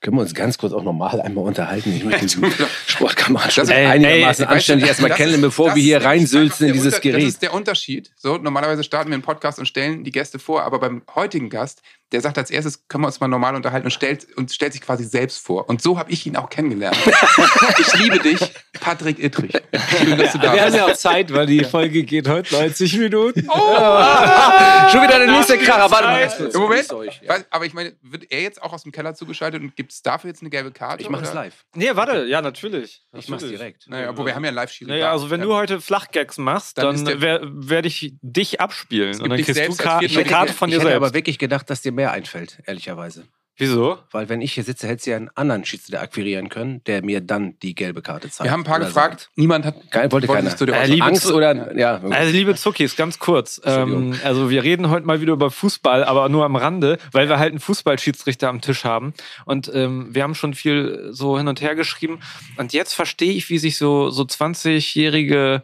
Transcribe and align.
Können 0.00 0.16
wir 0.16 0.22
uns 0.22 0.34
ganz 0.34 0.56
kurz 0.56 0.72
auch 0.72 0.82
normal 0.82 1.20
einmal 1.20 1.44
unterhalten? 1.44 1.94
Ich 1.94 2.02
möchte 2.04 2.22
diesen 2.22 2.44
Sportkameraden 2.86 3.50
schon 3.50 3.68
Ey, 3.68 3.84
einigermaßen 3.86 4.46
ey, 4.46 4.50
anständig 4.50 4.88
weißt 4.88 4.98
du, 4.98 5.02
erstmal 5.04 5.10
kennenlernen, 5.16 5.42
bevor 5.42 5.66
das 5.66 5.76
wir 5.76 5.82
hier 5.82 6.02
reinsülzen 6.02 6.68
in 6.68 6.72
dieses 6.72 6.94
Unter- 6.94 7.00
Gerät. 7.02 7.22
Das 7.22 7.28
ist 7.28 7.42
der 7.42 7.52
Unterschied. 7.52 8.10
So, 8.16 8.38
normalerweise 8.38 8.82
starten 8.82 9.10
wir 9.10 9.14
einen 9.14 9.22
Podcast 9.22 9.58
und 9.58 9.66
stellen 9.66 10.02
die 10.02 10.10
Gäste 10.10 10.38
vor, 10.38 10.62
aber 10.62 10.78
beim 10.78 11.02
heutigen 11.14 11.50
Gast, 11.50 11.82
der 12.12 12.20
sagt 12.20 12.38
als 12.38 12.50
erstes, 12.50 12.88
können 12.88 13.04
wir 13.04 13.06
uns 13.08 13.20
mal 13.20 13.28
normal 13.28 13.54
unterhalten 13.54 13.86
und 13.86 13.90
stellt, 13.92 14.26
und 14.36 14.50
stellt 14.52 14.72
sich 14.72 14.82
quasi 14.82 15.04
selbst 15.04 15.44
vor. 15.44 15.68
Und 15.68 15.80
so 15.82 15.98
habe 15.98 16.10
ich 16.10 16.26
ihn 16.26 16.36
auch 16.36 16.48
kennengelernt. 16.50 16.96
ich 17.78 17.94
liebe 17.98 18.18
dich, 18.18 18.40
Patrick 18.80 19.22
Ittrich. 19.22 19.52
Schön, 19.98 20.18
dass 20.18 20.32
du 20.32 20.38
da 20.38 20.52
Wir 20.52 20.62
haben 20.62 20.66
bist. 20.72 20.76
ja 20.76 20.86
auch 20.86 20.92
Zeit, 20.94 21.32
weil 21.32 21.46
die 21.46 21.64
Folge 21.64 22.02
geht 22.02 22.28
heute 22.28 22.54
90 22.54 22.98
Minuten. 22.98 23.40
Schon 24.90 25.02
wieder 25.02 25.18
der 25.18 25.30
nächste 25.30 25.58
Kracher. 25.58 25.90
Warte 25.90 26.08
mal. 26.08 26.28
kurz. 26.36 26.54
Im 26.54 26.60
Moment, 26.60 26.92
euch. 26.92 27.20
Ja. 27.22 27.36
Aber 27.50 27.64
ich 27.66 27.74
meine, 27.74 27.92
wird 28.02 28.30
er 28.30 28.42
jetzt 28.42 28.62
auch 28.62 28.72
aus 28.72 28.82
dem 28.82 28.92
Keller 28.92 29.14
zugeschaltet 29.14 29.62
und 29.62 29.76
gibt 29.76 29.92
es 29.92 30.02
dafür 30.02 30.28
jetzt 30.28 30.40
eine 30.40 30.50
gelbe 30.50 30.72
Karte? 30.72 31.02
Ich 31.02 31.08
mache 31.08 31.24
es 31.24 31.32
live. 31.32 31.64
Nee, 31.74 31.90
warte, 31.94 32.24
ja, 32.26 32.42
natürlich. 32.42 33.02
Ich 33.16 33.28
mache 33.28 33.44
es 33.44 33.50
direkt. 33.50 33.88
Naja, 33.88 34.10
obwohl 34.10 34.26
wir 34.26 34.34
haben 34.34 34.44
ja 34.44 34.48
einen 34.48 34.56
Live-Schiri. 34.56 34.90
Naja, 34.90 35.12
also 35.12 35.30
wenn 35.30 35.40
du 35.40 35.54
heute 35.54 35.80
Flachgags 35.80 36.38
machst, 36.38 36.78
Dann 36.78 37.04
dann, 37.04 37.20
werde 37.20 37.88
ich 37.88 38.14
dich 38.22 38.60
abspielen. 38.60 39.20
Und 39.20 39.30
dann 39.30 39.40
kriegst 39.40 39.56
du 39.56 39.62
eine 39.62 40.24
Karte 40.24 40.52
von 40.52 40.68
Ich 40.68 40.74
dir 40.74 40.80
hätte 40.80 40.88
selbst. 40.90 40.96
aber 40.96 41.14
wirklich 41.14 41.38
gedacht, 41.38 41.70
dass 41.70 41.82
dir 41.82 41.92
mehr 42.00 42.12
einfällt, 42.12 42.60
ehrlicherweise. 42.64 43.24
Wieso? 43.58 43.98
Weil 44.10 44.30
wenn 44.30 44.40
ich 44.40 44.54
hier 44.54 44.64
sitze, 44.64 44.88
hätte 44.88 45.02
sie 45.02 45.12
einen 45.12 45.28
anderen 45.34 45.66
Schiedsrichter 45.66 46.00
akquirieren 46.00 46.48
können, 46.48 46.82
der 46.84 47.04
mir 47.04 47.20
dann 47.20 47.58
die 47.58 47.74
gelbe 47.74 48.00
Karte 48.00 48.30
zeigt. 48.30 48.46
wir 48.46 48.52
haben 48.52 48.62
ein 48.62 48.64
paar 48.64 48.78
gefragt, 48.78 49.20
sagt. 49.20 49.32
niemand 49.36 49.66
hat 49.66 49.74
Kein, 49.90 50.10
wollte 50.10 50.28
wollte 50.28 50.44
keiner. 50.44 50.56
zu 50.56 50.64
dir 50.64 50.72
Äh, 50.72 50.86
liebe 50.86 51.04
Angst 51.04 51.30
oder, 51.30 51.76
ja. 51.76 52.00
Also 52.00 52.32
liebe 52.32 52.54
Zuckis, 52.54 52.96
ganz 52.96 53.18
kurz. 53.18 53.60
Ähm, 53.66 54.18
also 54.24 54.48
wir 54.48 54.62
reden 54.62 54.88
heute 54.88 55.04
mal 55.04 55.20
wieder 55.20 55.34
über 55.34 55.50
Fußball, 55.50 56.04
aber 56.04 56.30
nur 56.30 56.46
am 56.46 56.56
Rande, 56.56 56.96
weil 57.12 57.28
wir 57.28 57.38
halt 57.38 57.50
einen 57.50 57.60
Fußballschiedsrichter 57.60 58.48
am 58.48 58.62
Tisch 58.62 58.84
haben. 58.84 59.12
Und 59.44 59.70
ähm, 59.74 60.08
wir 60.14 60.22
haben 60.22 60.34
schon 60.34 60.54
viel 60.54 61.10
so 61.10 61.36
hin 61.36 61.46
und 61.46 61.60
her 61.60 61.74
geschrieben. 61.74 62.20
Und 62.56 62.72
jetzt 62.72 62.94
verstehe 62.94 63.34
ich, 63.34 63.50
wie 63.50 63.58
sich 63.58 63.76
so, 63.76 64.08
so 64.08 64.22
20-jährige 64.22 65.62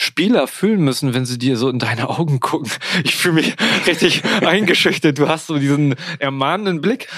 Spieler 0.00 0.46
fühlen 0.46 0.80
müssen, 0.82 1.12
wenn 1.12 1.26
sie 1.26 1.38
dir 1.38 1.56
so 1.56 1.68
in 1.68 1.80
deine 1.80 2.08
Augen 2.08 2.38
gucken. 2.38 2.70
Ich 3.02 3.16
fühle 3.16 3.34
mich 3.34 3.56
richtig 3.84 4.22
eingeschüchtert. 4.46 5.18
Du 5.18 5.28
hast 5.28 5.48
so 5.48 5.58
diesen 5.58 5.96
ermahnenden 6.20 6.80
Blick, 6.80 7.08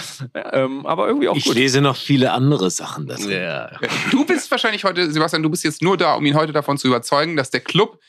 ähm, 0.53 0.87
aber 0.87 1.07
irgendwie 1.07 1.29
auch 1.29 1.37
Ich 1.37 1.45
gut. 1.45 1.57
lese 1.57 1.83
noch 1.83 1.95
viele 1.97 2.33
andere 2.33 2.71
Sachen 2.71 3.07
dazu. 3.07 3.29
ja. 3.31 3.71
Du 4.11 4.25
bist 4.25 4.51
wahrscheinlich 4.51 4.85
heute, 4.85 5.13
Sebastian, 5.13 5.43
du 5.43 5.51
bist 5.51 5.63
jetzt 5.63 5.83
nur 5.83 5.99
da, 5.99 6.15
um 6.15 6.25
ihn 6.25 6.35
heute 6.35 6.55
davon 6.55 6.79
zu 6.79 6.87
überzeugen, 6.89 7.37
dass 7.37 7.51
der 7.51 7.61
Club 7.61 8.01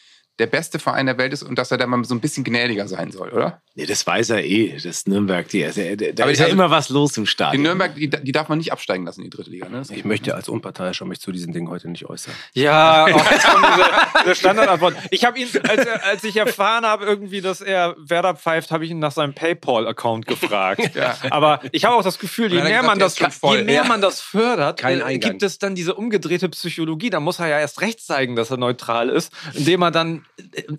der 0.41 0.47
beste 0.47 0.79
Verein 0.79 1.05
der 1.05 1.17
Welt 1.17 1.31
ist 1.33 1.43
und 1.43 1.57
dass 1.57 1.71
er 1.71 1.77
da 1.77 1.85
mal 1.87 2.03
so 2.03 2.15
ein 2.15 2.19
bisschen 2.19 2.43
gnädiger 2.43 2.87
sein 2.87 3.11
soll, 3.11 3.29
oder? 3.29 3.61
Nee, 3.75 3.85
das 3.85 4.05
weiß 4.05 4.31
er 4.31 4.43
eh. 4.43 4.73
Das 4.73 4.83
ist 4.85 5.07
Nürnberg, 5.07 5.47
die, 5.47 5.61
da, 5.61 6.11
da 6.13 6.23
Aber 6.23 6.31
ist 6.31 6.39
ja 6.39 6.45
also- 6.45 6.55
immer 6.55 6.69
was 6.71 6.89
los 6.89 7.15
im 7.15 7.23
In 7.23 7.27
Stadion. 7.27 7.63
Nürnberg, 7.63 7.95
die, 7.95 8.09
die 8.09 8.31
darf 8.31 8.49
man 8.49 8.57
nicht 8.57 8.71
absteigen 8.73 9.05
lassen 9.05 9.21
in 9.21 9.29
die 9.29 9.35
dritte 9.37 9.49
Liga. 9.51 9.69
Ne? 9.69 9.83
Ich 9.91 10.03
möchte 10.03 10.35
als 10.35 10.49
Unparteiischer 10.49 11.05
mich 11.05 11.21
zu 11.21 11.31
diesen 11.31 11.53
Dingen 11.53 11.69
heute 11.69 11.89
nicht 11.89 12.05
äußern. 12.05 12.33
Ja, 12.53 13.05
auch 13.05 13.07
jetzt 13.31 13.45
kommt 13.47 13.65
diese, 13.77 13.85
diese 14.23 14.35
Standardantwort. 14.35 14.95
Ich 15.11 15.23
habe 15.25 15.39
ihn, 15.39 15.47
als, 15.67 15.85
er, 15.85 16.05
als 16.05 16.23
ich 16.23 16.35
erfahren 16.35 16.85
habe, 16.85 17.05
irgendwie, 17.05 17.41
dass 17.41 17.61
er 17.61 17.95
Werder 17.99 18.35
pfeift, 18.35 18.71
habe 18.71 18.83
ich 18.85 18.91
ihn 18.91 18.99
nach 18.99 19.11
seinem 19.11 19.33
PayPal-Account 19.33 20.25
gefragt. 20.27 20.95
Ja. 20.95 21.15
Aber 21.29 21.61
ich 21.71 21.85
habe 21.85 21.95
auch 21.95 22.03
das 22.03 22.19
Gefühl, 22.19 22.51
je 22.51 22.61
mehr, 22.61 22.83
man 22.83 22.99
das, 22.99 23.17
je 23.19 23.63
mehr 23.63 23.73
Ja. 23.75 23.83
man 23.83 24.01
das 24.01 24.21
fördert, 24.21 24.79
Kein 24.79 25.01
äh, 25.01 25.17
gibt 25.19 25.43
es 25.43 25.59
dann 25.59 25.75
diese 25.75 25.93
umgedrehte 25.93 26.49
Psychologie. 26.49 27.09
Da 27.09 27.19
muss 27.19 27.39
er 27.39 27.47
ja 27.47 27.59
erst 27.59 27.81
recht 27.81 28.01
zeigen, 28.03 28.35
dass 28.35 28.49
er 28.51 28.57
neutral 28.57 29.09
ist, 29.09 29.31
indem 29.53 29.81
er 29.83 29.91
dann, 29.91 30.17
äh, 30.17 30.21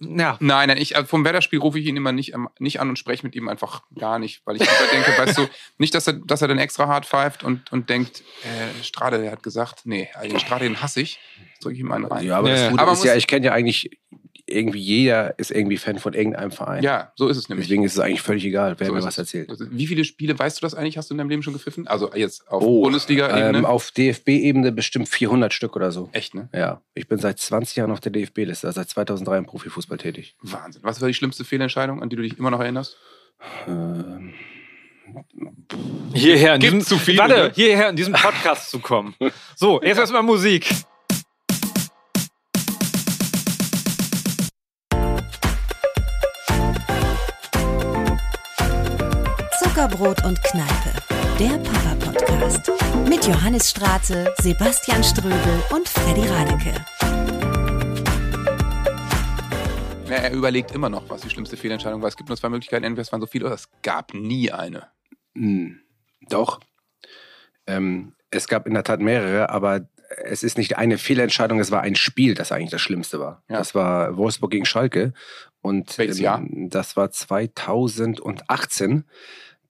ja, 0.01 0.37
Nein, 0.41 0.69
nein, 0.69 0.77
ich, 0.77 0.97
also 0.97 1.07
vom 1.07 1.25
Werder-Spiel 1.25 1.59
rufe 1.59 1.79
ich 1.79 1.87
ihn 1.87 1.97
immer 1.97 2.13
nicht, 2.13 2.35
am- 2.35 2.49
nicht 2.59 2.81
an 2.81 2.89
und 2.89 2.99
spreche 2.99 3.25
mit 3.25 3.35
ihm 3.35 3.49
einfach 3.49 3.83
gar 3.99 4.19
nicht, 4.19 4.43
weil 4.45 4.57
ich 4.57 4.63
immer 4.63 4.91
denke, 4.93 5.17
weißt 5.17 5.39
du, 5.39 5.47
nicht, 5.79 5.95
dass 5.95 6.07
er, 6.07 6.15
dass 6.15 6.43
er 6.43 6.49
dann 6.49 6.59
extra 6.59 6.87
hart 6.89 7.07
pfeift 7.07 7.45
und, 7.45 7.71
und 7.73 7.89
denkt, 7.91 8.23
äh, 8.43 8.83
Strade, 8.83 9.19
der 9.21 9.31
hat 9.33 9.43
gesagt, 9.43 9.83
nee, 9.85 10.09
also 10.15 10.29
den 10.31 10.41
Strade, 10.41 10.65
den 10.65 10.81
hasse 10.81 11.01
ich, 11.01 11.21
drücke 11.61 11.75
ich 11.75 11.81
ihm 11.81 11.93
einen 11.93 12.05
rein. 12.07 12.25
Ja, 12.27 12.39
aber 12.39 12.49
Ja, 12.49 12.55
das 12.55 12.63
ja. 12.65 12.71
Gute 12.71 12.83
Aber 12.83 12.93
ist 12.93 13.05
ja, 13.05 13.15
ich 13.15 13.27
kenne 13.27 13.47
ja 13.47 13.53
eigentlich 13.53 13.91
irgendwie 14.53 14.79
jeder 14.81 15.39
ist 15.39 15.51
irgendwie 15.51 15.77
Fan 15.77 15.99
von 15.99 16.15
irgendeinem 16.15 16.51
Verein. 16.53 16.83
Ja, 16.83 17.13
so 17.17 17.29
ist 17.29 17.37
es 17.37 17.49
nämlich. 17.49 17.67
Deswegen 17.67 17.85
ist 17.85 17.95
es 17.95 17.99
eigentlich 17.99 18.23
völlig 18.23 18.45
egal, 18.45 18.75
wer 18.79 18.87
So 18.87 18.93
mir 18.95 19.03
was 19.03 19.19
erzählt. 19.19 19.51
Wie 19.71 19.87
viele 19.87 20.05
Spiele, 20.05 20.39
weißt 20.39 20.59
du 20.59 20.67
das 20.67 20.75
eigentlich, 20.75 20.99
hast 20.99 21.11
du 21.11 21.15
in 21.15 21.19
deinem 21.19 21.31
Leben 21.31 21.43
schon 21.43 21.53
gepfiffen? 21.53 21.87
Also 21.87 22.13
jetzt 22.15 22.49
auf 22.49 22.63
Oh, 22.63 22.83
Bundesliga-Ebene? 22.83 23.59
Ähm, 23.59 23.65
auf 23.65 23.91
DFB-Ebene 23.91 24.73
bestimmt 24.73 25.09
400 25.09 25.53
Stück 25.53 25.77
oder 25.77 25.91
so. 25.93 26.09
Echt, 26.13 26.35
ne? 26.35 26.49
Ja, 26.55 26.81
ich 26.95 27.09
bin 27.09 27.19
seit 27.19 27.39
20 27.39 27.77
Jahren 27.77 27.91
auf 27.91 28.01
der 28.01 28.13
DFB-Liste, 28.13 28.67
also 28.67 28.81
seit 28.81 28.89
2003 28.91 29.39
im 29.39 29.47
Profifußball 29.47 29.99
tätig. 29.99 30.37
Wahnsinn. 30.43 30.83
Was 30.85 31.01
war 31.01 31.09
die 31.09 31.15
schlimmste 31.15 31.45
Fehlentscheidung, 31.45 32.03
an 32.03 32.09
die 32.09 32.17
du 32.17 32.23
dich 32.23 32.39
immer 32.39 32.51
noch 32.51 32.61
erinnerst? 32.61 32.97
Ähm, 33.67 34.33
hierher 36.15 36.55
in 36.55 36.61
diesem, 36.61 36.81
zu 36.81 36.99
viele, 36.99 37.19
warte, 37.19 37.35
ne? 37.35 37.53
hierher 37.55 37.89
in 37.91 37.97
diesem 37.97 38.13
Podcast 38.15 38.71
zu 38.71 38.79
kommen. 38.79 39.15
So, 39.57 39.83
jetzt 39.83 39.99
erstmal 39.99 40.23
Musik. 40.23 40.69
Zuckerbrot 49.93 50.25
und 50.25 50.43
Kneipe, 50.45 50.91
der 51.39 51.59
Papa-Podcast. 51.59 52.73
Mit 53.07 53.27
Johannes 53.27 53.69
Straße, 53.69 54.33
Sebastian 54.39 55.05
Ströbel 55.05 55.63
und 55.71 55.87
Freddy 55.87 56.27
Radeke. 56.29 56.73
Ja, 60.09 60.17
er 60.17 60.33
überlegt 60.33 60.71
immer 60.71 60.89
noch, 60.89 61.11
was 61.11 61.21
die 61.21 61.29
schlimmste 61.29 61.59
Fehlentscheidung 61.59 62.01
war. 62.01 62.09
Es 62.09 62.17
gibt 62.17 62.31
nur 62.31 62.39
zwei 62.39 62.49
Möglichkeiten. 62.49 62.85
Entweder 62.85 63.03
es 63.03 63.13
waren 63.13 63.21
so 63.21 63.27
viele 63.27 63.45
oder 63.45 63.55
es 63.55 63.69
gab 63.83 64.15
nie 64.15 64.51
eine. 64.51 64.89
Hm, 65.35 65.81
doch. 66.31 66.61
Ähm, 67.67 68.15
es 68.31 68.49
gab 68.49 68.67
in 68.67 68.73
der 68.73 68.85
Tat 68.85 69.01
mehrere, 69.01 69.51
aber 69.51 69.89
es 70.25 70.43
ist 70.43 70.57
nicht 70.57 70.79
eine 70.79 70.97
Fehlentscheidung, 70.97 71.61
es 71.61 71.71
war 71.71 71.83
ein 71.83 71.97
Spiel, 71.97 72.35
das 72.35 72.51
eigentlich 72.51 72.71
das 72.71 72.81
Schlimmste 72.81 73.21
war. 73.21 73.43
Ja. 73.51 73.59
Das 73.59 73.75
war 73.75 74.17
Wolfsburg 74.17 74.53
gegen 74.53 74.65
Schalke. 74.65 75.13
Und 75.61 75.99
Welches 75.99 76.19
Jahr? 76.19 76.43
das 76.51 76.97
war 76.97 77.11
2018. 77.11 79.05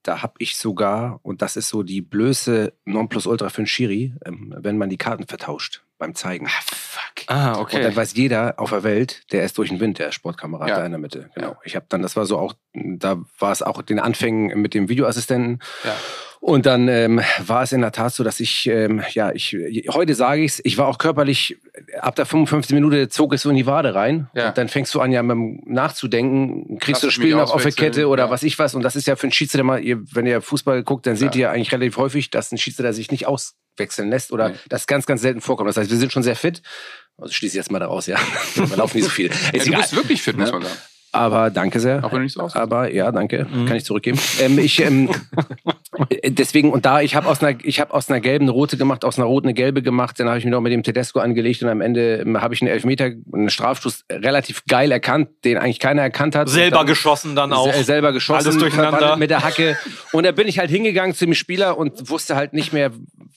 Da 0.02 0.22
habe 0.22 0.34
ich 0.38 0.56
sogar, 0.56 1.20
und 1.22 1.42
das 1.42 1.56
ist 1.56 1.68
so 1.68 1.82
die 1.82 2.00
blöße 2.00 2.72
Nonplusultra 2.84 3.48
für 3.48 3.58
einen 3.58 3.66
Schiri, 3.66 4.14
ähm, 4.24 4.54
wenn 4.58 4.78
man 4.78 4.90
die 4.90 4.98
Karten 4.98 5.26
vertauscht 5.26 5.84
beim 6.02 6.14
Zeigen. 6.16 6.48
fuck. 6.48 7.00
Ah, 7.28 7.52
Und 7.52 7.60
okay. 7.62 7.80
dann 7.82 7.94
weiß 7.94 8.14
jeder 8.14 8.54
auf 8.58 8.70
der 8.70 8.82
Welt, 8.82 9.22
der 9.30 9.44
ist 9.44 9.56
durch 9.56 9.68
den 9.68 9.78
Wind, 9.78 9.98
der 10.00 10.10
Sportkamerad 10.10 10.68
Ja. 10.68 10.76
da 10.80 10.84
in 10.86 10.90
der 10.92 10.98
Mitte. 10.98 11.30
Genau. 11.36 11.50
Ja. 11.50 11.56
Ich 11.64 11.76
habe 11.76 11.86
dann, 11.88 12.02
das 12.02 12.16
war 12.16 12.26
so 12.26 12.38
auch, 12.38 12.54
da 12.74 13.20
war 13.38 13.52
es 13.52 13.62
auch 13.62 13.80
den 13.82 14.00
Anfängen 14.00 14.60
mit 14.60 14.74
dem 14.74 14.88
Videoassistenten. 14.88 15.60
Ja. 15.84 15.94
Und 16.40 16.66
dann 16.66 16.88
ähm, 16.88 17.20
war 17.46 17.62
es 17.62 17.70
in 17.70 17.82
der 17.82 17.92
Tat 17.92 18.12
so, 18.12 18.24
dass 18.24 18.40
ich, 18.40 18.66
ähm, 18.66 19.00
ja, 19.12 19.30
ich, 19.30 19.56
heute 19.90 20.16
sage 20.16 20.42
ich 20.42 20.54
es, 20.54 20.60
ich 20.64 20.76
war 20.76 20.88
auch 20.88 20.98
körperlich, 20.98 21.56
ab 22.00 22.16
der 22.16 22.26
55 22.26 22.74
Minute 22.74 23.08
zog 23.08 23.32
es 23.32 23.42
so 23.42 23.50
in 23.50 23.54
die 23.54 23.66
Wade 23.66 23.94
rein. 23.94 24.28
Ja. 24.34 24.48
Und 24.48 24.58
dann 24.58 24.68
fängst 24.68 24.92
du 24.92 25.00
an, 25.00 25.12
ja, 25.12 25.22
mit 25.22 25.30
dem 25.36 25.60
nachzudenken, 25.66 26.78
kriegst 26.80 26.94
Lass 26.94 27.00
du 27.02 27.06
das 27.06 27.14
Spiel 27.14 27.36
noch 27.36 27.54
auf 27.54 27.62
der 27.62 27.70
Kette 27.70 28.08
oder 28.08 28.24
ja. 28.24 28.30
was 28.30 28.42
ich 28.42 28.58
was. 28.58 28.74
Und 28.74 28.82
das 28.82 28.96
ist 28.96 29.06
ja 29.06 29.14
für 29.14 29.22
einen 29.24 29.32
Schiedsrichter 29.32 29.62
mal, 29.62 29.84
ihr, 29.84 30.02
wenn 30.12 30.26
ihr 30.26 30.42
Fußball 30.42 30.82
guckt, 30.82 31.06
dann 31.06 31.14
seht 31.14 31.36
Ja. 31.36 31.38
ihr 31.38 31.42
ja 31.42 31.50
eigentlich 31.52 31.70
relativ 31.70 31.96
häufig, 31.96 32.30
dass 32.30 32.50
ein 32.50 32.58
Schiedsrichter 32.58 32.92
sich 32.92 33.12
nicht 33.12 33.28
auswechseln 33.76 34.10
lässt 34.10 34.32
oder 34.32 34.50
Nee. 34.50 34.54
das 34.68 34.86
ganz, 34.86 35.06
ganz 35.06 35.22
selten 35.22 35.40
vorkommt. 35.40 35.68
Das 35.68 35.76
heißt, 35.76 35.90
wir 35.90 35.98
sind 35.98 36.12
schon 36.12 36.22
sehr 36.22 36.36
fit. 36.36 36.62
Also 37.18 37.32
schließe 37.32 37.54
ich 37.54 37.58
jetzt 37.58 37.70
mal 37.70 37.78
daraus, 37.78 38.06
ja. 38.06 38.16
Wir 38.54 38.76
laufen 38.76 38.96
nicht 38.96 39.04
so 39.04 39.10
viel. 39.10 39.28
Ja, 39.30 39.34
Ist 39.52 39.66
du 39.66 39.70
egal. 39.70 39.80
bist 39.82 39.94
wirklich 39.96 40.22
fit, 40.22 40.36
muss 40.36 40.48
Ja. 40.48 40.54
man 40.54 40.62
sagen. 40.62 40.76
Aber 41.14 41.50
danke 41.50 41.78
sehr. 41.78 42.02
Auch 42.02 42.10
wenn 42.10 42.20
du 42.20 42.24
nicht 42.24 42.32
so 42.32 42.40
aussiehst. 42.40 42.56
Aber 42.56 42.90
ja, 42.90 43.12
danke. 43.12 43.46
Kann 43.66 43.76
ich 43.76 43.84
zurückgeben. 43.84 44.18
ähm, 44.40 44.58
ich, 44.58 44.80
ähm, 44.80 45.10
äh, 46.08 46.30
deswegen, 46.30 46.72
und 46.72 46.86
da, 46.86 47.02
ich 47.02 47.14
habe 47.14 47.28
aus 47.28 47.42
einer, 47.42 47.58
ich 47.64 47.80
habe 47.80 47.92
aus 47.92 48.08
einer 48.08 48.18
gelben 48.20 48.46
eine 48.46 48.52
rote 48.52 48.78
gemacht, 48.78 49.04
aus 49.04 49.18
einer 49.18 49.26
roten 49.26 49.48
eine 49.48 49.52
gelbe 49.54 49.82
gemacht, 49.82 50.18
dann 50.18 50.28
habe 50.28 50.38
ich 50.38 50.44
mich 50.46 50.50
noch 50.52 50.62
mit 50.62 50.72
dem 50.72 50.82
Tedesco 50.82 51.18
angelegt 51.20 51.62
und 51.62 51.68
am 51.68 51.82
Ende 51.82 52.16
ähm, 52.22 52.40
habe 52.40 52.54
ich 52.54 52.62
einen 52.62 52.70
Elfmeter, 52.70 53.10
einen 53.30 53.50
Strafstoß 53.50 54.06
relativ 54.10 54.64
geil 54.64 54.90
erkannt, 54.90 55.28
den 55.44 55.58
eigentlich 55.58 55.80
keiner 55.80 56.00
erkannt 56.00 56.34
hat. 56.34 56.48
Selber 56.48 56.78
dann- 56.78 56.86
geschossen 56.86 57.36
dann 57.36 57.52
auch. 57.52 57.70
Se- 57.74 57.84
selber 57.84 58.12
geschossen, 58.14 58.46
Alles 58.46 58.56
durcheinander. 58.56 59.16
mit 59.18 59.28
der 59.28 59.44
Hacke. 59.44 59.76
Und 60.12 60.24
da 60.24 60.32
bin 60.32 60.48
ich 60.48 60.58
halt 60.58 60.70
hingegangen 60.70 61.14
zu 61.14 61.26
dem 61.26 61.34
Spieler 61.34 61.76
und 61.76 62.08
wusste 62.08 62.36
halt 62.36 62.54
nicht 62.54 62.72
mehr, 62.72 62.90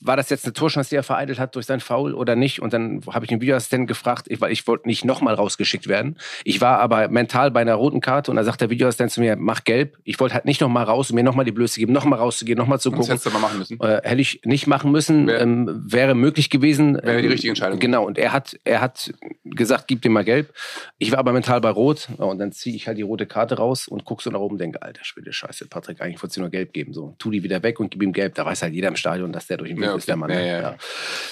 war 0.05 0.17
das 0.17 0.29
jetzt 0.29 0.45
eine 0.45 0.53
Torschance, 0.53 0.89
die 0.89 0.95
er 0.95 1.03
vereitelt 1.03 1.39
hat 1.39 1.55
durch 1.55 1.65
sein 1.65 1.79
Foul 1.79 2.13
oder 2.13 2.35
nicht. 2.35 2.61
Und 2.61 2.73
dann 2.73 3.01
habe 3.11 3.25
ich 3.25 3.29
den 3.29 3.41
Videoassistenten 3.41 3.87
gefragt, 3.87 4.27
weil 4.39 4.51
ich 4.51 4.67
wollte 4.67 4.87
nicht 4.87 5.05
nochmal 5.05 5.33
rausgeschickt 5.35 5.87
werden. 5.87 6.17
Ich 6.43 6.61
war 6.61 6.79
aber 6.79 7.07
mental 7.09 7.51
bei 7.51 7.61
einer 7.61 7.75
roten 7.75 8.01
Karte 8.01 8.31
und 8.31 8.37
da 8.37 8.43
sagt 8.43 8.61
der 8.61 8.69
Videoassistent 8.69 9.11
zu 9.11 9.21
mir, 9.21 9.35
mach 9.35 9.63
gelb. 9.63 9.97
Ich 10.03 10.19
wollte 10.19 10.35
halt 10.35 10.45
nicht 10.45 10.61
nochmal 10.61 10.83
raus, 10.85 11.09
um 11.11 11.15
mir 11.15 11.23
nochmal 11.23 11.45
die 11.45 11.51
Blöße 11.51 11.79
geben, 11.79 11.93
nochmal 11.93 12.19
rauszugehen, 12.19 12.57
nochmal 12.57 12.79
zu 12.79 12.89
Das 12.89 12.97
gucken. 12.99 13.09
hättest 13.11 13.25
du 13.25 13.29
mal 13.31 13.39
machen 13.39 13.59
müssen. 13.59 13.79
Äh, 13.81 14.01
hätte 14.03 14.21
ich 14.21 14.41
nicht 14.43 14.67
machen 14.67 14.91
müssen, 14.91 15.27
Wär- 15.27 15.41
ähm, 15.41 15.83
wäre 15.85 16.15
möglich 16.15 16.49
gewesen. 16.49 16.95
Wäre 17.01 17.21
die 17.21 17.27
richtige 17.27 17.49
Entscheidung. 17.51 17.79
Genau, 17.79 18.05
und 18.05 18.17
er 18.17 18.31
hat, 18.33 18.57
er 18.63 18.81
hat 18.81 19.13
gesagt, 19.43 19.87
gib 19.87 20.01
dir 20.01 20.09
mal 20.09 20.23
gelb. 20.23 20.53
Ich 20.97 21.11
war 21.11 21.19
aber 21.19 21.33
mental 21.33 21.61
bei 21.61 21.69
Rot 21.69 22.07
Ja, 22.17 22.25
und 22.25 22.39
dann 22.39 22.51
ziehe 22.51 22.75
ich 22.75 22.87
halt 22.87 22.97
die 22.97 23.01
rote 23.03 23.25
Karte 23.25 23.57
raus 23.57 23.87
und 23.87 24.05
guck 24.05 24.21
so 24.21 24.29
nach 24.29 24.39
oben 24.39 24.53
und 24.55 24.59
denke, 24.59 24.81
alter 24.81 25.03
Schwede, 25.03 25.31
scheiße, 25.33 25.67
Patrick, 25.67 26.01
eigentlich 26.01 26.21
wollte 26.21 26.33
sie 26.35 26.39
nur 26.41 26.49
gelb 26.49 26.73
geben. 26.73 26.93
So, 26.93 27.15
tu 27.17 27.31
die 27.31 27.43
wieder 27.43 27.63
weg 27.63 27.79
und 27.79 27.91
gib 27.91 28.01
ihm 28.03 28.13
gelb. 28.13 28.35
Da 28.35 28.45
weiß 28.45 28.61
halt 28.61 28.73
jeder 28.73 28.87
im 28.89 28.95
Stadion, 28.95 29.31
dass 29.31 29.47
der 29.47 29.57
durch 29.57 29.69
den 29.71 29.81
Ja, 29.81 29.94
ist, 29.97 30.07
der 30.07 30.15
okay. 30.15 30.19
Mann. 30.19 30.29
Ja, 30.31 30.39
ja, 30.39 30.45
ja. 30.45 30.61
Ja. 30.61 30.77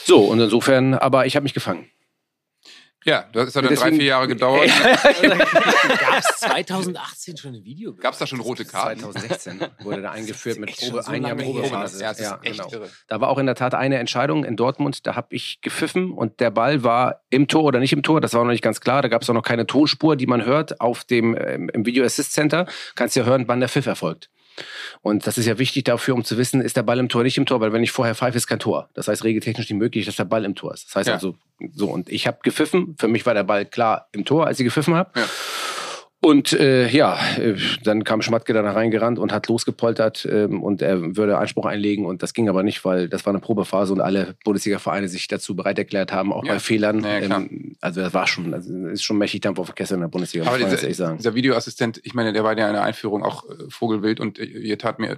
So, 0.05 0.19
und 0.25 0.39
insofern, 0.39 0.93
aber 0.95 1.25
ich 1.25 1.35
habe 1.35 1.43
mich 1.43 1.53
gefangen. 1.53 1.89
Ja, 3.05 3.25
das 3.33 3.47
hat 3.47 3.55
dann 3.57 3.63
drei, 3.65 3.69
Deswegen- 3.75 3.97
vier 3.97 4.05
Jahre 4.05 4.27
gedauert. 4.29 4.69
Gab 4.69 6.19
es 6.19 6.39
2018 6.39 7.35
schon 7.35 7.53
ein 7.55 7.63
Video? 7.65 7.93
Gab 7.95 8.13
es 8.13 8.19
da 8.19 8.27
schon 8.27 8.39
rote 8.39 8.63
Karten? 8.63 9.01
2016 9.01 9.59
wurde 9.81 10.01
da 10.03 10.11
eingeführt 10.11 10.57
mit 10.57 10.73
Probe, 10.77 11.03
so 11.03 11.11
ein 11.11 11.23
Jahr. 11.23 11.35
Probephase. 11.35 12.01
Ja, 12.01 12.09
das 12.11 12.19
ist 12.19 12.25
Ja, 12.25 12.39
echt 12.43 12.57
genau. 12.61 12.71
irre. 12.71 12.89
Da 13.07 13.19
war 13.19 13.27
auch 13.29 13.37
in 13.39 13.45
der 13.45 13.55
Tat 13.55 13.75
eine 13.75 13.97
Entscheidung 13.97 14.45
in 14.45 14.55
Dortmund, 14.55 15.05
da 15.05 15.15
habe 15.15 15.27
ich 15.35 15.59
gepfiffen 15.61 16.11
und 16.11 16.39
der 16.39 16.51
Ball 16.51 16.83
war 16.83 17.21
im 17.29 17.49
Tor 17.49 17.63
oder 17.63 17.79
nicht 17.79 17.91
im 17.91 18.03
Tor, 18.03 18.21
das 18.21 18.33
war 18.33 18.43
noch 18.45 18.51
nicht 18.51 18.63
ganz 18.63 18.79
klar. 18.79 19.01
Da 19.01 19.09
gab 19.09 19.21
es 19.21 19.29
auch 19.29 19.33
noch 19.33 19.43
keine 19.43 19.67
Tonspur, 19.67 20.15
die 20.15 20.27
man 20.27 20.45
hört 20.45 20.79
auf 20.79 21.03
dem 21.03 21.35
ähm, 21.37 21.69
im 21.73 21.85
Video 21.85 22.05
Assist 22.05 22.31
Center. 22.33 22.67
Kannst 22.95 23.17
ja 23.17 23.23
hören, 23.25 23.49
wann 23.49 23.59
der 23.59 23.67
Pfiff 23.67 23.85
erfolgt. 23.85 24.29
Und 25.01 25.27
das 25.27 25.37
ist 25.37 25.45
ja 25.45 25.57
wichtig 25.57 25.83
dafür, 25.85 26.13
um 26.15 26.23
zu 26.23 26.37
wissen, 26.37 26.61
ist 26.61 26.77
der 26.77 26.83
Ball 26.83 26.99
im 26.99 27.09
Tor, 27.09 27.23
nicht 27.23 27.37
im 27.37 27.45
Tor, 27.45 27.59
weil 27.61 27.73
wenn 27.73 27.83
ich 27.83 27.91
vorher 27.91 28.15
pfeife, 28.15 28.37
ist 28.37 28.47
kein 28.47 28.59
Tor. 28.59 28.89
Das 28.93 29.07
heißt, 29.07 29.23
regeltechnisch 29.23 29.69
nicht 29.69 29.77
möglich, 29.79 30.05
dass 30.05 30.15
der 30.15 30.25
Ball 30.25 30.45
im 30.45 30.55
Tor 30.55 30.73
ist. 30.73 30.87
Das 30.87 30.95
heißt 30.95 31.07
Ja. 31.07 31.13
also, 31.15 31.35
so, 31.73 31.87
und 31.87 32.09
ich 32.09 32.27
habe 32.27 32.37
gepfiffen. 32.43 32.95
Für 32.99 33.07
mich 33.07 33.25
war 33.25 33.33
der 33.33 33.43
Ball 33.43 33.65
klar 33.65 34.07
im 34.11 34.25
Tor, 34.25 34.47
als 34.47 34.59
ich 34.59 34.65
gepfiffen 34.65 34.95
habe. 34.95 35.19
Ja. 35.19 35.25
Und 36.23 36.53
äh, 36.53 36.87
ja, 36.87 37.19
äh, 37.37 37.55
dann 37.83 38.05
kam 38.05 38.21
Schmatke 38.21 38.53
da 38.53 38.61
reingerannt 38.61 39.19
und 39.19 39.33
hat 39.33 39.49
losgepoltert 39.49 40.25
ähm, 40.31 40.63
und 40.63 40.81
er 40.81 41.17
würde 41.17 41.37
Einspruch 41.37 41.65
einlegen 41.65 42.05
und 42.05 42.23
das 42.23 42.33
ging 42.33 42.47
aber 42.47 42.63
nicht, 42.63 42.85
weil 42.85 43.09
das 43.09 43.25
war 43.25 43.31
eine 43.33 43.41
Probephase 43.41 43.91
und 43.91 43.99
alle 43.99 44.35
Bundesliga-Vereine 44.45 45.09
sich 45.09 45.27
dazu 45.27 45.53
bereit 45.53 45.77
erklärt 45.77 46.13
haben, 46.13 46.31
auch 46.31 46.45
Ja. 46.45 46.53
bei 46.53 46.59
Fehlern. 46.59 47.03
Ja, 47.03 47.17
ähm, 47.19 47.75
also 47.81 47.99
das 47.99 48.13
war 48.13 48.25
schon, 48.27 48.53
also 48.53 48.73
ist 48.87 49.03
schon 49.03 49.17
mächtig 49.17 49.41
Dampf 49.41 49.59
auf 49.59 49.65
der 49.65 49.75
Kessel 49.75 49.95
in 49.95 49.99
der 49.99 50.07
Bundesliga, 50.07 50.45
Aber 50.47 50.57
dieser, 50.57 50.81
ehrlich 50.81 50.95
sagen. 50.95 51.17
dieser 51.17 51.35
Videoassistent, 51.35 51.99
ich 52.05 52.13
meine, 52.13 52.31
der 52.31 52.45
war 52.45 52.57
ja 52.57 52.67
in 52.67 52.73
der 52.73 52.83
Einführung 52.83 53.21
auch 53.21 53.43
äh, 53.49 53.55
Vogelwild 53.67 54.21
und 54.21 54.39
äh, 54.39 54.45
ihr 54.45 54.77
tat 54.77 54.99
mir, 54.99 55.17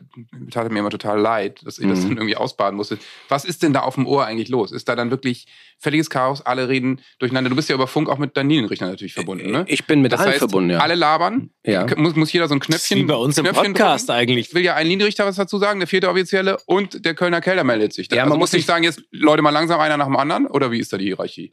tat 0.50 0.72
mir 0.72 0.80
immer 0.80 0.90
total 0.90 1.20
leid, 1.20 1.62
dass 1.64 1.78
ich 1.78 1.88
das 1.88 2.00
Mhm. 2.00 2.08
dann 2.10 2.18
irgendwie 2.18 2.36
ausbaden 2.38 2.76
musste. 2.76 2.98
Was 3.30 3.46
ist 3.46 3.62
denn 3.62 3.74
da 3.74 3.82
auf 3.82 3.94
dem 3.94 4.08
Ohr 4.08 4.26
eigentlich 4.26 4.50
los? 4.50 4.72
Ist 4.72 4.90
da 4.90 4.96
dann 4.96 5.12
wirklich 5.12 5.46
völliges 5.80 6.10
Chaos? 6.10 6.42
Alle 6.42 6.68
reden 6.70 7.02
durcheinander. 7.20 7.50
Du 7.50 7.56
bist 7.56 7.70
ja 7.70 7.76
über 7.76 7.88
Funk 7.88 8.10
auch 8.10 8.18
mit 8.18 8.36
Daniel 8.38 8.66
Richter 8.66 8.88
natürlich 8.88 9.14
verbunden, 9.14 9.52
ne? 9.52 9.66
Ich 9.68 9.86
bin 9.86 10.02
mit 10.02 10.12
Das 10.12 10.20
allen 10.22 10.30
heißt, 10.30 10.40
verbunden, 10.40 10.72
ja. 10.72 10.80
alle 10.80 10.96
labern. 10.96 11.52
Ja. 11.66 11.86
Muss, 11.98 12.16
muss 12.16 12.32
jeder 12.34 12.48
so 12.48 12.56
ein 12.56 12.60
Das 12.60 12.68
ist 12.70 12.88
Knöpfchen. 12.88 12.98
wie 13.00 13.04
bei 13.04 13.16
uns 13.16 13.38
im 13.38 13.44
Knöpfchen 13.46 13.74
Podcast 13.74 14.10
drücken? 14.10 14.20
eigentlich. 14.20 14.54
will 14.54 14.64
ja 14.64 14.76
ein 14.76 14.88
Linienrichter 14.88 15.26
was 15.26 15.36
dazu 15.36 15.58
sagen, 15.58 15.80
der 15.80 15.88
vierte 15.88 16.10
Offizielle 16.10 16.58
und 16.66 17.06
der 17.06 17.14
Kölner 17.16 17.42
Keller 17.42 17.64
meldet 17.64 17.94
sich. 17.94 18.08
Ja, 18.12 18.24
also 18.24 18.30
man 18.30 18.40
muss 18.40 18.52
nicht 18.54 18.62
sich- 18.62 18.66
sagen, 18.68 18.84
jetzt 18.84 19.02
Leute 19.12 19.42
mal 19.42 19.50
langsam 19.52 19.80
einer 19.80 19.98
nach 19.98 20.06
dem 20.08 20.16
anderen 20.16 20.48
oder 20.48 20.72
wie 20.72 20.80
ist 20.80 20.92
da 20.94 20.98
die 20.98 21.06
Hierarchie? 21.06 21.52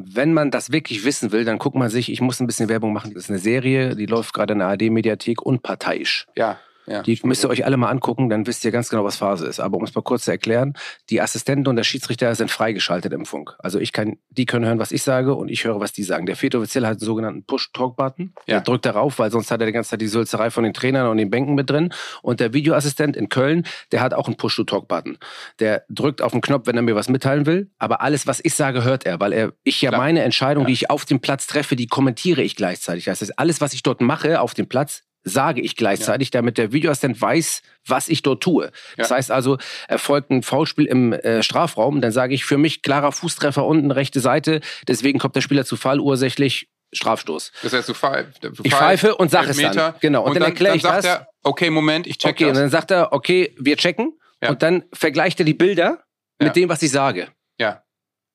Wenn 0.00 0.32
man 0.32 0.52
das 0.52 0.70
wirklich 0.70 1.04
wissen 1.04 1.32
will, 1.32 1.44
dann 1.44 1.58
guckt 1.58 1.74
man 1.76 1.90
sich, 1.90 2.12
ich 2.12 2.20
muss 2.20 2.38
ein 2.38 2.46
bisschen 2.46 2.68
Werbung 2.68 2.92
machen. 2.92 3.14
Das 3.14 3.24
ist 3.24 3.30
eine 3.30 3.40
Serie, 3.40 3.96
die 3.96 4.06
läuft 4.06 4.32
gerade 4.32 4.52
in 4.52 4.60
der 4.60 4.68
ARD-Mediathek, 4.68 5.42
unparteiisch. 5.42 6.26
Ja, 6.36 6.60
ja. 6.88 7.02
Die 7.02 7.18
müsst 7.24 7.44
ihr 7.44 7.50
euch 7.50 7.64
alle 7.64 7.76
mal 7.76 7.88
angucken, 7.90 8.28
dann 8.28 8.46
wisst 8.46 8.64
ihr 8.64 8.70
ganz 8.70 8.88
genau, 8.88 9.04
was 9.04 9.16
Phase 9.16 9.46
ist. 9.46 9.60
Aber 9.60 9.76
um 9.76 9.84
es 9.84 9.94
mal 9.94 10.02
kurz 10.02 10.24
zu 10.24 10.30
erklären, 10.30 10.74
die 11.10 11.20
Assistenten 11.20 11.66
und 11.68 11.76
der 11.76 11.84
Schiedsrichter 11.84 12.34
sind 12.34 12.50
freigeschaltet 12.50 13.12
im 13.12 13.26
Funk. 13.26 13.54
Also 13.58 13.78
ich 13.78 13.92
kann, 13.92 14.16
die 14.30 14.46
können 14.46 14.64
hören, 14.64 14.78
was 14.78 14.92
ich 14.92 15.02
sage 15.02 15.34
und 15.34 15.48
ich 15.48 15.64
höre, 15.64 15.80
was 15.80 15.92
die 15.92 16.02
sagen. 16.02 16.26
Der 16.26 16.36
vierte 16.36 16.58
Offizielle 16.58 16.86
hat 16.86 16.94
einen 16.98 17.00
sogenannten 17.06 17.44
Push-Talk-Button. 17.44 18.32
Ja. 18.46 18.54
Der 18.56 18.60
drückt 18.62 18.86
darauf, 18.86 19.18
weil 19.18 19.30
sonst 19.30 19.50
hat 19.50 19.60
er 19.60 19.66
die 19.66 19.72
ganze 19.72 19.90
Zeit 19.90 20.00
die 20.00 20.08
Sülzerei 20.08 20.50
von 20.50 20.64
den 20.64 20.74
Trainern 20.74 21.08
und 21.08 21.16
den 21.18 21.30
Bänken 21.30 21.54
mit 21.54 21.68
drin. 21.70 21.92
Und 22.22 22.40
der 22.40 22.52
Videoassistent 22.52 23.16
in 23.16 23.28
Köln, 23.28 23.64
der 23.92 24.00
hat 24.00 24.14
auch 24.14 24.26
einen 24.26 24.36
Push-to-Talk-Button. 24.36 25.18
Der 25.60 25.84
drückt 25.88 26.22
auf 26.22 26.32
den 26.32 26.40
Knopf, 26.40 26.66
wenn 26.66 26.76
er 26.76 26.82
mir 26.82 26.94
was 26.94 27.08
mitteilen 27.08 27.46
will. 27.46 27.70
Aber 27.78 28.00
alles, 28.00 28.26
was 28.26 28.40
ich 28.42 28.54
sage, 28.54 28.84
hört 28.84 29.06
er, 29.06 29.20
weil 29.20 29.32
er, 29.32 29.52
ich 29.64 29.80
ja 29.82 29.90
Klar. 29.90 30.00
meine 30.00 30.22
Entscheidung, 30.22 30.64
Ja. 30.64 30.66
die 30.68 30.72
ich 30.74 30.90
auf 30.90 31.04
dem 31.04 31.20
Platz 31.20 31.46
treffe, 31.46 31.76
die 31.76 31.86
kommentiere 31.86 32.42
ich 32.42 32.56
gleichzeitig. 32.56 33.04
Das 33.04 33.20
heißt, 33.20 33.38
alles, 33.38 33.60
was 33.60 33.72
ich 33.72 33.82
dort 33.82 34.00
mache 34.00 34.40
auf 34.40 34.54
dem 34.54 34.68
Platz, 34.68 35.02
sage 35.28 35.60
ich 35.60 35.76
gleichzeitig, 35.76 36.30
damit 36.30 36.58
der 36.58 36.72
Videoassistent 36.72 37.20
weiß, 37.20 37.62
was 37.86 38.08
ich 38.08 38.22
dort 38.22 38.42
tue. 38.42 38.70
Das 38.96 39.10
Ja. 39.10 39.16
heißt 39.16 39.30
also, 39.30 39.58
erfolgt 39.88 40.30
ein 40.30 40.42
Foulspiel 40.42 40.86
im 40.86 41.12
äh, 41.12 41.42
Strafraum, 41.42 42.00
dann 42.00 42.12
sage 42.12 42.34
ich 42.34 42.44
für 42.44 42.58
mich 42.58 42.82
klarer 42.82 43.12
Fußtreffer 43.12 43.64
unten, 43.64 43.90
rechte 43.90 44.20
Seite, 44.20 44.60
deswegen 44.86 45.18
kommt 45.18 45.36
der 45.36 45.40
Spieler 45.40 45.64
zu 45.64 45.76
Fall, 45.76 46.00
ursächlich 46.00 46.68
Strafstoß. 46.92 47.52
Das 47.62 47.72
heißt, 47.74 47.88
du, 47.88 47.94
pfeif, 47.94 48.26
du 48.40 48.50
Ich 48.62 48.74
pfeife 48.74 49.14
und 49.16 49.30
sag 49.30 49.46
es 49.48 49.58
dann. 49.58 49.94
Genau. 50.00 50.24
Und 50.24 50.34
dann 50.34 50.42
erkläre 50.42 50.74
ich 50.74 50.82
dann 50.82 50.92
sagt 51.02 51.04
das. 51.04 51.18
Er, 51.20 51.28
okay, 51.42 51.68
Moment, 51.70 52.06
ich 52.06 52.16
check 52.18 52.32
Okay, 52.32 52.44
und 52.44 52.50
das. 52.54 52.58
dann 52.60 52.70
sagt 52.70 52.90
er, 52.90 53.12
okay, 53.12 53.54
wir 53.58 53.76
checken 53.76 54.18
Ja. 54.42 54.48
und 54.50 54.62
dann 54.62 54.84
vergleicht 54.94 55.38
er 55.40 55.44
die 55.44 55.52
Bilder 55.54 56.02
Ja. 56.40 56.46
mit 56.46 56.56
dem, 56.56 56.68
was 56.70 56.80
ich 56.82 56.90
sage. 56.90 57.28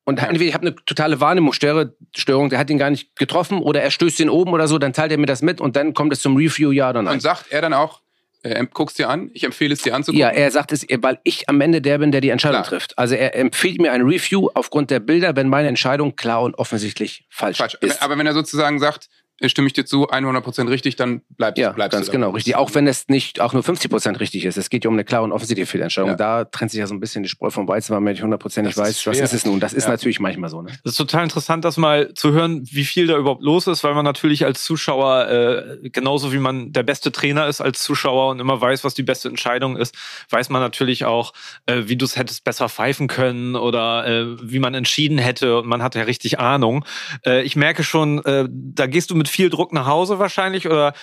Und 0.04 0.20
Ja. 0.20 0.26
entweder 0.26 0.48
ich 0.48 0.54
habe 0.54 0.66
eine 0.66 0.76
totale 0.84 1.20
Wahrnehmungsstörung, 1.20 2.50
der 2.50 2.58
hat 2.58 2.70
ihn 2.70 2.78
gar 2.78 2.90
nicht 2.90 3.16
getroffen 3.16 3.58
oder 3.60 3.82
er 3.82 3.90
stößt 3.90 4.20
ihn 4.20 4.28
oben 4.28 4.52
oder 4.52 4.68
so, 4.68 4.78
dann 4.78 4.92
teilt 4.92 5.12
er 5.12 5.18
mir 5.18 5.26
das 5.26 5.42
mit 5.42 5.60
und 5.60 5.76
dann 5.76 5.94
kommt 5.94 6.12
es 6.12 6.20
zum 6.20 6.36
Review, 6.36 6.70
ja 6.72 6.90
oder 6.90 7.02
nein. 7.02 7.14
Und 7.14 7.20
sagt 7.20 7.46
er 7.50 7.62
dann 7.62 7.72
auch, 7.72 8.00
äh, 8.42 8.66
guck's 8.74 8.92
dir 8.94 9.08
an, 9.08 9.30
ich 9.32 9.44
empfehle 9.44 9.72
es 9.72 9.80
dir 9.80 9.94
anzugucken. 9.94 10.20
Ja, 10.20 10.28
er 10.28 10.50
sagt 10.50 10.72
es, 10.72 10.86
weil 10.98 11.18
ich 11.24 11.48
am 11.48 11.58
Ende 11.62 11.80
der 11.80 11.96
bin, 11.98 12.12
der 12.12 12.20
die 12.20 12.28
Entscheidung 12.28 12.60
Klar. 12.60 12.68
trifft. 12.68 12.98
Also 12.98 13.14
er 13.14 13.34
empfiehlt 13.34 13.80
mir 13.80 13.92
ein 13.92 14.02
Review 14.02 14.50
aufgrund 14.52 14.90
der 14.90 15.00
Bilder, 15.00 15.34
wenn 15.36 15.48
meine 15.48 15.68
Entscheidung 15.68 16.14
klar 16.16 16.42
und 16.42 16.54
offensichtlich 16.58 17.24
falsch, 17.30 17.56
Falsch. 17.56 17.78
ist. 17.80 18.02
Aber 18.02 18.18
wenn 18.18 18.26
er 18.26 18.34
sozusagen 18.34 18.78
sagt, 18.80 19.08
stimme 19.46 19.66
ich 19.66 19.72
dir 19.72 19.84
zu, 19.84 20.08
100% 20.10 20.68
richtig, 20.68 20.96
dann 20.96 21.22
bleibst, 21.30 21.58
ja, 21.58 21.72
bleibst 21.72 21.96
ganz 21.96 22.10
genau, 22.10 22.30
richtig. 22.30 22.56
Auch 22.56 22.74
wenn 22.74 22.86
es 22.86 23.08
nicht 23.08 23.40
auch 23.40 23.52
nur 23.52 23.62
50% 23.62 24.20
richtig 24.20 24.44
ist. 24.44 24.56
Es 24.56 24.70
geht 24.70 24.84
ja 24.84 24.88
um 24.88 24.94
eine 24.94 25.04
klare 25.04 25.24
und 25.24 25.32
offensichtliche 25.32 25.70
Fehlentscheidung. 25.70 26.10
Ja. 26.10 26.16
Da 26.16 26.44
trennt 26.44 26.70
sich 26.70 26.78
ja 26.80 26.86
so 26.86 26.94
ein 26.94 27.00
bisschen 27.00 27.22
die 27.22 27.28
Spreu 27.28 27.50
vom 27.50 27.66
Weizen, 27.66 27.92
weil 27.94 28.00
man 28.00 28.12
nicht 28.12 28.22
hundertprozentig 28.22 28.74
Das 28.74 28.88
ist 28.88 28.88
weiß, 28.88 29.06
was 29.06 29.16
schwer. 29.16 29.24
ist 29.24 29.32
es 29.34 29.44
nun. 29.44 29.60
Das 29.60 29.72
ist 29.72 29.84
Ja. 29.84 29.90
natürlich 29.90 30.20
manchmal 30.20 30.50
so. 30.50 30.62
Ne? 30.62 30.70
Das 30.84 30.92
ist 30.92 30.96
total 30.96 31.24
interessant, 31.24 31.64
das 31.64 31.76
mal 31.76 32.14
zu 32.14 32.32
hören, 32.32 32.62
wie 32.70 32.84
viel 32.84 33.06
da 33.06 33.16
überhaupt 33.16 33.42
los 33.42 33.66
ist, 33.66 33.82
weil 33.84 33.94
man 33.94 34.04
natürlich 34.04 34.44
als 34.44 34.62
Zuschauer, 34.64 35.28
äh, 35.28 35.88
genauso 35.90 36.32
wie 36.32 36.38
man 36.38 36.72
der 36.72 36.82
beste 36.84 37.10
Trainer 37.12 37.48
ist 37.48 37.60
als 37.60 37.82
Zuschauer 37.82 38.30
und 38.30 38.40
immer 38.40 38.60
weiß, 38.60 38.84
was 38.84 38.94
die 38.94 39.02
beste 39.02 39.28
Entscheidung 39.28 39.76
ist, 39.76 39.94
weiß 40.30 40.48
man 40.50 40.60
natürlich 40.62 41.04
auch, 41.04 41.32
äh, 41.66 41.82
wie 41.86 41.96
du 41.96 42.04
es 42.04 42.16
hättest 42.16 42.44
besser 42.44 42.68
pfeifen 42.68 43.08
können 43.08 43.56
oder 43.56 44.06
äh, 44.06 44.26
wie 44.42 44.58
man 44.60 44.74
entschieden 44.74 45.18
hätte 45.18 45.58
und 45.58 45.66
man 45.66 45.82
hat 45.82 45.94
ja 45.96 46.02
richtig 46.02 46.38
Ahnung. 46.38 46.84
Äh, 47.26 47.42
ich 47.42 47.56
merke 47.56 47.82
schon, 47.84 48.24
äh, 48.24 48.48
da 48.50 48.86
gehst 48.86 49.10
du 49.10 49.14
mit 49.16 49.23
viel 49.28 49.50
Druck 49.50 49.72
nach 49.72 49.86
Hause 49.86 50.18
wahrscheinlich 50.18 50.66
oder 50.66 50.94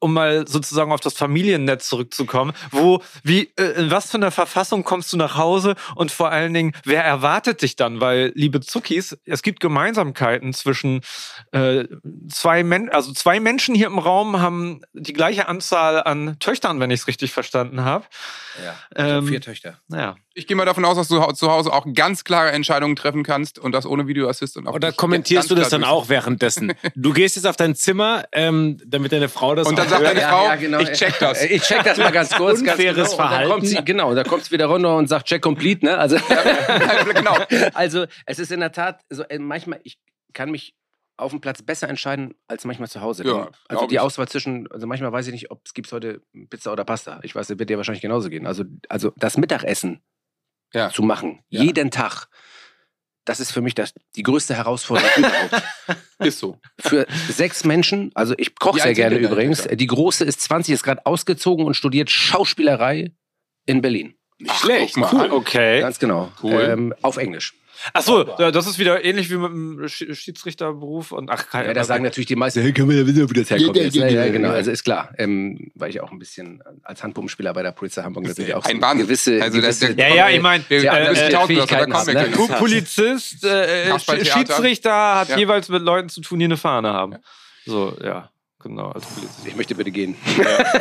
um 0.00 0.12
mal 0.12 0.46
sozusagen 0.46 0.92
auf 0.92 1.00
das 1.00 1.14
Familiennetz 1.14 1.88
zurückzukommen, 1.88 2.52
wo, 2.70 3.02
wie, 3.22 3.50
äh, 3.58 3.80
in 3.80 3.90
was 3.90 4.10
für 4.10 4.16
einer 4.16 4.30
Verfassung 4.30 4.84
kommst 4.84 5.12
du 5.12 5.16
nach 5.16 5.36
Hause 5.36 5.74
und 5.96 6.10
vor 6.10 6.30
allen 6.30 6.54
Dingen, 6.54 6.72
wer 6.84 7.04
erwartet 7.04 7.62
dich 7.62 7.76
dann? 7.76 8.00
Weil, 8.00 8.32
liebe 8.34 8.60
Zuckis, 8.60 9.18
es 9.24 9.42
gibt 9.42 9.60
Gemeinsamkeiten 9.60 10.52
zwischen 10.52 11.00
äh, 11.52 11.84
zwei 12.30 12.62
Men 12.62 12.88
also 12.90 13.12
zwei 13.12 13.40
Menschen 13.40 13.74
hier 13.74 13.86
im 13.86 13.98
Raum 13.98 14.40
haben 14.40 14.82
die 14.92 15.12
gleiche 15.12 15.48
Anzahl 15.48 16.02
an 16.02 16.38
Töchtern, 16.38 16.80
wenn 16.80 16.90
ich 16.90 17.00
es 17.00 17.06
richtig 17.08 17.32
verstanden 17.32 17.82
habe. 17.82 18.04
Ja. 18.64 18.76
Ähm, 18.94 19.26
vier 19.26 19.40
Töchter. 19.40 19.80
Naja. 19.88 20.16
Ich 20.38 20.46
gehe 20.46 20.56
mal 20.56 20.64
davon 20.64 20.84
aus, 20.84 20.96
dass 20.96 21.08
du 21.08 21.20
zu 21.32 21.50
Hause 21.50 21.72
auch 21.72 21.84
ganz 21.94 22.22
klare 22.22 22.52
Entscheidungen 22.52 22.94
treffen 22.94 23.24
kannst 23.24 23.58
und 23.58 23.72
das 23.72 23.84
ohne 23.84 24.06
Videoassist. 24.06 24.56
Und 24.56 24.68
auch 24.68 24.74
Oder 24.74 24.92
kommentierst 24.92 25.50
du 25.50 25.56
ganz 25.56 25.64
das 25.64 25.70
dann 25.70 25.82
auch 25.82 26.08
währenddessen? 26.08 26.74
Du 26.94 27.12
gehst 27.12 27.34
jetzt 27.34 27.44
auf 27.44 27.56
dein 27.56 27.74
Zimmer, 27.74 28.24
ähm, 28.30 28.78
damit 28.86 29.10
deine 29.10 29.28
Frau 29.28 29.56
das 29.56 29.66
Und 29.66 29.76
dann 29.76 29.86
auch 29.86 29.90
sagt 29.90 30.02
hört. 30.04 30.16
deine 30.16 30.28
Frau, 30.28 30.78
ich 30.78 30.92
check 30.92 31.18
das. 31.18 31.42
Ich 31.42 31.62
check 31.62 31.82
das 31.82 31.98
mal 31.98 32.12
ganz 32.12 32.30
kurz. 32.30 32.62
ganz 32.62 32.78
Unfaires 32.78 32.94
genau. 32.94 33.02
Und 33.02 33.18
dann 33.18 33.28
Verhalten. 33.28 33.50
kommt 33.50 33.66
sie, 33.66 33.84
genau, 33.84 34.14
da 34.14 34.22
kommt 34.22 34.42
es 34.42 34.52
wieder 34.52 34.66
runter 34.66 34.96
und 34.96 35.08
sagt 35.08 35.26
Check 35.26 35.42
complete. 35.42 35.84
Ne? 35.84 35.98
Also, 35.98 36.18
genau. 37.14 37.36
also 37.74 38.06
es 38.26 38.38
ist 38.38 38.52
in 38.52 38.60
der 38.60 38.70
Tat 38.70 39.00
so, 39.10 39.24
äh, 39.24 39.40
manchmal, 39.40 39.80
ich 39.82 39.98
kann 40.34 40.52
mich 40.52 40.74
auf 41.16 41.32
dem 41.32 41.40
Platz 41.40 41.62
besser 41.62 41.88
entscheiden 41.88 42.34
als 42.46 42.64
manchmal 42.64 42.88
zu 42.88 43.00
Hause. 43.00 43.26
Ja, 43.26 43.50
also 43.66 43.86
die 43.86 43.96
ich. 43.96 44.00
Auswahl 44.00 44.28
zwischen, 44.28 44.70
also 44.70 44.86
manchmal 44.86 45.10
weiß 45.10 45.26
ich 45.26 45.32
nicht, 45.32 45.50
ob 45.50 45.62
es 45.64 45.74
gibt 45.74 45.90
heute 45.90 46.22
Pizza 46.48 46.72
oder 46.72 46.84
Pasta. 46.84 47.18
Ich 47.24 47.34
weiß, 47.34 47.48
das 47.48 47.58
wird 47.58 47.68
dir 47.68 47.76
wahrscheinlich 47.76 48.02
genauso 48.02 48.28
gehen. 48.28 48.46
Also, 48.46 48.64
also 48.88 49.12
das 49.16 49.36
Mittagessen 49.36 50.00
Ja. 50.74 50.90
zu 50.90 51.02
machen, 51.02 51.40
Ja. 51.48 51.62
jeden 51.62 51.90
Tag, 51.90 52.26
das 53.24 53.40
ist 53.40 53.52
für 53.52 53.60
mich 53.60 53.74
das, 53.74 53.92
die 54.16 54.22
größte 54.22 54.54
Herausforderung 54.54 55.10
überhaupt. 55.16 55.62
Ist 56.18 56.38
so. 56.38 56.58
Für 56.80 57.06
sechs 57.30 57.64
Menschen, 57.64 58.10
also 58.14 58.34
ich 58.38 58.54
koche 58.58 58.80
sehr 58.80 58.94
gerne 58.94 59.16
übrigens. 59.18 59.68
Die 59.70 59.86
große 59.86 60.24
ist 60.24 60.40
20, 60.42 60.74
ist 60.74 60.82
gerade 60.82 61.04
ausgezogen 61.06 61.64
und 61.66 61.74
studiert 61.74 62.10
Schauspielerei 62.10 63.12
in 63.66 63.80
Berlin. 63.82 64.14
Nicht 64.38 64.54
schlecht. 64.54 64.96
Cool, 64.96 65.30
okay. 65.30 65.80
Ganz 65.80 65.98
genau. 65.98 66.30
Cool. 66.42 66.60
Ähm, 66.70 66.94
auf 67.02 67.16
Englisch. 67.16 67.54
Ach 67.92 68.02
so, 68.02 68.34
ja, 68.38 68.50
das 68.50 68.66
ist 68.66 68.78
wieder 68.78 69.04
ähnlich 69.04 69.30
wie 69.30 69.36
mit 69.36 69.50
dem 69.50 69.80
Sch- 69.86 70.12
Schiedsrichterberuf 70.14 71.12
und 71.12 71.30
ach, 71.30 71.48
keine 71.48 71.68
Ja, 71.68 71.74
da 71.74 71.84
sagen 71.84 72.02
natürlich 72.04 72.26
die 72.26 72.36
meisten, 72.36 72.60
hey, 72.60 72.72
können 72.72 72.90
wir 72.90 72.96
ja 72.98 73.06
wissen, 73.06 73.28
wo 73.28 73.32
das 73.32 73.50
herkommt. 73.50 73.76
jetzt. 73.76 73.94
Ja, 73.94 74.06
ja, 74.08 74.28
genau, 74.30 74.50
also 74.50 74.70
ist 74.70 74.84
klar. 74.84 75.12
Ähm, 75.18 75.70
weil 75.74 75.90
ich 75.90 76.00
auch 76.00 76.10
ein 76.10 76.18
bisschen 76.18 76.62
als 76.82 77.02
Handpumpenspieler 77.02 77.52
bei 77.52 77.62
der 77.62 77.72
Polizei 77.72 78.02
Hamburg 78.02 78.24
natürlich 78.26 78.54
auch 78.54 78.64
Ein 78.64 78.76
so 78.76 78.82
Wahnsinn. 78.82 79.06
gewisse, 79.06 79.42
Also 79.42 79.60
das- 79.60 79.80
gewisse 79.80 79.98
Ja, 80.00 80.08
ja, 80.14 80.28
ich 80.30 80.40
meine, 80.42 80.64
Ja, 80.70 80.94
äh, 80.96 81.14
äh, 81.14 81.86
ne? 81.86 82.30
Polizist, 82.58 83.44
äh. 83.44 83.98
Schiedsrichter 84.24 85.14
hat 85.16 85.28
Ja. 85.30 85.36
jeweils 85.38 85.68
mit 85.68 85.82
Leuten 85.82 86.08
zu 86.08 86.20
tun, 86.20 86.38
die 86.38 86.44
eine 86.46 86.56
Fahne 86.56 86.92
haben. 86.92 87.16
So, 87.66 87.96
ja, 88.02 88.30
genau, 88.62 88.90
als 88.90 89.04
Polizist. 89.06 89.46
ich 89.46 89.56
möchte 89.56 89.74
bitte 89.74 89.90
gehen. 89.90 90.16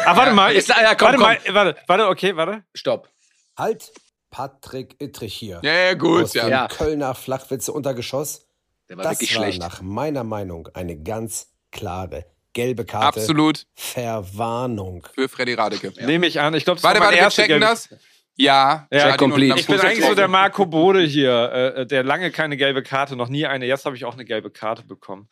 Ah, 0.05 0.15
warte 0.15 0.33
mal, 0.33 0.53
Ist- 0.53 0.69
ja, 0.69 0.95
komm, 0.95 1.07
warte 1.07 1.17
komm. 1.17 1.27
mal, 1.27 1.37
warte, 1.53 1.75
warte, 1.87 2.07
okay, 2.07 2.35
warte. 2.35 2.63
Stopp. 2.73 3.09
Halt, 3.57 3.91
Patrick 4.37 4.95
Ittrich 5.01 5.33
hier. 5.33 5.59
Ja, 5.63 5.73
ja, 5.73 5.93
gut. 5.95 6.25
Aus 6.25 6.33
Ja. 6.35 6.43
dem 6.45 6.51
Ja. 6.51 6.67
Kölner 6.67 7.15
Flachwitze 7.15 7.71
Untergeschoss. 7.73 8.45
Der 8.87 8.97
war 8.97 9.03
Das 9.03 9.13
wirklich 9.13 9.35
war 9.35 9.43
schlecht. 9.43 9.59
nach 9.59 9.81
meiner 9.81 10.23
Meinung 10.23 10.67
eine 10.75 10.95
ganz 11.01 11.47
klare 11.71 12.25
gelbe 12.53 12.85
Karte. 12.85 13.19
Absolut 13.19 13.65
Verwarnung. 13.75 15.07
für 15.15 15.27
Freddy 15.27 15.55
Radeke. 15.55 15.91
Nehme 16.05 16.27
ich 16.27 16.39
an. 16.39 16.53
Ich 16.53 16.65
glaube, 16.65 16.75
das 16.75 16.83
Warte, 16.83 16.99
war 16.99 17.07
warte, 17.07 17.19
wir 17.19 17.29
checken 17.29 17.59
das. 17.61 17.89
Ja, 18.35 18.87
Ja, 18.91 19.15
und 19.19 19.41
Ich 19.41 19.65
bin 19.65 19.79
eigentlich 19.79 20.05
so 20.05 20.13
der. 20.13 20.27
Marco 20.27 20.67
Bode 20.67 21.01
hier, 21.01 21.51
äh, 21.75 21.87
der 21.87 22.03
lange 22.03 22.29
keine 22.29 22.55
gelbe 22.57 22.83
Karte, 22.83 23.15
noch 23.15 23.29
nie 23.29 23.47
eine. 23.47 23.65
Jetzt 23.65 23.85
habe 23.85 23.95
ich 23.95 24.05
auch 24.05 24.13
eine 24.13 24.25
gelbe 24.25 24.51
Karte 24.51 24.83
bekommen. 24.83 25.27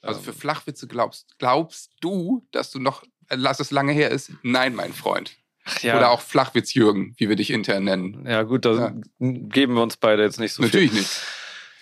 Also 0.00 0.20
für 0.20 0.32
Flachwitze 0.32 0.86
glaubst, 0.86 1.36
glaubst 1.40 1.90
du, 2.00 2.46
dass 2.52 2.70
du 2.70 2.78
noch, 2.78 3.02
äh, 3.30 3.34
lass 3.34 3.58
es 3.58 3.72
lange 3.72 3.90
her 3.92 4.10
ist? 4.12 4.30
Nein, 4.44 4.76
mein 4.76 4.92
Freund. 4.92 5.36
Ach 5.68 5.78
ja. 5.82 5.96
Oder 5.96 6.10
auch 6.10 6.20
Flachwitz-Jürgen, 6.22 7.14
wie 7.18 7.28
wir 7.28 7.36
dich 7.36 7.50
intern 7.50 7.84
nennen. 7.84 8.24
Ja, 8.26 8.42
gut, 8.42 8.64
da 8.64 8.72
Ja. 8.72 8.92
geben 9.20 9.74
wir 9.74 9.82
uns 9.82 9.96
beide 9.96 10.22
jetzt 10.22 10.40
nicht 10.40 10.52
so 10.54 10.62
Natürlich 10.62 10.90
viel. 10.90 11.00
nicht. 11.00 11.10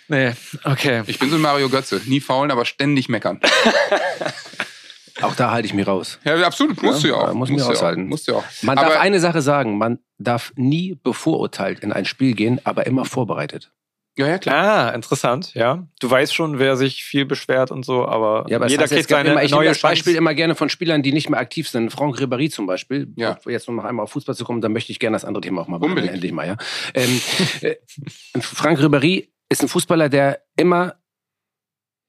Nee, 0.09 0.33
okay. 0.65 1.03
Ich 1.07 1.19
bin 1.19 1.31
so 1.31 1.37
ein 1.37 1.43
Mario 1.43 1.69
Götze. 1.69 2.01
Nie 2.07 2.21
faulen, 2.21 2.51
aber 2.51 2.65
ständig 2.65 3.09
meckern. 3.09 3.41
Auch 5.23 5.35
da 5.35 5.51
halte 5.51 5.67
ich 5.67 5.73
mich 5.75 5.87
raus. 5.87 6.19
Ja, 6.25 6.37
absolut. 6.47 6.83
Musst 6.83 7.03
Ja, 7.03 7.09
du 7.11 7.15
ja 7.17 7.21
auch. 7.31 7.35
muss 7.35 7.49
musst 7.49 7.65
ja 7.65 7.71
aushalten. 7.73 8.03
Auch. 8.05 8.09
Musst 8.09 8.29
du 8.29 8.37
auch. 8.37 8.45
Man 8.63 8.77
aber 8.77 8.91
darf 8.91 9.01
eine 9.01 9.19
Sache 9.19 9.41
sagen, 9.41 9.79
man 9.79 9.99
darf 10.19 10.53
nie 10.57 10.95
bevorurteilt 11.03 11.81
in 11.81 11.91
ein 11.93 12.05
Spiel 12.05 12.35
gehen, 12.35 12.61
aber 12.65 12.87
immer 12.87 13.07
vorbereitet. 13.07 13.73
Ja, 14.19 14.27
ja, 14.29 14.39
klar. 14.39 14.89
Ah, 14.89 14.95
interessant, 14.95 15.53
ja. 15.55 15.87
Du 16.01 16.11
weißt 16.11 16.35
schon, 16.35 16.59
wer 16.59 16.77
sich 16.77 17.05
viel 17.05 17.27
beschwert 17.27 17.71
und 17.71 17.85
so, 17.85 18.07
aber, 18.07 18.47
Ja, 18.49 18.57
aber 18.57 18.69
jeder 18.69 18.89
kriegt 18.89 19.09
seine 19.09 19.31
immer, 19.33 19.43
ich 19.43 19.51
nehme 19.51 19.61
neue 19.61 19.69
das 19.69 19.81
Beispiel 19.81 20.13
Chance. 20.13 20.19
immer 20.19 20.35
gerne 20.35 20.55
von 20.55 20.71
Spielern, 20.71 21.03
die 21.03 21.13
nicht 21.13 21.29
mehr 21.29 21.39
aktiv 21.39 21.69
sind. 21.69 21.91
Franck 21.91 22.19
Ribéry 22.19 22.51
zum 22.51 22.67
Beispiel. 22.67 23.13
Ja. 23.17 23.39
Jetzt 23.47 23.69
noch 23.69 23.85
einmal 23.85 24.05
auf 24.05 24.13
Fußball 24.13 24.35
zu 24.35 24.45
kommen, 24.45 24.61
dann 24.63 24.73
möchte 24.73 24.91
ich 24.91 24.99
gerne 24.99 25.15
das 25.17 25.25
andere 25.25 25.43
Thema 25.43 25.61
auch 25.61 25.69
mal 25.69 25.79
behandeln, 25.79 26.09
endlich 26.09 26.33
mal. 26.33 26.47
Ja. 26.47 26.57
Ähm, 26.95 27.21
äh, 27.61 27.77
Franck 28.41 28.81
Ribéry 28.81 29.29
ist 29.49 29.63
ein 29.63 29.69
Fußballer, 29.69 30.09
der 30.09 30.41
immer 30.57 30.95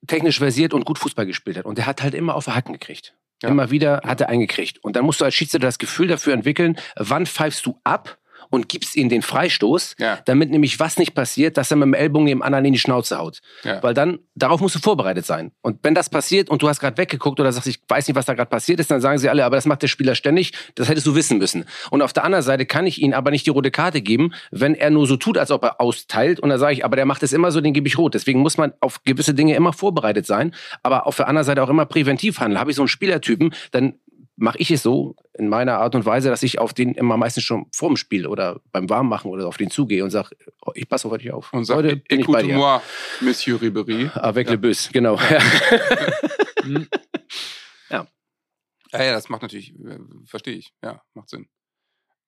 technisch 0.07 0.39
versiert 0.39 0.73
und 0.73 0.85
gut 0.85 0.99
Fußball 0.99 1.25
gespielt 1.25 1.57
hat. 1.57 1.65
Und 1.65 1.77
der 1.77 1.85
hat 1.85 2.01
halt 2.01 2.13
immer 2.13 2.35
auf 2.35 2.45
den 2.45 2.55
Hacken 2.55 2.73
gekriegt. 2.73 3.15
Ja. 3.43 3.49
Immer 3.49 3.69
wieder 3.69 4.01
hat 4.03 4.21
er 4.21 4.29
eingekriegt. 4.29 4.83
Und 4.83 4.95
dann 4.95 5.05
musst 5.05 5.21
du 5.21 5.25
als 5.25 5.35
Schiedsrichter 5.35 5.67
das 5.67 5.77
Gefühl 5.77 6.07
dafür 6.07 6.33
entwickeln, 6.33 6.77
wann 6.95 7.25
pfeifst 7.25 7.65
du 7.65 7.79
ab 7.83 8.17
und 8.49 8.69
gibst 8.69 8.95
ihm 8.95 9.09
den 9.09 9.21
Freistoß, 9.21 9.95
Ja. 9.99 10.19
damit 10.25 10.49
nämlich 10.51 10.79
was 10.79 10.97
nicht 10.97 11.13
passiert, 11.13 11.57
dass 11.57 11.71
er 11.71 11.77
mit 11.77 11.85
dem 11.87 11.93
Ellbogen 11.93 12.25
dem 12.27 12.41
anderen 12.41 12.65
in 12.65 12.73
die 12.73 12.79
Schnauze 12.79 13.17
haut. 13.17 13.39
Ja. 13.63 13.81
Weil 13.83 13.93
dann, 13.93 14.19
darauf 14.35 14.61
musst 14.61 14.75
du 14.75 14.79
vorbereitet 14.79 15.25
sein. 15.25 15.51
Und 15.61 15.79
wenn 15.83 15.93
das 15.95 16.09
passiert 16.09 16.49
und 16.49 16.61
du 16.61 16.69
hast 16.69 16.79
gerade 16.79 16.97
weggeguckt 16.97 17.39
oder 17.39 17.51
sagst, 17.51 17.67
ich 17.67 17.79
weiß 17.87 18.07
nicht, 18.07 18.15
was 18.15 18.25
da 18.25 18.33
gerade 18.33 18.49
passiert 18.49 18.79
ist, 18.79 18.91
dann 18.91 19.01
sagen 19.01 19.17
sie 19.17 19.29
alle, 19.29 19.45
aber 19.45 19.55
das 19.55 19.65
macht 19.65 19.81
der 19.81 19.87
Spieler 19.87 20.15
ständig, 20.15 20.53
das 20.75 20.89
hättest 20.89 21.07
du 21.07 21.15
wissen 21.15 21.37
müssen. 21.37 21.65
Und 21.91 22.01
auf 22.01 22.13
der 22.13 22.23
anderen 22.23 22.43
Seite 22.43 22.65
kann 22.65 22.85
ich 22.87 23.01
ihm 23.01 23.13
aber 23.13 23.31
nicht 23.31 23.45
die 23.45 23.49
rote 23.51 23.71
Karte 23.71 24.01
geben, 24.01 24.33
wenn 24.51 24.75
er 24.75 24.89
nur 24.89 25.07
so 25.07 25.17
tut, 25.17 25.37
als 25.37 25.51
ob 25.51 25.63
er 25.63 25.81
austeilt. 25.81 26.39
Und 26.39 26.49
dann 26.49 26.59
sage 26.59 26.73
ich, 26.73 26.85
aber 26.85 26.95
der 26.95 27.05
macht 27.05 27.23
es 27.23 27.33
immer 27.33 27.51
so, 27.51 27.61
den 27.61 27.73
gebe 27.73 27.87
ich 27.87 27.97
rot. 27.97 28.13
Deswegen 28.13 28.39
muss 28.39 28.57
man 28.57 28.73
auf 28.79 29.03
gewisse 29.03 29.33
Dinge 29.33 29.55
immer 29.55 29.73
vorbereitet 29.73 30.25
sein, 30.25 30.53
aber 30.83 31.07
auf 31.07 31.17
der 31.17 31.27
anderen 31.27 31.45
Seite 31.45 31.63
auch 31.63 31.69
immer 31.69 31.85
präventiv 31.85 32.39
handeln. 32.39 32.59
Habe 32.59 32.71
ich 32.71 32.75
so 32.75 32.83
einen 32.83 32.87
Spielertypen, 32.89 33.53
dann 33.71 33.93
mache 34.37 34.57
ich 34.59 34.71
es 34.71 34.83
so 34.83 35.15
in 35.33 35.49
meiner 35.49 35.79
Art 35.79 35.95
und 35.95 36.05
Weise, 36.05 36.29
dass 36.29 36.43
ich 36.43 36.59
auf 36.59 36.73
den 36.73 36.93
immer 36.93 37.17
meistens 37.17 37.43
schon 37.43 37.65
vorm 37.73 37.97
Spiel 37.97 38.25
oder 38.27 38.61
beim 38.71 38.89
Warmmachen 38.89 39.29
oder 39.29 39.47
auf 39.47 39.57
den 39.57 39.69
zugehe 39.69 40.03
und 40.03 40.11
sage, 40.11 40.35
ich 40.75 40.87
passe 40.87 41.07
auf 41.07 41.17
dich 41.17 41.31
auf. 41.31 41.51
Und 41.53 41.65
sag, 41.65 41.77
Heute 41.77 41.97
bin 41.97 42.21
ich 42.21 42.27
bei 42.27 42.43
dir. 42.43 42.55
écoute-moi, 42.55 42.81
Monsieur 43.21 43.59
Ribéry. 43.59 44.09
Avec 44.15 44.49
le 44.49 44.57
bus, 44.57 44.89
genau. 44.93 45.19
Ja, 48.93 49.03
ja, 49.03 49.11
das 49.11 49.29
macht 49.29 49.41
natürlich, 49.41 49.73
äh, 49.79 49.99
verstehe 50.25 50.55
ich. 50.55 50.73
Ja, 50.81 51.01
macht 51.13 51.29
Sinn. 51.29 51.47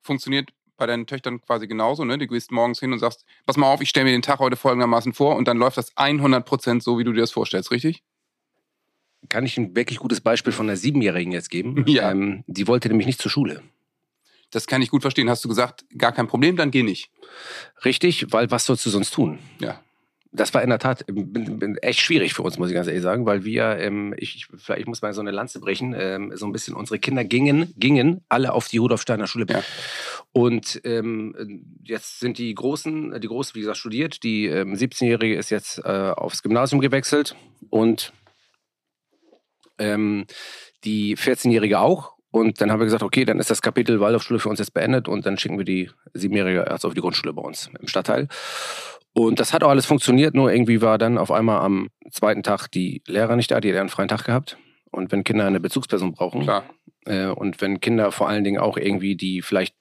Funktioniert 0.02 0.50
bei 0.78 0.86
deinen 0.86 1.08
Töchtern 1.08 1.42
quasi 1.42 1.68
genauso, 1.68 2.06
ne? 2.06 2.18
Du 2.18 2.28
gehst 2.28 2.52
morgens 2.52 2.80
hin 2.80 2.94
und 2.94 3.00
sagst, 3.00 3.26
pass 3.46 3.58
mal 3.58 3.72
auf, 3.72 3.82
ich 3.82 3.90
stelle 3.90 4.06
mir 4.06 4.12
den 4.12 4.22
Tag 4.22 4.40
heute 4.40 4.56
folgendermaßen 4.56 5.14
vor 5.14 5.36
und 5.36 5.48
dann 5.48 5.58
läuft 5.58 5.78
das 5.78 5.96
100% 5.96 6.82
so, 6.82 6.98
wie 6.98 7.04
du 7.04 7.12
dir 7.14 7.22
das 7.22 7.32
vorstellst, 7.32 7.72
richtig? 7.72 8.04
Kann 9.28 9.46
ich 9.46 9.58
ein 9.58 9.76
wirklich 9.76 10.00
gutes 10.00 10.22
Beispiel 10.22 10.54
von 10.54 10.68
einer 10.68 10.78
Siebenjährigen 10.78 11.34
jetzt 11.34 11.50
geben? 11.50 11.86
Ja. 11.88 12.12
Ähm, 12.12 12.44
die 12.48 12.68
wollte 12.68 12.88
nämlich 12.88 13.08
nicht 13.08 13.22
zur 13.22 13.32
Schule. 13.32 13.62
Das 14.52 14.68
kann 14.68 14.82
ich 14.82 14.90
gut 14.90 15.02
verstehen. 15.02 15.30
Hast 15.30 15.44
du 15.44 15.50
gesagt, 15.50 15.86
gar 15.98 16.12
kein 16.12 16.28
Problem, 16.28 16.56
dann 16.56 16.72
geh 16.72 16.84
nicht. 16.84 17.10
Richtig, 17.86 18.32
weil 18.32 18.50
was 18.52 18.66
sollst 18.66 18.86
du 18.86 18.90
sonst 18.90 19.12
tun? 19.12 19.40
Ja. 19.60 19.82
Das 20.32 20.54
war 20.54 20.62
in 20.62 20.70
der 20.70 20.78
Tat 20.78 21.06
ähm, 21.08 21.76
echt 21.82 22.02
schwierig 22.02 22.36
für 22.36 22.44
uns, 22.44 22.60
muss 22.60 22.70
ich 22.70 22.76
ganz 22.76 22.88
ehrlich 22.88 23.02
sagen, 23.02 23.26
weil 23.26 23.44
wir, 23.46 23.78
ähm, 23.80 24.14
ich, 24.16 24.36
ich, 24.36 24.48
vielleicht 24.58 24.88
muss 24.88 25.02
mal 25.02 25.12
so 25.12 25.22
eine 25.22 25.32
Lanze 25.32 25.60
brechen, 25.60 25.96
ähm, 25.98 26.32
so 26.36 26.46
ein 26.46 26.52
bisschen 26.52 26.76
unsere 26.76 27.00
Kinder 27.00 27.24
gingen, 27.24 27.74
gingen 27.78 28.22
alle 28.30 28.54
auf 28.54 28.68
die 28.68 28.78
Rudolf-Steiner 28.78 29.26
Schule. 29.26 29.48
Ja. 29.50 29.64
Und 30.32 30.82
ähm, 30.84 31.66
jetzt 31.84 32.20
sind 32.20 32.38
die 32.38 32.54
Großen, 32.54 33.20
die 33.20 33.28
Große, 33.28 33.56
wie 33.56 33.62
gesagt, 33.62 33.78
studiert, 33.78 34.22
die 34.22 34.46
ähm, 34.46 34.76
17-Jährige 34.76 35.36
ist 35.36 35.50
jetzt 35.50 35.80
äh, 35.80 36.12
aufs 36.16 36.44
Gymnasium 36.44 36.80
gewechselt 36.80 37.36
und 37.72 38.14
ähm, 39.80 40.26
die 40.84 41.18
14-Jährige 41.18 41.80
auch. 41.80 42.14
Und 42.32 42.62
dann 42.62 42.72
haben 42.72 42.80
wir 42.80 42.86
gesagt, 42.86 43.04
okay, 43.04 43.26
dann 43.26 43.40
ist 43.40 43.50
das 43.50 43.62
Kapitel 43.62 44.00
Waldorfschule 44.00 44.40
für 44.40 44.50
uns 44.50 44.60
jetzt 44.60 44.74
beendet 44.74 45.08
und 45.08 45.26
dann 45.26 45.38
schicken 45.38 45.58
wir 45.58 45.66
die 45.66 45.90
Siebenjährige 46.14 46.66
erst 46.70 46.86
auf 46.86 46.94
die 46.94 47.02
Grundschule 47.02 47.34
bei 47.34 47.42
uns 47.42 47.72
im 47.80 47.88
Stadtteil. 47.88 48.28
Und 49.14 49.40
das 49.40 49.52
hat 49.52 49.64
auch 49.64 49.70
alles 49.70 49.88
funktioniert, 49.88 50.36
nur 50.36 50.52
irgendwie 50.52 50.82
war 50.82 51.00
dann 51.00 51.18
auf 51.18 51.32
einmal 51.32 51.62
am 51.62 51.90
zweiten 52.12 52.44
Tag 52.44 52.68
die 52.68 53.02
Lehrer 53.08 53.36
nicht 53.36 53.50
da, 53.50 53.60
die 53.60 53.72
hat 53.72 53.80
einen 53.80 53.90
freien 53.90 54.08
Tag 54.08 54.26
gehabt. 54.26 54.58
Und 54.92 55.12
wenn 55.12 55.24
Kinder 55.24 55.46
eine 55.46 55.60
Bezugsperson 55.60 56.14
brauchen 56.14 56.44
Klar. 56.44 56.64
äh, 57.06 57.28
und 57.28 57.62
wenn 57.62 57.80
Kinder 57.80 58.12
vor 58.12 58.30
allen 58.30 58.44
Dingen 58.44 58.60
auch 58.60 58.78
irgendwie, 58.78 59.16
die 59.16 59.42
vielleicht 59.42 59.76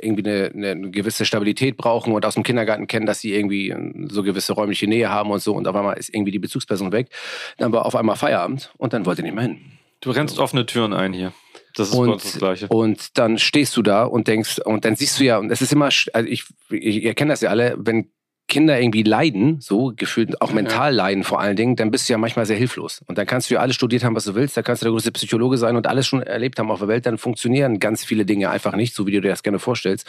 irgendwie 0.00 0.28
eine, 0.28 0.74
eine 0.74 0.90
gewisse 0.90 1.24
Stabilität 1.24 1.76
brauchen 1.76 2.12
und 2.12 2.24
aus 2.24 2.34
dem 2.34 2.42
Kindergarten 2.42 2.86
kennen, 2.86 3.06
dass 3.06 3.20
sie 3.20 3.34
irgendwie 3.34 3.70
äh, 3.70 4.06
so 4.08 4.22
gewisse 4.22 4.52
räumliche 4.52 4.86
Nähe 4.86 5.10
haben 5.10 5.30
und 5.30 5.40
so 5.40 5.54
und 5.54 5.66
auf 5.66 5.76
einmal 5.76 5.96
ist 5.96 6.14
irgendwie 6.14 6.32
die 6.32 6.38
Bezugsperson 6.38 6.92
weg, 6.92 7.10
dann 7.58 7.72
war 7.72 7.86
auf 7.86 7.94
einmal 7.94 8.16
Feierabend 8.16 8.72
und 8.78 8.92
dann 8.92 9.06
wollte 9.06 9.22
er 9.22 9.24
nicht 9.24 9.34
mehr 9.34 9.44
hin. 9.44 9.60
Du 10.00 10.10
rennst 10.10 10.38
offene 10.38 10.64
Türen 10.64 10.92
ein 10.92 11.12
hier. 11.12 11.32
Das 11.74 11.88
ist 11.90 11.94
uns 11.94 12.22
das 12.22 12.34
Und, 12.34 12.38
Gleiche. 12.38 12.68
und 12.68 13.18
dann 13.18 13.38
stehst 13.38 13.76
du 13.76 13.82
da 13.82 14.04
und 14.04 14.26
denkst, 14.26 14.60
und 14.64 14.84
dann 14.84 14.96
siehst 14.96 15.18
du 15.20 15.24
ja, 15.24 15.38
und 15.38 15.50
es 15.50 15.60
ist 15.60 15.72
immer, 15.72 15.86
also 15.86 16.28
ich, 16.28 16.44
ich, 16.70 17.02
ihr 17.02 17.14
kennt 17.14 17.30
das 17.30 17.40
ja 17.40 17.50
alle, 17.50 17.76
wenn 17.78 18.10
Kinder 18.48 18.80
irgendwie 18.80 19.02
leiden, 19.02 19.60
so 19.60 19.92
gefühlt 19.94 20.40
auch 20.40 20.52
mental 20.52 20.94
leiden 20.94 21.22
vor 21.22 21.40
allen 21.40 21.56
Dingen, 21.56 21.76
dann 21.76 21.90
bist 21.90 22.08
du 22.08 22.14
ja 22.14 22.18
manchmal 22.18 22.46
sehr 22.46 22.56
hilflos. 22.56 23.02
Und 23.06 23.18
dann 23.18 23.26
kannst 23.26 23.50
du 23.50 23.54
ja 23.54 23.60
alles 23.60 23.76
studiert 23.76 24.04
haben, 24.04 24.16
was 24.16 24.24
du 24.24 24.34
willst, 24.34 24.56
da 24.56 24.62
kannst 24.62 24.82
du 24.82 24.86
der 24.86 24.92
größte 24.92 25.12
Psychologe 25.12 25.58
sein 25.58 25.76
und 25.76 25.86
alles 25.86 26.06
schon 26.06 26.22
erlebt 26.22 26.58
haben 26.58 26.70
auf 26.70 26.78
der 26.78 26.88
Welt, 26.88 27.06
dann 27.06 27.18
funktionieren 27.18 27.78
ganz 27.78 28.04
viele 28.04 28.24
Dinge 28.24 28.50
einfach 28.50 28.74
nicht, 28.74 28.94
so 28.94 29.06
wie 29.06 29.12
du 29.12 29.20
dir 29.20 29.30
das 29.30 29.42
gerne 29.42 29.58
vorstellst. 29.58 30.06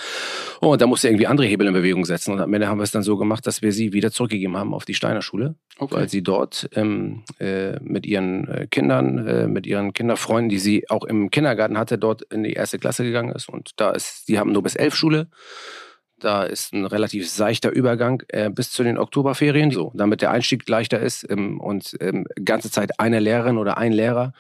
Oh, 0.61 0.71
und 0.73 0.81
da 0.81 0.87
musst 0.87 1.03
du 1.03 1.07
irgendwie 1.07 1.27
andere 1.27 1.47
Hebel 1.47 1.67
in 1.67 1.73
Bewegung 1.73 2.05
setzen. 2.05 2.33
Und 2.33 2.39
am 2.39 2.53
Ende 2.53 2.67
haben 2.67 2.79
wir 2.79 2.83
es 2.83 2.91
dann 2.91 3.03
so 3.03 3.17
gemacht, 3.17 3.45
dass 3.45 3.61
wir 3.61 3.71
sie 3.71 3.93
wieder 3.93 4.11
zurückgegeben 4.11 4.57
haben 4.57 4.73
auf 4.73 4.85
die 4.85 4.93
Steiner 4.93 5.21
Schule 5.21 5.55
Okay. 5.79 5.95
weil 5.95 6.09
sie 6.09 6.21
dort 6.21 6.69
ähm, 6.75 7.23
äh, 7.39 7.79
mit 7.79 8.05
ihren 8.05 8.47
äh, 8.49 8.67
Kindern, 8.69 9.25
äh, 9.25 9.47
mit 9.47 9.65
ihren 9.65 9.93
Kinderfreunden, 9.93 10.49
die 10.49 10.59
sie 10.59 10.89
auch 10.89 11.05
im 11.05 11.31
Kindergarten 11.31 11.77
hatte, 11.77 11.97
dort 11.97 12.21
in 12.23 12.43
die 12.43 12.51
erste 12.51 12.79
Klasse 12.79 13.05
gegangen 13.05 13.31
ist. 13.31 13.47
Und 13.47 13.71
da 13.77 13.91
ist, 13.91 14.27
die 14.27 14.39
haben 14.39 14.51
nur 14.51 14.61
bis 14.61 14.75
elf 14.75 14.93
Schule. 14.93 15.29
Da 16.19 16.43
ist 16.43 16.73
ein 16.73 16.85
relativ 16.85 17.29
seichter 17.29 17.71
Übergang 17.71 18.23
äh, 18.27 18.49
bis 18.49 18.71
zu 18.71 18.83
den 18.83 18.97
Oktoberferien, 18.97 19.71
so, 19.71 19.91
damit 19.95 20.21
der 20.21 20.31
Einstieg 20.31 20.67
leichter 20.67 20.99
ist 20.99 21.29
ähm, 21.29 21.59
und 21.59 21.95
ähm, 22.01 22.25
ganze 22.43 22.69
Zeit 22.71 22.99
eine 22.99 23.19
Lehrerin 23.19 23.57
oder 23.57 23.77
ein 23.77 23.91
Lehrer, 23.91 24.33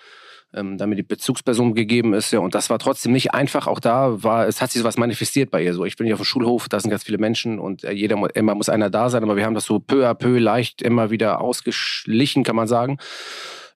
ähm, 0.53 0.77
damit 0.77 0.97
die 0.97 1.03
Bezugsperson 1.03 1.75
gegeben 1.75 2.13
ist. 2.13 2.31
Ja, 2.31 2.39
und 2.39 2.55
das 2.55 2.69
war 2.69 2.79
trotzdem 2.79 3.11
nicht 3.11 3.33
einfach. 3.33 3.67
Auch 3.67 3.79
da 3.79 4.23
war, 4.23 4.47
es 4.47 4.61
hat 4.61 4.71
sich 4.71 4.83
was 4.83 4.97
manifestiert 4.97 5.51
bei 5.51 5.63
ihr. 5.63 5.73
So, 5.73 5.85
ich 5.85 5.95
bin 5.95 6.05
hier 6.05 6.15
auf 6.15 6.21
dem 6.21 6.25
Schulhof, 6.25 6.69
da 6.69 6.79
sind 6.79 6.89
ganz 6.91 7.03
viele 7.03 7.17
Menschen 7.17 7.59
und 7.59 7.83
äh, 7.83 7.91
jeder, 7.91 8.17
immer 8.35 8.55
muss 8.55 8.69
einer 8.69 8.89
da 8.89 9.09
sein, 9.09 9.23
aber 9.23 9.35
wir 9.35 9.45
haben 9.45 9.55
das 9.55 9.65
so 9.65 9.79
peu 9.79 10.07
à 10.07 10.13
peu 10.13 10.39
leicht 10.39 10.81
immer 10.81 11.11
wieder 11.11 11.41
ausgeschlichen, 11.41 12.43
kann 12.43 12.55
man 12.55 12.67
sagen. 12.67 12.97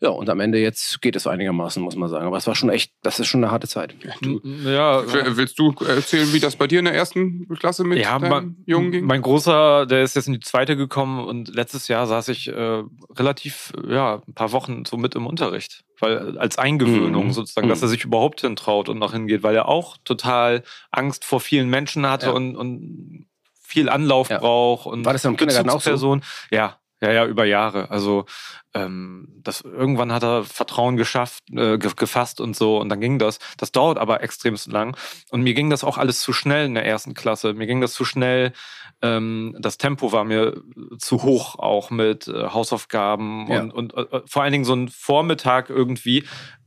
Ja, 0.04 0.10
und 0.10 0.30
am 0.30 0.42
Ende 0.42 0.58
jetzt 0.58 1.02
geht 1.02 1.16
es 1.16 1.28
einigermaßen, 1.28 1.82
muss 1.82 1.96
man 1.96 2.10
sagen. 2.10 2.28
Aber 2.28 2.36
es 2.36 2.46
war 2.46 2.56
schon 2.56 2.70
echt, 2.70 2.92
das 3.04 3.22
ist 3.22 3.28
schon 3.28 3.42
eine 3.42 3.52
harte 3.52 3.70
Zeit. 3.70 3.96
Du, 4.22 4.42
ja, 4.44 5.02
willst 5.38 5.58
du 5.58 5.74
erzählen, 5.80 6.34
wie 6.34 6.42
das 6.42 6.58
bei 6.58 6.68
dir 6.68 6.80
in 6.80 6.86
der 6.86 6.94
ersten 6.94 7.48
Klasse 7.58 7.86
mit 7.86 8.00
ja, 8.00 8.20
deinem 8.20 8.30
mein, 8.30 8.64
Jungen 8.66 8.92
ging? 8.92 9.06
mein 9.06 9.22
Großer, 9.22 9.86
der 9.86 10.04
ist 10.04 10.18
jetzt 10.18 10.28
in 10.28 10.34
die 10.34 10.42
zweite 10.42 10.76
gekommen 10.76 11.24
und 11.26 11.56
letztes 11.56 11.88
Jahr 11.88 12.06
saß 12.06 12.28
ich 12.28 12.50
äh, 12.50 12.84
relativ, 13.18 13.72
ja, 13.88 14.22
ein 14.28 14.34
paar 14.34 14.52
Wochen 14.52 14.84
so 14.84 14.98
mit 14.98 15.16
im 15.16 15.26
Unterricht. 15.26 15.86
Weil 16.02 16.38
als 16.38 16.58
Eingewöhnung 16.58 17.28
Mhm. 17.28 17.32
sozusagen, 17.32 17.70
dass 17.70 17.80
Mhm. 17.80 17.86
er 17.86 17.90
sich 17.90 18.04
überhaupt 18.04 18.42
hintraut 18.42 18.90
und 18.90 19.00
noch 19.00 19.14
hingeht, 19.14 19.42
weil 19.42 19.56
er 19.56 19.70
auch 19.70 19.96
total 20.04 20.64
Angst 20.92 21.24
vor 21.24 21.40
vielen 21.40 21.70
Menschen 21.70 22.10
hatte 22.10 22.26
Ja. 22.26 22.32
und, 22.34 22.58
und 22.58 23.26
viel 23.62 23.88
Anlauf 23.88 24.30
Ja. 24.30 24.40
braucht. 24.40 24.86
Und 24.86 25.06
War 25.06 25.14
das 25.14 25.24
im 25.24 25.38
Kindergarten 25.38 25.70
auch 25.70 25.80
so? 25.80 26.20
Ja, 26.52 26.78
ja, 27.04 27.12
ja, 27.12 27.26
über 27.26 27.46
Jahre. 27.46 27.92
Also 27.92 28.26
ähm, 28.74 29.28
das, 29.44 29.62
irgendwann 29.62 30.12
hat 30.12 30.24
er 30.24 30.44
Vertrauen 30.44 30.98
geschafft, 30.98 31.44
äh, 31.52 31.78
ge 31.78 31.92
gefasst 31.96 32.42
und 32.42 32.56
so 32.56 32.80
und 32.80 32.90
dann 32.90 33.02
ging 33.02 33.20
das. 33.20 33.40
Das 33.58 33.72
dauert 33.72 33.98
aber 34.00 34.24
extremst 34.24 34.72
lang. 34.72 34.98
Und 35.30 35.42
mir 35.44 35.54
ging 35.54 35.70
das 35.70 35.84
auch 35.84 35.98
alles 35.98 36.22
zu 36.22 36.34
schnell 36.34 36.66
in 36.66 36.74
der 36.74 36.86
ersten 36.86 37.14
Klasse. 37.14 37.54
Mir 37.54 37.68
ging 37.68 37.82
das 37.82 37.94
zu 37.94 38.06
schnell. 38.06 38.54
Ähm, 39.02 39.56
das 39.60 39.78
Tempo 39.78 40.12
war 40.14 40.24
mir 40.24 40.62
zu 40.98 41.24
hoch, 41.24 41.60
auch 41.60 41.92
mit 41.92 42.28
äh, 42.30 42.48
Hausaufgaben 42.50 43.48
Ja. 43.52 43.62
und, 43.62 43.72
und 43.74 43.94
äh, 43.96 44.22
vor 44.26 44.44
allen 44.44 44.54
Dingen 44.54 44.66
so 44.66 44.74
ein 44.74 44.88
Vormittag 44.88 45.70
irgendwie 45.70 46.24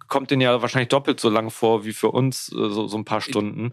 kommt 0.08 0.30
den 0.30 0.40
ja 0.40 0.62
wahrscheinlich 0.62 0.88
doppelt 0.88 1.18
so 1.18 1.28
lang 1.30 1.50
vor 1.50 1.84
wie 1.84 1.92
für 1.92 2.10
uns, 2.12 2.52
äh, 2.52 2.68
so, 2.70 2.86
so 2.86 2.96
ein 2.96 3.04
paar 3.04 3.20
Stunden, 3.20 3.72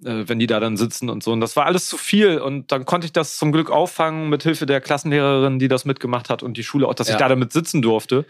wenn 0.00 0.38
die 0.38 0.46
da 0.46 0.60
dann 0.60 0.76
sitzen 0.76 1.10
und 1.10 1.22
so. 1.22 1.32
Und 1.32 1.40
das 1.40 1.56
war 1.56 1.66
alles 1.66 1.88
zu 1.88 1.96
viel. 1.96 2.38
Und 2.38 2.70
dann 2.72 2.84
konnte 2.84 3.04
ich 3.06 3.12
das 3.12 3.36
zum 3.38 3.50
Glück 3.52 3.70
auffangen 3.70 4.28
mit 4.28 4.42
Hilfe 4.44 4.64
der 4.66 4.80
Klassenlehrerin, 4.80 5.58
die 5.58 5.68
das 5.68 5.84
mitgemacht 5.84 6.30
hat 6.30 6.42
und 6.42 6.56
die 6.56 6.64
Schule 6.64 6.86
auch, 6.86 6.94
dass 6.94 7.08
ich 7.08 7.14
Ja. 7.14 7.18
da 7.18 7.28
damit 7.28 7.52
sitzen 7.52 7.82
durfte. 7.82 8.24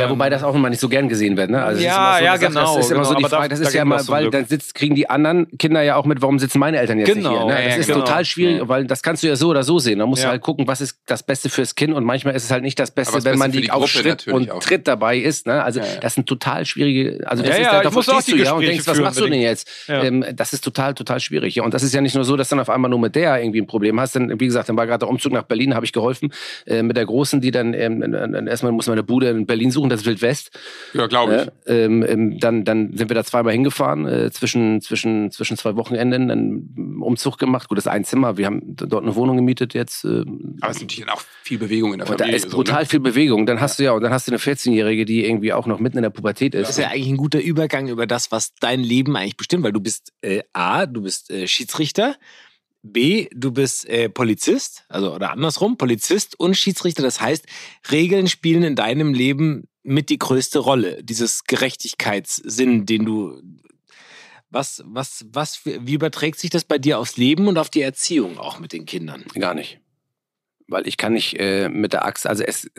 Ja, 0.00 0.10
wobei 0.10 0.30
das 0.30 0.42
auch 0.42 0.54
immer 0.54 0.70
nicht 0.70 0.80
so 0.80 0.88
gern 0.88 1.08
gesehen 1.08 1.36
wird, 1.36 1.50
ne? 1.50 1.62
Also 1.62 1.82
Ja, 1.82 2.16
so 2.18 2.24
ja, 2.24 2.36
Sache, 2.36 2.48
genau, 2.48 2.76
Das 2.76 2.84
ist 2.86 2.90
immer 2.92 3.00
genau, 3.02 3.08
so 3.10 3.14
die 3.16 3.24
Frage, 3.24 3.48
das 3.48 3.60
da 3.60 3.68
ist 3.68 3.74
ja 3.74 3.82
zum 3.98 4.08
weil 4.08 4.30
dann 4.30 4.46
sitzt, 4.46 4.74
kriegen 4.74 4.94
die 4.94 5.08
anderen 5.08 5.46
Kinder 5.58 5.82
ja 5.82 5.96
auch 5.96 6.04
mit, 6.04 6.20
warum 6.22 6.38
sitzen 6.38 6.58
meine 6.58 6.78
Eltern 6.78 6.98
jetzt 6.98 7.12
Genau, 7.14 7.30
nicht 7.30 7.38
hier? 7.38 7.46
Ne? 7.46 7.64
Das 7.64 7.74
ja, 7.74 7.80
ist 7.80 7.86
genau. 7.86 8.00
total 8.00 8.24
schwierig, 8.24 8.62
weil 8.68 8.86
das 8.86 9.02
kannst 9.02 9.22
du 9.22 9.28
ja 9.28 9.36
so 9.36 9.48
oder 9.48 9.62
so 9.62 9.78
sehen. 9.78 9.98
Da 9.98 10.06
musst 10.06 10.22
Ja. 10.22 10.28
du 10.28 10.32
halt 10.32 10.42
gucken, 10.42 10.66
was 10.66 10.80
ist 10.80 10.98
das 11.06 11.22
Beste 11.22 11.48
fürs 11.48 11.74
Kind 11.74 11.94
und 11.94 12.04
manchmal 12.04 12.34
ist 12.34 12.44
es 12.44 12.50
halt 12.50 12.62
nicht 12.62 12.78
das 12.78 12.90
Beste, 12.90 13.14
das 13.14 13.24
wenn 13.24 13.32
Beste 13.32 13.38
man 13.38 13.52
die, 13.52 13.60
die 13.62 13.70
auf 13.70 13.88
Schritt 13.88 14.26
und 14.28 14.50
auch. 14.50 14.60
Tritt 14.60 14.86
dabei 14.88 15.18
ist. 15.18 15.46
Ne? 15.46 15.62
Also 15.62 15.80
Ja, 15.80 15.86
das 16.00 16.14
sind 16.14 16.26
total 16.28 16.64
schwierige, 16.66 17.20
also 17.28 17.42
das 17.42 17.50
Ja, 17.56 17.56
ist, 17.58 17.64
ja, 17.66 17.70
da, 17.72 17.78
ich 17.78 17.84
da 17.84 17.90
muss 17.90 18.08
auch 18.08 18.12
stehst 18.14 18.28
die 18.28 18.32
du 18.38 18.44
ja 18.44 18.52
und 18.52 18.66
denkst, 18.66 18.86
was 18.86 18.98
machst 19.00 19.20
du 19.20 19.28
denn 19.28 19.40
jetzt? 19.40 19.68
Ähm, 19.88 20.24
das 20.34 20.52
ist 20.52 20.62
total, 20.64 20.94
total 20.94 21.20
schwierig. 21.20 21.54
Ja. 21.56 21.62
Und 21.64 21.74
das 21.74 21.82
ist 21.82 21.94
ja 21.94 22.00
nicht 22.00 22.14
nur 22.14 22.24
so, 22.24 22.36
dass 22.36 22.48
dann 22.48 22.60
auf 22.60 22.70
einmal 22.70 22.90
nur 22.90 22.98
mit 22.98 23.14
der 23.14 23.40
irgendwie 23.40 23.60
ein 23.60 23.66
Problem 23.66 24.00
hast. 24.00 24.14
Denn 24.14 24.38
wie 24.40 24.46
gesagt, 24.46 24.68
dann 24.68 24.76
war 24.76 24.86
gerade 24.86 25.00
der 25.00 25.08
Umzug 25.08 25.32
nach 25.32 25.42
Berlin, 25.44 25.74
habe 25.74 25.84
ich 25.86 25.92
geholfen 25.92 26.32
äh, 26.66 26.82
mit 26.82 26.96
der 26.96 27.06
Großen, 27.06 27.40
die 27.40 27.50
dann 27.50 27.74
ähm, 27.74 28.02
äh, 28.02 28.48
erstmal 28.50 28.72
muss 28.72 28.86
man 28.86 28.94
eine 28.94 29.02
Bude 29.02 29.28
in 29.28 29.46
Berlin 29.46 29.70
suchen, 29.70 29.83
das 29.90 30.00
ist 30.00 30.06
Wild 30.06 30.22
West. 30.22 30.50
Ja, 30.92 31.06
glaube 31.06 31.36
ich. 31.36 31.72
Ja, 31.72 31.74
ähm, 31.74 32.04
ähm, 32.06 32.38
dann, 32.38 32.64
dann 32.64 32.96
sind 32.96 33.10
wir 33.10 33.14
da 33.14 33.24
zweimal 33.24 33.52
hingefahren, 33.52 34.06
äh, 34.06 34.30
zwischen, 34.30 34.80
zwischen, 34.80 35.30
zwischen 35.30 35.56
zwei 35.56 35.76
Wochenenden, 35.76 36.30
einen 36.30 37.02
Umzug 37.02 37.38
gemacht. 37.38 37.68
Gut, 37.68 37.78
das 37.78 37.86
ist 37.86 37.92
ein 37.92 38.04
Zimmer. 38.04 38.36
Wir 38.36 38.46
haben 38.46 38.62
dort 38.64 39.02
eine 39.02 39.14
Wohnung 39.14 39.36
gemietet 39.36 39.74
jetzt. 39.74 40.04
Ähm, 40.04 40.58
Aber 40.60 40.70
es 40.70 40.76
ist 40.76 40.82
natürlich 40.82 41.06
dann 41.06 41.14
auch 41.14 41.22
viel 41.42 41.58
Bewegung 41.58 41.92
in 41.92 41.98
der 41.98 42.08
und 42.08 42.20
da 42.20 42.24
Familie. 42.24 42.36
ist 42.36 42.50
so, 42.50 42.56
brutal 42.56 42.82
ne? 42.82 42.86
viel 42.86 43.00
Bewegung. 43.00 43.46
Dann 43.46 43.60
hast 43.60 43.78
du 43.78 43.84
ja, 43.84 43.92
und 43.92 44.02
dann 44.02 44.12
hast 44.12 44.28
du 44.28 44.32
eine 44.32 44.38
14-Jährige, 44.38 45.04
die 45.04 45.24
irgendwie 45.24 45.52
auch 45.52 45.66
noch 45.66 45.80
mitten 45.80 45.98
in 45.98 46.02
der 46.02 46.10
Pubertät 46.10 46.54
ist. 46.54 46.62
Das 46.62 46.70
ist 46.70 46.82
ja 46.82 46.88
eigentlich 46.88 47.08
ein 47.08 47.16
guter 47.16 47.40
Übergang 47.40 47.88
über 47.88 48.06
das, 48.06 48.32
was 48.32 48.54
dein 48.54 48.80
Leben 48.80 49.16
eigentlich 49.16 49.36
bestimmt, 49.36 49.64
weil 49.64 49.72
du 49.72 49.80
bist 49.80 50.12
äh, 50.22 50.42
A, 50.52 50.86
du 50.86 51.02
bist 51.02 51.30
äh, 51.30 51.46
Schiedsrichter, 51.46 52.16
B, 52.84 53.28
du 53.34 53.50
bist 53.50 53.88
äh, 53.88 54.10
Polizist, 54.10 54.84
also 54.88 55.14
oder 55.14 55.32
andersrum, 55.32 55.78
Polizist 55.78 56.38
und 56.38 56.54
Schiedsrichter. 56.54 57.02
Das 57.02 57.20
heißt, 57.20 57.46
Regeln 57.90 58.28
spielen 58.28 58.62
in 58.62 58.76
deinem 58.76 59.14
Leben 59.14 59.68
mit 59.84 60.08
die 60.08 60.18
größte 60.18 60.58
Rolle. 60.58 61.02
Dieses 61.04 61.44
Gerechtigkeitssinn, 61.44 62.86
den 62.86 63.04
du. 63.04 63.40
Was, 64.50 64.82
was, 64.86 65.26
was, 65.30 65.64
wie 65.64 65.94
überträgt 65.94 66.38
sich 66.38 66.50
das 66.50 66.64
bei 66.64 66.78
dir 66.78 66.98
aufs 66.98 67.16
Leben 67.16 67.48
und 67.48 67.58
auf 67.58 67.70
die 67.70 67.82
Erziehung 67.82 68.38
auch 68.38 68.60
mit 68.60 68.72
den 68.72 68.86
Kindern? 68.86 69.24
Gar 69.34 69.54
nicht. 69.54 69.80
Weil 70.68 70.86
ich 70.86 70.96
kann 70.96 71.12
nicht 71.12 71.38
äh, 71.38 71.68
mit 71.68 71.92
der 71.92 72.04
Axt, 72.04 72.26
also 72.26 72.44
es, 72.44 72.70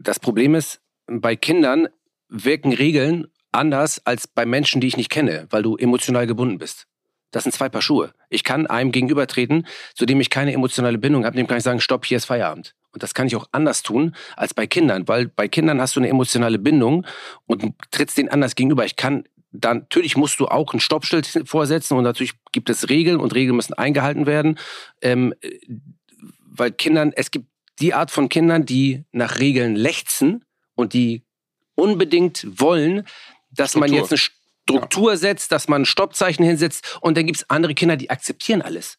das 0.00 0.20
Problem 0.20 0.54
ist, 0.54 0.80
bei 1.06 1.36
Kindern 1.36 1.88
wirken 2.28 2.72
Regeln 2.72 3.28
anders 3.52 4.04
als 4.06 4.26
bei 4.26 4.46
Menschen, 4.46 4.80
die 4.80 4.86
ich 4.86 4.96
nicht 4.96 5.10
kenne, 5.10 5.46
weil 5.50 5.62
du 5.62 5.76
emotional 5.76 6.26
gebunden 6.26 6.58
bist. 6.58 6.86
Das 7.30 7.42
sind 7.42 7.52
zwei 7.52 7.68
Paar 7.68 7.82
Schuhe. 7.82 8.14
Ich 8.30 8.42
kann 8.42 8.66
einem 8.66 8.90
gegenübertreten, 8.90 9.66
zu 9.94 10.06
dem 10.06 10.20
ich 10.20 10.30
keine 10.30 10.52
emotionale 10.52 10.98
Bindung 10.98 11.26
habe, 11.26 11.36
dem 11.36 11.46
kann 11.46 11.58
ich 11.58 11.64
sagen, 11.64 11.80
stopp, 11.80 12.06
hier 12.06 12.16
ist 12.16 12.24
Feierabend. 12.24 12.74
Und 12.92 13.02
das 13.02 13.14
kann 13.14 13.26
ich 13.26 13.36
auch 13.36 13.48
anders 13.52 13.82
tun 13.82 14.14
als 14.36 14.54
bei 14.54 14.66
Kindern, 14.66 15.06
weil 15.08 15.28
bei 15.28 15.48
Kindern 15.48 15.80
hast 15.80 15.96
du 15.96 16.00
eine 16.00 16.08
emotionale 16.08 16.58
Bindung 16.58 17.06
und 17.46 17.74
trittst 17.90 18.16
denen 18.16 18.28
anders 18.30 18.54
gegenüber. 18.54 18.84
Ich 18.84 18.96
kann 18.96 19.24
dann, 19.52 19.78
natürlich 19.78 20.16
musst 20.16 20.40
du 20.40 20.46
auch 20.46 20.72
ein 20.74 20.80
Stoppschild 20.80 21.42
vorsetzen 21.44 21.96
und 21.96 22.04
natürlich 22.04 22.34
gibt 22.52 22.70
es 22.70 22.88
Regeln 22.88 23.18
und 23.20 23.34
Regeln 23.34 23.56
müssen 23.56 23.74
eingehalten 23.74 24.26
werden. 24.26 24.58
Ähm, 25.02 25.34
weil 26.44 26.72
Kindern, 26.72 27.12
es 27.14 27.30
gibt 27.30 27.46
die 27.80 27.94
Art 27.94 28.10
von 28.10 28.28
Kindern, 28.28 28.66
die 28.66 29.04
nach 29.12 29.38
Regeln 29.38 29.76
lechzen 29.76 30.44
und 30.74 30.92
die 30.92 31.22
unbedingt 31.74 32.46
wollen, 32.60 33.06
dass 33.50 33.76
man 33.76 33.88
Struktur. 33.88 33.98
jetzt 33.98 34.12
eine 34.12 34.18
Struktur 34.18 35.16
setzt, 35.16 35.52
dass 35.52 35.68
man 35.68 35.82
ein 35.82 35.86
Stoppzeichen 35.86 36.44
hinsetzt 36.44 36.98
und 37.00 37.16
dann 37.16 37.26
gibt 37.26 37.38
es 37.38 37.50
andere 37.50 37.74
Kinder, 37.74 37.96
die 37.96 38.10
akzeptieren 38.10 38.62
alles. 38.62 38.98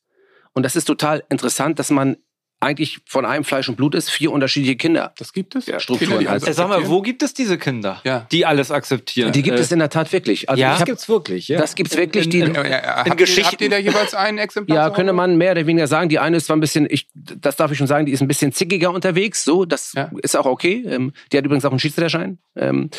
Und 0.53 0.63
das 0.63 0.75
ist 0.75 0.85
total 0.85 1.23
interessant, 1.29 1.77
dass 1.77 1.89
man 1.89 2.17
eigentlich 2.61 2.99
von 3.05 3.25
einem 3.25 3.43
Fleisch 3.45 3.69
und 3.69 3.75
Blut 3.75 3.95
ist, 3.95 4.09
vier 4.09 4.31
unterschiedliche 4.31 4.75
Kinder. 4.75 5.13
Das 5.17 5.31
gibt 5.31 5.55
es? 5.55 5.65
Strukturen 5.81 6.19
Kinder, 6.19 6.35
Äh, 6.35 6.53
Sag 6.53 6.67
mal, 6.67 6.87
wo 6.89 7.01
gibt 7.01 7.23
es 7.23 7.33
diese 7.33 7.57
Kinder, 7.57 8.01
Ja. 8.03 8.25
die 8.31 8.45
alles 8.45 8.69
akzeptieren? 8.69 9.31
Die 9.31 9.41
gibt 9.43 9.57
Äh, 9.57 9.61
es 9.61 9.71
in 9.71 9.79
der 9.79 9.89
Tat 9.89 10.11
wirklich. 10.11 10.49
Also 10.49 10.61
ja? 10.61 10.71
Das 10.71 10.79
hab, 10.81 10.85
gibt's 10.87 11.07
wirklich, 11.07 11.47
ja. 11.47 11.57
das 11.57 11.75
gibt's 11.75 11.95
wirklich. 11.95 12.25
in- 12.25 12.31
Die, 12.31 12.39
in- 12.41 12.53
Ja, 12.53 12.67
ja, 12.67 12.81
habt, 12.97 13.07
ihr, 13.07 13.15
Geschichten- 13.15 13.45
habt 13.51 13.61
ihr 13.61 13.69
da 13.69 13.77
jeweils 13.77 14.13
ein 14.13 14.37
Exemplar? 14.37 14.77
Ja, 14.77 14.89
könnte 14.89 15.13
man 15.13 15.37
mehr 15.37 15.53
oder 15.53 15.65
weniger 15.67 15.87
sagen. 15.87 16.09
Die 16.09 16.19
eine 16.19 16.35
ist 16.37 16.47
zwar 16.47 16.57
ein 16.57 16.59
bisschen, 16.59 16.85
ich, 16.89 17.07
das 17.13 17.55
darf 17.55 17.71
ich 17.71 17.77
schon 17.77 17.87
sagen, 17.87 18.05
die 18.05 18.11
ist 18.11 18.21
ein 18.21 18.27
bisschen 18.27 18.51
zickiger 18.51 18.91
unterwegs. 18.91 19.43
So, 19.45 19.63
das 19.65 19.93
Ja. 19.93 20.11
ist 20.21 20.35
auch 20.35 20.45
okay. 20.45 20.83
Ähm, 20.85 21.13
die 21.31 21.37
hat 21.37 21.45
übrigens 21.45 21.63
auch 21.65 21.71
einen 21.71 21.79
Schiedsrichterschein. 21.79 22.39
Ähm, 22.57 22.89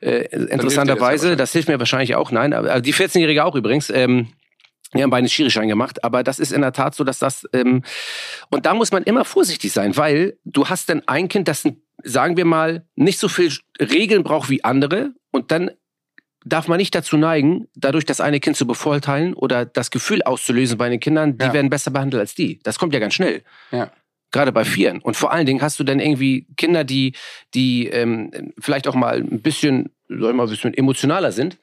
äh, 0.00 0.28
das 0.30 0.30
ja 0.32 0.38
interessanterweise, 0.48 1.00
wahrscheinlich. 1.24 1.38
das 1.38 1.52
hilft 1.52 1.68
mir 1.68 1.78
wahrscheinlich 1.78 2.14
auch. 2.14 2.30
Nein, 2.30 2.54
aber 2.54 2.70
also 2.70 2.82
die 2.82 2.94
14-Jährige 2.94 3.44
auch 3.44 3.54
übrigens. 3.54 3.90
Ähm, 3.90 4.28
beide 4.94 5.16
einen 5.16 5.28
Schirischein 5.28 5.68
gemacht, 5.68 6.02
aber 6.04 6.22
das 6.22 6.38
ist 6.38 6.52
in 6.52 6.60
der 6.62 6.72
Tat 6.72 6.94
so, 6.94 7.04
dass 7.04 7.18
das 7.18 7.46
ähm, 7.52 7.82
und 8.50 8.66
da 8.66 8.74
muss 8.74 8.92
man 8.92 9.02
immer 9.04 9.24
vorsichtig 9.24 9.72
sein, 9.72 9.96
weil 9.96 10.36
du 10.44 10.66
hast 10.68 10.88
dann 10.88 11.02
ein 11.06 11.28
Kind, 11.28 11.48
das 11.48 11.64
sagen 12.02 12.36
wir 12.36 12.44
mal 12.44 12.84
nicht 12.96 13.18
so 13.18 13.28
viel 13.28 13.52
Regeln 13.80 14.22
braucht 14.24 14.50
wie 14.50 14.64
andere 14.64 15.12
und 15.30 15.50
dann 15.50 15.70
darf 16.46 16.68
man 16.68 16.76
nicht 16.78 16.94
dazu 16.94 17.16
neigen, 17.16 17.68
dadurch 17.74 18.04
das 18.04 18.20
eine 18.20 18.38
Kind 18.38 18.56
zu 18.56 18.66
bevorteilen 18.66 19.32
oder 19.34 19.64
das 19.64 19.90
Gefühl 19.90 20.22
auszulösen 20.22 20.76
bei 20.76 20.88
den 20.90 21.00
Kindern, 21.00 21.38
die 21.38 21.44
Ja. 21.46 21.52
werden 21.54 21.70
besser 21.70 21.90
behandelt 21.90 22.20
als 22.20 22.34
die. 22.34 22.58
Das 22.62 22.78
kommt 22.78 22.92
ja 22.92 23.00
ganz 23.00 23.14
schnell. 23.14 23.42
Ja. 23.70 23.90
Gerade 24.30 24.52
bei 24.52 24.64
Vieren. 24.64 25.00
Und 25.00 25.16
vor 25.16 25.32
allen 25.32 25.46
Dingen 25.46 25.62
hast 25.62 25.78
du 25.78 25.84
dann 25.84 26.00
irgendwie 26.00 26.46
Kinder, 26.56 26.84
die, 26.84 27.14
die 27.54 27.86
ähm, 27.86 28.52
vielleicht 28.58 28.88
auch 28.88 28.94
mal 28.94 29.16
ein 29.20 29.40
bisschen, 29.40 29.90
soll 30.08 30.30
ich 30.32 30.36
mal 30.36 30.42
ein 30.46 30.50
bisschen 30.50 30.74
emotionaler 30.74 31.32
sind. 31.32 31.56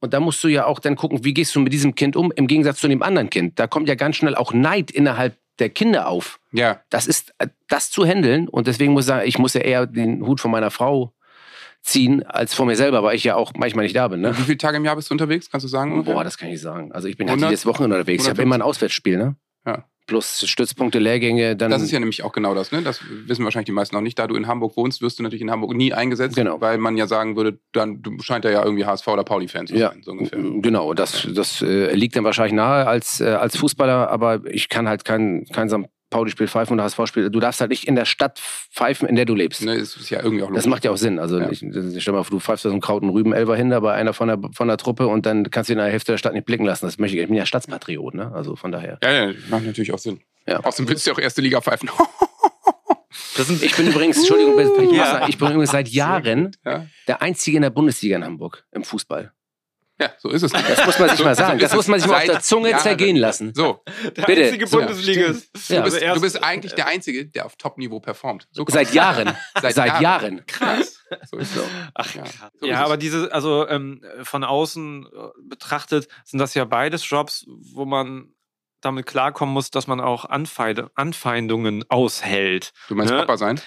Und 0.00 0.14
da 0.14 0.20
musst 0.20 0.42
du 0.44 0.48
ja 0.48 0.66
auch 0.66 0.78
dann 0.78 0.96
gucken, 0.96 1.24
wie 1.24 1.34
gehst 1.34 1.54
du 1.54 1.60
mit 1.60 1.72
diesem 1.72 1.94
Kind 1.94 2.16
um, 2.16 2.32
im 2.36 2.46
Gegensatz 2.46 2.78
zu 2.80 2.88
dem 2.88 3.02
anderen 3.02 3.30
Kind. 3.30 3.58
Da 3.58 3.66
kommt 3.66 3.88
ja 3.88 3.94
ganz 3.94 4.16
schnell 4.16 4.34
auch 4.34 4.52
Neid 4.52 4.90
innerhalb 4.90 5.36
der 5.58 5.70
Kinder 5.70 6.08
auf. 6.08 6.38
Ja, 6.52 6.80
Das 6.90 7.06
ist 7.06 7.34
äh, 7.38 7.48
das 7.68 7.90
zu 7.90 8.04
handeln. 8.06 8.48
Und 8.48 8.66
deswegen 8.66 8.92
muss 8.92 9.04
ich 9.04 9.08
sagen, 9.08 9.28
ich 9.28 9.38
muss 9.38 9.54
ja 9.54 9.60
eher 9.60 9.86
den 9.86 10.24
Hut 10.24 10.40
von 10.40 10.50
meiner 10.50 10.70
Frau 10.70 11.12
ziehen, 11.82 12.22
als 12.24 12.54
von 12.54 12.66
mir 12.66 12.76
selber, 12.76 13.02
weil 13.02 13.16
ich 13.16 13.24
ja 13.24 13.34
auch 13.36 13.52
manchmal 13.56 13.84
nicht 13.84 13.96
da 13.96 14.08
bin. 14.08 14.20
Ne? 14.20 14.36
wie 14.38 14.42
viele 14.42 14.58
Tage 14.58 14.76
im 14.76 14.84
Jahr 14.84 14.96
bist 14.96 15.10
du 15.10 15.14
unterwegs? 15.14 15.50
Kannst 15.50 15.64
du 15.64 15.68
sagen? 15.68 15.92
ungefähr? 15.92 16.14
Boah, 16.14 16.24
das 16.24 16.38
kann 16.38 16.48
ich 16.48 16.60
sagen. 16.60 16.92
Also 16.92 17.08
ich 17.08 17.16
bin 17.16 17.28
halt 17.28 17.36
100? 17.38 17.50
jedes 17.50 17.66
Wochenende 17.66 17.96
unterwegs. 17.96 18.24
Ich 18.24 18.30
habe 18.30 18.42
immer 18.42 18.56
ein 18.56 18.62
Auswärtsspiel, 18.62 19.16
ne? 19.16 19.36
Ja. 19.66 19.84
Plus 20.08 20.42
Stützpunkte, 20.48 20.98
Lehrgänge, 20.98 21.54
dann. 21.54 21.70
Das 21.70 21.82
ist 21.82 21.90
ja 21.92 22.00
nämlich 22.00 22.24
auch 22.24 22.32
genau 22.32 22.54
das, 22.54 22.72
ne? 22.72 22.82
Das 22.82 23.00
wissen 23.26 23.44
wahrscheinlich 23.44 23.66
die 23.66 23.72
meisten 23.72 23.94
noch 23.94 24.02
nicht. 24.02 24.18
Da 24.18 24.26
du 24.26 24.34
in 24.34 24.46
Hamburg 24.48 24.76
wohnst, 24.76 25.02
wirst 25.02 25.18
du 25.18 25.22
natürlich 25.22 25.42
in 25.42 25.50
Hamburg 25.50 25.74
nie 25.76 25.92
eingesetzt, 25.92 26.34
Genau. 26.34 26.60
weil 26.60 26.78
man 26.78 26.96
ja 26.96 27.06
sagen 27.06 27.36
würde, 27.36 27.60
dann 27.72 28.02
du 28.02 28.18
scheint 28.20 28.44
er 28.46 28.50
ja 28.50 28.64
irgendwie 28.64 28.86
HSV 28.86 29.06
oder 29.06 29.22
Pauli-Fan 29.22 29.66
zu 29.66 29.76
ja, 29.76 29.90
sein, 29.90 30.02
so 30.02 30.12
ungefähr. 30.12 30.38
genau. 30.60 30.94
Das, 30.94 31.28
das 31.32 31.60
äh, 31.62 31.94
liegt 31.94 32.16
dann 32.16 32.24
wahrscheinlich 32.24 32.54
nahe 32.54 32.86
als, 32.86 33.20
äh, 33.20 33.26
als 33.26 33.56
Fußballer, 33.58 34.10
aber 34.10 34.40
ich 34.50 34.68
kann 34.70 34.88
halt 34.88 35.04
kein, 35.04 35.44
kein 35.52 35.68
St. 35.68 35.84
Pauli-Spiel 36.10 36.48
pfeifen 36.48 36.78
und 36.78 36.82
HSV-Spiel. 36.84 37.30
Du 37.30 37.40
darfst 37.40 37.60
halt 37.60 37.70
nicht 37.70 37.86
in 37.86 37.94
der 37.94 38.04
Stadt 38.04 38.38
pfeifen, 38.38 39.08
in 39.08 39.16
der 39.16 39.24
du 39.24 39.34
lebst. 39.34 39.62
Ne, 39.64 39.78
das 39.78 39.96
ist 39.96 40.10
ja 40.10 40.22
irgendwie 40.22 40.42
auch 40.42 40.52
Das 40.52 40.66
macht 40.66 40.84
ja 40.84 40.90
auch 40.90 40.96
Sinn. 40.96 41.18
Also 41.18 41.38
Ja. 41.38 41.50
ich, 41.50 41.62
ich 41.62 42.02
stell 42.02 42.14
mal 42.14 42.22
vor, 42.24 42.30
du 42.30 42.40
pfeifst 42.40 42.64
da 42.64 42.70
so 42.70 42.74
einen 42.74 42.80
Kraut 42.80 43.02
und 43.02 43.10
Rüben 43.10 43.32
Elber 43.32 43.56
hin, 43.56 43.72
aber 43.72 43.92
einer 43.92 44.12
von 44.14 44.28
der, 44.28 44.38
von 44.54 44.68
der 44.68 44.76
Truppe 44.78 45.06
und 45.08 45.26
dann 45.26 45.50
kannst 45.50 45.68
du 45.68 45.74
ihn 45.74 45.78
in 45.78 45.84
der 45.84 45.92
Hälfte 45.92 46.12
der 46.12 46.18
Stadt 46.18 46.32
nicht 46.34 46.46
blicken 46.46 46.64
lassen. 46.64 46.86
Das 46.86 46.98
möchte 46.98 47.16
ich. 47.16 47.22
Ich 47.22 47.28
bin 47.28 47.36
ja 47.36 47.46
Stadtpatriot, 47.46 48.14
ne? 48.14 48.32
Also 48.34 48.56
von 48.56 48.72
daher. 48.72 48.98
Ja, 49.02 49.26
ja, 49.26 49.32
macht 49.50 49.64
natürlich 49.64 49.92
auch 49.92 49.98
Sinn. 49.98 50.20
Ja. 50.46 50.60
Außerdem 50.60 50.88
willst 50.88 51.06
du 51.06 51.10
ja 51.10 51.16
auch 51.16 51.20
erste 51.20 51.40
Liga 51.42 51.60
pfeifen. 51.60 51.90
das 53.36 53.46
sind, 53.48 53.62
Ich 53.62 53.74
bin 53.76 53.86
übrigens, 53.88 54.18
Entschuldigung, 54.18 54.58
ich, 54.58 54.66
muss 54.88 54.96
Ja. 54.96 55.06
sagen, 55.06 55.26
ich 55.28 55.38
bin 55.38 55.48
übrigens 55.48 55.70
seit 55.70 55.88
Jahren 55.88 56.56
ja. 56.64 56.86
der 57.06 57.22
Einzige 57.22 57.56
in 57.58 57.62
der 57.62 57.70
Bundesliga 57.70 58.16
in 58.16 58.24
Hamburg 58.24 58.64
im 58.72 58.84
Fußball. 58.84 59.32
Ja, 60.00 60.12
so 60.18 60.30
ist 60.30 60.42
es. 60.42 60.52
Das 60.52 60.86
muss 60.86 60.98
man 60.98 61.08
sich 61.10 61.24
mal 61.24 61.34
sagen. 61.34 61.58
Das 61.58 61.74
muss 61.74 61.86
man 61.88 61.98
sich 62.00 62.08
mal 62.08 62.18
auf 62.18 62.24
der 62.24 62.40
Zunge 62.40 62.70
Seit 62.70 62.80
zergehen 62.82 63.16
Jahren. 63.16 63.20
lassen. 63.20 63.52
So, 63.54 63.82
der 64.16 64.22
bitte. 64.22 64.44
einzige 64.44 64.66
So, 64.66 64.78
Bundesligist. 64.78 65.50
Ja. 65.68 65.78
du, 65.82 65.90
bist, 65.90 66.02
du 66.02 66.20
bist 66.20 66.42
eigentlich 66.44 66.74
der 66.74 66.86
Einzige, 66.86 67.26
der 67.26 67.46
auf 67.46 67.56
Top-Niveau 67.56 68.00
performt. 68.00 68.46
So 68.52 68.64
Seit. 68.68 68.92
Jahren. 68.94 69.34
Seit 69.60 69.74
Seit, 69.74 69.86
Jahren. 69.88 70.02
Jahren. 70.02 70.46
Krass. 70.46 71.00
So 71.30 71.36
ist 71.38 71.56
es. 71.56 71.62
Ach, 71.94 72.14
Ja, 72.14 72.22
krass. 72.22 72.34
so 72.60 72.66
ist 72.66 72.70
ja, 72.70 72.78
es. 72.80 72.84
aber 72.84 72.96
diese, 72.96 73.32
also 73.32 73.66
ähm, 73.68 74.02
von 74.22 74.44
außen 74.44 75.06
äh, 75.06 75.08
betrachtet, 75.48 76.08
sind 76.24 76.38
das 76.38 76.54
ja 76.54 76.64
beides 76.64 77.08
Jobs, 77.08 77.46
wo 77.48 77.84
man 77.84 78.32
damit 78.80 79.06
klarkommen 79.06 79.52
muss, 79.52 79.70
dass 79.72 79.88
man 79.88 80.00
auch 80.00 80.24
Anfeinde, 80.26 80.88
Anfeindungen 80.94 81.82
aushält. 81.88 82.72
Du 82.88 82.94
meinst 82.94 83.12
Ne? 83.12 83.18
Papa 83.18 83.36
sein? 83.36 83.60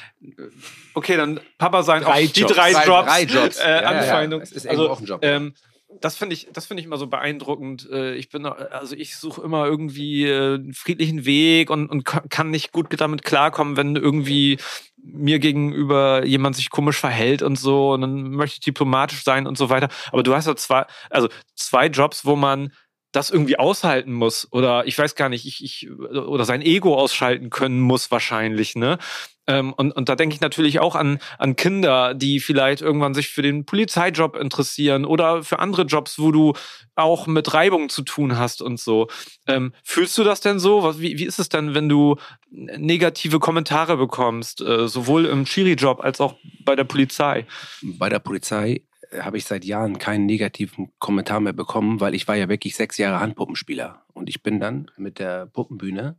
Okay, 0.93 1.17
dann 1.17 1.39
Papa 1.57 1.83
sein, 1.83 2.03
Drei 2.03 2.25
auch 2.27 2.31
die 2.31 2.39
Jobs. 2.41 2.53
drei 2.53 2.71
Drei- 2.71 2.85
Jobs, 2.85 3.07
drei 3.07 3.23
Jobs. 3.23 3.57
Äh, 3.57 3.61
Ja, 3.69 3.75
ja, 3.75 3.81
ja. 3.81 3.89
Anfeindung. 3.99 4.41
Es 4.41 4.51
ist 4.53 4.65
irgendwo 4.65 4.83
also, 4.83 4.93
auch 4.93 4.99
ein 5.01 5.05
Job. 5.05 5.19
ähm, 5.23 5.53
das 5.99 6.15
finde 6.17 6.34
ich, 6.34 6.47
das 6.54 6.65
finde 6.67 6.82
ich 6.82 6.88
immer 6.88 6.97
so 6.97 7.08
beeindruckend. 7.08 7.88
Äh, 7.91 8.15
Ich 8.15 8.30
bin, 8.30 8.45
also 8.45 8.95
ich 8.95 9.17
suche 9.17 9.41
immer 9.41 9.65
irgendwie 9.65 10.25
äh, 10.25 10.56
einen 10.56 10.73
friedlichen 10.73 11.25
Weg 11.25 11.69
und, 11.69 11.88
und 11.89 12.06
ka- 12.06 12.23
kann 12.30 12.49
nicht 12.49 12.71
gut 12.71 12.88
damit 12.99 13.23
klarkommen, 13.23 13.77
wenn 13.77 13.95
irgendwie 13.95 14.58
mir 15.04 15.39
gegenüber 15.39 16.25
jemand 16.25 16.56
sich 16.56 16.69
komisch 16.69 16.97
verhält 16.97 17.41
und 17.41 17.58
so. 17.58 17.91
Und 17.93 18.01
dann 18.01 18.32
möchte 18.32 18.56
ich 18.56 18.60
diplomatisch 18.62 19.23
sein 19.23 19.47
und 19.47 19.58
so 19.58 19.69
weiter. 19.69 19.89
Aber 20.12 20.23
du 20.23 20.34
hast 20.36 20.47
ja 20.47 20.56
zwei, 20.56 20.86
also 21.10 21.27
zwei 21.56 21.88
Jobs, 21.88 22.25
wo 22.25 22.36
man 22.36 22.71
das 23.12 23.30
irgendwie 23.30 23.60
aushalten 23.60 24.13
muss 24.13 24.47
oder 24.51 24.88
ich 24.88 24.97
weiß 24.97 25.15
gar 25.15 25.27
nicht, 25.27 25.45
ich, 25.45 25.62
ich 25.63 25.89
oder 25.91 26.45
sein 26.45 26.62
Ego 26.62 26.95
ausschalten 26.97 27.49
können 27.49 27.82
muss 27.82 28.10
wahrscheinlich, 28.10 28.75
ne? 28.75 28.99
Ähm, 29.47 29.73
und, 29.73 29.91
und 29.91 30.08
da 30.08 30.15
denke 30.15 30.36
ich 30.36 30.41
natürlich 30.41 30.80
auch 30.80 30.95
an, 30.95 31.19
an 31.38 31.56
Kinder, 31.56 32.13
die 32.13 32.39
vielleicht 32.39 32.82
irgendwann 32.82 33.13
sich 33.13 33.30
für 33.30 33.41
den 33.41 33.65
Polizeijob 33.65 34.36
interessieren 34.36 35.06
oder 35.06 35.43
für 35.43 35.60
andere 35.60 35.84
Jobs, 35.84 36.19
wo 36.19 36.32
du 36.32 36.54
auch 36.95 37.27
mit 37.27 37.54
Reibung 37.54 37.89
zu 37.89 38.04
tun 38.04 38.38
hast 38.38 38.62
und 38.62 38.80
so. 38.80 39.08
Ähm, 39.47 39.73
fühlst 39.84 40.17
du 40.17 40.23
das 40.23 40.41
denn 40.41 40.60
so? 40.60 40.84
Was, 40.84 40.99
wie, 40.99 41.17
wie 41.17 41.25
ist 41.25 41.39
es 41.39 41.49
denn, 41.49 41.73
wenn 41.73 41.89
du 41.89 42.17
negative 42.51 43.39
Kommentare 43.39 43.97
bekommst, 43.97 44.62
äh, 44.62 44.88
sowohl 44.88 45.25
im 45.25 45.45
Schiri-Job 45.45 46.01
als 46.01 46.21
auch 46.21 46.36
bei 46.63 46.75
der 46.75 46.84
Polizei? 46.84 47.47
Bei 47.82 48.10
der 48.10 48.19
Polizei 48.19 48.84
habe 49.19 49.38
ich 49.38 49.45
seit 49.45 49.65
Jahren 49.65 49.97
keinen 49.97 50.25
negativen 50.25 50.91
Kommentar 50.99 51.39
mehr 51.39 51.54
bekommen, 51.54 51.99
weil 51.99 52.15
ich 52.15 52.27
war 52.27 52.36
ja 52.36 52.47
wirklich 52.47 52.75
sechs 52.75 52.97
Jahre 52.97 53.19
Handpuppenspieler. 53.19 54.06
Und 54.13 54.30
ich 54.30 54.43
bin 54.43 54.60
dann 54.60 54.89
mit 54.97 55.19
der 55.19 55.47
Puppenbühne. 55.47 56.17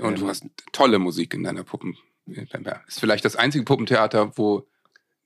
Und 0.00 0.20
du 0.20 0.28
hast 0.28 0.46
tolle 0.72 0.98
Musik 0.98 1.34
in 1.34 1.42
deiner 1.42 1.64
Puppen. 1.64 1.96
Ist 2.26 3.00
vielleicht 3.00 3.24
das 3.24 3.36
einzige 3.36 3.64
Puppentheater, 3.64 4.36
wo 4.36 4.66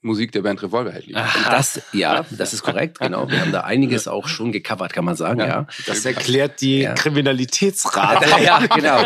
Musik 0.01 0.31
der 0.31 0.43
Band 0.43 0.63
Revolverheld 0.63 1.07
liegt. 1.07 1.19
Das, 1.19 1.83
ja, 1.93 2.25
das 2.31 2.55
ist 2.55 2.63
korrekt, 2.63 3.01
genau. 3.01 3.29
Wir 3.29 3.41
haben 3.41 3.51
da 3.51 3.63
einiges 3.63 4.07
auch 4.07 4.29
schon 4.29 4.53
gecovert, 4.53 4.93
kann 4.93 5.05
man 5.05 5.17
sagen, 5.17 5.41
ja. 5.41 5.67
Das 5.87 6.05
erklärt 6.05 6.61
die 6.61 6.83
Ja. 6.83 6.95
Kriminalitätsrate. 6.95 8.27
Ja, 8.43 8.59
genau. 8.61 9.03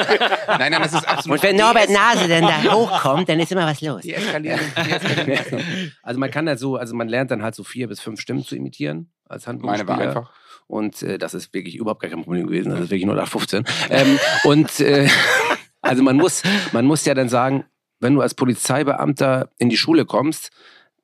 Nein, 0.48 0.72
nein, 0.72 0.82
das 0.82 0.92
ist 0.92 1.08
absolut. 1.08 1.38
Und 1.38 1.42
wenn 1.44 1.56
Norbert 1.56 1.88
Nase 1.88 2.28
dann 2.28 2.42
da 2.42 2.62
hochkommt, 2.74 3.26
dann 3.28 3.40
ist 3.40 3.50
immer 3.52 3.66
was 3.66 3.80
los. 3.80 4.02
Die 4.02 4.12
eskalieren. 4.14 4.60
Die 4.86 4.90
eskalieren. 4.92 5.92
Also 6.02 6.20
man 6.20 6.30
kann 6.30 6.46
halt 6.46 6.58
so, 6.58 6.76
also 6.76 6.94
man 6.94 7.08
lernt 7.08 7.30
dann 7.30 7.42
halt 7.42 7.54
so 7.54 7.64
vier 7.64 7.88
bis 7.88 8.00
fünf 8.00 8.20
Stimmen 8.20 8.44
zu 8.44 8.54
imitieren 8.54 9.10
als 9.26 9.46
Meine 9.46 9.60
Handpuppenspieler. 9.60 9.98
war 9.98 10.06
einfach. 10.06 10.32
Und 10.66 11.02
äh, 11.02 11.16
das 11.18 11.32
ist 11.32 11.54
wirklich 11.54 11.76
überhaupt 11.76 12.02
gar 12.02 12.10
kein 12.10 12.22
Problem 12.22 12.46
gewesen. 12.46 12.70
Das 12.70 12.80
ist 12.80 12.90
wirklich 12.90 13.04
0815. 13.08 13.64
Ähm, 13.88 14.18
und 14.44 14.80
äh, 14.80 15.08
also 15.80 16.02
man 16.02 16.16
muss, 16.16 16.42
man 16.72 16.84
muss 16.84 17.04
ja 17.06 17.14
dann 17.14 17.30
sagen, 17.30 17.64
wenn 18.02 18.14
du 18.14 18.20
als 18.20 18.34
Polizeibeamter 18.34 19.48
in 19.58 19.70
die 19.70 19.76
Schule 19.76 20.04
kommst, 20.04 20.50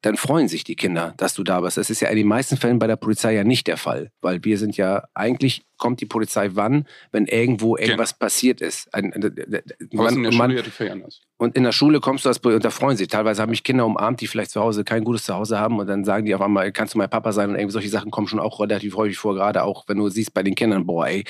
dann 0.02 0.16
freuen 0.16 0.46
sich 0.48 0.62
die 0.62 0.76
Kinder, 0.76 1.14
dass 1.16 1.34
du 1.34 1.42
da 1.42 1.61
bist. 1.61 1.76
Das 1.76 1.90
ist 1.90 2.00
ja 2.00 2.08
in 2.08 2.16
den 2.16 2.28
meisten 2.28 2.56
Fällen 2.56 2.78
bei 2.78 2.87
der 2.87 2.96
Polizei 2.96 3.34
ja 3.34 3.42
nicht 3.42 3.66
der 3.66 3.76
Fall, 3.76 4.12
weil 4.20 4.44
wir 4.44 4.58
sind 4.58 4.76
ja 4.76 5.08
eigentlich 5.14 5.62
kommt 5.76 6.00
die 6.00 6.06
Polizei 6.06 6.50
wann, 6.52 6.87
wenn 7.11 7.26
irgendwo 7.26 7.76
irgendwas 7.76 8.16
passiert 8.16 8.61
ist. 8.61 8.92
Ein, 8.94 9.12
Aber 9.12 9.24
es 9.24 9.32
ist 9.32 10.16
in 10.16 10.22
der 10.22 10.32
man, 10.32 10.32
Schule 10.32 10.37
man, 10.37 10.50
ja 10.50 10.62
anders. 10.92 11.20
Und 11.38 11.57
in 11.57 11.62
der 11.62 11.72
Schule 11.72 12.01
kommst 12.01 12.24
du 12.24 12.29
als 12.29 12.38
und 12.38 12.64
da 12.64 12.70
freuen 12.70 12.96
sich. 12.96 13.07
Teilweise 13.07 13.40
haben 13.40 13.51
mich 13.51 13.62
Kinder 13.62 13.87
umarmt, 13.87 14.20
die 14.20 14.27
vielleicht 14.27 14.51
zu 14.51 14.61
Hause 14.61 14.83
kein 14.83 15.05
gutes 15.05 15.24
Zuhause 15.24 15.59
haben 15.59 15.79
und 15.79 15.87
dann 15.87 16.05
sagen 16.05 16.27
die 16.27 16.35
auf 16.35 16.40
einmal, 16.40 16.72
kannst 16.72 16.94
du 16.94 16.98
mein 16.98 17.09
Papa 17.09 17.33
sein 17.33 17.51
und 17.51 17.55
irgendwie 17.55 17.72
solche 17.72 17.88
Sachen 17.88 18.11
kommen 18.11 18.27
schon 18.27 18.40
auch 18.40 18.59
relativ 18.61 18.96
häufig 18.96 19.16
vor, 19.18 19.35
gerade 19.35 19.62
auch 19.62 19.85
wenn 19.87 19.98
du 19.98 20.09
siehst 20.09 20.35
bei 20.35 20.42
den 20.42 20.57
Kindern, 20.57 20.85
boah, 20.85 21.07
ey. 21.07 21.24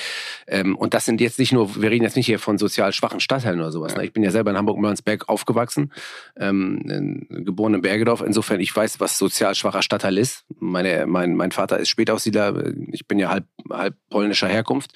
Ähm, 0.47 0.77
und 0.77 0.95
das 0.95 1.05
sind 1.05 1.21
jetzt 1.21 1.39
nicht 1.39 1.53
nur, 1.53 1.81
wir 1.81 1.91
reden 1.91 2.05
jetzt 2.05 2.17
nicht 2.17 2.27
hier 2.27 2.39
von 2.39 2.57
sozial 2.57 2.93
schwachen 2.95 3.21
Stadtteilen 3.21 3.61
oder 3.61 3.71
sowas. 3.71 3.95
Ne? 3.97 4.05
Ich 4.05 4.15
bin 4.15 4.23
ja 4.23 4.31
selber 4.31 4.51
in 4.51 4.57
Hamburg-Mörnsberg 4.57 5.29
aufgewachsen, 5.29 5.93
ähm, 6.39 7.27
geboren 7.29 7.75
in 7.75 7.83
Bergedorf. 7.83 8.23
Insofern, 8.23 8.61
ich 8.61 8.75
weiß, 8.75 9.01
was 9.01 9.19
sozial 9.19 9.55
schwacher 9.55 9.83
Stadtteil 9.83 10.17
ist. 10.17 10.47
Meine, 10.59 11.07
mein, 11.07 11.37
mein 11.37 11.53
Vater 11.53 11.79
ist 11.79 11.91
Spätaussiedler, 11.91 12.73
ich 12.93 13.07
bin 13.07 13.19
ja 13.19 13.29
halb, 13.29 13.45
halb 13.71 13.95
polnischer 14.09 14.49
Herkunft. 14.49 14.93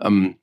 Ähm, 0.00 0.36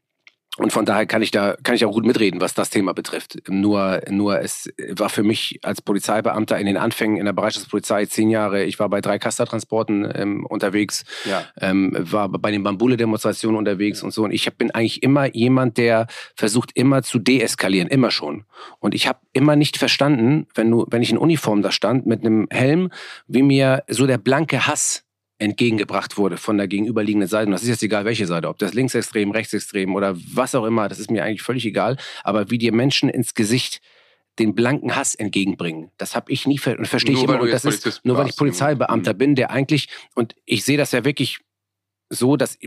und 0.57 0.73
von 0.73 0.85
daher 0.85 1.05
kann 1.05 1.21
ich 1.21 1.31
da 1.31 1.55
kann 1.63 1.75
ich 1.75 1.85
auch 1.85 1.93
gut 1.93 2.05
mitreden, 2.05 2.41
was 2.41 2.53
das 2.53 2.69
Thema 2.69 2.93
betrifft. 2.93 3.37
Nur 3.47 4.01
nur 4.09 4.41
es 4.41 4.69
war 4.95 5.09
für 5.09 5.23
mich 5.23 5.59
als 5.63 5.81
Polizeibeamter 5.81 6.59
in 6.59 6.65
den 6.65 6.75
Anfängen 6.75 7.15
in 7.17 7.25
der 7.25 7.31
Bereitschaftspolizei 7.31 8.05
zehn 8.07 8.29
Jahre. 8.29 8.65
Ich 8.65 8.77
war 8.77 8.89
bei 8.89 8.99
drei 8.99 9.17
Kassertransporten 9.17 10.11
ähm, 10.13 10.45
unterwegs, 10.45 11.05
Ja. 11.23 11.45
ähm, 11.61 11.95
war 11.97 12.27
bei 12.27 12.51
den 12.51 12.63
Bambule-Demonstrationen 12.63 13.57
unterwegs 13.57 14.03
und 14.03 14.11
so. 14.11 14.23
Und 14.25 14.31
ich 14.31 14.51
bin 14.57 14.71
eigentlich 14.71 15.03
immer 15.03 15.33
jemand, 15.33 15.77
der 15.77 16.07
versucht 16.35 16.71
immer 16.75 17.01
zu 17.01 17.17
deeskalieren, 17.17 17.87
immer 17.87 18.11
schon. 18.11 18.43
Und 18.79 18.93
ich 18.93 19.07
habe 19.07 19.19
immer 19.31 19.55
nicht 19.55 19.77
verstanden, 19.77 20.47
wenn 20.53 20.69
du 20.69 20.85
wenn 20.89 21.01
ich 21.01 21.11
in 21.11 21.17
Uniform 21.17 21.61
da 21.61 21.71
stand 21.71 22.05
mit 22.07 22.25
einem 22.25 22.47
Helm, 22.51 22.91
wie 23.27 23.41
mir 23.41 23.83
so 23.87 24.05
der 24.05 24.17
blanke 24.17 24.67
Hass 24.67 25.05
entgegengebracht 25.41 26.17
wurde 26.17 26.37
von 26.37 26.57
der 26.57 26.67
gegenüberliegenden 26.67 27.27
Seite. 27.27 27.47
Und 27.47 27.53
das 27.53 27.63
ist 27.63 27.69
jetzt 27.69 27.83
egal, 27.83 28.05
welche 28.05 28.27
Seite, 28.27 28.47
ob 28.47 28.59
das 28.59 28.73
linksextrem, 28.73 29.31
rechtsextrem 29.31 29.95
oder 29.95 30.15
was 30.33 30.53
auch 30.53 30.65
immer, 30.65 30.87
das 30.87 30.99
ist 30.99 31.09
mir 31.09 31.23
eigentlich 31.23 31.41
völlig 31.41 31.65
egal. 31.65 31.97
Aber 32.23 32.51
wie 32.51 32.59
dir 32.59 32.71
Menschen 32.71 33.09
ins 33.09 33.33
Gesicht 33.33 33.81
den 34.37 34.53
blanken 34.53 34.95
Hass 34.95 35.15
entgegenbringen, 35.15 35.91
das 35.97 36.15
habe 36.15 36.31
ich 36.31 36.45
nie 36.45 36.59
ver 36.59 36.77
und 36.77 36.87
verstehe 36.87 37.15
ich 37.15 37.23
immer. 37.23 37.41
Und 37.41 37.51
das 37.51 37.65
ist 37.65 38.05
nur 38.05 38.17
weil 38.17 38.29
ich 38.29 38.37
Polizeibeamter 38.37 39.13
mhm. 39.13 39.17
bin, 39.17 39.35
der 39.35 39.49
eigentlich 39.49 39.89
und 40.15 40.35
ich 40.45 40.63
sehe 40.63 40.77
das 40.77 40.91
ja 40.91 41.03
wirklich 41.03 41.39
so, 42.09 42.37
dass 42.37 42.57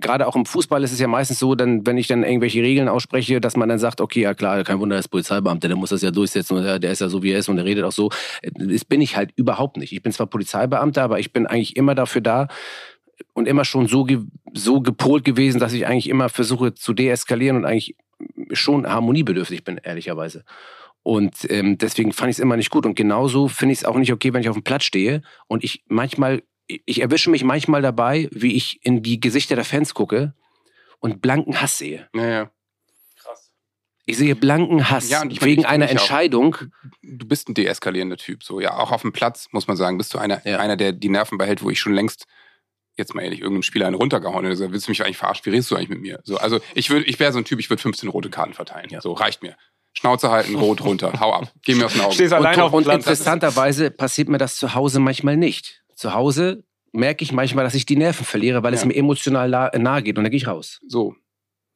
gerade 0.00 0.26
auch 0.26 0.36
im 0.36 0.46
Fußball 0.46 0.82
ist 0.82 0.92
es 0.92 1.00
ja 1.00 1.08
meistens 1.08 1.38
so, 1.38 1.54
dann, 1.54 1.86
wenn 1.86 1.98
ich 1.98 2.06
dann 2.06 2.22
irgendwelche 2.22 2.62
Regeln 2.62 2.88
ausspreche, 2.88 3.40
dass 3.40 3.56
man 3.56 3.68
dann 3.68 3.78
sagt, 3.78 4.00
okay, 4.00 4.22
ja 4.22 4.34
klar, 4.34 4.62
kein 4.64 4.80
Wunder, 4.80 4.96
er 4.96 5.00
ist 5.00 5.08
Polizeibeamter, 5.08 5.68
der 5.68 5.76
muss 5.76 5.90
das 5.90 6.02
ja 6.02 6.10
durchsetzen 6.10 6.56
und 6.56 6.64
der, 6.64 6.78
der 6.78 6.92
ist 6.92 7.00
ja 7.00 7.08
so, 7.08 7.22
wie 7.22 7.32
er 7.32 7.38
ist 7.38 7.48
und 7.48 7.56
der 7.56 7.64
redet 7.64 7.84
auch 7.84 7.92
so. 7.92 8.10
Das 8.42 8.84
bin 8.84 9.00
ich 9.00 9.16
halt 9.16 9.32
überhaupt 9.36 9.76
nicht. 9.76 9.92
Ich 9.92 10.02
bin 10.02 10.12
zwar 10.12 10.26
Polizeibeamter, 10.26 11.02
aber 11.02 11.18
ich 11.18 11.32
bin 11.32 11.46
eigentlich 11.46 11.76
immer 11.76 11.94
dafür 11.94 12.20
da 12.20 12.48
und 13.32 13.48
immer 13.48 13.64
schon 13.64 13.86
so, 13.86 14.04
ge 14.04 14.20
so 14.52 14.80
gepolt 14.80 15.24
gewesen, 15.24 15.60
dass 15.60 15.72
ich 15.72 15.86
eigentlich 15.86 16.08
immer 16.08 16.28
versuche 16.28 16.74
zu 16.74 16.92
deeskalieren 16.92 17.56
und 17.56 17.64
eigentlich 17.64 17.96
schon 18.52 18.86
harmoniebedürftig 18.86 19.64
bin, 19.64 19.78
ehrlicherweise. 19.78 20.44
Und 21.02 21.50
ähm, 21.50 21.78
deswegen 21.78 22.12
fand 22.12 22.30
ich 22.30 22.36
es 22.36 22.40
immer 22.40 22.56
nicht 22.56 22.70
gut. 22.70 22.84
Und 22.84 22.94
genauso 22.94 23.48
finde 23.48 23.72
ich 23.72 23.78
es 23.78 23.84
auch 23.84 23.96
nicht 23.96 24.12
okay, 24.12 24.32
wenn 24.32 24.42
ich 24.42 24.48
auf 24.48 24.56
dem 24.56 24.64
Platz 24.64 24.84
stehe 24.84 25.22
und 25.46 25.64
ich 25.64 25.82
manchmal, 25.88 26.42
ich 26.68 27.00
erwische 27.00 27.30
mich 27.30 27.44
manchmal 27.44 27.82
dabei, 27.82 28.28
wie 28.30 28.54
ich 28.54 28.78
in 28.84 29.02
die 29.02 29.20
Gesichter 29.20 29.54
der 29.56 29.64
Fans 29.64 29.94
gucke 29.94 30.34
und 31.00 31.22
blanken 31.22 31.60
Hass 31.60 31.78
sehe. 31.78 32.08
Naja. 32.12 32.50
Ich 34.04 34.16
sehe 34.16 34.34
blanken 34.34 34.88
Hass 34.90 35.10
Ja, 35.10 35.20
und 35.20 35.32
ich 35.32 35.40
meine, 35.40 35.50
wegen 35.50 35.60
ich- 35.62 35.68
einer 35.68 35.84
ich 35.84 35.90
auch. 35.90 36.00
Entscheidung. 36.00 36.56
Du 37.02 37.26
bist 37.26 37.48
ein 37.48 37.54
deeskalierender 37.54 38.16
Typ. 38.16 38.42
So, 38.42 38.58
ja, 38.58 38.76
auch 38.78 38.90
auf 38.90 39.02
dem 39.02 39.12
Platz, 39.12 39.48
muss 39.52 39.66
man 39.66 39.76
sagen, 39.76 39.98
bist 39.98 40.14
du 40.14 40.18
einer, 40.18 40.40
Ja. 40.46 40.58
einer, 40.60 40.76
der 40.76 40.92
die 40.92 41.10
Nerven 41.10 41.36
behält, 41.36 41.62
wo 41.62 41.68
ich 41.68 41.78
schon 41.78 41.92
längst, 41.92 42.26
jetzt 42.96 43.14
mal 43.14 43.20
ehrlich, 43.22 43.40
irgendeinem 43.40 43.62
Spieler 43.64 43.86
einen 43.86 43.96
runtergehauen 43.96 44.44
hätte. 44.44 44.56
So, 44.56 44.72
willst 44.72 44.86
du 44.88 44.90
mich 44.92 45.04
eigentlich 45.04 45.18
verarschen? 45.18 45.44
Wie 45.44 45.50
redest 45.50 45.70
du 45.70 45.76
eigentlich 45.76 45.90
mit 45.90 46.00
mir? 46.00 46.20
So, 46.24 46.38
also 46.38 46.58
ich 46.74 46.88
würde, 46.88 47.04
ich 47.04 47.20
wäre 47.20 47.32
so 47.32 47.38
ein 47.38 47.44
Typ, 47.44 47.60
ich 47.60 47.68
würde 47.68 47.82
15 47.82 48.08
rote 48.08 48.30
Karten 48.30 48.54
verteilen. 48.54 48.88
Ja. 48.90 49.02
So, 49.02 49.12
reicht 49.12 49.42
mir. 49.42 49.56
Schnauze 49.92 50.30
halten, 50.30 50.54
rot 50.54 50.80
runter, 50.82 51.12
hau 51.20 51.32
ab. 51.34 51.52
Geh 51.62 51.74
mir 51.74 51.84
aus 51.86 51.92
den 51.92 52.00
Augen. 52.02 52.12
Stehst 52.14 52.32
Und, 52.32 52.38
alleine 52.38 52.64
auf 52.64 52.70
dem 52.70 52.76
und 52.76 52.88
interessanterweise 52.88 53.90
passiert 53.90 54.28
mir 54.30 54.38
das 54.38 54.56
zu 54.56 54.74
Hause 54.74 55.00
manchmal 55.00 55.36
nicht. 55.36 55.77
Zu 55.98 56.14
Hause 56.14 56.62
merke 56.92 57.24
ich 57.24 57.32
manchmal, 57.32 57.64
dass 57.64 57.74
ich 57.74 57.86
die 57.86 57.96
Nerven 57.96 58.24
verliere, 58.24 58.62
weil 58.62 58.72
es 58.72 58.82
Ja. 58.82 58.86
mir 58.86 58.94
emotional 58.96 59.48
la- 59.50 59.70
nahe 59.76 60.02
geht 60.02 60.16
und 60.16 60.22
dann 60.24 60.30
gehe 60.30 60.38
ich 60.38 60.46
raus. 60.46 60.80
So. 60.86 61.14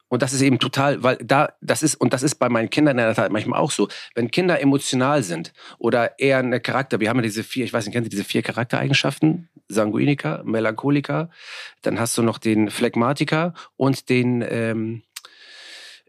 Und 0.08 0.22
das 0.22 0.32
ist 0.32 0.42
eben 0.42 0.58
total, 0.58 1.02
weil 1.02 1.16
da, 1.16 1.54
das 1.62 1.82
ist, 1.82 1.94
und 1.96 2.12
das 2.12 2.22
ist 2.22 2.34
bei 2.36 2.48
meinen 2.50 2.68
Kindern 2.70 2.98
in 2.98 3.04
der 3.04 3.14
Tat 3.14 3.32
manchmal 3.32 3.58
auch 3.58 3.70
so. 3.70 3.88
Wenn 4.14 4.30
Kinder 4.30 4.60
emotional 4.60 5.22
sind 5.22 5.52
oder 5.78 6.18
eher 6.20 6.38
eine 6.38 6.60
Charakter, 6.60 7.00
wir 7.00 7.08
haben 7.08 7.16
ja 7.16 7.22
diese 7.22 7.42
vier, 7.42 7.64
ich 7.64 7.72
weiß 7.72 7.84
nicht, 7.86 7.94
kennt 7.94 8.06
ihr 8.06 8.10
diese 8.10 8.24
vier 8.24 8.42
Charaktereigenschaften? 8.42 9.48
Sanguiniker, 9.68 10.42
Melancholiker, 10.44 11.30
dann 11.80 11.98
hast 11.98 12.16
du 12.18 12.22
noch 12.22 12.38
den 12.38 12.70
Phlegmatiker 12.70 13.54
und 13.76 14.08
den, 14.10 14.44
ähm, 14.48 15.02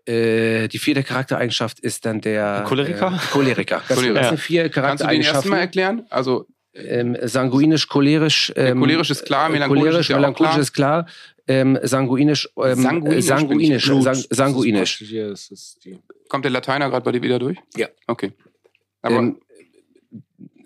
äh, 0.06 0.68
die 0.68 0.80
vierte 0.80 1.04
Charaktereigenschaft 1.04 1.80
ist 1.80 2.06
dann 2.06 2.20
der 2.22 2.64
Choleriker? 2.68 3.08
Äh, 3.08 3.32
Choleriker. 3.32 3.82
Das, 3.88 3.98
Choleriker. 3.98 4.20
das 4.20 4.30
sind 4.30 4.40
vier 4.40 4.70
Kannst 4.70 5.04
du 5.04 5.08
den 5.08 5.22
ersten 5.22 5.50
Mal 5.50 5.56
Charaktereigenschaften. 5.56 5.58
erklären? 5.58 6.06
Also, 6.10 6.48
Ähm, 6.76 7.18
sanguinisch, 7.22 7.88
cholerisch. 7.88 8.52
Ähm, 8.56 8.80
cholerisch 8.80 9.12
ist 9.12 9.26
klar, 9.26 9.50
äh, 9.50 9.54
melancholisch 9.54 9.84
cholerisch, 9.84 10.00
ist 10.00 10.10
ja 10.10 10.16
auch 10.16 10.20
melancholisch 10.22 10.52
klar. 10.52 10.62
ist 10.62 10.74
klar. 10.74 11.08
Ähm, 11.46 11.78
sanguinisch, 11.84 12.50
ähm, 12.58 12.82
Sanguinisch 12.82 13.26
sanguinisch, 13.26 13.86
sanguinisch, 13.86 14.04
sang, 14.04 14.26
sanguinisch. 14.30 15.00
Das 15.30 15.52
ist 15.52 15.86
die 15.86 16.00
kommt 16.34 16.46
der 16.46 16.52
Lateiner 16.52 16.90
gerade 16.90 17.06
bei 17.06 17.12
dir 17.12 17.22
wieder 17.22 17.38
durch? 17.38 17.60
Ja. 17.76 17.88
Okay. 18.08 18.32
Aber 19.04 19.18
Ähm, 19.18 19.38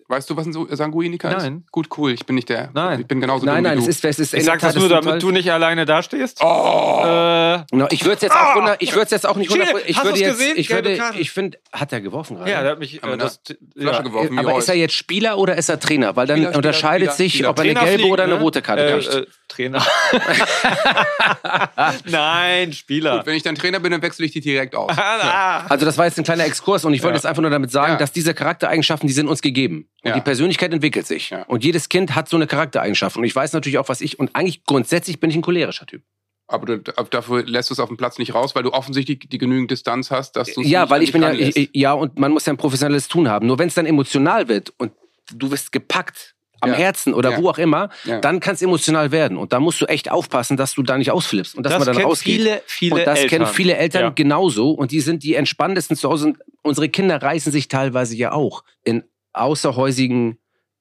weißt 0.08 0.30
du, 0.30 0.38
was 0.38 0.46
ein 0.46 0.54
so- 0.54 0.68
Sanguiniker 0.70 1.36
ist? 1.36 1.44
Nein. 1.44 1.66
Gut, 1.72 1.88
cool. 1.98 2.12
Ich 2.14 2.26
bin 2.26 2.36
nicht 2.36 2.50
der. 2.50 2.70
Nein. 2.74 3.02
Ich 3.02 3.08
bin 3.08 3.20
genauso 3.22 3.46
nein, 3.46 3.56
dumm 3.56 3.64
nein, 3.64 3.78
wie 3.86 3.90
es 3.90 4.00
du. 4.02 4.08
ist, 4.08 4.20
es 4.20 4.20
ist 4.20 4.34
Ich 4.34 4.46
sag 4.46 4.60
der 4.60 4.70
das 4.70 4.76
nur, 4.76 4.86
es 4.92 5.04
damit 5.06 5.22
du 5.22 5.32
nicht 5.32 5.52
alleine 5.52 5.86
dastehst. 5.86 6.40
Oh! 6.44 7.02
Äh, 7.06 7.58
No, 7.72 7.88
ich 7.90 8.04
würde 8.04 8.16
es 8.16 8.22
jetzt 8.22 8.32
auch 8.36 8.56
Ah! 8.56 8.76
ich 8.80 8.94
würde 8.96 9.10
jetzt 9.12 9.26
auch 9.26 9.36
nicht 9.36 9.50
hundert, 9.52 9.70
ich 9.88 9.98
hast 9.98 10.06
würde 10.06 10.20
jetzt, 10.20 10.38
gesehen? 10.38 10.54
ich 10.58 10.68
Gelbe 10.68 10.90
würde, 10.90 10.98
Karte. 11.02 11.20
ich 11.20 11.32
finde, 11.32 11.58
hat 11.74 11.92
er 11.92 12.02
geworfen 12.02 12.38
gerade? 12.38 12.52
ja, 12.52 12.62
der 12.62 12.72
hat 12.72 12.80
mich 12.80 13.04
Aber 13.04 13.14
äh, 13.14 13.18
das, 13.18 13.40
Flasche 13.76 13.98
ja. 13.98 14.02
geworfen, 14.04 14.38
aber 14.40 14.58
ist 14.58 14.70
er 14.70 14.76
jetzt 14.76 14.94
Spieler 14.94 15.38
oder 15.38 15.56
ist 15.58 15.70
er 15.70 15.80
Trainer? 15.80 16.16
Weil 16.16 16.28
dann 16.28 16.38
Spieler, 16.38 16.56
unterscheidet 16.56 17.08
Spieler, 17.14 17.16
sich, 17.18 17.34
Spieler. 17.34 17.50
ob 17.50 17.58
er 17.60 17.64
eine 17.64 17.74
Trainer 17.74 17.86
gelbe 17.86 18.00
fliegen, 18.00 18.14
oder 18.14 18.24
eine 18.26 18.34
ne? 18.36 18.40
rote 18.42 18.62
Karte 18.62 18.86
äh, 18.88 18.92
kriegt. 19.00 19.14
äh, 19.14 19.26
Trainer. 19.48 19.86
Nein, 22.06 22.74
Spieler. 22.74 23.18
Gut, 23.18 23.26
wenn 23.28 23.36
ich 23.36 23.44
dann 23.44 23.56
Trainer 23.56 23.80
bin, 23.80 23.92
dann 23.92 24.02
wechsle 24.02 24.26
ich 24.26 24.32
die 24.32 24.42
direkt 24.42 24.76
aus. 24.76 24.92
Ah, 24.98 25.66
Also 25.70 25.86
das 25.86 25.98
war 25.98 26.06
jetzt 26.06 26.18
ein 26.18 26.24
kleiner 26.24 26.46
Exkurs 26.46 26.84
und 26.86 26.94
ich 26.94 27.02
wollte 27.04 27.16
jetzt 27.16 27.26
einfach 27.26 27.42
nur 27.42 27.52
damit 27.52 27.72
sagen, 27.72 27.98
dass 27.98 28.12
diese 28.12 28.34
Charaktereigenschaften, 28.34 29.08
die 29.08 29.14
sind 29.14 29.28
uns 29.28 29.42
gegeben. 29.42 29.88
Und 30.08 30.12
Ja. 30.12 30.16
die 30.20 30.24
Persönlichkeit 30.24 30.72
entwickelt 30.74 31.06
sich. 31.06 31.32
Ja. 31.32 31.44
Und 31.44 31.64
jedes 31.66 31.90
Kind 31.90 32.16
hat 32.16 32.30
so 32.30 32.38
eine 32.38 32.48
Charaktereigenschaft. 32.48 33.18
Und 33.18 33.24
ich 33.26 33.36
weiß 33.36 33.52
natürlich 33.54 33.78
auch, 33.78 33.90
was 33.90 34.00
ich, 34.02 34.18
und 34.20 34.34
eigentlich 34.36 34.64
grundsätzlich 34.64 35.20
bin 35.20 35.30
ich 35.30 35.36
ein 35.36 35.42
cholerischer 35.42 35.86
Typ. 35.86 36.02
Aber 36.48 36.66
du, 36.66 36.80
dafür 36.80 37.44
lässt 37.44 37.70
du 37.70 37.74
es 37.74 37.80
auf 37.82 37.90
dem 37.90 37.98
Platz 37.98 38.18
nicht 38.18 38.34
raus, 38.34 38.56
weil 38.56 38.64
du 38.64 38.72
offensichtlich 38.72 39.20
die 39.28 39.38
genügend 39.38 39.70
Distanz 39.70 40.12
hast, 40.12 40.38
dass 40.38 40.54
du 40.54 40.62
es 40.62 40.70
Ja, 40.70 40.84
nicht 40.84 40.92
weil 40.92 41.04
ich 41.04 41.12
bin 41.12 41.22
ja, 41.22 41.34
ich, 41.34 41.70
ja, 41.74 41.92
und 41.92 42.18
man 42.18 42.32
muss 42.32 42.46
ja 42.46 42.54
ein 42.54 42.58
professionelles 42.58 43.10
Tun 43.10 43.28
haben. 43.28 43.48
Nur 43.48 43.60
wenn 43.60 43.68
es 43.68 43.74
dann 43.74 43.86
emotional 43.86 44.48
wird 44.48 44.72
und 44.78 44.94
du 45.36 45.52
wirst 45.52 45.74
gepackt, 45.74 46.36
am 46.62 46.72
Ja. 46.72 46.76
Herzen 46.78 47.14
oder 47.14 47.32
Ja. 47.32 47.38
wo 47.42 47.50
auch 47.50 47.58
immer, 47.60 47.90
Ja. 48.06 48.20
dann 48.20 48.40
kann 48.40 48.56
es 48.56 48.64
emotional 48.64 49.12
werden. 49.12 49.38
Und 49.38 49.54
da 49.54 49.60
musst 49.60 49.80
du 49.82 49.86
echt 49.86 50.10
aufpassen, 50.10 50.58
dass 50.58 50.74
du 50.74 50.82
da 50.82 50.98
nicht 50.98 51.12
ausflippst 51.12 51.56
und 51.56 51.64
dass 51.64 51.74
Das 51.74 51.80
man 51.82 51.86
dann 51.88 51.96
kennen 51.98 52.08
rausgeht. 52.08 52.36
viele, 52.38 52.64
viele 52.66 52.96
und 52.96 53.06
das 53.06 53.20
Eltern. 53.20 53.30
kennen 53.30 53.54
viele 53.54 53.76
Eltern 53.78 54.02
Ja. 54.04 54.10
genauso. 54.10 54.72
Und 54.72 54.92
die 54.92 55.02
sind 55.02 55.22
die 55.24 55.36
entspanntesten 55.36 55.96
zu 55.98 56.10
Hause. 56.10 56.28
Und 56.30 56.38
unsere 56.64 56.90
Kinder 56.90 57.22
reißen 57.22 57.52
sich 57.52 57.68
teilweise 57.68 58.16
ja 58.16 58.32
auch 58.32 58.64
in 58.84 59.04
außerhäusigen 59.40 60.38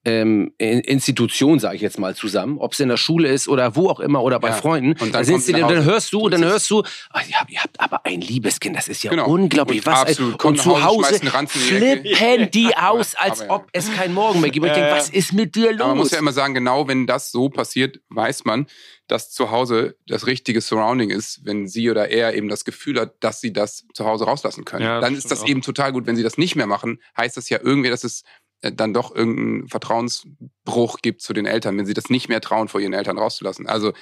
ähm, 0.09 0.53
in- 0.59 0.79
Institutionen, 0.83 1.59
sage 1.59 1.75
ich 1.75 1.83
jetzt 1.83 1.99
mal, 1.99 2.14
zusammen. 2.14 2.59
Ob 2.59 2.75
es 2.75 2.79
in 2.79 2.88
der 2.88 2.97
Schule 2.97 3.29
ist 3.29 3.49
oder 3.49 3.75
wo 3.75 3.88
auch 3.90 3.99
immer 3.99 4.23
oder 4.23 4.38
bei 4.38 4.51
Ja. 4.51 4.55
Freunden. 4.55 4.90
Und 4.92 5.01
dann 5.01 5.11
da 5.12 5.25
sind 5.25 5.35
kommt 5.35 5.45
sie, 5.47 5.53
dann 5.53 5.83
hörst 5.85 6.12
du, 6.12 6.29
dann 6.29 6.45
hörst 6.45 6.71
du, 6.71 6.85
ah, 7.11 7.23
ihr, 7.29 7.40
habt, 7.40 7.51
ihr 7.51 7.61
habt 7.61 7.81
aber 7.81 8.07
ein 8.07 8.21
Liebeskind, 8.21 8.77
das 8.77 8.87
ist 8.87 9.03
ja 9.03 9.11
Genau. 9.11 9.27
unglaublich. 9.27 9.79
Und 9.81 9.87
was 9.87 10.03
absolut. 10.03 10.45
und 10.45 10.61
zu 10.61 10.81
Hause, 10.85 11.19
die 11.19 11.27
flippen 11.49 12.51
die 12.53 12.77
aus, 12.77 13.16
als 13.16 13.40
Aber 13.40 13.49
ja. 13.49 13.55
ob 13.57 13.66
es 13.73 13.92
keinen 13.92 14.14
Morgen 14.14 14.40
mehr 14.40 14.51
gibt. 14.51 14.62
Und 14.64 14.69
ich 14.71 14.75
denke, 14.77 14.90
Äh, 14.90 14.97
was 14.97 15.09
ist 15.11 15.33
mit 15.33 15.57
dir 15.57 15.73
los? 15.73 15.88
Man 15.88 15.97
muss 15.97 16.12
ja 16.12 16.19
immer 16.21 16.33
sagen, 16.33 16.55
genau 16.55 16.87
wenn 16.87 17.09
das 17.09 17.33
so 17.33 17.49
passiert, 17.49 17.99
weiß 18.09 18.45
man, 18.45 18.66
dass 19.09 19.33
zu 19.33 19.51
Hause 19.51 19.97
das 20.07 20.29
richtige 20.29 20.61
Surrounding 20.61 21.11
ist, 21.11 21.40
wenn 21.45 21.66
sie 21.66 21.90
oder 21.90 22.11
er 22.11 22.35
eben 22.35 22.49
das 22.49 22.64
Gefühl 22.64 23.01
hat, 23.01 23.14
dass 23.25 23.40
sie 23.40 23.53
das 23.53 23.85
zu 23.92 24.05
Hause 24.05 24.25
rauslassen 24.27 24.64
können. 24.64 24.85
Ja, 24.85 25.01
dann 25.01 25.16
ist 25.16 25.33
das 25.33 25.42
auch. 25.42 25.49
eben 25.49 25.62
total 25.62 25.90
gut. 25.92 26.07
Wenn 26.07 26.14
sie 26.16 26.23
das 26.25 26.38
nicht 26.38 26.55
mehr 26.55 26.66
machen, 26.69 27.01
heißt 27.16 27.37
das 27.37 27.49
ja 27.49 27.59
irgendwie, 27.62 27.90
dass 27.90 28.03
es 28.05 28.23
äh, 28.23 28.25
dann 28.62 28.95
doch 28.95 29.14
irgendeinen 29.14 29.69
Vertrauensbruch 29.69 30.99
gibt 31.03 31.23
zu 31.23 31.33
den 31.33 31.47
Eltern, 31.47 31.77
wenn 31.79 31.87
sie 31.87 31.95
das 31.95 32.11
nicht 32.11 32.29
mehr 32.29 32.40
trauen, 32.40 32.69
vor 32.69 32.81
ihren 32.81 32.92
Eltern 32.92 33.19
rauszulassen. 33.19 33.66
Also 33.66 33.92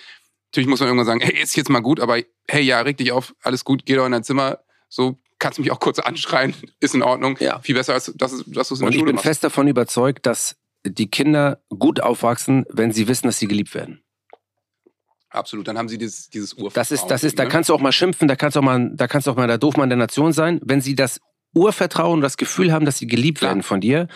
natürlich 0.51 0.69
muss 0.69 0.81
man 0.81 0.89
irgendwann 0.89 1.07
sagen, 1.07 1.21
hey, 1.21 1.43
ist 1.43 1.57
jetzt 1.57 1.71
mal 1.71 1.81
gut, 1.81 2.01
aber 2.01 2.19
hey, 2.49 2.63
ja, 2.63 2.81
reg 2.81 2.97
dich 2.97 3.13
auf, 3.13 3.35
alles 3.43 3.65
gut, 3.65 3.85
geh 3.85 3.97
doch 3.97 4.07
in 4.07 4.13
dein 4.13 4.25
Zimmer, 4.25 4.61
so 4.89 5.19
kannst 5.39 5.59
du 5.59 5.63
mich 5.63 5.73
auch 5.73 5.81
kurz 5.81 5.99
anschreien, 5.99 6.55
ist 6.81 6.95
in 6.95 7.03
Ordnung. 7.03 7.37
Ja. 7.41 7.61
Viel 7.61 7.75
besser, 7.75 7.95
als 7.95 8.13
dass, 8.17 8.45
dass 8.47 8.69
du 8.69 8.75
es 8.75 8.81
in 8.81 8.87
Und 8.87 8.91
der 8.91 8.91
ich 8.91 8.95
Schule 8.97 9.07
bin 9.07 9.15
machst. 9.17 9.27
fest 9.27 9.45
davon 9.45 9.69
überzeugt, 9.69 10.27
dass 10.27 10.57
die 10.87 11.11
Kinder 11.11 11.61
gut 11.71 12.01
aufwachsen, 12.01 12.65
wenn 12.71 12.93
sie 12.93 13.09
wissen, 13.09 13.27
dass 13.27 13.39
sie 13.39 13.49
geliebt 13.49 13.75
werden. 13.75 14.03
Absolut, 15.31 15.67
dann 15.67 15.77
haben 15.77 15.89
sie 15.89 15.99
dieses, 15.99 16.31
dieses 16.31 16.53
Urvertrauen. 16.53 16.75
Das 16.75 16.93
ist, 16.93 17.07
das 17.07 17.25
ist, 17.25 17.39
da 17.39 17.47
kannst 17.47 17.69
du 17.69 17.75
auch 17.75 17.81
mal 17.81 17.91
schimpfen, 17.91 18.29
da 18.29 18.37
kannst 18.37 18.55
du 18.55 18.61
auch 18.61 18.65
mal, 18.65 18.91
da 18.95 19.09
kannst 19.09 19.27
du 19.27 19.33
auch 19.33 19.37
mal 19.37 19.49
der 19.49 19.59
Doofmann 19.59 19.89
der 19.89 19.99
Nation 19.99 20.33
sein. 20.33 20.61
Wenn 20.63 20.81
sie 20.81 20.95
das 20.95 21.21
Urvertrauen 21.55 22.15
und 22.15 22.21
das 22.21 22.37
Gefühl 22.37 22.73
haben, 22.73 22.85
dass 22.85 22.99
sie 22.99 23.07
geliebt 23.07 23.43
werden 23.43 23.63
von 23.63 23.81
dir, 23.81 24.09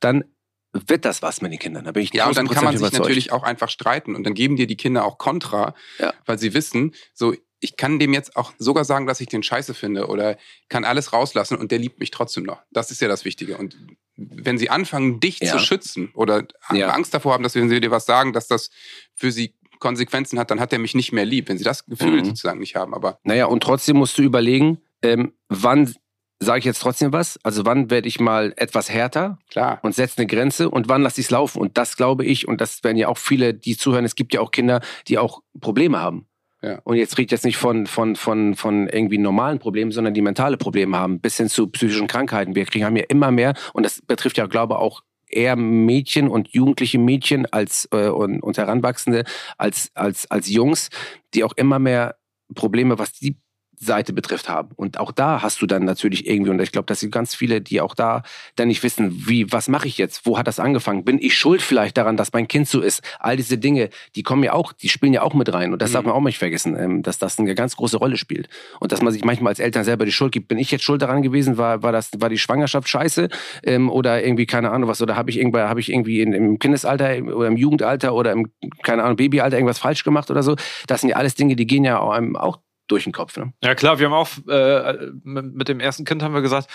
dann 0.00 0.24
wird 0.72 1.04
das 1.04 1.22
was 1.22 1.40
mit 1.40 1.52
den 1.52 1.58
Kindern. 1.58 1.84
Da 1.84 1.92
bin 1.92 2.02
ich 2.02 2.12
Ja, 2.12 2.26
und 2.28 2.36
dann 2.36 2.48
kann 2.48 2.64
man 2.64 2.74
1000% 2.74 2.78
sich 2.78 2.80
überzeugt. 2.88 3.00
natürlich 3.04 3.32
auch 3.32 3.42
einfach 3.44 3.70
streiten 3.70 4.14
und 4.14 4.24
dann 4.24 4.34
geben 4.34 4.56
dir 4.56 4.66
die 4.66 4.76
Kinder 4.76 5.04
auch 5.04 5.16
Kontra, 5.18 5.74
Ja. 5.98 6.12
weil 6.26 6.38
sie 6.38 6.52
wissen, 6.54 6.94
so 7.14 7.34
ich 7.60 7.78
kann 7.78 7.98
dem 7.98 8.12
jetzt 8.12 8.36
auch 8.36 8.52
sogar 8.58 8.84
sagen, 8.84 9.06
dass 9.06 9.18
ich 9.22 9.28
den 9.28 9.42
scheiße 9.42 9.72
finde 9.72 10.08
oder 10.08 10.36
kann 10.68 10.84
alles 10.84 11.14
rauslassen 11.14 11.56
und 11.56 11.70
der 11.70 11.78
liebt 11.78 11.98
mich 12.00 12.10
trotzdem 12.10 12.44
noch. 12.44 12.60
Das 12.70 12.90
ist 12.90 13.00
ja 13.00 13.08
das 13.08 13.24
Wichtige. 13.24 13.56
Und 13.56 13.74
wenn 14.16 14.58
sie 14.58 14.68
anfangen, 14.68 15.20
dich 15.20 15.40
Ja. 15.40 15.52
zu 15.52 15.58
schützen 15.58 16.10
oder 16.12 16.44
Ja. 16.70 16.88
Angst 16.90 17.14
davor 17.14 17.32
haben, 17.32 17.42
dass 17.42 17.54
wenn 17.54 17.70
sie 17.70 17.80
dir 17.80 17.90
was 17.90 18.04
sagen, 18.04 18.34
dass 18.34 18.46
das 18.46 18.68
für 19.14 19.32
sie 19.32 19.54
Konsequenzen 19.78 20.38
hat, 20.38 20.50
dann 20.50 20.60
hat 20.60 20.72
er 20.74 20.78
mich 20.78 20.94
nicht 20.94 21.12
mehr 21.12 21.24
lieb, 21.24 21.48
wenn 21.48 21.56
sie 21.56 21.64
das 21.64 21.86
Gefühl 21.86 22.20
Mhm. 22.20 22.26
sozusagen 22.26 22.60
nicht 22.60 22.76
haben. 22.76 22.92
Aber 22.94 23.18
Naja, 23.24 23.46
und 23.46 23.62
trotzdem 23.62 23.96
musst 23.96 24.18
du 24.18 24.22
überlegen, 24.22 24.82
ähm, 25.02 25.32
wann 25.48 25.94
sage 26.38 26.58
ich 26.58 26.64
jetzt 26.64 26.80
trotzdem 26.80 27.12
was? 27.12 27.38
Also 27.42 27.64
wann 27.64 27.90
werde 27.90 28.08
ich 28.08 28.20
mal 28.20 28.52
etwas 28.56 28.90
härter 28.90 29.38
klar, 29.50 29.78
und 29.82 29.94
setze 29.94 30.18
eine 30.18 30.26
Grenze 30.26 30.68
und 30.70 30.88
wann 30.88 31.02
lasse 31.02 31.20
ich 31.20 31.26
es 31.26 31.30
laufen? 31.30 31.60
Und 31.60 31.78
das 31.78 31.96
glaube 31.96 32.24
ich, 32.24 32.46
und 32.46 32.60
das 32.60 32.84
werden 32.84 32.96
ja 32.96 33.08
auch 33.08 33.18
viele, 33.18 33.54
die 33.54 33.76
zuhören, 33.76 34.04
es 34.04 34.14
gibt 34.14 34.34
ja 34.34 34.40
auch 34.40 34.50
Kinder, 34.50 34.80
die 35.08 35.18
auch 35.18 35.42
Probleme 35.60 35.98
haben. 35.98 36.26
Ja. 36.62 36.80
Und 36.84 36.96
jetzt 36.96 37.16
rede 37.16 37.26
ich 37.26 37.30
jetzt 37.30 37.44
nicht 37.44 37.58
von, 37.58 37.86
von, 37.86 38.16
von, 38.16 38.54
von 38.54 38.88
irgendwie 38.88 39.18
normalen 39.18 39.58
Problemen, 39.58 39.92
sondern 39.92 40.14
die 40.14 40.22
mentale 40.22 40.56
Probleme 40.56 40.96
haben, 40.96 41.20
bis 41.20 41.36
hin 41.36 41.48
zu 41.48 41.68
psychischen 41.68 42.06
Krankheiten. 42.06 42.54
Wir 42.54 42.64
kriegen 42.64 42.84
haben 42.84 42.96
ja 42.96 43.04
immer 43.08 43.30
mehr, 43.30 43.54
und 43.72 43.84
das 43.84 44.02
betrifft 44.02 44.36
ja, 44.36 44.46
glaube 44.46 44.74
ich, 44.74 44.80
auch 44.80 45.02
eher 45.28 45.56
Mädchen 45.56 46.28
und 46.28 46.48
jugendliche 46.48 46.98
Mädchen 46.98 47.46
als 47.46 47.88
äh, 47.92 48.08
und, 48.08 48.40
und 48.40 48.58
Heranwachsende 48.58 49.24
als, 49.58 49.90
als, 49.94 50.30
als 50.30 50.48
Jungs, 50.48 50.88
die 51.34 51.44
auch 51.44 51.52
immer 51.56 51.78
mehr 51.78 52.16
Probleme, 52.54 52.98
was 52.98 53.12
die 53.12 53.36
Seite 53.78 54.12
betrifft 54.12 54.48
haben. 54.48 54.70
Und 54.76 54.98
auch 54.98 55.12
da 55.12 55.42
hast 55.42 55.62
du 55.62 55.66
dann 55.66 55.84
natürlich 55.84 56.26
irgendwie, 56.26 56.50
und 56.50 56.60
ich 56.60 56.72
glaube, 56.72 56.86
dass 56.86 57.00
sind 57.00 57.10
ganz 57.10 57.34
viele, 57.34 57.60
die 57.60 57.80
auch 57.80 57.94
da 57.94 58.22
dann 58.56 58.68
nicht 58.68 58.82
wissen, 58.82 59.28
wie, 59.28 59.50
was 59.52 59.68
mache 59.68 59.86
ich 59.86 59.98
jetzt? 59.98 60.26
Wo 60.26 60.38
hat 60.38 60.46
das 60.46 60.58
angefangen? 60.58 61.04
Bin 61.04 61.18
ich 61.20 61.36
schuld 61.36 61.62
vielleicht 61.62 61.96
daran, 61.96 62.16
dass 62.16 62.32
mein 62.32 62.48
Kind 62.48 62.68
so 62.68 62.80
ist? 62.80 63.02
All 63.18 63.36
diese 63.36 63.58
Dinge, 63.58 63.90
die 64.14 64.22
kommen 64.22 64.42
ja 64.42 64.52
auch, 64.52 64.72
die 64.72 64.88
spielen 64.88 65.12
ja 65.12 65.22
auch 65.22 65.34
mit 65.34 65.52
rein. 65.52 65.72
Und 65.72 65.82
das 65.82 65.90
Mhm. 65.90 65.94
darf 65.94 66.04
man 66.04 66.14
auch 66.14 66.20
nicht 66.20 66.38
vergessen, 66.38 66.76
ähm, 66.78 67.02
dass 67.02 67.18
das 67.18 67.38
eine 67.38 67.54
ganz 67.54 67.76
große 67.76 67.96
Rolle 67.96 68.16
spielt. 68.16 68.48
Und 68.80 68.92
dass 68.92 69.02
man 69.02 69.12
sich 69.12 69.24
manchmal 69.24 69.50
als 69.50 69.58
Eltern 69.58 69.84
selber 69.84 70.04
die 70.04 70.12
Schuld 70.12 70.32
gibt. 70.32 70.48
Bin 70.48 70.58
ich 70.58 70.70
jetzt 70.70 70.84
schuld 70.84 71.02
daran 71.02 71.22
gewesen? 71.22 71.58
War, 71.58 71.82
war 71.82 71.92
das, 71.92 72.10
war 72.18 72.28
die 72.28 72.38
Schwangerschaft 72.38 72.88
scheiße? 72.88 73.28
Ähm, 73.62 73.90
oder 73.90 74.24
irgendwie, 74.24 74.46
keine 74.46 74.70
Ahnung 74.70 74.88
was, 74.88 75.00
oder 75.02 75.16
habe 75.16 75.30
ich 75.30 75.38
irgendwie, 75.38 75.60
habe 75.60 75.80
ich 75.80 75.92
irgendwie 75.92 76.20
in, 76.20 76.32
im 76.32 76.58
Kindesalter 76.58 77.22
oder 77.34 77.48
im 77.48 77.56
Jugendalter 77.56 78.14
oder 78.14 78.32
im, 78.32 78.50
keine 78.82 79.04
Ahnung, 79.04 79.16
Babyalter 79.16 79.56
irgendwas 79.56 79.78
falsch 79.78 80.04
gemacht 80.04 80.30
oder 80.30 80.42
so? 80.42 80.56
Das 80.86 81.00
sind 81.02 81.10
ja 81.10 81.16
alles 81.16 81.34
Dinge, 81.34 81.56
die 81.56 81.66
gehen 81.66 81.84
ja 81.84 82.00
auch 82.00 82.10
einem 82.10 82.36
auch 82.36 82.58
durch 82.86 83.04
den 83.04 83.12
Kopf. 83.12 83.36
Ne? 83.36 83.52
Ja 83.62 83.74
klar, 83.74 83.98
wir 83.98 84.06
haben 84.06 84.12
auch 84.12 84.28
äh, 84.48 85.10
mit 85.22 85.68
dem 85.68 85.80
ersten 85.80 86.04
Kind 86.04 86.22
haben 86.22 86.34
wir 86.34 86.42
gesagt, 86.42 86.68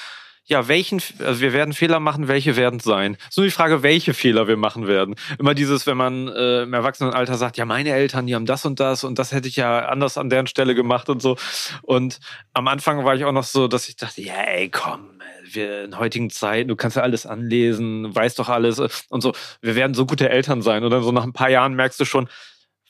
ja, 0.45 0.67
welchen, 0.67 1.01
also 1.19 1.39
wir 1.39 1.53
werden 1.53 1.73
Fehler 1.73 1.99
machen, 1.99 2.27
welche 2.27 2.55
werden 2.55 2.79
es 2.79 2.83
sein? 2.83 3.15
Es 3.21 3.29
ist 3.29 3.37
nur 3.37 3.45
die 3.45 3.51
Frage, 3.51 3.83
welche 3.83 4.13
Fehler 4.13 4.47
wir 4.47 4.57
machen 4.57 4.87
werden. 4.87 5.15
Immer 5.37 5.53
dieses, 5.53 5.85
wenn 5.85 5.97
man 5.97 6.27
äh, 6.27 6.63
im 6.63 6.73
Erwachsenenalter 6.73 7.37
sagt, 7.37 7.57
ja, 7.57 7.65
meine 7.65 7.91
Eltern, 7.91 8.25
die 8.25 8.33
haben 8.33 8.47
das 8.47 8.65
und 8.65 8.79
das 8.79 9.03
und 9.03 9.19
das 9.19 9.31
hätte 9.31 9.47
ich 9.47 9.55
ja 9.55 9.85
anders 9.85 10.17
an 10.17 10.29
deren 10.29 10.47
Stelle 10.47 10.73
gemacht 10.73 11.09
und 11.09 11.21
so. 11.21 11.37
Und 11.83 12.19
am 12.53 12.67
Anfang 12.67 13.05
war 13.05 13.15
ich 13.15 13.23
auch 13.23 13.31
noch 13.31 13.43
so, 13.43 13.67
dass 13.67 13.87
ich 13.87 13.97
dachte, 13.97 14.21
ja, 14.21 14.33
ey, 14.33 14.69
komm, 14.69 15.21
wir 15.43 15.83
in 15.83 15.97
heutigen 15.97 16.29
Zeiten, 16.29 16.69
du 16.69 16.75
kannst 16.75 16.97
ja 16.97 17.03
alles 17.03 17.25
anlesen, 17.25 18.13
weißt 18.13 18.39
doch 18.39 18.49
alles 18.49 18.79
und 19.09 19.21
so. 19.21 19.33
Wir 19.61 19.75
werden 19.75 19.93
so 19.93 20.05
gute 20.05 20.29
Eltern 20.29 20.61
sein. 20.61 20.83
Und 20.83 20.91
dann 20.91 21.03
so 21.03 21.11
nach 21.11 21.23
ein 21.23 21.33
paar 21.33 21.49
Jahren 21.49 21.75
merkst 21.75 21.99
du 21.99 22.05
schon, 22.05 22.27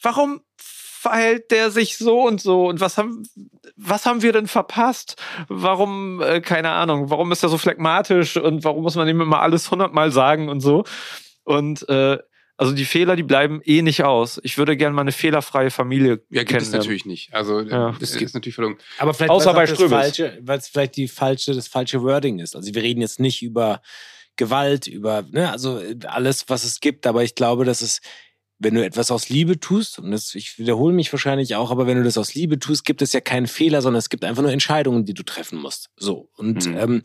warum 0.01 0.41
verhält 1.01 1.49
der 1.49 1.71
sich 1.71 1.97
so 1.97 2.27
und 2.27 2.39
so 2.39 2.67
und 2.67 2.79
was 2.79 2.97
haben 2.97 3.23
was 3.75 4.05
haben 4.05 4.21
wir 4.21 4.33
denn 4.33 4.45
verpasst? 4.47 5.15
Warum 5.47 6.21
äh, 6.21 6.41
keine 6.41 6.69
Ahnung? 6.69 7.09
Warum 7.09 7.31
ist 7.31 7.41
er 7.41 7.49
so 7.49 7.57
phlegmatisch 7.57 8.37
und 8.37 8.63
warum 8.63 8.83
muss 8.83 8.95
man 8.95 9.07
ihm 9.07 9.19
immer 9.19 9.41
alles 9.41 9.71
hundertmal 9.71 10.11
sagen 10.11 10.47
und 10.47 10.59
so? 10.59 10.83
Und 11.43 11.89
äh, 11.89 12.19
also 12.55 12.73
die 12.73 12.85
Fehler, 12.85 13.15
die 13.15 13.23
bleiben 13.23 13.61
eh 13.63 13.81
nicht 13.81 14.03
aus. 14.03 14.39
Ich 14.43 14.59
würde 14.59 14.77
gerne 14.77 14.93
mal 14.93 15.01
eine 15.01 15.11
fehlerfreie 15.11 15.71
Familie 15.71 16.21
ja, 16.29 16.43
gibt 16.43 16.61
es 16.61 16.71
natürlich 16.71 17.05
nicht. 17.05 17.33
Also 17.33 17.61
Ja. 17.61 17.95
das 17.99 18.15
ist 18.15 18.35
natürlich 18.35 18.53
verlogen. 18.53 18.77
Aber 18.99 19.15
vielleicht 19.15 19.31
Außer 19.31 19.53
bei 19.55 19.65
Ströbels. 19.65 19.91
falsche, 19.91 20.37
weil 20.43 20.59
es 20.59 20.67
vielleicht 20.67 20.95
die 20.97 21.07
falsche, 21.07 21.55
das 21.55 21.67
falsche 21.67 22.03
Wording 22.03 22.37
ist. 22.37 22.55
Also 22.55 22.71
wir 22.75 22.83
reden 22.83 23.01
jetzt 23.01 23.19
nicht 23.19 23.41
über 23.41 23.81
Gewalt, 24.35 24.85
über, 24.85 25.23
ne, 25.31 25.51
also 25.51 25.81
alles, 26.05 26.45
was 26.49 26.63
es 26.63 26.79
gibt, 26.79 27.07
aber 27.07 27.23
ich 27.23 27.33
glaube, 27.33 27.65
dass 27.65 27.81
es, 27.81 28.01
wenn 28.63 28.75
du 28.75 28.85
etwas 28.85 29.09
aus 29.09 29.29
Liebe 29.29 29.59
tust, 29.59 29.97
und 29.99 30.11
das, 30.11 30.35
ich 30.35 30.59
wiederhole 30.59 30.93
mich 30.93 31.11
wahrscheinlich 31.11 31.55
auch, 31.55 31.71
aber 31.71 31.87
wenn 31.87 31.97
du 31.97 32.03
das 32.03 32.17
aus 32.17 32.35
Liebe 32.35 32.59
tust, 32.59 32.85
gibt 32.85 33.01
es 33.01 33.11
ja 33.11 33.19
keinen 33.19 33.47
Fehler, 33.47 33.81
sondern 33.81 33.97
es 33.97 34.09
gibt 34.09 34.23
einfach 34.23 34.43
nur 34.43 34.51
Entscheidungen, 34.51 35.03
die 35.05 35.13
du 35.15 35.23
treffen 35.23 35.59
musst. 35.59 35.89
So. 35.97 36.29
Und 36.37 36.67
Mhm. 36.67 36.77
ähm, 36.77 37.01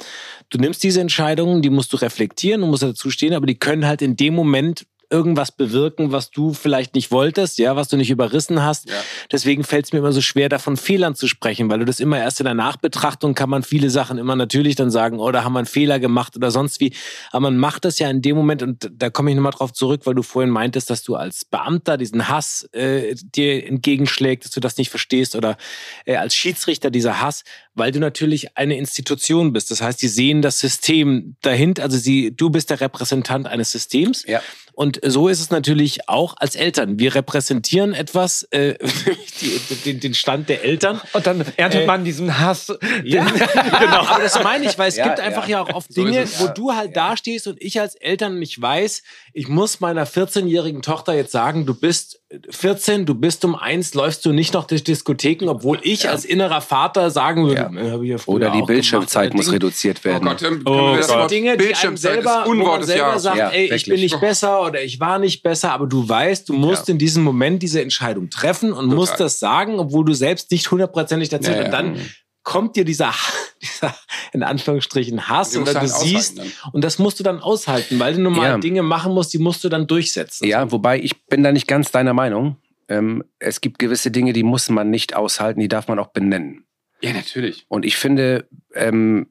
du 0.50 0.58
nimmst 0.58 0.82
diese 0.82 1.00
Entscheidungen, 1.00 1.62
die 1.62 1.70
musst 1.70 1.92
du 1.92 1.96
reflektieren 1.96 2.62
und 2.62 2.70
musst 2.70 2.82
dazu 2.82 3.10
stehen, 3.10 3.32
aber 3.32 3.46
die 3.46 3.58
können 3.58 3.86
halt 3.86 4.02
in 4.02 4.16
dem 4.16 4.34
Moment 4.34 4.86
irgendwas 5.10 5.52
bewirken, 5.52 6.12
was 6.12 6.30
du 6.30 6.52
vielleicht 6.52 6.94
nicht 6.94 7.10
wolltest, 7.10 7.58
ja, 7.58 7.76
was 7.76 7.88
du 7.88 7.96
nicht 7.96 8.10
überrissen 8.10 8.62
hast. 8.62 8.88
Ja. 8.88 8.94
Deswegen 9.30 9.64
fällt 9.64 9.86
es 9.86 9.92
mir 9.92 10.00
immer 10.00 10.12
so 10.12 10.20
schwer, 10.20 10.48
davon 10.48 10.76
Fehlern 10.76 11.14
zu 11.14 11.28
sprechen, 11.28 11.70
weil 11.70 11.78
du 11.78 11.84
das 11.84 12.00
immer 12.00 12.18
erst 12.18 12.40
in 12.40 12.44
der 12.44 12.54
Nachbetrachtung 12.54 13.34
kann 13.34 13.50
man 13.50 13.62
viele 13.62 13.90
Sachen 13.90 14.18
immer 14.18 14.36
natürlich 14.36 14.74
dann 14.74 14.90
sagen, 14.90 15.18
oh, 15.18 15.30
da 15.30 15.44
haben 15.44 15.52
wir 15.52 15.60
einen 15.60 15.66
Fehler 15.66 15.98
gemacht 15.98 16.36
oder 16.36 16.50
sonst 16.50 16.80
wie. 16.80 16.92
Aber 17.30 17.42
man 17.42 17.58
macht 17.58 17.84
das 17.84 17.98
ja 17.98 18.10
in 18.10 18.22
dem 18.22 18.36
Moment, 18.36 18.62
und 18.62 18.90
da 18.92 19.10
komme 19.10 19.30
ich 19.30 19.36
nochmal 19.36 19.52
drauf 19.52 19.72
zurück, 19.72 20.02
weil 20.04 20.14
du 20.14 20.22
vorhin 20.22 20.50
meintest, 20.50 20.90
dass 20.90 21.02
du 21.02 21.14
als 21.14 21.44
Beamter 21.44 21.96
diesen 21.96 22.28
Hass 22.28 22.68
äh, 22.72 23.14
dir 23.14 23.66
entgegenschlägt, 23.66 24.44
dass 24.44 24.50
du 24.52 24.60
das 24.60 24.76
nicht 24.76 24.90
verstehst 24.90 25.36
oder 25.36 25.56
äh, 26.04 26.16
als 26.16 26.34
Schiedsrichter 26.34 26.90
dieser 26.90 27.20
Hass, 27.20 27.44
weil 27.74 27.92
du 27.92 28.00
natürlich 28.00 28.56
eine 28.56 28.76
Institution 28.76 29.52
bist. 29.52 29.70
Das 29.70 29.82
heißt, 29.82 30.00
die 30.02 30.08
sehen 30.08 30.42
das 30.42 30.58
System 30.58 31.36
dahinter, 31.42 31.82
also 31.82 31.98
sie, 31.98 32.34
du 32.34 32.50
bist 32.50 32.70
der 32.70 32.80
Repräsentant 32.80 33.46
eines 33.46 33.72
Systems. 33.72 34.24
Ja. 34.26 34.40
Und 34.76 35.00
so 35.02 35.28
ist 35.28 35.40
es 35.40 35.50
natürlich 35.50 36.06
auch 36.06 36.34
als 36.36 36.54
Eltern. 36.54 36.98
Wir 36.98 37.14
repräsentieren 37.14 37.94
etwas, 37.94 38.42
äh, 38.50 38.74
die, 39.40 39.58
den, 39.86 40.00
den 40.00 40.12
Stand 40.12 40.50
der 40.50 40.64
Eltern. 40.64 41.00
Und 41.14 41.26
dann 41.26 41.42
erntet 41.56 41.84
Äh, 41.84 41.86
man 41.86 42.04
diesen 42.04 42.38
Hass. 42.38 42.66
Ja, 43.02 43.24
genau. 43.24 44.04
Aber 44.04 44.22
das 44.22 44.42
meine 44.42 44.66
ich, 44.66 44.76
weil 44.78 44.88
es 44.90 44.96
Ja, 44.96 45.04
gibt 45.06 45.18
ja. 45.18 45.24
einfach 45.24 45.48
ja 45.48 45.62
auch 45.62 45.70
oft 45.70 45.92
So 45.94 46.04
Dinge, 46.04 46.20
es, 46.20 46.40
wo 46.40 46.46
ja. 46.46 46.52
du 46.52 46.72
halt 46.74 46.94
dastehst 46.94 47.46
und 47.46 47.56
ich 47.62 47.80
als 47.80 47.94
Eltern 47.94 48.38
nicht 48.38 48.60
weiß, 48.60 49.02
ich 49.32 49.48
muss 49.48 49.80
meiner 49.80 50.06
14-jährigen 50.06 50.82
Tochter 50.82 51.14
jetzt 51.14 51.32
sagen, 51.32 51.64
du 51.64 51.74
bist 51.74 52.20
14, 52.50 53.06
du 53.06 53.14
bist 53.14 53.44
um 53.44 53.54
eins, 53.54 53.94
läufst 53.94 54.24
du 54.26 54.32
nicht 54.32 54.52
noch 54.54 54.64
durch 54.66 54.82
Diskotheken, 54.82 55.48
obwohl 55.48 55.78
ich 55.82 56.08
als 56.08 56.24
innerer 56.24 56.60
Vater 56.60 57.10
sagen 57.10 57.46
würde, 57.46 57.70
Ja. 57.72 57.96
äh, 58.00 58.04
ja 58.04 58.16
Oder 58.26 58.50
die 58.50 58.62
Bildschirmzeit 58.62 59.30
gemacht, 59.30 59.46
muss 59.46 59.54
reduziert 59.54 60.00
Oh 60.02 60.04
werden. 60.08 60.24
Gott, 60.28 60.42
Oh 60.42 60.64
Gott. 60.64 60.98
das 60.98 61.06
Das 61.06 61.16
sind 61.16 61.30
Dinge, 61.30 61.56
die 61.56 61.72
einem 61.74 61.96
selber, 61.96 62.42
wo 62.46 62.54
man 62.54 62.82
selber 62.82 63.06
Jahres. 63.08 63.22
sagt, 63.22 63.36
Ja, 63.36 63.50
ey, 63.50 63.72
ich 63.72 63.84
bin 63.84 63.92
wirklich. 63.92 64.12
nicht 64.12 64.20
besser 64.20 64.62
oder 64.66 64.82
ich 64.82 64.98
war 64.98 65.20
nicht 65.20 65.44
besser, 65.44 65.70
aber 65.72 65.86
du 65.86 66.08
weißt, 66.08 66.48
du 66.48 66.54
musst 66.54 66.88
in 66.88 66.98
diesem 66.98 67.22
Moment 67.22 67.62
diese 67.62 67.80
Entscheidung 67.80 68.28
treffen 68.28 68.72
und 68.72 68.86
musst 68.86 69.20
das 69.20 69.38
sagen, 69.38 69.78
obwohl 69.78 70.04
du 70.04 70.12
selbst 70.12 70.50
nicht 70.50 70.68
hundertprozentig 70.70 71.28
dazu 71.28 71.50
Ja, 71.52 71.58
ja. 71.58 71.64
Und 71.66 71.70
dann 71.70 72.00
kommt 72.46 72.76
dir 72.76 72.84
dieser, 72.84 73.12
dieser 73.62 73.94
in 74.32 74.42
Anführungsstrichen 74.42 75.28
Hass 75.28 75.56
oder 75.56 75.66
du 75.66 75.72
du 75.72 75.80
halt 75.80 75.90
siehst 75.90 76.38
aushalten 76.40 76.52
und 76.72 76.84
das 76.84 76.98
musst 76.98 77.18
du 77.18 77.24
dann 77.24 77.40
aushalten, 77.40 77.98
weil 77.98 78.14
du 78.14 78.20
nun 78.22 78.34
mal 78.36 78.50
Ja. 78.50 78.58
Dinge 78.58 78.82
machen 78.82 79.12
musst, 79.12 79.34
die 79.34 79.38
musst 79.38 79.64
du 79.64 79.68
dann 79.68 79.86
durchsetzen. 79.86 80.46
Ja, 80.46 80.70
wobei 80.70 80.98
ich 81.00 81.26
bin 81.26 81.42
da 81.42 81.50
nicht 81.52 81.66
ganz 81.66 81.90
deiner 81.90 82.14
Meinung. 82.14 82.56
Ähm, 82.88 83.24
es 83.40 83.60
gibt 83.60 83.80
gewisse 83.80 84.10
Dinge, 84.12 84.32
die 84.32 84.44
muss 84.44 84.68
man 84.70 84.90
nicht 84.90 85.16
aushalten, 85.16 85.58
die 85.58 85.66
darf 85.68 85.88
man 85.88 85.98
auch 85.98 86.08
benennen. 86.12 86.64
Ja, 87.02 87.12
natürlich. 87.12 87.66
Und 87.68 87.84
ich 87.84 87.96
finde, 87.96 88.48
ähm, 88.74 89.26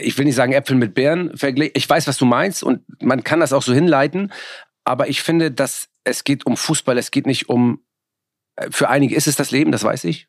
ich 0.00 0.18
will 0.18 0.24
nicht 0.24 0.34
sagen 0.34 0.52
Äpfel 0.52 0.76
mit 0.76 0.92
Birnen, 0.94 1.30
vergle- 1.34 1.70
ich 1.72 1.88
weiß, 1.88 2.08
was 2.08 2.18
du 2.18 2.24
meinst 2.26 2.62
und 2.64 2.82
man 3.00 3.22
kann 3.24 3.38
das 3.40 3.52
auch 3.52 3.62
so 3.62 3.72
hinleiten, 3.72 4.32
aber 4.84 5.08
ich 5.08 5.22
finde, 5.22 5.50
dass 5.52 5.88
es 6.04 6.24
geht 6.24 6.44
um 6.46 6.56
Fußball, 6.56 6.98
es 6.98 7.10
geht 7.12 7.26
nicht 7.26 7.48
um, 7.48 7.80
äh, 8.56 8.68
für 8.70 8.88
einige 8.88 9.14
ist 9.14 9.28
es 9.28 9.36
das 9.36 9.50
Leben, 9.52 9.70
das 9.70 9.84
weiß 9.84 10.04
ich. 10.04 10.26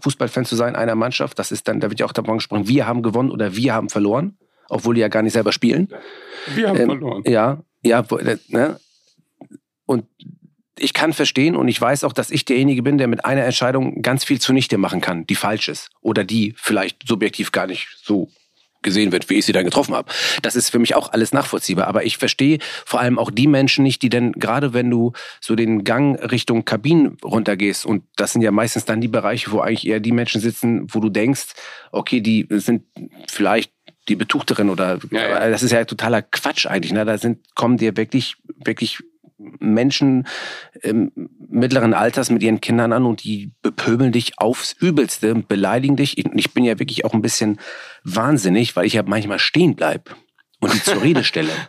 Fußballfan 0.00 0.44
zu 0.44 0.56
sein 0.56 0.76
einer 0.76 0.94
Mannschaft, 0.94 1.38
das 1.38 1.52
ist 1.52 1.68
dann, 1.68 1.80
da 1.80 1.90
wird 1.90 2.00
ja 2.00 2.06
auch 2.06 2.12
davon 2.12 2.38
gesprochen, 2.38 2.68
wir 2.68 2.86
haben 2.86 3.02
gewonnen 3.02 3.30
oder 3.30 3.56
wir 3.56 3.74
haben 3.74 3.88
verloren, 3.88 4.36
obwohl 4.68 4.94
die 4.94 5.00
ja 5.00 5.08
gar 5.08 5.22
nicht 5.22 5.32
selber 5.32 5.52
spielen. 5.52 5.88
Wir 6.54 6.68
haben 6.68 6.78
Ähm, 6.78 6.86
verloren. 6.86 7.22
Ja, 7.26 7.62
ja, 7.82 8.00
äh, 8.00 8.36
ne? 8.48 8.80
Und 9.86 10.06
ich 10.78 10.94
kann 10.94 11.12
verstehen 11.12 11.54
und 11.54 11.68
ich 11.68 11.80
weiß 11.80 12.04
auch, 12.04 12.12
dass 12.12 12.30
ich 12.30 12.44
derjenige 12.44 12.82
bin, 12.82 12.98
der 12.98 13.06
mit 13.06 13.24
einer 13.24 13.44
Entscheidung 13.44 14.02
ganz 14.02 14.24
viel 14.24 14.40
zunichte 14.40 14.78
machen 14.78 15.00
kann, 15.00 15.26
die 15.26 15.34
falsch 15.34 15.68
ist 15.68 15.90
oder 16.00 16.24
die 16.24 16.54
vielleicht 16.56 17.06
subjektiv 17.06 17.52
gar 17.52 17.66
nicht 17.66 17.88
so 18.02 18.28
gesehen 18.82 19.12
wird, 19.12 19.28
wie 19.30 19.34
ich 19.34 19.46
sie 19.46 19.52
dann 19.52 19.64
getroffen 19.64 19.94
habe. 19.94 20.10
Das 20.42 20.56
ist 20.56 20.70
für 20.70 20.78
mich 20.78 20.94
auch 20.94 21.12
alles 21.12 21.32
nachvollziehbar. 21.32 21.86
Aber 21.86 22.04
ich 22.04 22.18
verstehe 22.18 22.58
vor 22.84 23.00
allem 23.00 23.18
auch 23.18 23.30
die 23.30 23.46
Menschen 23.46 23.82
nicht, 23.84 24.02
die 24.02 24.08
denn 24.08 24.32
gerade 24.32 24.72
wenn 24.74 24.90
du 24.90 25.12
so 25.40 25.54
den 25.54 25.84
Gang 25.84 26.18
Richtung 26.30 26.64
Kabinen 26.64 27.16
runtergehst 27.24 27.86
und 27.86 28.04
das 28.16 28.32
sind 28.32 28.42
ja 28.42 28.50
meistens 28.50 28.84
dann 28.84 29.00
die 29.00 29.08
Bereiche, 29.08 29.52
wo 29.52 29.60
eigentlich 29.60 29.86
eher 29.86 30.00
die 30.00 30.12
Menschen 30.12 30.40
sitzen, 30.40 30.86
wo 30.92 31.00
du 31.00 31.08
denkst, 31.08 31.54
okay, 31.90 32.20
die 32.20 32.46
sind 32.50 32.84
vielleicht 33.28 33.72
die 34.08 34.16
Betuchterin 34.16 34.68
oder 34.68 34.98
Ja, 35.10 35.28
ja. 35.28 35.50
das 35.50 35.62
ist 35.62 35.70
ja 35.70 35.84
totaler 35.84 36.22
Quatsch 36.22 36.66
eigentlich. 36.66 36.92
Ne? 36.92 37.04
Da 37.04 37.18
sind 37.18 37.38
kommen 37.54 37.76
dir 37.76 37.96
wirklich 37.96 38.36
wirklich 38.64 38.98
Menschen 39.58 40.26
ähm, 40.82 41.12
mittleren 41.48 41.94
Alters 41.94 42.30
mit 42.30 42.42
ihren 42.42 42.60
Kindern 42.60 42.92
an 42.92 43.04
und 43.04 43.24
die 43.24 43.52
bepöbeln 43.62 44.12
dich 44.12 44.38
aufs 44.38 44.72
Übelste, 44.72 45.34
beleidigen 45.34 45.96
dich. 45.96 46.18
Ich, 46.18 46.52
bin 46.54 46.64
ja 46.64 46.78
wirklich 46.78 47.04
auch 47.04 47.14
ein 47.14 47.22
bisschen 47.22 47.58
wahnsinnig, 48.04 48.74
weil 48.76 48.86
ich 48.86 48.94
ja 48.94 49.02
manchmal 49.02 49.38
stehen 49.38 49.76
bleib 49.76 50.14
und 50.60 50.72
die 50.74 50.82
zur 50.82 51.02
Rede 51.02 51.24
stelle. 51.24 51.52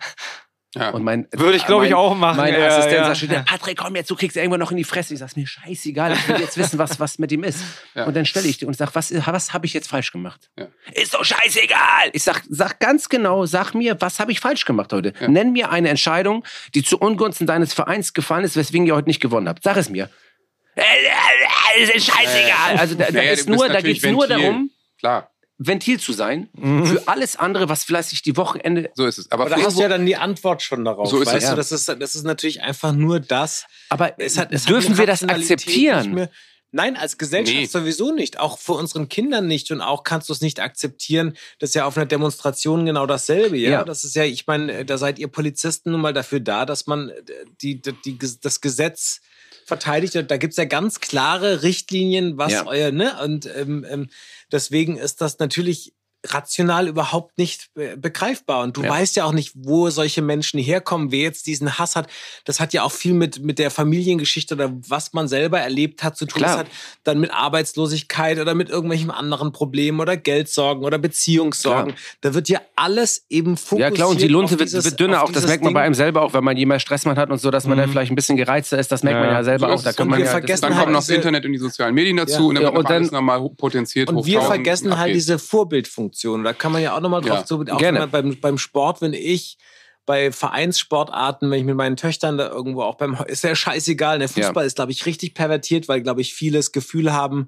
Ja. 0.75 0.89
Und 0.89 1.03
mein, 1.03 1.27
Würde 1.31 1.55
ich, 1.55 1.65
glaub 1.65 1.83
ich, 1.83 1.93
auch 1.93 2.15
machen, 2.15 2.37
Mein 2.37 2.53
ja, 2.53 2.67
Assistent 2.67 2.93
ja. 2.93 3.05
sagt 3.05 3.17
schon, 3.17 3.45
Patrick, 3.45 3.77
komm 3.77 3.95
jetzt, 3.95 4.09
du 4.09 4.15
kriegst 4.15 4.35
irgendwann 4.35 4.59
noch 4.59 4.71
in 4.71 4.77
die 4.77 4.83
Fresse. 4.83 5.13
Ich 5.13 5.19
sag, 5.19 5.35
mir 5.35 5.45
scheißegal, 5.45 6.13
ich 6.13 6.27
will 6.27 6.39
jetzt 6.39 6.57
wissen, 6.57 6.79
was, 6.79 6.99
was 6.99 7.19
mit 7.19 7.31
ihm 7.31 7.43
ist. 7.43 7.63
Ja. 7.93 8.05
Und 8.05 8.15
dann 8.15 8.25
stelle 8.25 8.47
ich 8.47 8.57
dir 8.57 8.67
und 8.67 8.75
sag, 8.75 8.95
was, 8.95 9.13
was 9.13 9.53
habe 9.53 9.65
ich 9.65 9.73
jetzt 9.73 9.87
falsch 9.87 10.11
gemacht? 10.11 10.49
Ja. 10.57 10.67
Ist 10.93 11.13
doch 11.13 11.23
scheißegal. 11.23 12.09
Ich 12.13 12.23
sag, 12.23 12.41
sag 12.49 12.79
ganz 12.79 13.07
genau, 13.09 13.45
sag 13.45 13.73
mir, 13.73 13.99
was 14.01 14.19
habe 14.19 14.31
ich 14.31 14.39
falsch 14.39 14.65
gemacht 14.65 14.91
heute? 14.93 15.13
Ja. 15.19 15.27
Nenn 15.27 15.51
mir 15.51 15.69
eine 15.69 15.89
Entscheidung, 15.89 16.43
die 16.73 16.83
zu 16.83 16.97
Ungunsten 16.97 17.45
deines 17.45 17.73
Vereins 17.73 18.13
gefallen 18.13 18.43
ist, 18.43 18.55
weswegen 18.55 18.87
ihr 18.87 18.95
heute 18.95 19.09
nicht 19.09 19.21
gewonnen 19.21 19.47
habt. 19.47 19.63
Sag 19.63 19.77
es 19.77 19.89
mir. 19.89 20.09
Äh, 20.75 20.81
äh, 20.81 21.83
äh, 21.83 21.97
ist 21.97 22.07
scheißegal. 22.07 22.77
Also 22.77 22.95
da, 22.95 23.05
da, 23.05 23.11
Naja, 23.11 23.31
ist 23.31 23.47
nur, 23.47 23.69
da 23.69 23.81
geht 23.81 23.97
es 23.97 24.11
nur 24.11 24.27
darum, 24.27 24.71
Klar, 25.03 25.32
Ventil 25.67 25.99
zu 25.99 26.13
sein 26.13 26.49
Mhm. 26.53 26.85
für 26.85 27.07
alles 27.07 27.35
andere, 27.35 27.69
was 27.69 27.83
vielleicht 27.83 28.09
sich 28.09 28.21
die 28.21 28.35
Wochenende 28.37 28.89
so 28.95 29.05
ist 29.05 29.17
es. 29.17 29.31
Aber 29.31 29.45
Aber 29.45 29.55
da 29.55 29.61
hast 29.63 29.77
du 29.77 29.81
ja 29.81 29.87
dann 29.89 30.05
die 30.05 30.15
Antwort 30.15 30.61
schon 30.61 30.83
darauf. 30.85 31.09
So 31.09 31.21
ist 31.21 31.27
es, 31.29 31.33
weißt 31.35 31.43
ja. 31.45 31.49
du, 31.51 31.55
das 31.57 31.71
ist, 31.71 31.87
das 31.89 32.15
ist 32.15 32.23
natürlich 32.23 32.61
einfach 32.61 32.91
nur 32.93 33.19
das. 33.19 33.65
Aber 33.89 34.19
Es 34.19 34.37
hat, 34.37 34.51
es 34.51 34.65
dürfen 34.65 34.97
wir 34.97 35.05
das 35.05 35.23
akzeptieren? 35.23 36.27
Nein, 36.75 36.97
als 36.97 37.19
Gesellschaft 37.19 37.55
Nee. 37.55 37.65
sowieso 37.67 38.11
nicht. 38.11 38.39
Auch 38.39 38.57
für 38.57 38.73
unseren 38.73 39.07
Kindern 39.07 39.45
nicht. 39.45 39.69
Und 39.69 39.81
auch 39.81 40.03
kannst 40.03 40.29
du 40.29 40.33
es 40.33 40.41
nicht 40.41 40.59
akzeptieren. 40.59 41.37
Das 41.59 41.69
ist 41.69 41.75
ja 41.75 41.85
auf 41.85 41.95
einer 41.97 42.07
Demonstration 42.07 42.83
genau 42.87 43.05
dasselbe. 43.05 43.57
Ja, 43.57 43.69
Ja. 43.69 43.83
das 43.83 44.03
ist 44.03 44.15
ja, 44.15 44.23
ich 44.23 44.47
meine, 44.47 44.83
da 44.83 44.97
seid 44.97 45.19
ihr 45.19 45.27
Polizisten 45.27 45.91
nun 45.91 46.01
mal 46.01 46.13
dafür 46.13 46.39
da, 46.39 46.65
dass 46.65 46.87
man 46.87 47.09
äh, 47.09 47.13
die, 47.61 47.79
die, 47.79 47.93
die, 48.03 48.17
das 48.41 48.59
Gesetz 48.59 49.21
verteidigt. 49.67 50.15
Da 50.27 50.37
gibt 50.37 50.51
es 50.53 50.57
ja 50.57 50.65
ganz 50.65 50.99
klare 50.99 51.61
Richtlinien, 51.63 52.37
was 52.39 52.51
Ja. 52.53 52.65
euer, 52.65 52.91
ne? 52.91 53.21
Und 53.23 53.45
ähm, 53.55 53.85
ähm, 53.87 54.09
deswegen 54.53 54.95
ist 54.97 55.19
das 55.19 55.39
natürlich 55.39 55.93
rational 56.25 56.87
überhaupt 56.87 57.37
nicht 57.37 57.69
äh, 57.75 57.95
begreifbar. 57.97 58.63
Und 58.63 58.77
du 58.77 58.83
Ja. 58.83 58.89
weißt 58.89 59.15
ja 59.15 59.25
auch 59.25 59.33
nicht, 59.33 59.51
wo 59.55 59.89
solche 59.89 60.21
Menschen 60.21 60.59
herkommen, 60.59 61.11
wer 61.11 61.19
jetzt 61.21 61.45
diesen 61.47 61.77
Hass 61.77 61.95
hat. 61.95 62.07
Das 62.45 62.59
hat 62.59 62.73
ja 62.73 62.83
auch 62.83 62.91
viel 62.91 63.13
mit, 63.13 63.41
mit 63.43 63.59
der 63.59 63.71
Familiengeschichte 63.71 64.53
oder 64.55 64.71
was 64.87 65.13
man 65.13 65.27
selber 65.27 65.59
erlebt 65.59 66.03
hat 66.03 66.15
zu 66.17 66.25
tun. 66.25 66.41
Klar. 66.41 66.51
Das 66.51 66.59
hat 66.61 66.67
dann 67.03 67.19
mit 67.19 67.31
Arbeitslosigkeit 67.33 68.39
oder 68.39 68.53
mit 68.55 68.69
irgendwelchen 68.69 69.11
anderen 69.11 69.51
Problemen 69.51 69.99
oder 69.99 70.15
Geldsorgen 70.17 70.83
oder 70.85 70.97
Beziehungssorgen. 70.97 71.93
Da 72.21 72.33
wird 72.33 72.47
ja 72.49 72.61
alles 72.75 73.25
eben 73.29 73.57
fokussiert. 73.57 73.89
Ja 73.91 73.95
klar, 73.95 74.09
und 74.09 74.21
die 74.21 74.25
auf 74.25 74.31
Lunte 74.31 74.51
wird, 74.59 74.61
dieses- 74.69 74.85
wird 74.85 74.99
dünner 74.99 75.23
auch. 75.23 75.31
Das 75.31 75.45
merkt 75.45 75.63
man 75.63 75.69
Ding. 75.69 75.73
bei 75.75 75.81
einem 75.81 75.93
selber 75.95 76.21
auch, 76.21 76.33
wenn 76.33 76.43
man 76.43 76.55
je 76.57 76.65
mehr 76.65 76.79
Stress 76.79 77.05
man 77.05 77.17
hat 77.17 77.29
und 77.31 77.39
so, 77.39 77.51
dass 77.51 77.65
man 77.65 77.77
dann 77.77 77.89
vielleicht 77.89 78.11
ein 78.11 78.15
bisschen 78.15 78.37
gereizter 78.37 78.79
ist. 78.79 78.91
Das 78.91 79.03
merkt 79.03 79.19
man 79.19 79.27
Ja. 79.29 79.33
ja 79.35 79.43
selber 79.43 79.67
So 79.67 79.73
auch. 79.73 79.83
Da 79.83 79.93
kann 79.93 80.07
Und 80.07 80.11
man 80.11 80.19
ja, 80.21 80.27
vergessen 80.27 80.61
dann 80.61 80.75
halt 80.75 80.83
kommt 80.83 80.93
noch 80.93 80.99
das 80.99 81.09
Internet 81.09 81.45
und 81.45 81.51
die 81.51 81.57
sozialen 81.57 81.93
Medien 81.93 82.17
dazu 82.17 82.33
Ja. 82.33 82.39
und 82.39 82.55
dann 82.55 82.63
Ja, 82.63 82.69
wird 82.69 82.77
und 82.79 82.91
alles 82.91 83.11
nochmal 83.11 83.49
potenziert. 83.57 84.09
Und 84.09 84.25
wir 84.25 84.39
1000 84.39 84.47
vergessen 84.55 84.97
halt 84.97 85.13
diese 85.15 85.37
Vorbildfunktion. 85.39 86.12
Da 86.43 86.53
kann 86.53 86.71
man 86.71 86.81
ja 86.81 86.95
auch 86.95 87.01
nochmal 87.01 87.21
drauf 87.21 87.39
Ja, 87.39 87.45
zu, 87.45 87.61
auch 87.61 87.77
gerne. 87.77 88.07
beim, 88.07 88.39
beim 88.39 88.57
Sport, 88.57 89.01
wenn 89.01 89.13
ich 89.13 89.57
bei 90.05 90.31
Vereinssportarten, 90.31 91.49
wenn 91.49 91.59
ich 91.59 91.65
mit 91.65 91.75
meinen 91.75 91.95
Töchtern 91.95 92.37
da 92.37 92.49
irgendwo 92.49 92.81
auch 92.83 92.95
beim, 92.95 93.13
ist 93.27 93.43
ja 93.43 93.55
scheißegal. 93.55 94.19
Der 94.19 94.29
Fußball 94.29 94.65
ist, 94.65 94.75
glaube 94.75 94.91
ich, 94.91 95.05
richtig 95.05 95.33
pervertiert, 95.33 95.87
weil, 95.87 96.01
glaube 96.01 96.21
ich, 96.21 96.33
viele 96.33 96.59
das 96.59 96.71
Gefühl 96.71 97.13
haben, 97.13 97.47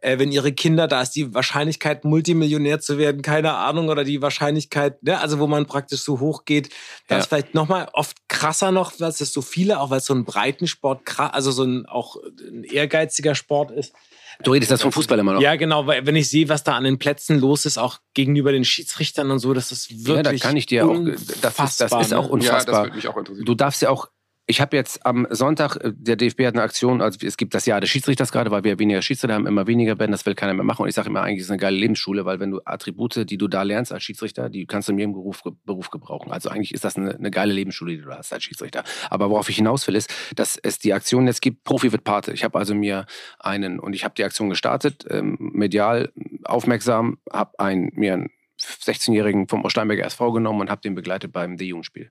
äh, 0.00 0.18
wenn 0.18 0.30
ihre 0.30 0.52
Kinder, 0.52 0.86
da 0.86 1.00
ist 1.00 1.12
die 1.12 1.32
Wahrscheinlichkeit, 1.32 2.04
Multimillionär 2.04 2.80
zu 2.80 2.98
werden, 2.98 3.22
keine 3.22 3.54
Ahnung, 3.54 3.88
oder 3.88 4.04
die 4.04 4.20
Wahrscheinlichkeit, 4.20 5.02
ne, 5.02 5.18
also 5.18 5.38
wo 5.38 5.46
man 5.46 5.64
praktisch 5.66 6.02
so 6.02 6.20
hoch 6.20 6.44
geht, 6.44 6.68
da 7.08 7.14
Ja. 7.14 7.20
ist 7.20 7.28
vielleicht 7.28 7.54
nochmal 7.54 7.88
oft 7.94 8.28
krasser 8.28 8.70
noch, 8.70 8.92
weil 9.00 9.08
es 9.08 9.18
so 9.18 9.40
viele, 9.40 9.80
auch 9.80 9.88
weil 9.90 9.98
es 9.98 10.06
so 10.06 10.14
ein 10.14 10.24
Breitensport, 10.24 11.00
also 11.18 11.50
so 11.52 11.64
ein 11.64 11.86
auch 11.86 12.16
ein 12.38 12.64
ehrgeiziger 12.64 13.34
Sport 13.34 13.70
ist. 13.70 13.94
Du 14.42 14.52
redest 14.52 14.70
das 14.70 14.82
vom 14.82 14.92
Fußball 14.92 15.18
immer 15.18 15.34
noch. 15.34 15.40
Ja, 15.40 15.56
genau, 15.56 15.86
weil 15.86 16.06
wenn 16.06 16.16
ich 16.16 16.28
sehe, 16.28 16.48
was 16.48 16.64
da 16.64 16.74
an 16.76 16.84
den 16.84 16.98
Plätzen 16.98 17.38
los 17.38 17.66
ist, 17.66 17.78
auch 17.78 17.98
gegenüber 18.14 18.52
den 18.52 18.64
Schiedsrichtern 18.64 19.30
und 19.30 19.38
so, 19.38 19.54
das 19.54 19.72
ist 19.72 19.90
Ja, 19.90 20.06
wirklich 20.06 20.40
da 20.40 20.48
kann 20.48 20.56
ich 20.56 20.66
dir 20.66 20.86
auch, 20.86 20.98
das 21.04 21.22
ist, 21.22 21.44
das 21.44 21.58
unfassbar, 21.58 22.00
ist 22.00 22.12
auch 22.14 22.30
ne? 22.34 22.44
Ja, 22.44 22.52
das 22.52 22.62
unfassbar. 22.64 22.84
würde 22.84 22.96
mich 22.96 23.08
auch 23.08 23.16
interessieren. 23.16 23.46
Du 23.46 23.54
darfst 23.54 23.82
ja 23.82 23.90
auch, 23.90 24.08
ich 24.46 24.60
habe 24.60 24.76
jetzt 24.76 25.04
am 25.06 25.26
Sonntag, 25.30 25.76
äh, 25.76 25.92
der 25.94 26.16
DFB 26.16 26.46
hat 26.46 26.54
eine 26.54 26.62
Aktion, 26.62 27.00
also 27.00 27.18
es 27.26 27.36
gibt 27.36 27.54
das 27.54 27.66
Jahr 27.66 27.80
des 27.80 27.90
Schiedsrichters 27.90 28.30
gerade, 28.30 28.50
weil 28.50 28.64
wir 28.64 28.78
weniger 28.78 29.00
Schiedsrichter 29.00 29.34
haben, 29.34 29.46
immer 29.46 29.66
weniger 29.66 29.98
werden, 29.98 30.12
das 30.12 30.26
will 30.26 30.34
keiner 30.34 30.52
mehr 30.54 30.64
machen. 30.64 30.82
Und 30.82 30.88
ich 30.88 30.94
sage 30.94 31.08
immer, 31.08 31.22
eigentlich 31.22 31.40
ist 31.40 31.46
es 31.46 31.50
eine 31.50 31.60
geile 31.60 31.76
Lebensschule, 31.76 32.24
weil 32.24 32.40
wenn 32.40 32.50
du 32.50 32.60
Attribute, 32.64 33.28
die 33.28 33.38
du 33.38 33.48
da 33.48 33.62
lernst 33.62 33.92
als 33.92 34.02
Schiedsrichter, 34.02 34.50
die 34.50 34.66
kannst 34.66 34.88
du 34.88 34.92
in 34.92 34.98
jedem 34.98 35.12
Beruf, 35.14 35.42
Beruf 35.64 35.90
gebrauchen. 35.90 36.30
Also 36.30 36.50
eigentlich 36.50 36.74
ist 36.74 36.84
das 36.84 36.96
eine, 36.96 37.14
eine 37.14 37.30
geile 37.30 37.52
Lebensschule, 37.52 37.96
die 37.96 38.02
du 38.02 38.10
hast 38.10 38.32
als 38.32 38.44
Schiedsrichter. 38.44 38.84
Aber 39.08 39.30
worauf 39.30 39.48
ich 39.48 39.56
hinaus 39.56 39.86
will, 39.86 39.96
ist, 39.96 40.12
dass 40.36 40.58
es 40.58 40.78
die 40.78 40.92
Aktion 40.92 41.26
jetzt 41.26 41.40
gibt, 41.40 41.64
Profi 41.64 41.92
wird 41.92 42.04
Pate. 42.04 42.32
Ich 42.32 42.44
habe 42.44 42.58
also 42.58 42.74
mir 42.74 43.06
einen, 43.38 43.78
und 43.78 43.94
ich 43.94 44.04
habe 44.04 44.14
die 44.14 44.24
Aktion 44.24 44.50
gestartet, 44.50 45.06
ähm, 45.08 45.36
medial 45.38 46.12
aufmerksam, 46.44 47.18
habe 47.32 47.52
mir 47.94 48.12
einen 48.14 48.30
16-Jährigen 48.60 49.48
vom 49.48 49.68
Steinberger 49.68 50.04
SV 50.04 50.32
genommen 50.32 50.62
und 50.62 50.70
habe 50.70 50.80
den 50.80 50.94
begleitet 50.94 51.32
beim 51.32 51.56
D-Jugendspiel 51.56 52.10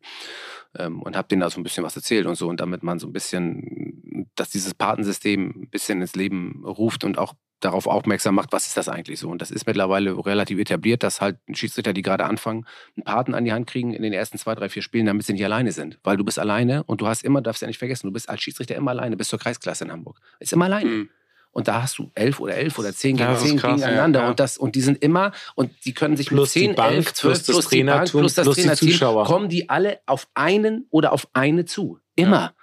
ähm, 0.78 1.02
und 1.02 1.16
habe 1.16 1.28
denen 1.28 1.42
da 1.42 1.50
so 1.50 1.60
ein 1.60 1.64
bisschen 1.64 1.84
was 1.84 1.96
erzählt 1.96 2.26
und 2.26 2.36
so 2.36 2.48
und 2.48 2.60
damit 2.60 2.84
man 2.84 3.00
so 3.00 3.08
ein 3.08 3.14
bisschen, 3.14 4.30
dass 4.36 4.50
dieses 4.50 4.74
Patensystem 4.74 5.64
ein 5.64 5.70
bisschen 5.70 6.02
ins 6.02 6.16
Leben 6.16 6.64
ruft 6.66 7.04
und 7.04 7.18
auch 7.18 7.34
darauf 7.64 7.88
aufmerksam 7.88 8.36
macht, 8.36 8.52
was 8.52 8.68
ist 8.68 8.78
das 8.78 8.90
eigentlich 8.90 9.20
so. 9.20 9.30
Und 9.30 9.42
das 9.42 9.52
ist 9.52 9.66
mittlerweile 9.66 10.26
relativ 10.26 10.60
etabliert, 10.60 11.04
dass 11.04 11.22
halt 11.22 11.38
Schiedsrichter, 11.54 11.94
die 11.94 12.02
gerade 12.02 12.26
anfangen, 12.26 12.66
einen 12.96 13.04
Paten 13.04 13.34
an 13.34 13.46
die 13.46 13.54
Hand 13.54 13.68
kriegen 13.68 13.94
in 13.94 14.04
den 14.04 14.14
ersten 14.14 14.38
zwei, 14.38 14.56
drei, 14.56 14.70
vier 14.70 14.82
Spielen, 14.82 15.06
damit 15.06 15.26
sie 15.26 15.34
nicht 15.34 15.46
alleine 15.46 15.72
sind. 15.72 16.00
Weil 16.04 16.18
du 16.18 16.24
bist 16.24 16.40
alleine 16.40 16.84
und 16.84 17.02
du 17.02 17.08
hast 17.08 17.24
immer, 17.24 17.42
darfst 17.42 17.62
ja 17.62 17.68
nicht 17.68 17.78
vergessen, 17.78 18.08
du 18.08 18.14
bist 18.14 18.30
als 18.30 18.42
Schiedsrichter 18.42 18.76
immer 18.76 18.92
alleine 18.92 19.18
bis 19.18 19.30
zur 19.30 19.40
Kreisklasse 19.40 19.86
in 19.86 19.92
Hamburg. 19.92 20.20
Ist 20.40 20.54
immer 20.54 20.66
alleine. 20.66 20.90
Mhm. 20.90 21.10
Und 21.54 21.68
da 21.68 21.84
hast 21.84 22.00
du 22.00 22.12
elf 22.16 22.40
oder 22.40 22.56
elf 22.56 22.78
oder 22.80 22.94
zehn 22.94 23.16
Ja, 23.16 23.34
gegen 23.34 23.48
zehn 23.48 23.58
krass, 23.60 23.80
gegeneinander. 23.80 24.20
ja, 24.20 24.26
ja. 24.26 24.30
Und, 24.32 24.40
das, 24.40 24.58
und 24.58 24.76
die 24.76 24.82
sind 24.82 25.02
immer, 25.04 25.32
und 25.56 25.72
die 25.86 25.94
können 25.94 26.18
sich 26.18 26.28
Plus 26.28 26.50
mit 26.56 26.64
zehn, 26.64 26.76
Bank, 26.76 26.94
elf, 26.94 27.14
zwölf, 27.14 27.34
plus 27.36 27.46
das 27.46 27.56
plus 27.56 27.70
die 27.70 27.84
Bank, 27.84 28.10
plus 28.10 28.34
das 28.34 28.44
plus 28.46 28.56
die 28.56 28.62
Trainerteam, 28.64 28.90
Zuschauer. 28.92 29.26
kommen 29.26 29.50
die 29.50 29.70
alle 29.70 30.00
auf 30.08 30.28
einen 30.34 30.88
oder 30.90 31.14
auf 31.14 31.28
eine 31.34 31.66
zu. 31.66 32.00
Immer. 32.16 32.54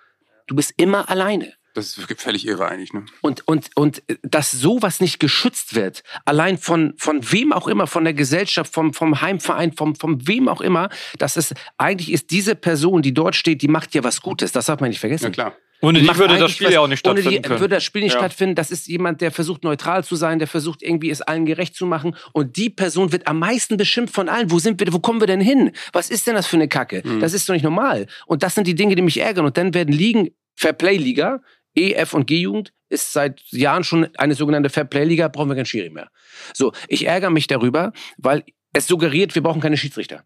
Du 0.48 0.57
bist 0.57 0.74
immer 0.76 1.09
alleine. 1.09 1.55
Das 1.74 1.96
ist 1.96 2.20
völlig 2.20 2.46
irre 2.48 2.66
eigentlich. 2.66 2.92
Ne? 2.92 3.05
Und, 3.20 3.46
und, 3.46 3.70
und 3.76 4.03
dass 4.22 4.50
sowas 4.50 4.98
nicht 5.00 5.20
geschützt 5.20 5.76
wird, 5.76 6.03
allein 6.24 6.59
von, 6.59 6.94
von 6.96 7.20
wem 7.31 7.53
auch 7.53 7.68
immer, 7.68 7.87
von 7.87 8.03
der 8.03 8.12
Gesellschaft, 8.12 8.74
vom, 8.74 8.92
vom 8.92 9.20
Heimverein, 9.20 9.72
vom, 9.72 9.94
vom 9.94 10.26
wem 10.26 10.48
auch 10.48 10.61
immer, 10.61 10.88
dass 11.18 11.37
es 11.37 11.55
eigentlich 11.79 12.11
ist 12.11 12.33
diese 12.33 12.57
Person, 12.57 13.03
die 13.03 13.14
dort 13.14 13.37
steht, 13.37 13.62
die 13.62 13.68
macht 13.68 13.94
ja 13.94 14.03
was 14.03 14.20
Gutes. 14.20 14.50
Das 14.50 14.66
darf 14.66 14.81
man 14.81 14.90
nicht 14.90 14.98
vergessen. 14.98 15.26
Ja 15.26 15.31
klar. 15.31 15.57
Ohne 15.82 15.98
Die 16.00 16.06
die 16.06 16.16
würde 16.18 16.38
das 16.38 16.50
Spiel 16.52 16.66
was- 16.66 16.74
ja 16.74 16.80
auch 16.80 16.86
nicht 16.88 17.06
Ohne 17.06 17.16
stattfinden 17.22 17.42
die 17.42 17.48
können. 17.48 17.60
würde 17.60 17.74
das 17.76 17.84
Spiel 17.84 18.02
nicht 18.02 18.12
Ja. 18.12 18.18
stattfinden. 18.20 18.54
Das 18.54 18.70
ist 18.70 18.86
jemand, 18.86 19.20
der 19.20 19.30
versucht 19.32 19.64
neutral 19.64 20.04
zu 20.04 20.14
sein, 20.16 20.38
der 20.38 20.48
versucht 20.48 20.82
irgendwie 20.82 21.10
es 21.10 21.22
allen 21.22 21.46
gerecht 21.46 21.74
zu 21.74 21.86
machen. 21.86 22.16
Und 22.32 22.56
die 22.56 22.68
Person 22.70 23.12
wird 23.12 23.26
am 23.26 23.38
meisten 23.38 23.76
beschimpft 23.76 24.14
von 24.14 24.28
allen. 24.28 24.50
Wo 24.50 24.58
sind 24.58 24.78
wir? 24.78 24.92
Wo 24.92 24.98
kommen 24.98 25.20
wir 25.20 25.26
denn 25.26 25.40
hin? 25.40 25.72
Was 25.92 26.10
ist 26.10 26.26
denn 26.26 26.34
das 26.34 26.46
für 26.46 26.56
eine 26.56 26.68
Kacke? 26.68 27.02
Mhm. 27.04 27.20
Das 27.20 27.32
ist 27.32 27.48
doch 27.48 27.54
nicht 27.54 27.62
normal. 27.64 28.06
Und 28.26 28.42
das 28.42 28.54
sind 28.54 28.66
die 28.66 28.74
Dinge, 28.74 28.94
die 28.94 29.02
mich 29.02 29.18
ärgern. 29.18 29.46
Und 29.46 29.56
dann 29.56 29.72
werden 29.74 29.92
Ligen 29.92 30.30
Fairplay-Liga 30.56 31.40
E, 31.76 31.92
F 31.92 32.14
und 32.14 32.26
G-Jugend 32.26 32.72
ist 32.88 33.12
seit 33.12 33.40
Jahren 33.50 33.84
schon 33.84 34.08
eine 34.16 34.34
sogenannte 34.34 34.70
Fairplay-Liga, 34.70 35.28
brauchen 35.28 35.48
wir 35.48 35.54
keinen 35.54 35.66
Schiri 35.66 35.88
mehr. 35.88 36.10
So, 36.52 36.72
ich 36.88 37.06
ärgere 37.06 37.30
mich 37.30 37.46
darüber, 37.46 37.92
weil 38.18 38.42
es 38.72 38.88
suggeriert, 38.88 39.36
wir 39.36 39.42
brauchen 39.42 39.60
keine 39.60 39.76
Schiedsrichter. 39.76 40.24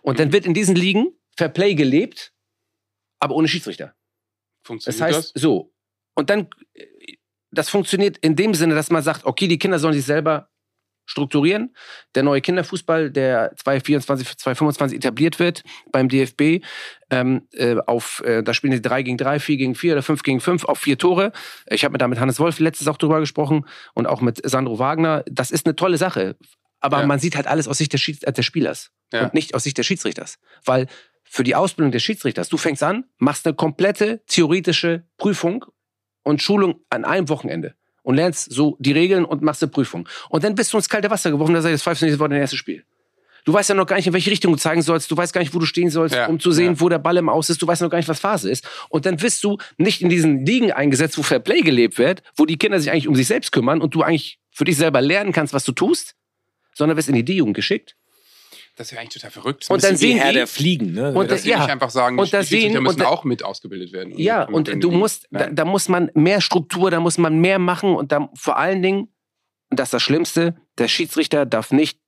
Und 0.00 0.18
dann 0.18 0.32
wird 0.32 0.46
in 0.46 0.54
diesen 0.54 0.74
Ligen 0.74 1.08
Fairplay 1.36 1.74
gelebt, 1.74 2.32
aber 3.20 3.34
ohne 3.34 3.46
Schiedsrichter. 3.46 3.94
Das 4.66 4.84
Funktioniert 4.96 5.16
heißt, 5.16 5.32
so. 5.34 5.72
Und 6.14 6.30
dann, 6.30 6.48
das 7.50 7.68
funktioniert 7.68 8.18
in 8.18 8.36
dem 8.36 8.54
Sinne, 8.54 8.74
dass 8.74 8.90
man 8.90 9.02
sagt, 9.02 9.24
okay, 9.24 9.48
die 9.48 9.58
Kinder 9.58 9.78
sollen 9.78 9.94
sich 9.94 10.04
selber 10.04 10.48
strukturieren. 11.08 11.74
Der 12.16 12.24
neue 12.24 12.40
Kinderfußball, 12.40 13.10
der 13.12 13.52
2024, 13.56 14.26
2025 14.38 14.96
etabliert 14.98 15.38
wird 15.38 15.62
beim 15.92 16.08
DFB, 16.08 16.64
ähm, 17.10 17.46
äh, 17.52 17.76
auf, 17.86 18.22
äh, 18.24 18.42
da 18.42 18.52
spielen 18.52 18.72
die 18.72 18.82
3 18.82 19.02
gegen 19.04 19.16
3, 19.16 19.38
4 19.38 19.56
gegen 19.56 19.74
4 19.76 19.92
oder 19.92 20.02
5 20.02 20.22
gegen 20.24 20.40
5 20.40 20.64
auf 20.64 20.80
vier 20.80 20.98
Tore. 20.98 21.30
Ich 21.68 21.84
habe 21.84 21.96
da 21.96 22.08
mit 22.08 22.18
Hannes 22.18 22.40
Wolf 22.40 22.58
letztes 22.58 22.88
auch 22.88 22.96
drüber 22.96 23.20
gesprochen 23.20 23.66
und 23.94 24.06
auch 24.06 24.20
mit 24.20 24.40
Sandro 24.48 24.80
Wagner. 24.80 25.22
Das 25.30 25.52
ist 25.52 25.64
eine 25.66 25.76
tolle 25.76 25.96
Sache. 25.96 26.36
Aber 26.80 27.00
Ja. 27.00 27.06
man 27.06 27.20
sieht 27.20 27.36
halt 27.36 27.46
alles 27.46 27.68
aus 27.68 27.78
Sicht 27.78 27.92
des, 27.92 28.00
Schieds 28.00 28.24
äh, 28.24 28.32
des 28.32 28.44
Spielers 28.44 28.90
Ja. 29.12 29.22
und 29.24 29.34
nicht 29.34 29.54
aus 29.54 29.62
Sicht 29.62 29.78
des 29.78 29.86
Schiedsrichters. 29.86 30.38
Weil 30.64 30.88
für 31.28 31.44
die 31.44 31.54
Ausbildung 31.54 31.92
des 31.92 32.02
Schiedsrichters, 32.02 32.48
du 32.48 32.56
fängst 32.56 32.82
an, 32.82 33.04
machst 33.18 33.46
eine 33.46 33.54
komplette 33.54 34.22
theoretische 34.26 35.04
Prüfung 35.18 35.64
und 36.22 36.42
Schulung 36.42 36.80
an 36.90 37.04
einem 37.04 37.28
Wochenende 37.28 37.74
und 38.02 38.16
lernst 38.16 38.52
so 38.52 38.76
die 38.78 38.92
Regeln 38.92 39.24
und 39.24 39.42
machst 39.42 39.62
eine 39.62 39.70
Prüfung. 39.70 40.08
Und 40.28 40.44
dann 40.44 40.54
bist 40.54 40.72
du 40.72 40.76
ins 40.76 40.88
kalte 40.88 41.10
Wasser 41.10 41.30
geworfen, 41.30 41.54
da 41.54 41.60
sagst 41.60 41.70
du, 41.70 41.74
jetzt 41.74 41.82
pfeifst 41.82 42.02
du 42.02 42.06
nächstes 42.06 42.20
Woche 42.20 42.30
dein 42.30 42.40
erstes 42.40 42.58
Spiel. 42.58 42.84
Du 43.44 43.52
weißt 43.52 43.68
ja 43.68 43.76
noch 43.76 43.86
gar 43.86 43.94
nicht, 43.94 44.08
in 44.08 44.12
welche 44.12 44.30
Richtung 44.32 44.52
du 44.52 44.58
zeigen 44.58 44.82
sollst. 44.82 45.08
Du 45.08 45.16
weißt 45.16 45.32
gar 45.32 45.40
nicht, 45.40 45.54
wo 45.54 45.60
du 45.60 45.66
stehen 45.66 45.88
sollst, 45.88 46.16
Ja, 46.16 46.26
um 46.26 46.40
zu 46.40 46.50
sehen, 46.50 46.74
ja. 46.74 46.80
wo 46.80 46.88
der 46.88 46.98
Ball 46.98 47.16
im 47.16 47.28
Aus 47.28 47.48
ist. 47.48 47.62
Du 47.62 47.66
weißt 47.68 47.80
noch 47.80 47.90
gar 47.90 47.98
nicht, 47.98 48.08
was 48.08 48.18
Phase 48.18 48.50
ist. 48.50 48.68
Und 48.88 49.06
dann 49.06 49.22
wirst 49.22 49.44
du 49.44 49.58
nicht 49.76 50.02
in 50.02 50.08
diesen 50.08 50.44
Ligen 50.44 50.72
eingesetzt, 50.72 51.16
wo 51.16 51.22
Fair 51.22 51.38
Play 51.38 51.60
gelebt 51.60 51.96
wird, 51.96 52.24
wo 52.34 52.44
die 52.44 52.56
Kinder 52.56 52.80
sich 52.80 52.90
eigentlich 52.90 53.06
um 53.06 53.14
sich 53.14 53.28
selbst 53.28 53.52
kümmern 53.52 53.80
und 53.80 53.94
du 53.94 54.02
eigentlich 54.02 54.40
für 54.50 54.64
dich 54.64 54.76
selber 54.76 55.00
lernen 55.00 55.30
kannst, 55.30 55.54
was 55.54 55.62
du 55.62 55.70
tust, 55.70 56.16
sondern 56.74 56.96
wirst 56.96 57.08
in 57.08 57.14
die 57.14 57.24
D-Jugend 57.24 57.54
geschickt. 57.54 57.94
Das 58.76 58.88
ist 58.88 58.90
ja 58.92 59.00
eigentlich 59.00 59.14
total 59.14 59.30
verrückt. 59.30 59.66
Und 59.70 59.82
dann 59.82 59.96
sehen 59.96 60.18
Herr 60.18 60.28
die- 60.32 60.34
der 60.36 60.46
Fliegen, 60.46 60.92
ne? 60.92 61.08
Und 61.14 61.30
dass 61.30 61.40
da- 61.40 61.44
sie 61.44 61.50
ja. 61.50 61.60
nicht 61.60 61.70
einfach 61.70 61.88
sagen, 61.90 62.18
Und 62.18 62.32
da 62.32 62.40
die 62.40 62.46
Schiedsrichter 62.46 62.72
sehen- 62.74 62.82
müssen 62.82 62.94
und 62.96 63.00
da- 63.00 63.08
auch 63.08 63.24
mit 63.24 63.42
ausgebildet 63.42 63.92
werden. 63.92 64.12
Ja, 64.18 64.44
Und- 64.44 64.54
und 64.54 64.68
und- 64.68 64.80
du 64.82 64.90
musst, 64.90 65.26
da, 65.30 65.48
da 65.48 65.64
muss 65.64 65.88
man 65.88 66.10
mehr 66.14 66.40
Struktur, 66.42 66.90
da 66.90 67.00
muss 67.00 67.16
man 67.18 67.38
mehr 67.40 67.58
machen 67.58 67.94
und 67.96 68.12
da 68.12 68.28
vor 68.34 68.58
allen 68.58 68.82
Dingen, 68.82 69.08
und 69.70 69.80
das 69.80 69.88
ist 69.88 69.94
das 69.94 70.02
Schlimmste, 70.02 70.56
der 70.78 70.88
Schiedsrichter 70.88 71.46
darf 71.46 71.72
nicht, 71.72 71.98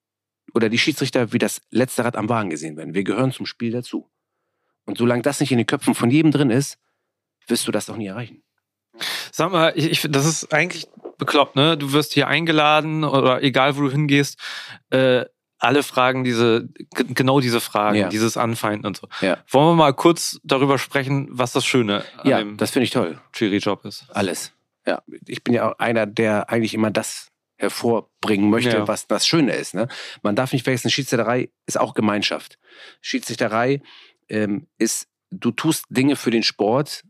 oder 0.54 0.68
die 0.68 0.78
Schiedsrichter 0.78 1.32
wie 1.32 1.38
das 1.38 1.60
letzte 1.70 2.04
Rad 2.04 2.16
am 2.16 2.28
Wagen 2.28 2.50
gesehen 2.50 2.76
werden. 2.76 2.94
Wir 2.94 3.04
gehören 3.04 3.32
zum 3.32 3.46
Spiel 3.46 3.72
dazu. 3.72 4.08
Und 4.86 4.96
solange 4.98 5.22
das 5.22 5.40
nicht 5.40 5.52
in 5.52 5.58
den 5.58 5.66
Köpfen 5.66 5.94
von 5.94 6.10
jedem 6.10 6.30
drin 6.32 6.50
ist, 6.50 6.78
wirst 7.46 7.66
du 7.66 7.72
das 7.72 7.88
auch 7.90 7.96
nie 7.96 8.06
erreichen. 8.06 8.42
Sag 9.32 9.52
mal, 9.52 9.72
ich, 9.74 9.90
ich, 9.90 10.06
das 10.10 10.26
ist 10.26 10.52
eigentlich 10.52 10.86
bekloppt, 11.18 11.56
ne? 11.56 11.76
Du 11.78 11.92
wirst 11.92 12.12
hier 12.14 12.28
eingeladen 12.28 13.04
oder 13.04 13.42
egal 13.42 13.76
wo 13.76 13.82
du 13.82 13.90
hingehst, 13.90 14.38
äh, 14.90 15.24
alle 15.58 15.82
fragen 15.82 16.24
diese, 16.24 16.68
genau 16.94 17.40
diese 17.40 17.60
Fragen, 17.60 17.96
Ja. 17.98 18.08
dieses 18.08 18.36
Anfeinden 18.36 18.86
und 18.86 18.96
so. 18.96 19.08
Ja. 19.20 19.38
Wollen 19.50 19.66
wir 19.68 19.74
mal 19.74 19.92
kurz 19.94 20.38
darüber 20.44 20.78
sprechen, 20.78 21.28
was 21.30 21.52
das 21.52 21.64
Schöne 21.66 22.04
an 22.18 22.28
Ja, 22.30 22.38
dem 22.38 22.56
das 22.56 22.70
finde 22.70 22.84
ich 22.84 22.90
toll. 22.90 23.20
Jury-Job 23.34 23.84
ist? 23.84 24.06
Alles. 24.10 24.52
Ja, 24.86 25.02
ich 25.26 25.42
bin 25.44 25.54
ja 25.54 25.68
auch 25.70 25.78
einer, 25.78 26.06
der 26.06 26.48
eigentlich 26.50 26.74
immer 26.74 26.90
das 26.90 27.28
hervorbringen 27.56 28.50
möchte, 28.50 28.76
Ja. 28.78 28.88
was 28.88 29.06
das 29.08 29.26
Schöne 29.26 29.52
ist. 29.54 29.74
Ne? 29.74 29.88
Man 30.22 30.36
darf 30.36 30.52
nicht 30.52 30.62
vergessen, 30.62 30.90
Schiedsrichterei 30.90 31.50
ist 31.66 31.78
auch 31.78 31.94
Gemeinschaft. 31.94 32.58
Schiedsrichterei 33.00 33.82
ähm, 34.28 34.66
ist, 34.78 35.08
du 35.30 35.50
tust 35.50 35.84
Dinge 35.90 36.16
für 36.16 36.30
den 36.30 36.42
Sport, 36.42 37.02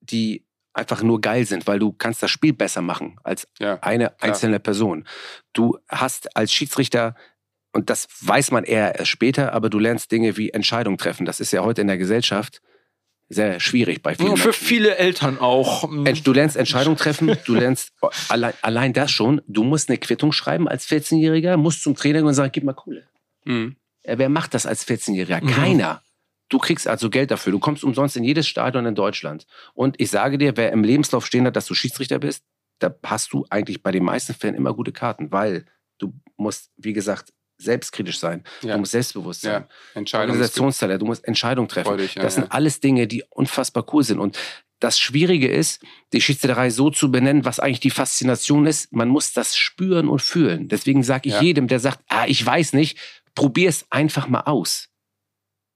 die 0.00 0.44
einfach 0.74 1.02
nur 1.02 1.20
geil 1.20 1.46
sind, 1.46 1.66
weil 1.66 1.78
du 1.78 1.92
kannst 1.92 2.22
das 2.22 2.30
Spiel 2.30 2.52
besser 2.52 2.82
machen 2.82 3.18
als 3.22 3.46
Ja, 3.60 3.78
eine 3.80 4.20
einzelne 4.20 4.58
Person. 4.60 5.06
Du 5.52 5.78
hast 5.88 6.36
als 6.36 6.52
Schiedsrichter 6.52 7.14
und 7.74 7.90
das 7.90 8.06
weiß 8.20 8.50
man 8.52 8.64
eher 8.64 8.98
erst 8.98 9.10
später, 9.10 9.52
aber 9.52 9.68
du 9.68 9.78
lernst 9.78 10.10
Dinge 10.12 10.36
wie 10.36 10.50
Entscheidungen 10.50 10.96
treffen. 10.96 11.26
Das 11.26 11.40
ist 11.40 11.52
ja 11.52 11.62
heute 11.64 11.80
in 11.80 11.88
der 11.88 11.98
Gesellschaft 11.98 12.62
sehr 13.28 13.58
schwierig 13.58 14.02
bei 14.02 14.14
vielen 14.14 14.30
Ja, 14.30 14.36
für 14.36 14.48
Menschen. 14.48 14.64
viele 14.64 14.96
Eltern 14.96 15.38
auch. 15.38 15.88
Du 16.22 16.32
lernst 16.32 16.56
Entscheidungen 16.56 16.96
treffen, 16.96 17.36
du 17.46 17.54
lernst 17.54 17.92
allein, 18.28 18.52
allein 18.62 18.92
das 18.92 19.10
schon. 19.10 19.40
Du 19.48 19.64
musst 19.64 19.88
eine 19.88 19.98
Quittung 19.98 20.32
schreiben 20.32 20.68
als 20.68 20.86
14-Jähriger, 20.88 21.56
musst 21.56 21.82
zum 21.82 21.94
Trainer 21.94 22.20
gehen 22.20 22.28
und 22.28 22.34
sagen, 22.34 22.52
gib 22.52 22.64
mal 22.64 22.74
Kohle. 22.74 23.08
Mhm. 23.44 23.76
Wer 24.04 24.28
macht 24.28 24.54
das 24.54 24.66
als 24.66 24.86
14-Jähriger? 24.86 25.42
Mhm. 25.42 25.48
Keiner. 25.48 26.02
Du 26.50 26.58
kriegst 26.58 26.86
also 26.86 27.08
Geld 27.08 27.30
dafür. 27.30 27.52
Du 27.52 27.58
kommst 27.58 27.82
umsonst 27.82 28.16
in 28.16 28.22
jedes 28.24 28.46
Stadion 28.46 28.84
in 28.84 28.94
Deutschland. 28.94 29.46
Und 29.72 29.98
ich 29.98 30.10
sage 30.10 30.36
dir, 30.36 30.56
wer 30.56 30.70
im 30.72 30.84
Lebenslauf 30.84 31.24
stehen 31.26 31.46
hat, 31.46 31.56
dass 31.56 31.66
du 31.66 31.74
Schiedsrichter 31.74 32.18
bist, 32.18 32.44
da 32.78 32.94
hast 33.02 33.32
du 33.32 33.46
eigentlich 33.48 33.82
bei 33.82 33.90
den 33.90 34.04
meisten 34.04 34.34
Fällen 34.34 34.54
immer 34.54 34.74
gute 34.74 34.92
Karten, 34.92 35.32
weil 35.32 35.64
du 35.98 36.12
musst, 36.36 36.70
wie 36.76 36.92
gesagt, 36.92 37.32
selbstkritisch 37.58 38.18
sein. 38.18 38.44
Ja. 38.62 38.74
Du 38.74 38.80
musst 38.80 38.92
selbstbewusst 38.92 39.42
sein. 39.42 39.62
Ja, 39.62 39.68
Entscheidung. 39.94 40.30
Organisationstalent, 40.30 41.02
du 41.02 41.06
musst 41.06 41.24
Entscheidungen 41.24 41.68
treffen. 41.68 41.88
Freudig, 41.88 42.14
ja, 42.14 42.22
das 42.22 42.36
ja. 42.36 42.42
sind 42.42 42.52
alles 42.52 42.80
Dinge, 42.80 43.06
die 43.06 43.24
unfassbar 43.30 43.86
cool 43.92 44.02
sind. 44.02 44.18
Und 44.18 44.38
das 44.80 44.98
Schwierige 44.98 45.48
ist, 45.48 45.82
die 46.12 46.20
Schiedsrichterei 46.20 46.70
so 46.70 46.90
zu 46.90 47.10
benennen, 47.10 47.44
was 47.44 47.60
eigentlich 47.60 47.80
die 47.80 47.90
Faszination 47.90 48.66
ist. 48.66 48.92
Man 48.92 49.08
muss 49.08 49.32
das 49.32 49.56
spüren 49.56 50.08
und 50.08 50.20
fühlen. 50.20 50.68
Deswegen 50.68 51.02
sage 51.02 51.28
ich 51.28 51.34
Ja. 51.36 51.42
jedem, 51.42 51.68
der 51.68 51.80
sagt, 51.80 52.00
ah, 52.08 52.26
ich 52.26 52.44
weiß 52.44 52.72
nicht, 52.74 52.98
probier 53.34 53.68
es 53.68 53.86
einfach 53.90 54.28
mal 54.28 54.42
aus. 54.42 54.88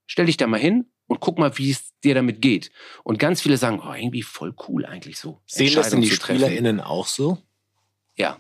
Stell 0.07 0.26
dich 0.26 0.37
da 0.37 0.47
mal 0.47 0.61
hin 0.61 0.87
und 1.07 1.20
guck 1.20 1.39
mal, 1.39 1.57
wie 1.59 1.70
es 1.70 1.93
dir 2.05 2.14
damit 2.14 2.43
geht. 2.43 2.70
Und 3.05 3.18
ganz 3.18 3.41
viele 3.41 3.57
sagen, 3.57 3.81
oh, 3.81 3.95
irgendwie 3.95 4.22
voll 4.22 4.55
cool 4.68 4.85
eigentlich 4.85 5.18
so. 5.18 5.41
Sehen 5.47 5.74
das 5.74 5.91
denn 5.91 6.03
die. 6.03 6.11
SpielerInnen 6.11 6.81
auch 6.81 7.07
so? 7.07 7.39
Ja. 8.16 8.39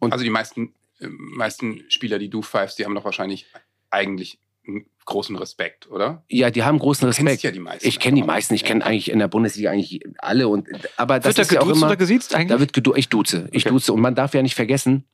Also 0.00 0.24
die 0.24 0.30
meisten, 0.30 0.74
meisten 1.08 1.84
Spieler, 1.88 2.18
die 2.18 2.28
du 2.30 2.42
pfeifst, 2.42 2.78
die 2.78 2.84
haben 2.84 2.94
doch 2.94 3.04
wahrscheinlich 3.04 3.46
eigentlich 3.90 4.38
einen 4.66 4.86
großen 5.06 5.34
Respekt, 5.36 5.90
oder? 5.90 6.24
Ja, 6.28 6.50
die 6.50 6.62
haben 6.62 6.78
großen 6.78 7.00
Du 7.08 7.14
kennst 7.14 7.20
Respekt. 7.26 7.42
ja 7.42 7.50
die 7.50 7.58
meisten. 7.60 7.88
Ich 7.88 7.98
kenne 7.98 8.16
die 8.16 8.22
meisten. 8.26 8.54
Ich 8.54 8.64
kenne 8.64 8.84
eigentlich 8.84 9.10
in 9.10 9.18
der 9.18 9.28
Bundesliga 9.28 9.70
eigentlich 9.70 10.00
alle. 10.18 10.48
Und, 10.48 10.68
aber 10.96 11.18
das 11.18 11.26
Wird 11.28 11.38
da 11.38 11.42
ist 11.42 11.52
ja 11.52 11.60
auch 11.62 11.68
immer. 11.68 11.86
oder 11.86 11.96
gesiezt 11.96 12.34
eigentlich? 12.34 12.48
Da 12.48 12.60
wird 12.60 12.72
gedu 12.72 12.94
ich 12.94 13.08
duze. 13.08 13.48
Ich 13.52 13.64
Okay. 13.64 13.70
duze. 13.72 13.92
Und 13.92 14.00
man 14.00 14.14
darf 14.14 14.34
ja 14.34 14.42
nicht 14.42 14.54
vergessen, 14.54 15.04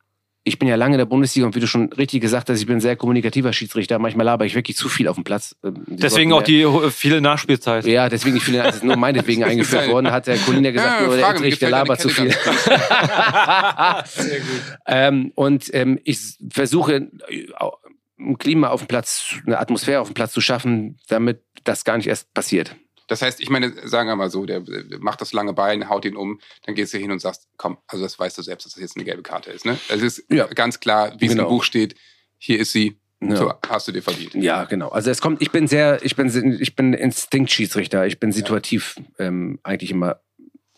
ich 0.46 0.60
bin 0.60 0.68
ja 0.68 0.76
lange 0.76 0.94
in 0.94 0.98
der 0.98 1.06
Bundesliga 1.06 1.44
und 1.44 1.56
wie 1.56 1.60
du 1.60 1.66
schon 1.66 1.92
richtig 1.94 2.20
gesagt 2.20 2.48
hast, 2.48 2.60
ich 2.60 2.66
bin 2.66 2.76
ein 2.76 2.80
sehr 2.80 2.94
kommunikativer 2.94 3.52
Schiedsrichter. 3.52 3.98
Manchmal 3.98 4.26
laber 4.26 4.46
ich 4.46 4.54
wirklich 4.54 4.76
zu 4.76 4.88
viel 4.88 5.08
auf 5.08 5.16
dem 5.16 5.24
Platz. 5.24 5.56
Ähm, 5.64 5.82
die 5.88 5.96
Deswegen 5.96 6.32
auch 6.32 6.42
die 6.42 6.64
viele 6.90 7.20
Nachspielzeit. 7.20 7.84
Ja, 7.84 8.08
deswegen 8.08 8.34
nicht 8.34 8.44
viele. 8.44 8.62
Das 8.62 8.76
ist 8.76 8.84
nur 8.84 8.96
meinetwegen 8.96 9.42
eingeführt 9.44 9.88
worden. 9.88 10.12
Hat 10.12 10.28
der 10.28 10.36
Colina 10.38 10.70
gesagt, 10.70 11.00
Ja, 11.00 11.06
nur 11.06 11.16
der 11.16 11.30
Edrich, 11.30 11.58
der 11.58 11.70
labert 11.70 12.00
zu 12.00 12.08
viel. 12.08 12.28
Kette 12.28 12.44
ähm, 14.86 15.32
und 15.34 15.68
ähm, 15.74 15.98
ich 16.04 16.20
versuche 16.48 16.94
äh, 16.94 17.46
ein 18.16 18.38
Klima 18.38 18.68
auf 18.68 18.82
dem 18.82 18.86
Platz, 18.86 19.34
eine 19.46 19.58
Atmosphäre 19.58 20.00
auf 20.00 20.08
dem 20.08 20.14
Platz 20.14 20.32
zu 20.32 20.40
schaffen, 20.40 20.96
damit 21.08 21.42
das 21.64 21.82
gar 21.82 21.96
nicht 21.96 22.06
erst 22.06 22.32
passiert. 22.34 22.76
Das 23.08 23.22
heißt, 23.22 23.40
ich 23.40 23.50
meine, 23.50 23.72
sagen 23.88 24.08
wir 24.08 24.16
mal 24.16 24.30
so, 24.30 24.46
der, 24.46 24.62
macht 24.98 25.20
das 25.20 25.32
lange 25.32 25.52
Bein, 25.52 25.88
haut 25.88 26.04
ihn 26.04 26.16
um, 26.16 26.40
dann 26.64 26.74
gehst 26.74 26.92
du 26.94 26.98
hin 26.98 27.10
und 27.12 27.20
sagst, 27.20 27.48
komm, 27.56 27.78
also 27.86 28.02
das 28.04 28.18
weißt 28.18 28.36
du 28.36 28.42
selbst, 28.42 28.66
dass 28.66 28.72
das 28.74 28.80
jetzt 28.82 28.96
eine 28.96 29.04
gelbe 29.04 29.22
Karte 29.22 29.50
ist. 29.50 29.64
Ne? 29.64 29.78
Es 29.88 30.02
ist 30.02 30.24
Ja. 30.30 30.46
ganz 30.46 30.80
klar, 30.80 31.14
wie 31.18 31.26
es 31.26 31.32
Genau. 31.32 31.44
im 31.44 31.48
Buch 31.50 31.62
steht, 31.64 31.94
hier 32.38 32.58
ist 32.58 32.72
sie, 32.72 32.98
Ja. 33.20 33.36
so 33.36 33.52
hast 33.68 33.88
du 33.88 33.92
dir 33.92 34.02
verdient. 34.02 34.34
Ja, 34.34 34.64
genau. 34.64 34.88
Also 34.88 35.10
es 35.10 35.20
kommt, 35.20 35.40
ich 35.40 35.50
bin 35.50 35.66
sehr, 35.68 36.00
ich 36.04 36.16
bin, 36.16 36.58
ich 36.60 36.74
bin 36.76 36.92
Instinktschiedsrichter. 36.94 38.06
Ich 38.06 38.20
bin 38.20 38.32
situativ 38.32 38.96
ähm, 39.18 39.58
eigentlich 39.62 39.90
immer 39.90 40.20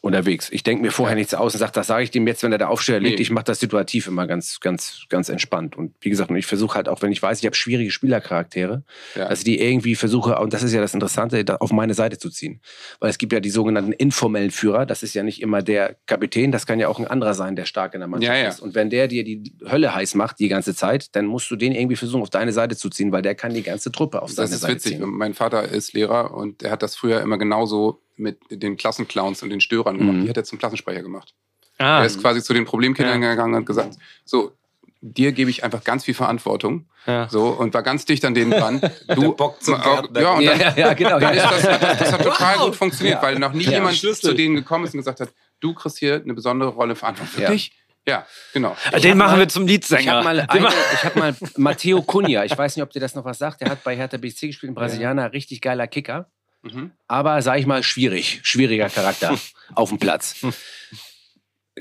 unterwegs. 0.01 0.49
Ich 0.51 0.63
denke 0.63 0.83
mir 0.83 0.91
vorher 0.91 1.17
nichts 1.17 1.35
aus 1.35 1.55
und 1.55 1.59
sage, 1.61 1.73
das 1.73 1.87
sage 1.87 2.05
ich 2.05 2.11
dem 2.11 2.27
jetzt, 2.27 2.43
wenn 2.43 2.53
er 2.53 2.59
da 2.59 2.69
Aufsteller 2.69 3.01
liegt. 3.01 3.17
Nee. 3.17 3.23
Ich 3.23 3.31
mache 3.31 3.45
das 3.45 3.61
situativ 3.61 4.07
immer 4.07 4.27
ganz, 4.27 4.61
ganz, 4.61 5.03
ganz 5.09 5.29
entspannt. 5.29 5.77
Und 5.77 5.95
wie 6.01 6.11
gesagt, 6.11 6.31
und 6.31 6.37
ich 6.37 6.47
versuche 6.47 6.75
halt 6.77 6.89
auch, 6.89 7.03
wenn 7.03 7.13
ich 7.13 7.23
weiß, 7.23 7.41
ich 7.41 7.47
habe 7.47 7.57
schwierige 7.57 7.91
Spielercharaktere, 7.91 8.83
Ja. 9.15 9.29
dass 9.29 9.41
ich 9.41 9.45
die 9.45 9.61
irgendwie 9.61 9.95
versuche, 9.95 10.37
und 10.39 10.53
das 10.53 10.63
ist 10.63 10.73
ja 10.73 10.81
das 10.81 10.95
Interessante, 10.95 11.45
auf 11.61 11.73
meine 11.73 11.95
Seite 11.95 12.19
zu 12.19 12.31
ziehen. 12.31 12.61
Weil 13.01 13.11
es 13.11 13.19
gibt 13.19 13.33
ja 13.33 13.41
die 13.41 13.51
sogenannten 13.51 13.93
informellen 13.93 14.51
Führer. 14.51 14.87
Das 14.87 15.03
ist 15.03 15.15
ja 15.15 15.23
nicht 15.23 15.43
immer 15.43 15.63
der 15.63 15.97
Kapitän, 16.07 16.53
das 16.53 16.67
kann 16.67 16.79
ja 16.81 16.89
auch 16.89 16.99
ein 16.99 17.07
anderer 17.07 17.35
sein, 17.35 17.57
der 17.57 17.65
stark 17.65 17.95
in 17.95 18.01
der 18.01 18.09
Mannschaft 18.09 18.35
Ja, 18.37 18.43
ja. 18.43 18.49
ist. 18.49 18.61
Und 18.61 18.75
wenn 18.75 18.91
der 18.91 19.09
dir 19.09 19.25
die 19.25 19.53
Hölle 19.69 19.95
heiß 19.95 20.15
macht 20.15 20.39
die 20.39 20.49
ganze 20.49 20.75
Zeit, 20.75 21.15
dann 21.17 21.27
musst 21.27 21.51
du 21.51 21.57
den 21.57 21.73
irgendwie 21.73 21.97
versuchen, 21.97 22.23
auf 22.23 22.31
deine 22.31 22.53
Seite 22.53 22.77
zu 22.77 22.89
ziehen, 22.91 23.13
weil 23.13 23.23
der 23.23 23.35
kann 23.35 23.53
die 23.55 23.63
ganze 23.63 23.91
Truppe 23.93 24.23
auf 24.23 24.29
Das 24.31 24.37
seine 24.37 24.55
ist 24.55 24.61
Seite 24.61 24.75
witzig. 24.75 24.99
ziehen. 24.99 25.09
Mein 25.09 25.35
Vater 25.35 25.65
ist 25.69 25.93
Lehrer 25.93 26.35
und 26.35 26.63
er 26.63 26.71
hat 26.71 26.83
das 26.83 26.97
früher 26.97 27.21
immer 27.21 27.39
genauso 27.39 28.01
mit 28.19 28.39
den 28.51 28.77
Klassenclowns 28.77 29.43
und 29.43 29.51
den 29.51 29.61
Störern 29.61 29.99
gemacht. 29.99 30.17
Mhm. 30.17 30.23
Die 30.25 30.29
hat 30.31 30.37
er 30.37 30.45
zum 30.45 30.59
Klassensprecher 30.59 31.03
gemacht. 31.03 31.35
Ah, 31.79 32.01
Er 32.01 32.07
ist 32.07 32.21
quasi 32.21 32.43
zu 32.43 32.53
den 32.55 32.65
Problemkindern 32.65 33.23
Ja. 33.23 33.31
gegangen 33.31 33.55
und 33.55 33.65
gesagt, 33.65 33.97
so, 34.25 34.53
dir 35.01 35.31
gebe 35.33 35.49
ich 35.51 35.63
einfach 35.63 35.85
ganz 35.85 36.05
viel 36.05 36.15
Verantwortung. 36.15 36.89
ja. 37.07 37.29
So, 37.31 37.49
und 37.51 37.73
war 37.73 37.83
ganz 37.85 38.05
dicht 38.05 38.25
an 38.25 38.35
denen 38.35 38.51
dran. 38.51 38.81
Du, 39.15 39.33
Bock 39.33 39.63
zum 39.63 39.81
Gärtner. 39.81 40.21
ja, 40.21 40.31
und 40.33 40.45
dann, 40.45 40.59
ja, 40.61 40.75
ja, 40.77 40.93
genau. 40.95 41.21
dann 41.21 41.35
ist 41.35 41.43
Ja. 41.45 41.51
das, 41.51 41.63
das, 41.81 41.99
das 41.99 42.13
hat 42.13 42.23
total 42.25 42.57
Wow. 42.59 42.65
gut 42.67 42.77
funktioniert, 42.77 43.17
Ja. 43.17 43.23
weil 43.23 43.39
noch 43.39 43.53
nie 43.53 43.63
Ja. 43.65 43.71
jemand 43.73 43.97
Schlüssel. 43.97 44.31
zu 44.31 44.35
denen 44.35 44.57
gekommen 44.57 44.85
ist 44.85 44.95
und 44.95 44.99
gesagt 45.01 45.21
hat, 45.21 45.29
du 45.61 45.73
kriegst 45.73 45.99
hier 45.99 46.17
eine 46.23 46.35
besondere 46.35 46.71
Rolle 46.71 46.97
Verantwortung 46.97 47.33
für 47.33 47.43
Ja. 47.43 47.51
dich. 47.51 47.73
Ja, 48.09 48.27
genau. 48.55 48.75
Den 49.03 49.11
hab 49.11 49.17
machen 49.19 49.33
mal- 49.33 49.39
wir 49.41 49.49
zum 49.49 49.67
Liedsänger. 49.67 50.01
Ich 50.01 50.09
habe 50.09 50.25
mal, 50.25 50.37
Den 50.47 50.51
eine, 50.67 50.75
ich 50.95 51.05
hab 51.05 51.15
mal 51.17 51.37
Matteo 51.59 52.01
Cunha, 52.03 52.43
ich 52.45 52.57
weiß 52.57 52.75
nicht, 52.75 52.83
ob 52.83 52.91
dir 52.91 53.01
das 53.01 53.15
noch 53.15 53.25
was 53.27 53.37
sagt, 53.39 53.61
der 53.61 53.69
hat 53.71 53.85
bei 53.85 53.95
Hertha 53.97 54.17
BC 54.17 54.47
gespielt, 54.49 54.73
ein 54.73 54.75
Brasilianer, 54.75 55.33
richtig 55.35 55.61
geiler 55.61 55.87
Kicker. 55.87 56.31
Mhm. 56.63 56.93
aber 57.07 57.41
sag 57.43 57.59
ich 57.59 57.67
mal 57.67 57.83
schwierig, 57.83 58.41
schwieriger 58.43 58.89
Charakter 58.89 59.39
auf 59.75 59.91
dem 59.91 59.99
Platz. 59.99 60.45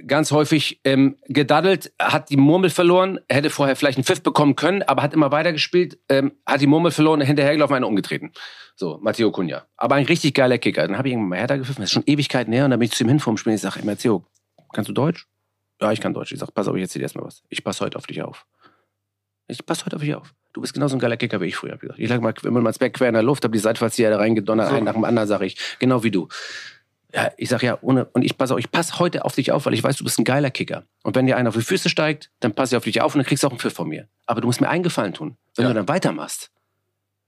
Ganz 0.05 0.31
häufig 0.31 0.79
ähm, 0.83 1.17
gedaddelt, 1.25 1.91
hat 1.99 2.29
die 2.29 2.37
Murmel 2.37 2.69
verloren, 2.69 3.19
hätte 3.27 3.49
vorher 3.49 3.75
vielleicht 3.75 3.97
einen 3.97 4.03
Pfiff 4.03 4.21
bekommen 4.21 4.55
können, 4.55 4.83
aber 4.83 5.01
hat 5.01 5.15
immer 5.15 5.31
weitergespielt, 5.31 5.97
ähm, 6.07 6.33
hat 6.45 6.61
die 6.61 6.67
Murmel 6.67 6.91
verloren, 6.91 7.21
hinterhergelaufen, 7.21 7.75
einen 7.75 7.85
umgetreten. 7.85 8.31
So, 8.75 8.99
Matteo 9.01 9.31
Cunha. 9.31 9.65
Aber 9.75 9.95
ein 9.95 10.05
richtig 10.05 10.35
geiler 10.35 10.59
Kicker. 10.59 10.85
Dann 10.85 10.99
habe 10.99 11.07
ich 11.07 11.13
irgendwann 11.13 11.29
mal 11.29 11.39
Hertha 11.39 11.55
gepfiffen, 11.55 11.81
das 11.81 11.89
ist 11.89 11.93
schon 11.93 12.03
Ewigkeiten 12.05 12.53
her, 12.53 12.65
und 12.65 12.71
dann 12.71 12.79
bin 12.79 12.85
ich 12.85 12.93
zu 12.93 13.03
ihm 13.03 13.09
hin 13.09 13.19
vom 13.19 13.37
Spiel 13.37 13.51
und 13.51 13.55
ich 13.55 13.61
sage, 13.61 13.83
Matteo, 13.83 14.23
kannst 14.71 14.89
du 14.89 14.93
Deutsch? 14.93 15.25
Ja, 15.81 15.91
ich 15.91 15.99
kann 15.99 16.13
Deutsch. 16.13 16.31
Ich 16.31 16.39
sage, 16.39 16.51
pass 16.51 16.67
auf, 16.67 16.75
ich 16.75 16.83
erzähl 16.83 16.99
dir 16.99 17.05
erstmal 17.05 17.25
was. 17.25 17.43
Ich 17.49 17.63
passe 17.63 17.83
heute 17.83 17.97
auf 17.97 18.05
dich 18.05 18.21
auf. 18.21 18.45
Ich 19.47 19.65
passe 19.65 19.85
heute 19.85 19.95
auf 19.95 20.01
dich 20.03 20.13
auf. 20.13 20.33
Du 20.57 20.61
bist 20.61 20.73
genauso 20.73 20.95
ein 20.95 20.99
geiler 20.99 21.17
Kicker 21.17 21.39
wie 21.39 21.45
ich 21.45 21.55
früher. 21.55 21.75
ich 21.75 21.79
gesagt. 21.81 21.99
Ich 21.99 22.09
lag 22.09 22.19
mal 22.19 22.33
immer 22.43 22.61
mal 22.61 22.73
Back 22.73 22.95
quer 22.95 23.09
in 23.09 23.13
der 23.13 23.21
Luft, 23.21 23.43
habe 23.43 23.51
die 23.51 23.59
Seitfallzieher 23.59 24.09
da 24.09 24.17
reingedonnert, 24.17 24.71
einen 24.71 24.85
nach 24.85 24.93
dem 24.93 25.03
anderen, 25.03 25.27
sage 25.27 25.45
ich. 25.45 25.55
Genau 25.77 26.03
wie 26.03 26.09
du. 26.09 26.29
Ja, 27.13 27.31
ich 27.37 27.49
sag 27.49 27.61
ja, 27.61 27.77
ohne, 27.81 28.05
und 28.05 28.23
ich 28.23 28.35
passe 28.39 28.55
auf, 28.55 28.59
ich 28.59 28.71
passe 28.71 28.97
heute 28.97 29.23
auf 29.23 29.35
dich 29.35 29.51
auf, 29.51 29.67
weil 29.67 29.75
ich 29.75 29.83
weiß, 29.83 29.97
du 29.97 30.03
bist 30.03 30.17
ein 30.17 30.23
geiler 30.23 30.49
Kicker. 30.49 30.83
Und 31.03 31.15
wenn 31.15 31.27
dir 31.27 31.37
einer 31.37 31.49
auf 31.49 31.55
die 31.55 31.61
Füße 31.61 31.89
steigt, 31.89 32.31
dann 32.39 32.55
passe 32.55 32.73
ich 32.73 32.77
auf 32.77 32.85
dich 32.85 33.01
auf 33.01 33.13
und 33.13 33.19
dann 33.19 33.27
kriegst 33.27 33.43
du 33.43 33.47
auch 33.47 33.51
einen 33.51 33.59
Pfiff 33.59 33.73
von 33.73 33.87
mir. 33.87 34.07
Aber 34.25 34.41
du 34.41 34.47
musst 34.47 34.59
mir 34.61 34.67
einen 34.67 34.81
Gefallen 34.81 35.13
tun. 35.13 35.37
Wenn 35.55 35.65
Ja. 35.65 35.69
du 35.69 35.75
dann 35.75 35.87
weitermachst, 35.87 36.49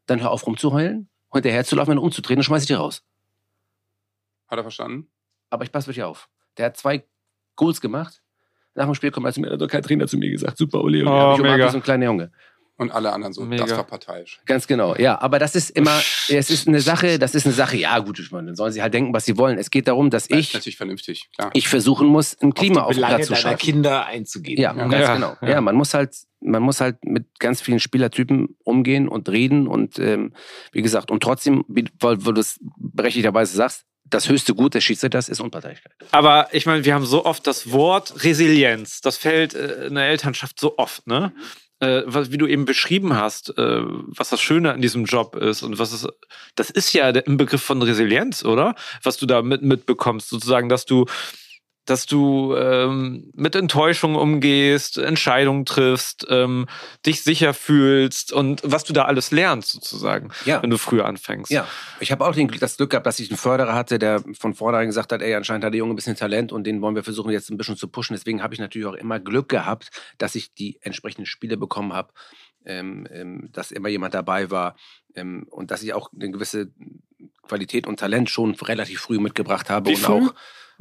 dann 0.07 0.21
hör 0.21 0.31
auf 0.31 0.47
rumzuheulen, 0.47 1.07
hinterher 1.31 1.63
zu 1.65 1.75
laufen 1.75 1.91
und 1.91 1.99
umzudrehen, 1.99 2.37
dann 2.37 2.43
schmeiß 2.43 2.63
ich 2.63 2.67
dich 2.67 2.79
raus. 2.79 3.03
Hat 4.47 4.57
er 4.57 4.63
verstanden? 4.63 5.07
Aber 5.51 5.63
ich 5.65 5.71
passe 5.71 5.85
wirklich 5.85 6.03
auf. 6.03 6.29
Der 6.57 6.65
hat 6.65 6.77
zwei 6.77 7.03
Goals 7.55 7.79
gemacht. 7.79 8.23
Nach 8.75 8.85
dem 8.85 8.95
Spiel 8.95 9.11
kommt 9.11 9.25
er 9.27 9.33
zu 9.33 9.41
mir, 9.41 9.51
hat 9.51 9.61
doch 9.61 9.67
kein 9.67 9.81
Trainer 9.83 10.07
zu 10.07 10.17
mir 10.17 10.29
gesagt, 10.31 10.57
super 10.57 10.81
Uli. 10.81 11.01
Und 11.01 11.07
Oh, 11.09 11.11
umarmt 11.11 11.41
mega. 11.41 11.69
so 11.69 11.77
ein 11.77 11.83
kleiner 11.83 12.05
Junge. 12.05 12.31
Und 12.79 12.91
alle 12.91 13.11
anderen 13.13 13.33
so, 13.33 13.43
Mega. 13.43 13.65
das 13.65 13.75
war 13.75 13.83
parteiisch. 13.83 14.39
Ganz 14.45 14.65
genau, 14.65 14.95
ja. 14.95 15.19
Aber 15.21 15.37
das 15.37 15.53
ist 15.53 15.69
immer, 15.71 16.01
es 16.29 16.49
ist 16.49 16.67
eine 16.67 16.79
Sache, 16.79 17.19
das 17.19 17.35
ist 17.35 17.45
eine 17.45 17.53
Sache, 17.53 17.75
ja 17.77 17.99
gut, 17.99 18.19
ich 18.19 18.31
meine, 18.31 18.47
dann 18.47 18.55
sollen 18.55 18.71
sie 18.71 18.81
halt 18.81 18.93
denken, 18.93 19.13
was 19.13 19.25
sie 19.25 19.37
wollen. 19.37 19.57
Es 19.57 19.69
geht 19.69 19.87
darum, 19.89 20.09
dass 20.09 20.29
Das 20.29 20.39
ich, 20.39 20.53
natürlich 20.53 20.77
vernünftig, 20.77 21.29
klar. 21.35 21.51
ich 21.53 21.67
versuchen 21.67 22.07
muss, 22.07 22.37
ein 22.41 22.53
Klima 22.53 22.83
auf, 22.83 22.93
die 22.93 22.99
Platz 23.01 23.27
zu 23.27 23.35
schaffen. 23.35 23.57
Kinder 23.57 24.05
einzugehen. 24.05 24.59
Ja, 24.59 24.73
Ja. 24.73 24.87
ganz 24.87 24.93
Ja, 24.93 25.13
genau. 25.15 25.35
ja. 25.41 25.49
Ja. 25.49 25.61
man 25.61 25.75
muss 25.75 25.93
halt, 25.93 26.15
man 26.39 26.63
muss 26.63 26.79
halt 26.79 27.03
mit 27.03 27.25
ganz 27.39 27.59
vielen 27.61 27.81
Spielertypen 27.81 28.55
umgehen 28.63 29.09
und 29.09 29.27
reden 29.29 29.67
und 29.67 29.99
ähm, 29.99 30.33
wie 30.71 30.81
gesagt, 30.81 31.11
und 31.11 31.21
trotzdem, 31.21 31.65
wie 31.67 31.83
weil, 31.99 32.25
weil 32.25 32.33
du 32.33 32.39
es 32.39 32.59
berechtigterweise 32.77 33.55
sagst, 33.57 33.83
das 34.05 34.27
höchste 34.29 34.55
Gut 34.55 34.73
des 34.73 34.83
Schiedsrichters 34.85 35.29
ist 35.29 35.39
Unparteilichkeit. 35.41 35.91
Aber 36.11 36.47
ich 36.53 36.65
meine, 36.65 36.83
wir 36.85 36.95
haben 36.95 37.05
so 37.05 37.25
oft 37.25 37.45
das 37.45 37.71
Wort 37.71 38.23
Resilienz. 38.23 39.01
Das 39.01 39.17
fällt 39.17 39.53
äh, 39.53 39.87
in 39.87 39.95
der 39.95 40.05
Elternschaft 40.05 40.59
so 40.59 40.77
oft, 40.77 41.05
ne? 41.07 41.33
Äh, 41.81 42.03
was, 42.05 42.31
wie 42.31 42.37
du 42.37 42.45
eben 42.45 42.65
beschrieben 42.65 43.15
hast, 43.15 43.57
äh, 43.57 43.81
was 43.83 44.29
das 44.29 44.41
Schöne 44.41 44.73
an 44.73 44.81
diesem 44.81 45.05
Job 45.05 45.37
ist 45.37 45.63
und 45.63 45.79
was 45.79 45.93
es, 45.93 46.05
das 46.55 46.69
ist 46.69 46.91
ja 46.91 47.13
der 47.13 47.21
Begriff 47.21 47.61
von 47.61 47.81
Resilienz, 47.81 48.43
oder? 48.43 48.75
Was 49.01 49.15
du 49.15 49.25
da 49.25 49.41
mit, 49.41 49.61
mitbekommst, 49.61 50.27
sozusagen, 50.27 50.67
dass 50.67 50.85
du, 50.85 51.05
dass 51.89 52.05
du 52.05 52.55
ähm, 52.55 53.31
mit 53.35 53.55
Enttäuschung 53.55 54.15
umgehst, 54.15 54.97
Entscheidungen 54.97 55.65
triffst, 55.65 56.25
ähm, 56.29 56.67
dich 57.05 57.23
sicher 57.23 57.53
fühlst 57.53 58.31
und 58.31 58.61
was 58.63 58.83
du 58.83 58.93
da 58.93 59.05
alles 59.05 59.31
lernst, 59.31 59.71
sozusagen, 59.71 60.29
Ja. 60.45 60.61
wenn 60.61 60.69
du 60.69 60.77
früher 60.77 61.05
anfängst. 61.05 61.51
Ja, 61.51 61.67
ich 61.99 62.11
habe 62.11 62.25
auch 62.25 62.35
den, 62.35 62.47
das 62.59 62.77
Glück 62.77 62.91
gehabt, 62.91 63.05
dass 63.05 63.19
ich 63.19 63.29
einen 63.29 63.37
Förderer 63.37 63.73
hatte, 63.73 63.99
der 63.99 64.23
von 64.37 64.53
vornherein 64.53 64.87
gesagt 64.87 65.11
hat, 65.11 65.21
ey, 65.21 65.33
anscheinend 65.35 65.63
hat 65.65 65.73
der 65.73 65.79
Junge 65.79 65.93
ein 65.93 65.95
bisschen 65.95 66.15
Talent 66.15 66.51
und 66.51 66.65
den 66.65 66.81
wollen 66.81 66.95
wir 66.95 67.03
versuchen 67.03 67.31
jetzt 67.31 67.49
ein 67.49 67.57
bisschen 67.57 67.77
zu 67.77 67.87
pushen. 67.87 68.15
Deswegen 68.15 68.43
habe 68.43 68.53
ich 68.53 68.59
natürlich 68.59 68.87
auch 68.87 68.93
immer 68.93 69.19
Glück 69.19 69.49
gehabt, 69.49 69.89
dass 70.17 70.35
ich 70.35 70.53
die 70.53 70.77
entsprechenden 70.81 71.25
Spiele 71.25 71.57
bekommen 71.57 71.93
habe, 71.93 72.13
ähm, 72.65 73.07
ähm, 73.11 73.49
dass 73.51 73.71
immer 73.71 73.89
jemand 73.89 74.13
dabei 74.13 74.51
war 74.51 74.75
ähm, 75.15 75.45
und 75.49 75.71
dass 75.71 75.81
ich 75.81 75.93
auch 75.93 76.11
eine 76.13 76.29
gewisse 76.29 76.71
Qualität 77.47 77.87
und 77.87 77.99
Talent 77.99 78.29
schon 78.29 78.53
relativ 78.55 79.01
früh 79.01 79.19
mitgebracht 79.19 79.69
habe. 79.69 79.89
Wie 79.89 79.95
und 79.95 80.01
früh? 80.01 80.13
auch, 80.27 80.33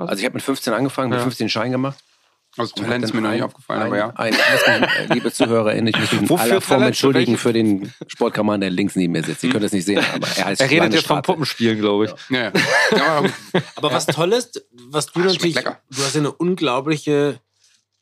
also 0.07 0.19
ich 0.21 0.25
habe 0.25 0.35
mit 0.35 0.43
15 0.43 0.73
angefangen, 0.73 1.11
mit 1.11 1.19
Ja. 1.19 1.23
15 1.25 1.49
Schein 1.49 1.73
gemacht. 1.73 1.99
Also 2.57 2.75
Talent 2.75 3.05
ist 3.05 3.13
mir 3.15 3.21
noch 3.21 3.31
nicht 3.31 3.41
ein- 3.41 3.45
aufgefallen, 3.47 3.83
ein, 3.83 3.87
aber 3.89 3.97
ja. 3.99 4.13
Ein, 4.17 4.33
ich 4.33 4.39
muss 4.39 4.67
mich, 4.81 4.89
äh, 5.11 5.15
liebe 5.15 5.33
ZuhörerInnen, 5.33 5.87
ich 5.89 5.99
muss 6.01 6.13
mich 6.13 6.31
in 6.31 6.39
aller 6.39 6.61
Form 6.61 6.83
entschuldigen 6.83 7.37
Für 7.37 7.53
den 7.53 7.93
Sportkameraden, 8.07 8.63
der 8.63 8.71
links 8.71 8.97
neben 8.97 9.13
mir 9.13 9.23
sitzt. 9.23 9.45
Ihr 9.45 9.51
könnt 9.53 9.65
es 9.65 9.73
nicht 9.73 9.85
sehen, 9.85 10.03
aber 10.15 10.27
er 10.37 10.45
heißt 10.47 10.61
Er 10.63 10.71
redet 10.71 10.95
jetzt 10.95 11.07
vom. 11.07 11.21
Puppenspielen, 11.23 11.79
glaube 11.79 12.07
ich. 12.07 12.11
Ja, 12.31 12.45
ja. 12.45 12.53
ja 12.97 13.23
aber 13.77 13.93
was 13.93 14.07
Tolles, 14.07 14.51
was 14.91 15.07
du 15.07 15.21
schmeckt 15.21 15.35
natürlich, 15.35 15.55
du 15.57 16.03
hast 16.03 16.15
ja 16.15 16.21
eine 16.21 16.33
unglaubliche 16.33 17.39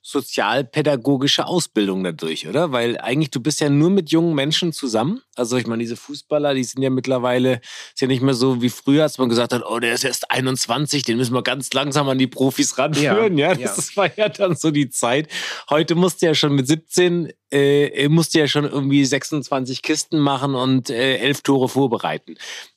sozialpädagogische 0.06 1.46
Ausbildung 1.46 2.04
dadurch, 2.04 2.46
oder? 2.46 2.70
Weil 2.70 2.96
eigentlich 2.98 3.32
du 3.32 3.40
bist 3.40 3.60
ja 3.60 3.68
nur 3.68 3.90
mit 3.90 4.10
jungen 4.10 4.36
Menschen 4.36 4.72
zusammen. 4.72 5.20
Also 5.34 5.56
ich 5.56 5.66
meine, 5.66 5.82
diese 5.82 5.96
Fußballer, 5.96 6.54
die 6.54 6.62
sind 6.62 6.80
ja 6.80 6.90
mittlerweile, 6.90 7.60
ist 7.92 8.00
ja 8.00 8.06
nicht 8.06 8.22
mehr 8.22 8.34
so 8.34 8.62
wie 8.62 8.70
früher, 8.70 9.02
als 9.02 9.18
man 9.18 9.28
gesagt 9.28 9.52
hat, 9.52 9.64
oh, 9.68 9.80
der 9.80 9.94
ist 9.94 10.04
erst 10.04 10.30
21, 10.30 11.02
den 11.02 11.16
müssen 11.16 11.34
wir 11.34 11.42
ganz 11.42 11.72
langsam 11.72 12.08
an 12.08 12.18
die 12.18 12.28
Profis 12.28 12.78
ranführen. 12.78 13.36
Ja, 13.36 13.48
Ja, 13.58 13.74
das 13.74 13.96
war 13.96 14.08
ja 14.16 14.28
dann 14.28 14.54
so 14.54 14.70
die 14.70 14.90
Zeit. 14.90 15.28
Heute 15.70 15.96
musst 15.96 16.22
du 16.22 16.26
ja 16.26 16.34
schon 16.36 16.54
mit 16.54 16.68
17, 16.68 17.32
äh, 17.50 18.08
musst 18.08 18.32
du 18.32 18.38
ja 18.38 18.46
schon 18.46 18.64
irgendwie 18.64 19.04
26 19.04 19.82
Kisten 19.82 20.20
machen 20.20 20.54
und 20.54 20.88
äh, 20.88 21.16
elf 21.16 21.42
Tore 21.42 21.68
vorbereiten. 21.68 22.36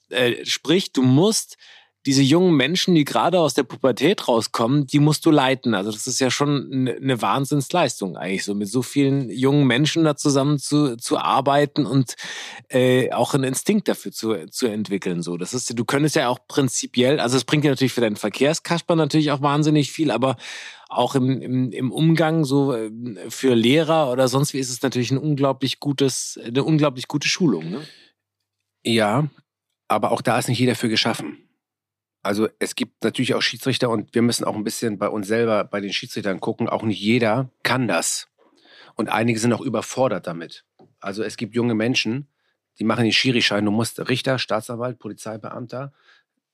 Äh, 0.09 0.43
sprich, 0.45 0.93
du 0.93 1.03
musst 1.03 1.57
diese 2.05 2.21
jungen 2.21 2.55
Menschen, 2.55 2.95
die 2.95 3.03
gerade 3.03 3.39
aus 3.39 3.53
der 3.53 3.63
Pubertät 3.63 4.27
rauskommen, 4.27 4.87
die 4.87 4.99
musst 4.99 5.25
du 5.25 5.31
leiten. 5.31 5.73
Also 5.73 5.91
das 5.91 6.07
ist 6.07 6.19
ja 6.19 6.31
schon 6.31 6.87
eine 6.87 7.21
Wahnsinnsleistung 7.21 8.15
eigentlich, 8.15 8.45
so 8.45 8.55
mit 8.55 8.69
so 8.69 8.81
vielen 8.81 9.29
jungen 9.29 9.67
Menschen 9.67 10.05
da 10.05 10.15
zusammen 10.15 10.59
zu, 10.59 10.95
zu 10.95 11.17
arbeiten 11.17 11.85
und 11.85 12.15
äh, 12.69 13.11
auch 13.11 13.33
einen 13.33 13.43
Instinkt 13.43 13.89
dafür 13.89 14.13
zu, 14.13 14.47
zu 14.47 14.67
entwickeln. 14.67 15.21
So, 15.21 15.35
das 15.35 15.53
ist, 15.53 15.77
du 15.77 15.83
könntest 15.83 16.15
ja 16.15 16.29
auch 16.29 16.39
prinzipiell, 16.47 17.19
also 17.19 17.35
es 17.35 17.43
bringt 17.43 17.65
dir 17.65 17.71
natürlich 17.71 17.93
für 17.93 18.01
deinen 18.01 18.15
Verkehrskasper 18.15 18.95
natürlich 18.95 19.31
auch 19.31 19.41
wahnsinnig 19.41 19.91
viel, 19.91 20.09
aber 20.09 20.37
auch 20.87 21.15
im, 21.15 21.41
im, 21.41 21.71
im 21.71 21.91
Umgang 21.91 22.45
so 22.45 22.73
äh, 22.73 22.89
für 23.29 23.55
Lehrer 23.55 24.09
oder 24.09 24.29
sonst 24.29 24.53
wie 24.53 24.59
ist 24.59 24.69
es 24.69 24.81
natürlich 24.81 25.11
ein 25.11 25.17
unglaublich 25.17 25.81
gutes, 25.81 26.39
eine 26.41 26.63
unglaublich 26.63 27.09
gute 27.09 27.27
Schulung. 27.27 27.69
Ne? 27.69 27.81
Ja, 28.83 29.27
aber 29.89 30.11
auch 30.11 30.21
da 30.21 30.39
ist 30.39 30.47
nicht 30.47 30.59
jeder 30.59 30.75
für 30.75 30.87
geschaffen. 30.87 31.48
Also 32.29 32.47
es 32.59 32.75
gibt 32.75 33.03
natürlich 33.03 33.33
auch 33.33 33.41
Schiedsrichter 33.41 33.89
und 33.89 34.13
wir 34.13 34.21
müssen 34.21 34.43
auch 34.45 34.53
ein 34.55 34.63
bisschen 34.63 34.99
bei 34.99 35.09
uns 35.09 35.27
selber, 35.27 35.63
bei 35.63 35.81
den 35.81 35.91
Schiedsrichtern 35.91 36.39
gucken. 36.39 36.69
Auch 36.69 36.83
nicht 36.83 36.99
jeder 37.01 37.49
kann 37.63 37.87
das. 37.87 38.27
Und 38.93 39.09
einige 39.09 39.39
sind 39.39 39.51
auch 39.51 39.61
überfordert 39.61 40.27
damit. 40.27 40.63
Also 40.99 41.23
es 41.23 41.37
gibt 41.37 41.55
junge 41.55 41.73
Menschen, 41.73 42.27
die 42.77 42.83
machen 42.83 43.03
den 43.05 43.13
Schirischein. 43.13 43.65
Du 43.65 43.71
musst 43.71 43.99
Richter, 44.09 44.37
Staatsanwalt, 44.37 44.99
Polizeibeamter, 44.99 45.91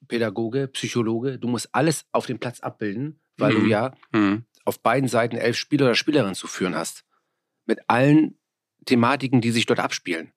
Pädagoge, 0.08 0.70
Psychologe, 0.70 1.40
du 1.40 1.50
musst 1.50 1.68
alles 1.76 2.06
auf 2.14 2.26
dem 2.26 2.40
Platz 2.40 2.62
abbilden, 2.62 3.20
weil 3.36 3.54
du 3.54 3.60
Mhm. 3.60 3.70
ja 3.70 3.94
Hm. 4.14 4.46
auf 4.64 4.80
beiden 4.82 5.10
Seiten 5.10 5.36
elf 5.36 5.58
Spieler 5.58 5.88
oder 5.88 5.96
Spielerinnen 5.96 6.36
zu 6.36 6.48
führen 6.48 6.74
hast. 6.76 7.04
Mit 7.66 7.80
allen 7.90 8.38
Thematiken, 8.86 9.42
die 9.42 9.52
sich 9.52 9.66
dort 9.66 9.82
abspielen. 9.82 10.32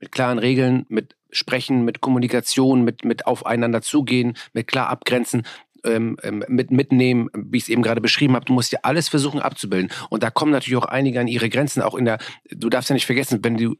Mit 0.00 0.12
klaren 0.12 0.38
Regeln, 0.38 0.84
mit 0.90 1.16
Sprechen, 1.32 1.84
mit 1.84 2.00
Kommunikation, 2.00 2.84
mit, 2.84 3.04
mit 3.04 3.26
aufeinander 3.26 3.82
zugehen, 3.82 4.36
mit 4.52 4.66
klar 4.66 4.88
abgrenzen, 4.88 5.44
ähm, 5.84 6.16
ähm, 6.22 6.44
mit 6.48 6.70
mitnehmen, 6.70 7.28
wie 7.34 7.56
ich 7.56 7.64
es 7.64 7.68
eben 7.68 7.82
gerade 7.82 8.00
beschrieben 8.00 8.34
habe. 8.34 8.44
Du 8.44 8.52
musst 8.52 8.72
ja 8.72 8.80
alles 8.82 9.08
versuchen 9.08 9.40
abzubilden. 9.40 9.90
Und 10.10 10.22
da 10.22 10.30
kommen 10.30 10.52
natürlich 10.52 10.76
auch 10.76 10.86
einige 10.86 11.20
an 11.20 11.28
ihre 11.28 11.48
Grenzen, 11.48 11.82
auch 11.82 11.94
in 11.94 12.04
der, 12.04 12.18
du 12.50 12.68
darfst 12.68 12.90
ja 12.90 12.94
nicht 12.94 13.06
vergessen, 13.06 13.40
wenn 13.42 13.56
du, 13.56 13.74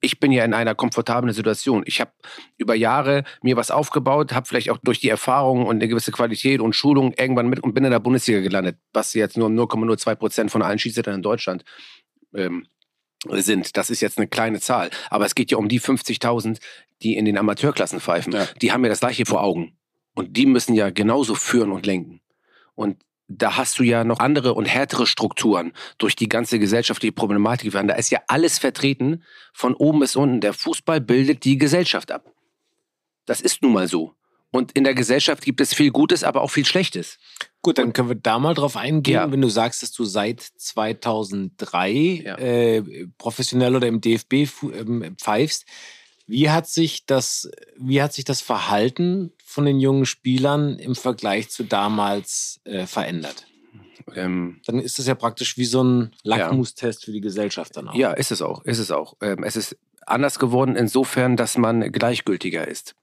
ich 0.00 0.20
bin 0.20 0.32
ja 0.32 0.44
in 0.44 0.54
einer 0.54 0.74
komfortablen 0.74 1.34
Situation. 1.34 1.82
Ich 1.86 2.00
habe 2.00 2.12
über 2.56 2.74
Jahre 2.74 3.24
mir 3.42 3.56
was 3.56 3.70
aufgebaut, 3.70 4.32
habe 4.32 4.46
vielleicht 4.46 4.70
auch 4.70 4.78
durch 4.82 5.00
die 5.00 5.08
Erfahrung 5.08 5.66
und 5.66 5.76
eine 5.76 5.88
gewisse 5.88 6.12
Qualität 6.12 6.60
und 6.60 6.74
Schulung 6.74 7.12
irgendwann 7.18 7.48
mit 7.48 7.60
und 7.60 7.74
bin 7.74 7.84
in 7.84 7.90
der 7.90 8.00
Bundesliga 8.00 8.40
gelandet, 8.40 8.78
was 8.92 9.14
jetzt 9.14 9.36
nur 9.36 9.48
0,02 9.48 10.14
Prozent 10.14 10.50
von 10.50 10.62
allen 10.62 10.78
Schiedsrichtern 10.78 11.16
in 11.16 11.22
Deutschland 11.22 11.64
ähm, 12.34 12.66
sind. 13.30 13.76
Das 13.76 13.90
ist 13.90 14.00
jetzt 14.00 14.18
eine 14.18 14.26
kleine 14.26 14.60
Zahl. 14.60 14.90
Aber 15.10 15.26
es 15.26 15.34
geht 15.34 15.50
ja 15.50 15.58
um 15.58 15.68
die 15.68 15.80
50.000, 15.80 16.58
die 17.02 17.16
in 17.16 17.24
den 17.24 17.38
Amateurklassen 17.38 18.00
pfeifen. 18.00 18.32
Ja. 18.32 18.48
Die 18.60 18.72
haben 18.72 18.84
ja 18.84 18.90
das 18.90 19.00
gleiche 19.00 19.26
vor 19.26 19.42
Augen. 19.42 19.76
Und 20.14 20.36
die 20.36 20.46
müssen 20.46 20.74
ja 20.74 20.90
genauso 20.90 21.34
führen 21.34 21.72
und 21.72 21.86
lenken. 21.86 22.20
Und 22.74 23.02
da 23.26 23.56
hast 23.56 23.78
du 23.78 23.82
ja 23.82 24.04
noch 24.04 24.18
andere 24.18 24.54
und 24.54 24.66
härtere 24.66 25.06
Strukturen 25.06 25.72
durch 25.98 26.14
die 26.14 26.28
ganze 26.28 26.58
gesellschaftliche 26.58 27.12
Problematik. 27.12 27.72
Da 27.72 27.94
ist 27.94 28.10
ja 28.10 28.20
alles 28.28 28.58
vertreten, 28.58 29.22
von 29.52 29.74
oben 29.74 30.00
bis 30.00 30.14
unten. 30.16 30.40
Der 30.40 30.52
Fußball 30.52 31.00
bildet 31.00 31.44
die 31.44 31.58
Gesellschaft 31.58 32.12
ab. 32.12 32.32
Das 33.26 33.40
ist 33.40 33.62
nun 33.62 33.72
mal 33.72 33.88
so. 33.88 34.14
Und 34.54 34.70
in 34.70 34.84
der 34.84 34.94
Gesellschaft 34.94 35.42
gibt 35.44 35.60
es 35.60 35.74
viel 35.74 35.90
Gutes, 35.90 36.22
aber 36.22 36.40
auch 36.40 36.50
viel 36.52 36.64
Schlechtes. 36.64 37.18
Gut, 37.60 37.76
dann 37.76 37.92
können 37.92 38.08
wir 38.08 38.14
da 38.14 38.38
mal 38.38 38.54
drauf 38.54 38.76
eingehen, 38.76 39.14
Ja. 39.14 39.32
wenn 39.32 39.40
du 39.40 39.48
sagst, 39.48 39.82
dass 39.82 39.90
du 39.90 40.04
seit 40.04 40.40
2003 40.42 41.90
Ja. 42.24 42.38
äh, 42.38 43.08
professionell 43.18 43.74
oder 43.74 43.88
im 43.88 44.00
DFB 44.00 44.46
ähm, 44.62 45.16
pfeifst. 45.20 45.64
Wie 46.28 46.50
hat 46.50 46.68
sich 46.68 47.04
das, 47.04 47.50
wie 47.76 48.00
hat 48.00 48.12
sich 48.12 48.24
das 48.24 48.42
Verhalten 48.42 49.32
von 49.44 49.64
den 49.64 49.80
jungen 49.80 50.06
Spielern 50.06 50.78
im 50.78 50.94
Vergleich 50.94 51.50
zu 51.50 51.64
damals 51.64 52.60
äh, 52.62 52.86
verändert? 52.86 53.46
Ähm, 54.14 54.60
Dann 54.66 54.78
ist 54.78 55.00
das 55.00 55.08
ja 55.08 55.16
praktisch 55.16 55.58
wie 55.58 55.64
so 55.64 55.82
ein 55.82 56.14
Lackmustest 56.22 57.04
für 57.04 57.10
die 57.12 57.20
Gesellschaft 57.20 57.76
dann 57.76 57.88
auch. 57.88 57.94
Ja, 57.96 58.12
ist 58.12 58.30
es 58.30 58.40
auch. 58.40 58.64
Ist 58.64 58.78
es 58.78 58.92
auch. 58.92 59.16
Ähm, 59.20 59.42
es 59.42 59.56
ist 59.56 59.76
anders 60.06 60.38
geworden 60.38 60.76
insofern, 60.76 61.36
dass 61.36 61.58
man 61.58 61.90
gleichgültiger 61.90 62.68
ist. 62.68 62.94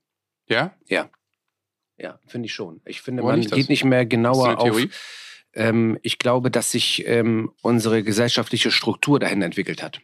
Ja? 0.47 0.73
Ja, 0.87 1.09
finde 2.27 2.45
ich 2.47 2.53
schon. 2.53 2.81
Ich 2.85 3.01
finde, 3.01 3.23
Woran 3.23 3.39
man 3.39 3.49
geht 3.49 3.69
nicht 3.69 3.83
mehr 3.83 4.05
genauer 4.05 4.59
auf. 4.59 4.81
Ähm, 5.53 5.97
ich 6.01 6.17
glaube, 6.17 6.49
dass 6.49 6.71
sich 6.71 7.03
ähm, 7.07 7.51
unsere 7.61 8.03
gesellschaftliche 8.03 8.71
Struktur 8.71 9.19
dahin 9.19 9.41
entwickelt 9.41 9.83
hat. 9.83 9.99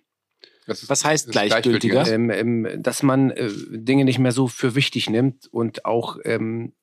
Das 0.66 0.84
ist- 0.84 0.90
Was 0.90 1.06
heißt 1.06 1.32
gleichgültiger? 1.32 2.04
gleichgültiger. 2.04 2.14
Ähm, 2.14 2.66
ähm, 2.66 2.84
dass 2.84 3.02
man 3.04 3.32
äh, 3.32 3.50
Dinge 3.70 4.04
nicht 4.04 4.20
mehr 4.20 4.34
so 4.34 4.48
für 4.48 4.76
wichtig 4.76 5.10
nimmt 5.10 5.48
und 5.48 5.86
auch, 5.86 6.18
ähm, 6.26 6.74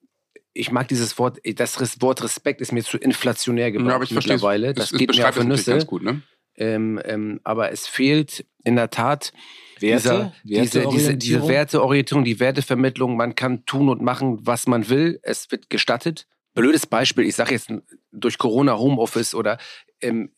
ich 0.55 0.71
mag 0.71 0.89
dieses 0.89 1.19
Wort, 1.19 1.41
das 1.57 2.01
Wort 2.01 2.23
Respekt 2.23 2.61
ist 2.63 2.73
mir 2.73 2.83
zu 2.83 2.97
inflationär 2.97 3.71
geworden 3.73 3.89
Ja, 3.91 3.97
aber 3.97 4.05
ich 4.05 4.13
verstehe 4.13 4.37
es. 4.37 4.41
mittlerweile. 4.41 4.69
Es- 4.69 4.75
Das 4.77 4.85
es 4.93 4.99
geht 4.99 5.01
mir 5.01 5.07
beschreibt 5.09 5.37
auf 5.39 5.45
Nüsse. 5.45 5.71
ganz 5.73 5.87
gut, 5.87 6.03
ne? 6.03 6.23
Ähm, 6.57 7.01
ähm, 7.05 7.41
aber 7.45 7.71
es 7.73 7.87
fehlt 7.87 8.47
in 8.65 8.77
der 8.77 8.89
Tat 8.89 9.33
Werte? 9.81 10.33
dieser, 10.43 10.61
diese, 10.63 10.89
diese, 10.89 11.17
diese 11.17 11.49
Werteorientierung? 11.49 12.25
Die 12.25 12.41
Wertevermittlung. 12.41 13.17
Man 13.17 13.35
kann 13.35 13.65
tun 13.67 13.89
und 13.89 14.03
machen, 14.03 14.39
was 14.43 14.67
man 14.67 14.89
will. 14.89 15.21
Es 15.23 15.51
wird 15.51 15.71
gestattet. 15.71 16.27
Blödes 16.55 16.87
Beispiel, 16.87 17.25
ich 17.25 17.35
sage 17.35 17.53
jetzt 17.53 17.73
durch 18.13 18.39
Corona 18.39 18.79
Homeoffice 18.79 19.35
oder 19.35 19.59
ähm, 20.01 20.31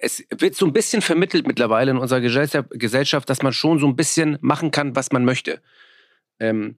es 0.00 0.24
wird 0.30 0.54
so 0.54 0.64
ein 0.64 0.72
bisschen 0.72 1.02
vermittelt 1.02 1.46
mittlerweile 1.46 1.90
in 1.90 1.98
unserer 1.98 2.20
Gesellschaft, 2.20 3.28
dass 3.28 3.42
man 3.42 3.52
schon 3.52 3.78
so 3.78 3.86
ein 3.86 3.96
bisschen 3.96 4.38
machen 4.40 4.70
kann, 4.70 4.96
was 4.96 5.12
man 5.12 5.24
möchte. 5.24 5.60
Ähm, 6.40 6.76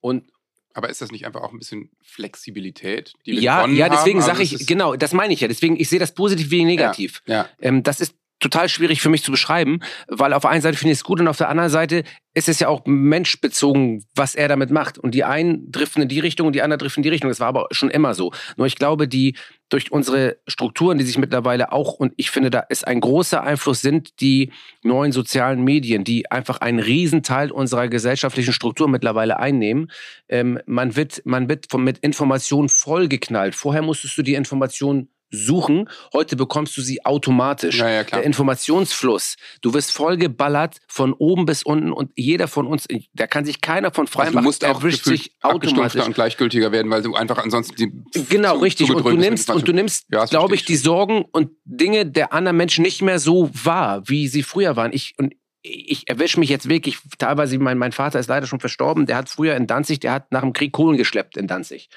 und 0.00 0.30
Aber 0.74 0.90
ist 0.90 1.00
das 1.00 1.10
nicht 1.10 1.26
einfach 1.26 1.42
auch 1.42 1.52
ein 1.52 1.58
bisschen 1.58 1.90
Flexibilität, 2.02 3.14
die 3.26 3.32
wir 3.32 3.40
ja, 3.40 3.66
ja, 3.66 3.88
deswegen 3.88 4.20
sage 4.20 4.40
Also 4.40 4.56
ich, 4.56 4.66
genau, 4.66 4.96
das 4.96 5.12
meine 5.12 5.32
ich 5.32 5.40
ja. 5.40 5.48
Deswegen, 5.48 5.78
ich 5.78 5.88
sehe 5.88 5.98
das 5.98 6.14
positiv 6.14 6.50
wie 6.50 6.64
negativ. 6.64 7.22
Ja, 7.26 7.48
Ähm, 7.60 7.82
das 7.82 8.00
ist 8.00 8.14
total 8.42 8.68
schwierig 8.68 9.00
für 9.00 9.08
mich 9.08 9.22
zu 9.22 9.30
beschreiben, 9.30 9.80
weil 10.08 10.32
auf 10.32 10.42
der 10.42 10.50
einen 10.50 10.62
Seite 10.62 10.76
finde 10.76 10.92
ich 10.92 10.98
es 10.98 11.04
gut 11.04 11.20
und 11.20 11.28
auf 11.28 11.38
der 11.38 11.48
anderen 11.48 11.70
Seite 11.70 12.04
ist 12.34 12.48
es 12.48 12.60
ja 12.60 12.68
auch 12.68 12.82
menschbezogen, 12.86 14.04
was 14.14 14.34
er 14.34 14.48
damit 14.48 14.70
macht. 14.70 14.98
Und 14.98 15.14
die 15.14 15.24
einen 15.24 15.70
driften 15.70 16.02
in 16.02 16.08
die 16.08 16.20
Richtung 16.20 16.46
und 16.46 16.54
die 16.54 16.62
anderen 16.62 16.78
driften 16.78 17.00
in 17.00 17.02
die 17.04 17.10
Richtung. 17.10 17.28
Das 17.30 17.40
war 17.40 17.48
aber 17.48 17.66
schon 17.72 17.90
immer 17.90 18.14
so. 18.14 18.32
Nur 18.56 18.66
ich 18.66 18.76
glaube, 18.76 19.06
die 19.06 19.36
durch 19.68 19.92
unsere 19.92 20.38
Strukturen, 20.46 20.98
die 20.98 21.04
sich 21.04 21.18
mittlerweile 21.18 21.72
auch, 21.72 21.94
und 21.94 22.12
ich 22.16 22.30
finde, 22.30 22.50
da 22.50 22.60
ist 22.60 22.86
ein 22.86 23.00
großer 23.00 23.42
Einfluss, 23.42 23.80
sind 23.80 24.20
die 24.20 24.50
neuen 24.82 25.12
sozialen 25.12 25.62
Medien, 25.62 26.04
die 26.04 26.30
einfach 26.30 26.58
einen 26.58 26.78
Riesenteil 26.78 27.50
unserer 27.50 27.88
gesellschaftlichen 27.88 28.52
Struktur 28.52 28.88
mittlerweile 28.88 29.38
einnehmen. 29.38 29.90
Ähm, 30.28 30.58
man 30.66 30.96
wird, 30.96 31.22
man 31.24 31.48
wird 31.48 31.66
von, 31.70 31.84
mit 31.84 31.98
Informationen 31.98 32.68
vollgeknallt. 32.68 33.54
Vorher 33.54 33.82
musstest 33.82 34.16
du 34.16 34.22
die 34.22 34.34
Informationen 34.34 35.08
suchen, 35.32 35.88
heute 36.12 36.36
bekommst 36.36 36.76
du 36.76 36.82
sie 36.82 37.04
automatisch. 37.04 37.78
Ja, 37.78 37.88
ja. 37.90 38.02
Der 38.04 38.22
Informationsfluss. 38.22 39.36
Du 39.62 39.74
wirst 39.74 39.92
vollgeballert 39.92 40.76
von 40.86 41.12
oben 41.14 41.46
bis 41.46 41.62
unten 41.62 41.92
und 41.92 42.12
jeder 42.16 42.48
von 42.48 42.66
uns, 42.66 42.86
da 43.14 43.26
kann 43.26 43.44
sich 43.44 43.60
keiner 43.60 43.90
von 43.92 44.06
frei 44.06 44.24
Also 44.24 44.32
du 44.32 44.36
machen, 44.36 44.44
musst 44.44 44.64
auch 44.64 44.76
erwischt 44.82 45.04
sich 45.04 45.32
automatisch. 45.42 46.04
und 46.04 46.14
gleichgültiger 46.14 46.70
werden, 46.70 46.90
weil 46.90 47.02
du 47.02 47.14
einfach 47.14 47.38
ansonsten 47.38 47.76
die 47.76 48.22
Genau, 48.28 48.54
zu- 48.56 48.60
richtig. 48.62 48.90
Und 48.94 49.04
du 49.04 49.16
nimmst, 49.16 49.50
und 49.50 49.66
du 49.66 49.72
nimmst, 49.72 50.06
Ja, 50.12 50.26
glaube 50.26 50.54
ich, 50.54 50.64
die 50.64 50.76
Sorgen 50.76 51.24
und 51.32 51.50
Dinge 51.64 52.06
der 52.06 52.32
anderen 52.32 52.56
Menschen 52.56 52.82
nicht 52.82 53.02
mehr 53.02 53.18
so 53.18 53.50
wahr, 53.52 54.02
wie 54.06 54.28
sie 54.28 54.42
früher 54.42 54.76
waren. 54.76 54.92
Ich, 54.92 55.14
und 55.18 55.34
ich 55.62 56.08
erwische 56.08 56.40
mich 56.40 56.48
jetzt 56.50 56.68
wirklich, 56.68 56.98
teilweise, 57.18 57.58
mein, 57.58 57.78
mein 57.78 57.92
Vater 57.92 58.18
ist 58.18 58.28
leider 58.28 58.46
schon 58.46 58.60
verstorben, 58.60 59.06
der 59.06 59.16
hat 59.16 59.28
früher 59.28 59.54
in 59.56 59.66
Danzig, 59.66 60.00
der 60.00 60.12
hat 60.12 60.30
nach 60.32 60.40
dem 60.42 60.52
Krieg 60.52 60.72
Kohlen 60.72 60.96
geschleppt 60.98 61.36
in 61.36 61.46
Danzig. 61.46 61.88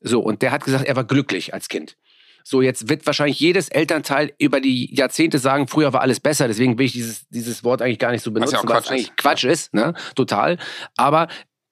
So, 0.00 0.20
und 0.20 0.40
der 0.40 0.50
hat 0.52 0.64
gesagt, 0.64 0.86
er 0.86 0.96
war 0.96 1.04
glücklich 1.04 1.52
als 1.52 1.68
Kind. 1.68 1.96
So, 2.44 2.62
jetzt 2.62 2.88
wird 2.88 3.06
wahrscheinlich 3.06 3.38
jedes 3.40 3.68
Elternteil 3.68 4.32
über 4.38 4.60
die 4.60 4.94
Jahrzehnte 4.94 5.38
sagen, 5.38 5.68
früher 5.68 5.92
war 5.92 6.00
alles 6.00 6.20
besser, 6.20 6.48
deswegen 6.48 6.78
will 6.78 6.86
ich 6.86 6.92
dieses, 6.92 7.28
dieses 7.28 7.64
Wort 7.64 7.82
eigentlich 7.82 7.98
gar 7.98 8.12
nicht 8.12 8.22
so 8.22 8.30
benutzen, 8.30 8.56
ja 8.62 8.68
weil 8.68 8.80
es 8.80 8.88
eigentlich 8.88 9.16
Quatsch 9.16 9.44
ist, 9.44 9.74
ne? 9.74 9.94
Total. 10.14 10.58
Aber 10.96 11.28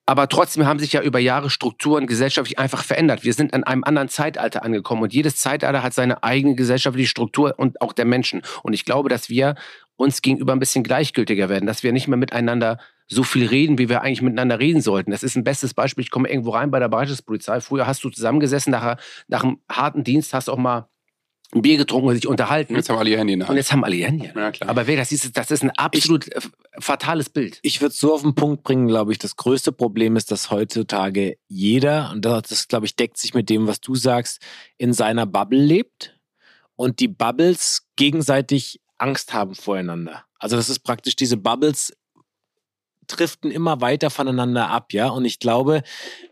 aber 0.09 0.27
trotzdem 0.27 0.65
haben 0.65 0.79
sich 0.79 0.91
ja 0.91 1.03
über 1.03 1.19
Jahre 1.19 1.51
Strukturen 1.51 2.07
gesellschaftlich 2.07 2.57
einfach 2.57 2.83
verändert. 2.83 3.23
Wir 3.23 3.35
sind 3.35 3.53
in 3.53 3.63
einem 3.63 3.83
anderen 3.83 4.09
Zeitalter 4.09 4.63
angekommen 4.63 5.03
und 5.03 5.13
jedes 5.13 5.35
Zeitalter 5.35 5.83
hat 5.83 5.93
seine 5.93 6.23
eigene 6.23 6.55
gesellschaftliche 6.55 7.07
Struktur 7.07 7.53
und 7.57 7.79
auch 7.79 7.93
der 7.93 8.05
Menschen. 8.05 8.41
Und 8.63 8.73
ich 8.73 8.85
glaube, 8.85 9.09
dass 9.09 9.29
wir 9.29 9.53
uns 9.97 10.23
gegenüber 10.23 10.53
ein 10.53 10.59
bisschen 10.59 10.83
gleichgültiger 10.83 11.47
werden, 11.47 11.67
dass 11.67 11.83
wir 11.83 11.91
nicht 11.91 12.07
mehr 12.07 12.17
miteinander 12.17 12.79
so 13.09 13.23
viel 13.23 13.47
reden, 13.47 13.77
wie 13.77 13.89
wir 13.89 14.01
eigentlich 14.01 14.21
miteinander 14.21 14.59
reden 14.59 14.81
sollten. 14.81 15.11
Das 15.11 15.23
ist 15.23 15.35
ein 15.35 15.43
bestes 15.43 15.73
Beispiel. 15.73 16.03
Ich 16.03 16.11
komme 16.11 16.29
irgendwo 16.29 16.51
rein 16.51 16.71
bei 16.71 16.79
der 16.79 16.89
Bereitschaftspolizei. 16.89 17.59
Früher 17.59 17.87
hast 17.87 18.03
du 18.03 18.09
zusammengesessen, 18.09 18.71
nach, 18.71 18.97
nach 19.27 19.43
einem 19.43 19.59
harten 19.69 20.03
Dienst 20.03 20.33
hast 20.33 20.49
auch 20.49 20.57
mal 20.57 20.87
ein 21.51 21.63
Bier 21.63 21.77
getrunken 21.77 22.09
und 22.09 22.15
sich 22.15 22.27
unterhalten. 22.27 22.75
Jetzt 22.75 22.89
haben 22.89 22.99
alle 22.99 23.09
ihr 23.09 23.17
Handy 23.17 23.33
in 23.33 23.39
der 23.39 23.47
Und 23.47 23.49
Hand. 23.49 23.57
jetzt 23.57 23.71
haben 23.71 23.83
alle 23.83 23.95
ihr 23.95 24.05
Handy. 24.05 24.29
Ja, 24.35 24.51
klar. 24.51 24.69
Aber 24.69 24.85
wer, 24.85 24.97
das 24.97 25.11
ist, 25.11 25.35
das 25.35 25.49
ist 25.49 25.63
ein 25.63 25.71
absolut 25.71 26.31
äh, 26.31 26.41
fatales 26.77 27.29
Bild. 27.29 27.57
Ich 27.63 27.81
würde 27.81 27.93
es 27.93 27.99
so 27.99 28.13
auf 28.13 28.21
den 28.21 28.35
Punkt 28.35 28.61
bringen, 28.61 28.87
glaube 28.87 29.11
ich, 29.11 29.17
das 29.17 29.35
größte 29.35 29.71
Problem 29.71 30.15
ist, 30.15 30.29
dass 30.29 30.51
heutzutage 30.51 31.37
jeder, 31.47 32.11
und 32.11 32.23
das, 32.23 32.43
das 32.43 32.67
glaube 32.67 32.85
ich, 32.85 32.95
deckt 32.95 33.17
sich 33.17 33.33
mit 33.33 33.49
dem, 33.49 33.65
was 33.65 33.81
du 33.81 33.95
sagst, 33.95 34.43
in 34.77 34.93
seiner 34.93 35.25
Bubble 35.25 35.59
lebt 35.59 36.19
und 36.75 36.99
die 36.99 37.07
Bubbles 37.07 37.87
gegenseitig 37.95 38.79
Angst 38.99 39.33
haben 39.33 39.55
voreinander. 39.55 40.25
Also 40.37 40.55
das 40.55 40.69
ist 40.69 40.79
praktisch 40.79 41.15
diese 41.15 41.37
Bubbles 41.37 41.93
driften 43.09 43.51
immer 43.51 43.81
weiter 43.81 44.09
voneinander 44.09 44.69
ab, 44.69 44.93
ja. 44.93 45.09
Und 45.09 45.25
ich 45.25 45.39
glaube, 45.39 45.83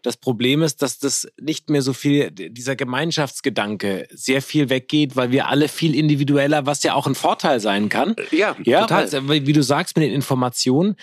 das 0.03 0.17
Problem 0.17 0.61
ist, 0.61 0.82
dass 0.82 0.99
das 0.99 1.28
nicht 1.39 1.69
mehr 1.69 1.82
so 1.82 1.93
viel, 1.93 2.32
dieser 2.32 2.75
Gemeinschaftsgedanke 2.75 4.07
sehr 4.11 4.41
viel 4.41 4.69
weggeht, 4.69 5.15
weil 5.15 5.32
wir 5.32 5.47
alle 5.47 5.67
viel 5.67 5.95
individueller, 5.95 6.65
was 6.65 6.84
ja 6.84 6.93
auch 6.93 7.07
ein 7.07 7.15
Vorteil 7.15 7.59
sein 7.59 7.89
kann. 7.89 8.15
Ja, 8.32 8.55
Ja, 8.63 8.82
total. 8.82 9.03
also, 9.03 9.30
wie 9.30 9.47
wie 9.47 9.53
du 9.53 9.63
sagst 9.63 9.97
mit 9.97 10.05
den 10.05 10.13
Informationen, 10.13 10.95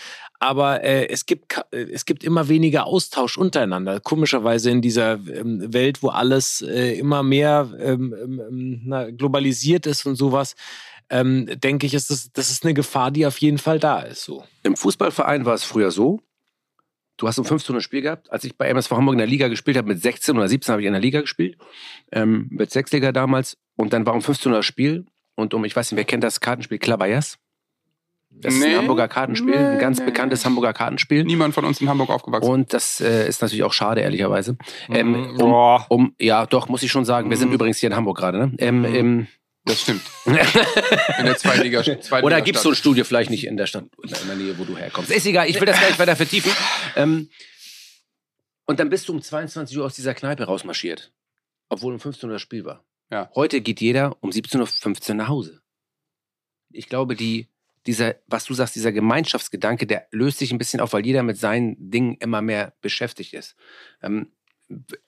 aber 0.44 0.84
äh, 0.84 1.08
es, 1.08 1.24
gibt, 1.24 1.58
äh, 1.70 1.84
es 1.92 2.04
gibt 2.04 2.22
immer 2.22 2.48
weniger 2.48 2.86
Austausch 2.86 3.38
untereinander. 3.38 4.00
Komischerweise 4.00 4.70
in 4.70 4.82
dieser 4.82 5.14
ähm, 5.14 5.72
Welt, 5.72 6.02
wo 6.02 6.08
alles 6.08 6.60
äh, 6.60 6.98
immer 6.98 7.22
mehr 7.22 7.70
ähm, 7.80 8.14
ähm, 8.14 8.80
na, 8.84 9.10
globalisiert 9.10 9.86
ist 9.86 10.04
und 10.04 10.16
sowas, 10.16 10.54
ähm, 11.10 11.46
denke 11.60 11.86
ich, 11.86 11.94
ist 11.94 12.10
das, 12.10 12.30
das 12.32 12.50
ist 12.50 12.64
eine 12.64 12.74
Gefahr, 12.74 13.10
die 13.10 13.26
auf 13.26 13.38
jeden 13.38 13.58
Fall 13.58 13.78
da 13.78 14.00
ist. 14.00 14.24
So. 14.24 14.44
Im 14.62 14.76
Fußballverein 14.76 15.44
war 15.44 15.54
es 15.54 15.64
früher 15.64 15.90
so, 15.90 16.20
du 17.16 17.28
hast 17.28 17.38
um 17.38 17.44
15 17.44 17.74
Uhr 17.74 17.78
ein 17.80 17.82
Spiel 17.82 18.00
gehabt. 18.02 18.30
Als 18.32 18.44
ich 18.44 18.56
bei 18.56 18.68
MSV 18.68 18.90
Hamburg 18.92 19.14
in 19.14 19.18
der 19.18 19.26
Liga 19.26 19.48
gespielt 19.48 19.76
habe, 19.76 19.88
mit 19.88 20.00
16 20.02 20.36
oder 20.36 20.48
17 20.48 20.72
habe 20.72 20.82
ich 20.82 20.86
in 20.86 20.92
der 20.94 21.02
Liga 21.02 21.20
gespielt, 21.20 21.56
ähm, 22.12 22.46
mit 22.50 22.70
Sechsliga 22.70 23.12
damals. 23.12 23.56
Und 23.76 23.92
dann 23.92 24.06
war 24.06 24.14
um 24.14 24.22
15 24.22 24.50
Uhr 24.52 24.58
das 24.58 24.66
Spiel. 24.66 25.06
Und 25.36 25.52
um, 25.54 25.64
ich 25.64 25.74
weiß 25.74 25.90
nicht, 25.92 25.96
wer 25.98 26.04
kennt 26.04 26.24
das 26.24 26.40
Kartenspiel 26.40 26.78
Klabayas? 26.78 27.38
Das 28.36 28.52
ist 28.52 28.60
Nee. 28.60 28.72
ein 28.72 28.78
Hamburger 28.78 29.06
Kartenspiel, 29.06 29.54
ein 29.54 29.78
ganz 29.78 30.00
Nee. 30.00 30.06
bekanntes 30.06 30.44
Hamburger 30.44 30.72
Kartenspiel. 30.72 31.22
Niemand 31.24 31.54
von 31.54 31.64
uns 31.64 31.80
in 31.80 31.88
Hamburg 31.88 32.10
aufgewachsen. 32.10 32.50
Und 32.50 32.72
das 32.72 33.00
äh, 33.00 33.28
ist 33.28 33.42
natürlich 33.42 33.62
auch 33.62 33.72
schade, 33.72 34.00
ehrlicherweise. 34.00 34.56
Ähm, 34.90 35.34
Mhm. 35.34 35.40
um, 35.40 35.80
um, 35.88 36.14
ja, 36.20 36.44
doch, 36.46 36.68
muss 36.68 36.82
ich 36.82 36.90
schon 36.90 37.04
sagen. 37.04 37.30
Wir 37.30 37.36
sind 37.36 37.48
Mhm. 37.50 37.54
übrigens 37.54 37.78
hier 37.78 37.90
in 37.90 37.96
Hamburg 37.96 38.16
gerade. 38.18 38.38
Ne? 38.38 38.52
Ähm, 38.58 38.80
Mhm. 38.80 38.84
ähm, 38.94 39.26
das 39.64 39.80
stimmt. 39.80 40.02
In 40.26 40.34
der 40.34 41.36
Zweitliga. 41.36 41.82
Zweitliga 41.82 42.22
Oder 42.22 42.42
gibt 42.42 42.56
es 42.56 42.62
so 42.62 42.70
ein. 42.70 42.74
Studio 42.74 43.04
vielleicht 43.04 43.30
nicht 43.30 43.46
in 43.46 43.56
der 43.56 43.66
Stadt, 43.66 43.86
in 44.02 44.10
der 44.10 44.36
Nähe, 44.36 44.58
wo 44.58 44.64
du 44.64 44.76
herkommst? 44.76 45.10
Ist 45.10 45.26
egal, 45.26 45.48
ich 45.48 45.58
will 45.58 45.66
das 45.66 45.80
gar 45.80 45.88
nicht 45.88 45.98
weiter 45.98 46.16
vertiefen. 46.16 46.52
Ähm, 46.96 47.30
und 48.66 48.80
dann 48.80 48.90
bist 48.90 49.08
du 49.08 49.12
um 49.12 49.22
22 49.22 49.78
Uhr 49.78 49.84
aus 49.84 49.94
dieser 49.94 50.14
Kneipe 50.14 50.44
rausmarschiert. 50.44 51.12
Obwohl 51.68 51.94
um 51.94 52.00
15 52.00 52.28
Uhr 52.28 52.34
das 52.34 52.42
Spiel 52.42 52.64
war. 52.64 52.84
Ja. 53.10 53.30
Heute 53.34 53.60
geht 53.60 53.80
jeder 53.80 54.16
um 54.20 54.30
17.15 54.30 55.08
Uhr 55.10 55.14
nach 55.14 55.28
Hause. 55.28 55.62
Ich 56.70 56.88
glaube, 56.88 57.16
die, 57.16 57.48
dieser, 57.86 58.16
was 58.26 58.44
du 58.44 58.54
sagst, 58.54 58.74
dieser 58.74 58.92
Gemeinschaftsgedanke, 58.92 59.86
der 59.86 60.08
löst 60.10 60.38
sich 60.38 60.52
ein 60.52 60.58
bisschen 60.58 60.80
auf, 60.80 60.92
weil 60.92 61.06
jeder 61.06 61.22
mit 61.22 61.38
seinen 61.38 61.90
Dingen 61.90 62.16
immer 62.20 62.42
mehr 62.42 62.74
beschäftigt 62.80 63.32
ist. 63.32 63.56
Ähm, 64.02 64.32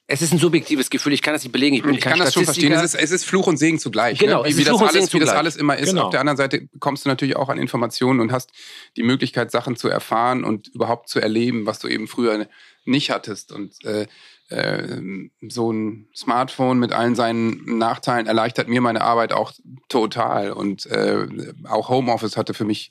es 0.07 0.23
ist 0.23 0.33
ein 0.33 0.39
subjektives 0.39 0.91
Gefühl, 0.91 1.13
ich 1.13 1.23
kann 1.23 1.35
das 1.35 1.43
nicht 1.43 1.53
belegen. 1.53 1.77
Ich 1.77 1.83
bin 1.83 1.95
Ich 1.95 2.01
kann 2.01 2.19
das 2.19 2.35
schon 2.35 2.45
verstehen. 2.45 2.73
Es 2.73 2.83
ist, 2.83 2.95
es 2.95 3.11
ist 3.11 3.25
Fluch 3.25 3.47
und 3.47 3.57
Segen 3.57 3.79
zugleich. 3.79 4.19
Genau, 4.19 4.43
ne? 4.43 4.49
wie, 4.49 4.59
wie, 4.59 4.65
das 4.65 4.81
alles, 4.81 5.13
wie 5.13 5.19
das 5.19 5.31
alles 5.31 5.57
immer 5.57 5.77
ist. 5.77 5.91
Genau. 5.91 6.05
Auf 6.05 6.11
der 6.11 6.21
anderen 6.21 6.37
Seite 6.37 6.69
kommst 6.79 7.05
du 7.05 7.09
natürlich 7.09 7.37
auch 7.37 7.49
an 7.49 7.59
Informationen 7.59 8.21
und 8.21 8.33
hast 8.33 8.51
die 8.97 9.03
Möglichkeit, 9.03 9.51
Sachen 9.51 9.77
zu 9.77 9.89
erfahren 9.89 10.45
und 10.45 10.69
überhaupt 10.69 11.09
zu 11.09 11.21
erleben, 11.21 11.67
was 11.67 11.79
du 11.79 11.89
eben 11.89 12.07
früher 12.07 12.47
nicht 12.85 13.11
hattest. 13.11 13.51
Und 13.51 13.85
äh, 13.85 14.07
äh, 14.49 15.01
so 15.49 15.73
ein 15.73 16.09
Smartphone 16.15 16.79
mit 16.79 16.93
allen 16.93 17.15
seinen 17.15 17.79
Nachteilen 17.79 18.27
erleichtert 18.27 18.69
mir 18.69 18.81
meine 18.81 19.01
Arbeit 19.01 19.33
auch 19.33 19.53
total. 19.89 20.53
Und 20.53 20.87
äh, 20.87 21.27
auch 21.65 21.89
Homeoffice 21.89 22.37
hatte 22.37 22.55
für 22.55 22.65
mich 22.65 22.91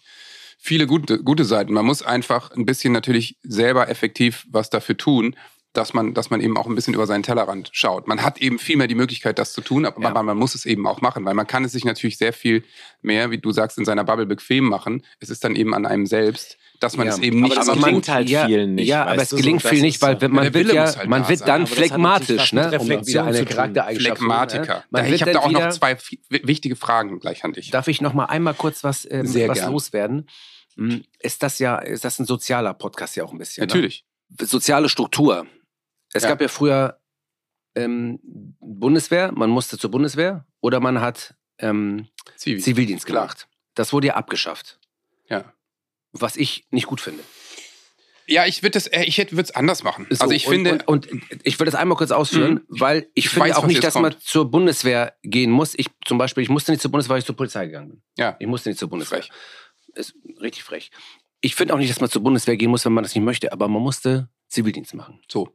viele 0.57 0.87
gute, 0.87 1.23
gute 1.23 1.45
Seiten. 1.45 1.73
Man 1.73 1.85
muss 1.85 2.01
einfach 2.01 2.51
ein 2.51 2.65
bisschen 2.65 2.91
natürlich 2.91 3.37
selber 3.43 3.87
effektiv 3.87 4.45
was 4.49 4.69
dafür 4.69 4.97
tun, 4.97 5.35
dass 5.77 5.93
man, 5.93 6.13
dass 6.13 6.29
man 6.29 6.41
eben 6.41 6.57
auch 6.57 6.65
ein 6.67 6.75
bisschen 6.75 6.93
über 6.93 7.05
seinen 7.07 7.23
Tellerrand 7.23 7.69
schaut. 7.73 8.07
Man 8.07 8.23
hat 8.23 8.39
eben 8.41 8.59
viel 8.59 8.77
mehr 8.77 8.87
die 8.87 8.95
Möglichkeit, 8.95 9.37
das 9.39 9.53
zu 9.53 9.61
tun, 9.61 9.85
aber 9.85 10.01
Ja. 10.01 10.09
man, 10.11 10.25
man 10.25 10.37
muss 10.37 10.55
es 10.55 10.65
eben 10.65 10.85
auch 10.87 11.01
machen, 11.01 11.25
weil 11.25 11.33
man 11.33 11.45
kann 11.47 11.63
es 11.65 11.71
sich 11.73 11.85
natürlich 11.85 12.17
sehr 12.17 12.33
viel 12.33 12.63
mehr, 13.01 13.31
wie 13.31 13.37
du 13.37 13.51
sagst, 13.51 13.77
in 13.77 13.85
seiner 13.85 14.03
Bubble 14.03 14.25
bequem 14.25 14.65
machen. 14.65 15.03
Es 15.19 15.29
ist 15.29 15.43
dann 15.43 15.55
eben 15.55 15.73
an 15.73 15.85
einem 15.85 16.05
selbst, 16.05 16.57
dass 16.79 16.97
man 16.97 17.07
Ja. 17.07 17.13
es 17.13 17.19
eben 17.19 17.41
nicht 17.41 17.55
das 17.57 17.65
so 17.67 17.73
gelingt 17.73 18.05
tut. 18.05 18.13
halt 18.13 18.29
ja, 18.29 18.45
vielen 18.47 18.75
nicht, 18.75 18.87
Ja, 18.87 19.05
aber 19.05 19.21
es 19.21 19.29
so, 19.29 19.37
gelingt 19.37 19.63
das 19.63 19.71
viel 19.71 19.81
nicht, 19.81 20.01
weil 20.01 20.15
so. 20.15 20.21
wenn 20.21 20.31
Ja, 20.31 20.35
man 20.43 20.53
wird 20.53 20.73
ja, 20.73 20.95
halt 20.95 21.07
man 21.09 21.23
da 21.23 21.29
wird 21.29 21.41
dann 21.41 21.49
Aber 21.49 21.59
das 21.59 21.69
hat 21.69 21.77
natürlich 21.77 21.89
phlegmatisch, 21.91 22.53
ne? 22.53 22.61
mit 22.71 22.79
Um 22.81 22.85
wieder 22.87 22.95
Reflexion 22.97 23.27
eine 23.27 23.45
charaktereigenschaft 23.45 24.17
Phlegmatiker. 24.17 24.75
ne? 24.75 24.83
Man 24.89 25.13
ich 25.13 25.21
habe 25.21 25.31
da 25.31 25.39
dann 25.39 25.47
auch 25.47 25.51
noch 25.51 25.69
zwei 25.69 25.97
wichtige 26.29 26.75
Fragen 26.75 27.19
gleich 27.19 27.43
an 27.43 27.53
dich. 27.53 27.71
Darf 27.71 27.87
ich 27.87 28.01
noch 28.01 28.13
mal 28.13 28.25
einmal 28.25 28.53
kurz 28.53 28.83
was, 28.83 29.07
ähm, 29.09 29.25
Sehr 29.27 29.47
was 29.49 29.59
gern. 29.59 29.71
loswerden? 29.71 30.27
Hm, 30.77 31.03
Ist 31.19 31.41
das 31.41 31.59
ja, 31.59 31.77
ist 31.77 32.03
das 32.03 32.19
ein 32.19 32.25
sozialer 32.25 32.73
Podcast 32.73 33.15
ja 33.15 33.23
auch 33.23 33.31
ein 33.31 33.37
bisschen? 33.37 33.61
Ne? 33.61 33.67
Natürlich. 33.67 34.03
soziale 34.41 34.89
Struktur. 34.89 35.45
Es 36.15 36.23
Ja. 36.23 36.29
gab 36.29 36.41
ja 36.41 36.47
früher 36.47 36.99
ähm, 37.75 38.19
Bundeswehr, 38.59 39.31
man 39.33 39.49
musste 39.49 39.77
zur 39.77 39.91
Bundeswehr 39.91 40.45
oder 40.61 40.79
man 40.79 41.01
hat 41.01 41.35
ähm, 41.59 42.07
Zivi. 42.37 42.61
Zivildienst 42.61 43.05
Klar. 43.05 43.23
gemacht. 43.23 43.47
Das 43.75 43.91
wurde 43.91 44.07
ja 44.07 44.13
abgeschafft. 44.15 44.79
Ja. 45.29 45.53
Was 46.13 46.37
ich 46.37 46.65
nicht 46.71 46.87
gut 46.87 47.01
finde. 47.01 47.21
Ja, 48.27 48.45
ich 48.45 48.63
würde 48.63 48.71
das, 48.71 48.87
äh, 48.87 49.03
ich 49.03 49.17
würde 49.17 49.41
es 49.41 49.51
anders 49.51 49.83
machen. 49.83 50.07
So, 50.09 50.21
also 50.23 50.33
ich 50.33 50.47
und, 50.47 50.53
finde, 50.53 50.83
Und, 50.87 51.07
und 51.09 51.21
ich 51.43 51.59
will 51.59 51.65
das 51.65 51.75
einmal 51.75 51.97
kurz 51.97 52.11
ausführen, 52.11 52.61
weil 52.69 53.07
ich, 53.13 53.25
Ich 53.25 53.29
finde 53.29 53.49
weiß, 53.49 53.57
auch 53.57 53.67
nicht, 53.67 53.83
dass 53.83 53.95
man 53.95 54.13
kommt. 54.13 54.23
zur 54.23 54.49
Bundeswehr 54.49 55.15
gehen 55.21 55.51
muss. 55.51 55.75
Ich 55.77 55.87
zum 56.05 56.17
Beispiel, 56.17 56.41
ich 56.43 56.49
musste 56.49 56.71
nicht 56.71 56.81
zur 56.81 56.91
Bundeswehr, 56.91 57.13
weil 57.15 57.19
ich 57.19 57.25
zur 57.25 57.35
Polizei 57.35 57.65
gegangen 57.67 57.89
bin. 57.89 58.01
ja, 58.17 58.35
Ich 58.39 58.47
musste 58.47 58.69
nicht 58.69 58.79
zur 58.79 58.89
Bundeswehr. 58.89 59.21
frech. 59.21 59.31
Ist 59.95 60.15
richtig 60.41 60.63
frech. 60.63 60.91
Ich 61.41 61.53
finde 61.55 61.73
auch 61.73 61.77
nicht, 61.77 61.89
dass 61.91 61.99
man 62.01 62.09
zur 62.09 62.23
Bundeswehr 62.23 62.55
gehen 62.57 62.71
muss, 62.71 62.83
wenn 62.85 62.93
man 62.93 63.03
das 63.03 63.13
nicht 63.13 63.23
möchte, 63.23 63.51
aber 63.51 63.67
man 63.67 63.81
musste 63.83 64.29
Zivildienst 64.47 64.93
machen. 64.95 65.21
So. 65.29 65.49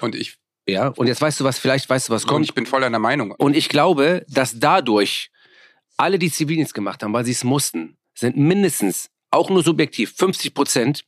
Und 0.00 0.14
ich, 0.14 0.36
Ja, 0.66 0.88
und 0.88 1.06
jetzt 1.06 1.20
weißt 1.20 1.40
du 1.40 1.44
was, 1.44 1.58
vielleicht 1.58 1.88
weißt 1.88 2.08
du, 2.08 2.12
was 2.12 2.24
und 2.24 2.30
kommt. 2.30 2.44
ich 2.44 2.54
bin 2.54 2.66
voll 2.66 2.80
deiner 2.80 2.98
Meinung. 2.98 3.32
Und 3.32 3.56
ich 3.56 3.68
glaube, 3.68 4.24
dass 4.28 4.58
dadurch 4.58 5.30
alle, 5.96 6.18
die 6.18 6.30
Zivildienst 6.30 6.74
gemacht 6.74 7.02
haben, 7.02 7.12
weil 7.12 7.24
sie 7.24 7.32
es 7.32 7.44
mussten, 7.44 7.96
sind 8.14 8.36
mindestens, 8.36 9.10
auch 9.30 9.48
nur 9.50 9.62
subjektiv, 9.62 10.14
50 10.16 10.54
Prozent 10.54 11.04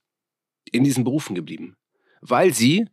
in 0.73 0.85
diesen 0.85 1.05
Berufen 1.05 1.35
geblieben. 1.35 1.77
Weil 2.21 2.55
sie, 2.55 2.87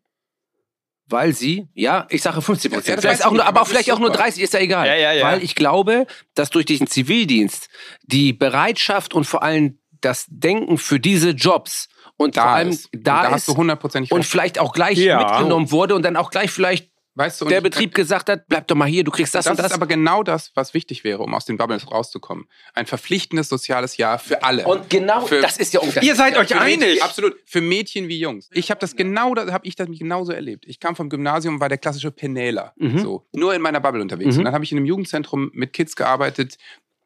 weil 1.08 1.34
sie, 1.34 1.68
ja, 1.74 2.06
ich 2.10 2.22
sage 2.22 2.42
50 2.42 2.72
Ja, 2.72 2.78
Prozent, 2.78 2.98
das 2.98 3.06
vielleicht 3.06 3.26
auch 3.26 3.32
nur, 3.32 3.46
aber 3.46 3.62
auch 3.62 3.68
vielleicht 3.68 3.92
auch 3.92 4.00
nur 4.00 4.10
super. 4.10 4.24
30, 4.24 4.44
ist 4.44 4.54
ja 4.54 4.60
egal. 4.60 4.88
Ja, 4.88 4.96
ja, 4.96 5.14
ja. 5.14 5.26
Weil 5.26 5.44
ich 5.44 5.56
glaube, 5.56 6.06
dass 6.34 6.50
durch 6.50 6.66
diesen 6.66 6.88
Zivildienst 6.88 7.70
die 8.04 8.34
Bereitschaft 8.34 9.14
und 9.14 9.26
vor 9.26 9.44
allem 9.44 9.80
das 10.02 10.26
Denken 10.30 10.78
für 10.78 11.00
diese 11.00 11.30
Jobs 11.32 11.88
und 12.22 12.38
Da 12.38 12.42
vor 12.44 12.52
allem 12.52 12.70
ist. 12.70 12.94
Und 12.94 13.06
da, 13.08 13.22
da 13.24 13.28
ist 13.28 13.34
hast 13.34 13.48
du 13.50 13.56
hundertprozentig 13.58 14.12
und 14.12 14.26
vielleicht 14.26 14.60
auch 14.60 14.74
gleich 14.74 14.98
Ja. 14.98 15.20
mitgenommen 15.20 15.72
wurde 15.72 15.96
und 15.96 16.04
dann 16.04 16.16
auch 16.16 16.30
gleich 16.32 16.52
vielleicht 16.52 16.90
Weißt 17.14 17.42
du, 17.42 17.46
der 17.46 17.60
Betrieb 17.60 17.94
gesagt 17.94 18.30
hat, 18.30 18.48
bleib 18.48 18.68
doch 18.70 18.76
mal 18.78 18.88
hier, 18.88 19.04
du 19.04 19.12
kriegst 19.12 19.36
das, 19.36 19.44
Das 19.44 19.52
und 19.52 19.60
das. 19.60 19.66
ist 19.68 19.74
aber 19.74 19.86
genau 19.86 20.24
das, 20.24 20.52
was 20.56 20.74
wichtig 20.74 21.04
wäre, 21.04 21.22
um 21.22 21.34
aus 21.34 21.44
den 21.44 21.58
Bubbles 21.58 21.92
rauszukommen. 21.92 22.46
Ein 22.74 22.86
verpflichtendes 22.86 23.50
soziales 23.50 23.98
Jahr 23.98 24.18
für 24.18 24.42
alle. 24.46 24.64
Und 24.66 24.90
genau 24.90 25.26
Für- 25.26 25.42
das 25.42 25.58
ist 25.58 25.74
ja 25.74 25.82
ungefähr. 25.82 26.04
Ihr 26.04 26.16
seid 26.16 26.38
euch 26.38 26.48
Für 26.48 26.62
Mädchen, 26.64 26.84
einig. 26.84 27.04
absolut. 27.04 27.36
Für 27.46 27.60
Mädchen 27.60 28.08
wie 28.08 28.18
Jungs. 28.18 28.48
Ich 28.54 28.72
habe 28.72 28.80
das 28.80 28.96
genau, 28.96 29.36
da 29.36 29.52
habe 29.52 29.68
ich 29.68 29.76
das 29.76 29.90
genauso 29.92 30.32
erlebt. 30.32 30.64
Ich 30.66 30.80
kam 30.80 30.96
vom 30.96 31.10
Gymnasium, 31.10 31.60
war 31.60 31.68
der 31.68 31.80
klassische 31.80 32.12
Penäler. 32.12 32.72
Mhm. 32.78 33.00
So. 33.00 33.28
Nur 33.34 33.54
in 33.54 33.62
meiner 33.62 33.82
Bubble 33.82 34.02
unterwegs. 34.02 34.36
Mhm. 34.36 34.40
Und 34.40 34.46
dann 34.46 34.54
habe 34.54 34.64
ich 34.64 34.72
in 34.72 34.78
einem 34.78 34.86
Jugendzentrum 34.86 35.52
mit 35.54 35.74
Kids 35.74 35.98
gearbeitet, 35.98 36.58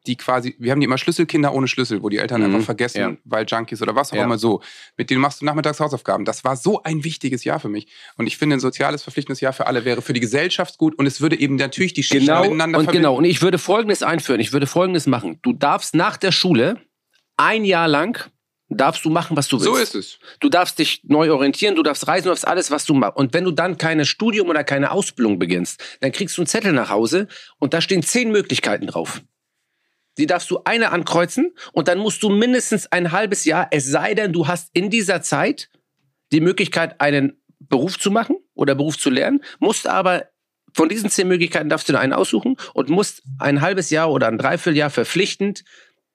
die 0.06 0.16
quasi, 0.16 0.56
wir 0.58 0.72
haben 0.72 0.80
die 0.80 0.84
immer 0.86 0.98
Schlüsselkinder 0.98 1.52
ohne 1.54 1.68
Schlüssel, 1.68 2.02
wo 2.02 2.08
die 2.08 2.18
Eltern 2.18 2.40
Mhm. 2.40 2.54
einfach 2.54 2.66
vergessen, 2.66 2.98
Ja. 3.00 3.16
weil 3.24 3.44
Junkies 3.46 3.82
oder 3.82 3.94
was 3.94 4.12
auch 4.12 4.16
Ja. 4.16 4.24
immer 4.24 4.38
so. 4.38 4.62
Mit 4.96 5.10
denen 5.10 5.20
machst 5.20 5.40
du 5.40 5.44
nachmittags 5.44 5.80
Hausaufgaben. 5.80 6.24
Das 6.24 6.44
war 6.44 6.56
so 6.56 6.82
ein 6.82 7.04
wichtiges 7.04 7.44
Jahr 7.44 7.60
für 7.60 7.68
mich. 7.68 7.86
Und 8.16 8.26
ich 8.26 8.36
finde, 8.36 8.56
ein 8.56 8.60
soziales, 8.60 9.02
verpflichtendes 9.02 9.40
Jahr 9.40 9.52
für 9.52 9.66
alle 9.66 9.84
wäre 9.84 10.02
für 10.02 10.12
die 10.12 10.20
Gesellschaft 10.20 10.78
gut 10.78 10.98
und 10.98 11.06
es 11.06 11.20
würde 11.20 11.38
eben 11.38 11.56
natürlich 11.56 11.92
die 11.94 12.02
Schichten 12.02 12.26
Genau, 12.26 12.42
miteinander 12.42 12.78
und 12.78 12.84
verbinden. 12.84 13.02
genau. 13.04 13.16
Und 13.16 13.24
ich 13.24 13.42
würde 13.42 13.58
Folgendes 13.58 14.02
einführen. 14.02 14.40
Ich 14.40 14.52
würde 14.52 14.66
Folgendes 14.66 15.06
machen. 15.06 15.38
Du 15.42 15.52
darfst 15.52 15.94
nach 15.94 16.16
der 16.16 16.32
Schule 16.32 16.80
ein 17.36 17.64
Jahr 17.64 17.88
lang 17.88 18.18
darfst 18.68 19.04
du 19.04 19.10
machen, 19.10 19.36
was 19.36 19.46
du 19.46 19.58
willst. 19.60 19.66
So 19.68 19.76
ist 19.76 19.94
es. 19.94 20.18
Du 20.40 20.48
darfst 20.48 20.80
dich 20.80 21.02
neu 21.04 21.30
orientieren, 21.32 21.76
du 21.76 21.84
darfst 21.84 22.08
reisen, 22.08 22.24
du 22.24 22.30
darfst 22.30 22.48
alles, 22.48 22.72
was 22.72 22.84
du 22.84 22.94
machst. 22.94 23.16
Und 23.16 23.32
wenn 23.32 23.44
du 23.44 23.52
dann 23.52 23.78
keine 23.78 24.04
Studium 24.04 24.48
oder 24.48 24.64
keine 24.64 24.90
Ausbildung 24.90 25.38
beginnst, 25.38 25.80
dann 26.00 26.10
kriegst 26.10 26.36
du 26.36 26.42
einen 26.42 26.48
Zettel 26.48 26.72
nach 26.72 26.90
Hause 26.90 27.28
und 27.60 27.74
da 27.74 27.80
stehen 27.80 28.02
zehn 28.02 28.32
Möglichkeiten 28.32 28.88
drauf. 28.88 29.22
Die 30.18 30.26
darfst 30.26 30.50
du 30.50 30.60
eine 30.64 30.92
ankreuzen 30.92 31.52
und 31.72 31.88
dann 31.88 31.98
musst 31.98 32.22
du 32.22 32.28
mindestens 32.30 32.90
ein 32.90 33.12
halbes 33.12 33.44
Jahr, 33.44 33.68
es 33.70 33.86
sei 33.86 34.14
denn, 34.14 34.32
du 34.32 34.48
hast 34.48 34.70
in 34.72 34.90
dieser 34.90 35.22
Zeit 35.22 35.68
die 36.32 36.40
Möglichkeit, 36.40 37.00
einen 37.00 37.40
Beruf 37.58 37.98
zu 37.98 38.10
machen 38.10 38.36
oder 38.54 38.74
Beruf 38.74 38.98
zu 38.98 39.10
lernen, 39.10 39.42
musst 39.58 39.86
aber 39.86 40.26
von 40.72 40.88
diesen 40.88 41.08
zehn 41.10 41.26
Möglichkeiten 41.28 41.68
darfst 41.68 41.88
du 41.88 41.92
nur 41.92 42.00
einen 42.00 42.12
aussuchen 42.12 42.56
und 42.74 42.90
musst 42.90 43.22
ein 43.38 43.60
halbes 43.60 43.90
Jahr 43.90 44.10
oder 44.10 44.28
ein 44.28 44.38
Dreivierteljahr 44.38 44.90
verpflichtend 44.90 45.64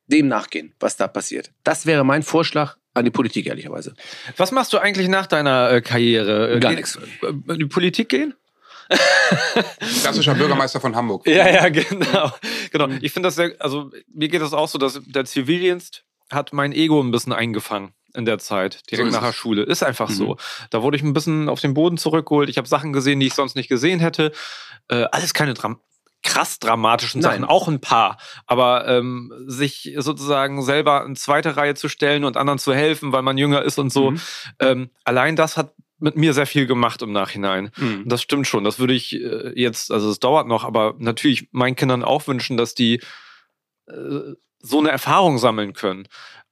dem 0.07 0.27
nachgehen, 0.27 0.73
was 0.79 0.97
da 0.97 1.07
passiert. 1.07 1.51
Das 1.63 1.85
wäre 1.85 2.03
mein 2.03 2.21
Vorschlag 2.21 2.75
an 2.93 3.05
die 3.05 3.11
Politik, 3.11 3.47
ehrlicherweise. 3.47 3.93
Was 4.37 4.51
machst 4.51 4.73
du 4.73 4.77
eigentlich 4.77 5.07
nach 5.07 5.25
deiner 5.25 5.71
äh, 5.71 5.81
Karriere? 5.81 6.55
Äh, 6.55 6.59
Gar 6.59 6.73
nichts. 6.73 6.97
äh, 7.21 7.27
In 7.53 7.59
die 7.59 7.65
Politik 7.65 8.09
gehen? 8.09 8.33
Klassischer 10.01 10.35
Bürgermeister 10.35 10.79
von 10.81 10.95
Hamburg. 10.95 11.27
Ja, 11.27 11.47
ja, 11.49 11.69
genau. 11.69 12.31
genau. 12.71 12.87
Ich 13.01 13.11
finde 13.13 13.27
das 13.27 13.35
sehr, 13.35 13.53
also 13.59 13.91
mir 14.13 14.27
geht 14.27 14.41
das 14.41 14.53
auch 14.53 14.67
so, 14.67 14.77
dass 14.77 14.99
der 15.05 15.25
Zivildienst 15.25 16.03
hat 16.31 16.53
mein 16.53 16.71
Ego 16.71 17.01
ein 17.01 17.11
bisschen 17.11 17.33
eingefangen 17.33 17.93
in 18.13 18.25
der 18.25 18.39
Zeit, 18.39 18.89
direkt 18.91 19.11
So 19.11 19.17
nach 19.17 19.25
der. 19.25 19.33
Schule. 19.33 19.63
Ist 19.63 19.83
einfach 19.83 20.09
Mhm. 20.09 20.13
so. 20.13 20.37
Da 20.69 20.81
wurde 20.81 20.97
ich 20.97 21.03
ein 21.03 21.13
bisschen 21.13 21.49
auf 21.49 21.59
den 21.61 21.73
Boden 21.73 21.97
zurückgeholt. 21.97 22.49
Ich 22.49 22.57
habe 22.57 22.67
Sachen 22.67 22.93
gesehen, 22.93 23.19
die 23.19 23.27
ich 23.27 23.33
sonst 23.33 23.55
nicht 23.55 23.69
gesehen 23.69 23.99
hätte. 23.99 24.31
Äh, 24.89 25.05
alles 25.11 25.33
keine 25.33 25.53
Dram 25.53 25.79
krass 26.23 26.59
dramatischen 26.59 27.19
Nein. 27.21 27.31
Sachen, 27.41 27.45
auch 27.45 27.67
ein 27.67 27.81
paar. 27.81 28.17
Aber 28.45 28.87
ähm, 28.87 29.33
sich 29.47 29.95
sozusagen 29.97 30.61
selber 30.61 31.03
in 31.03 31.15
zweite 31.15 31.57
Reihe 31.57 31.73
zu 31.73 31.89
stellen 31.89 32.25
und 32.25 32.37
anderen 32.37 32.59
zu 32.59 32.75
helfen, 32.75 33.11
weil 33.11 33.23
man 33.23 33.39
jünger 33.39 33.63
ist 33.63 33.79
und 33.79 33.91
so, 33.91 34.11
Mhm. 34.11 34.21
ähm, 34.59 34.89
allein 35.03 35.35
das 35.35 35.57
hat 35.57 35.73
mit 36.01 36.15
mir 36.15 36.33
sehr 36.33 36.45
viel 36.45 36.65
gemacht 36.65 37.01
im 37.01 37.11
Nachhinein. 37.11 37.71
Mhm. 37.77 38.03
Das 38.05 38.21
stimmt 38.21 38.47
schon. 38.47 38.63
Das 38.63 38.79
würde 38.79 38.93
ich 38.93 39.13
äh, 39.13 39.53
jetzt, 39.55 39.91
also 39.91 40.09
es 40.09 40.19
dauert 40.19 40.47
noch, 40.47 40.63
aber 40.63 40.95
natürlich 40.97 41.49
meinen 41.51 41.75
Kindern 41.75 42.03
auch 42.03 42.27
wünschen, 42.27 42.57
dass 42.57 42.75
die 42.75 43.01
äh, 43.87 44.33
so 44.59 44.79
eine 44.79 44.91
Erfahrung 44.91 45.37
sammeln 45.37 45.73
können. 45.73 46.07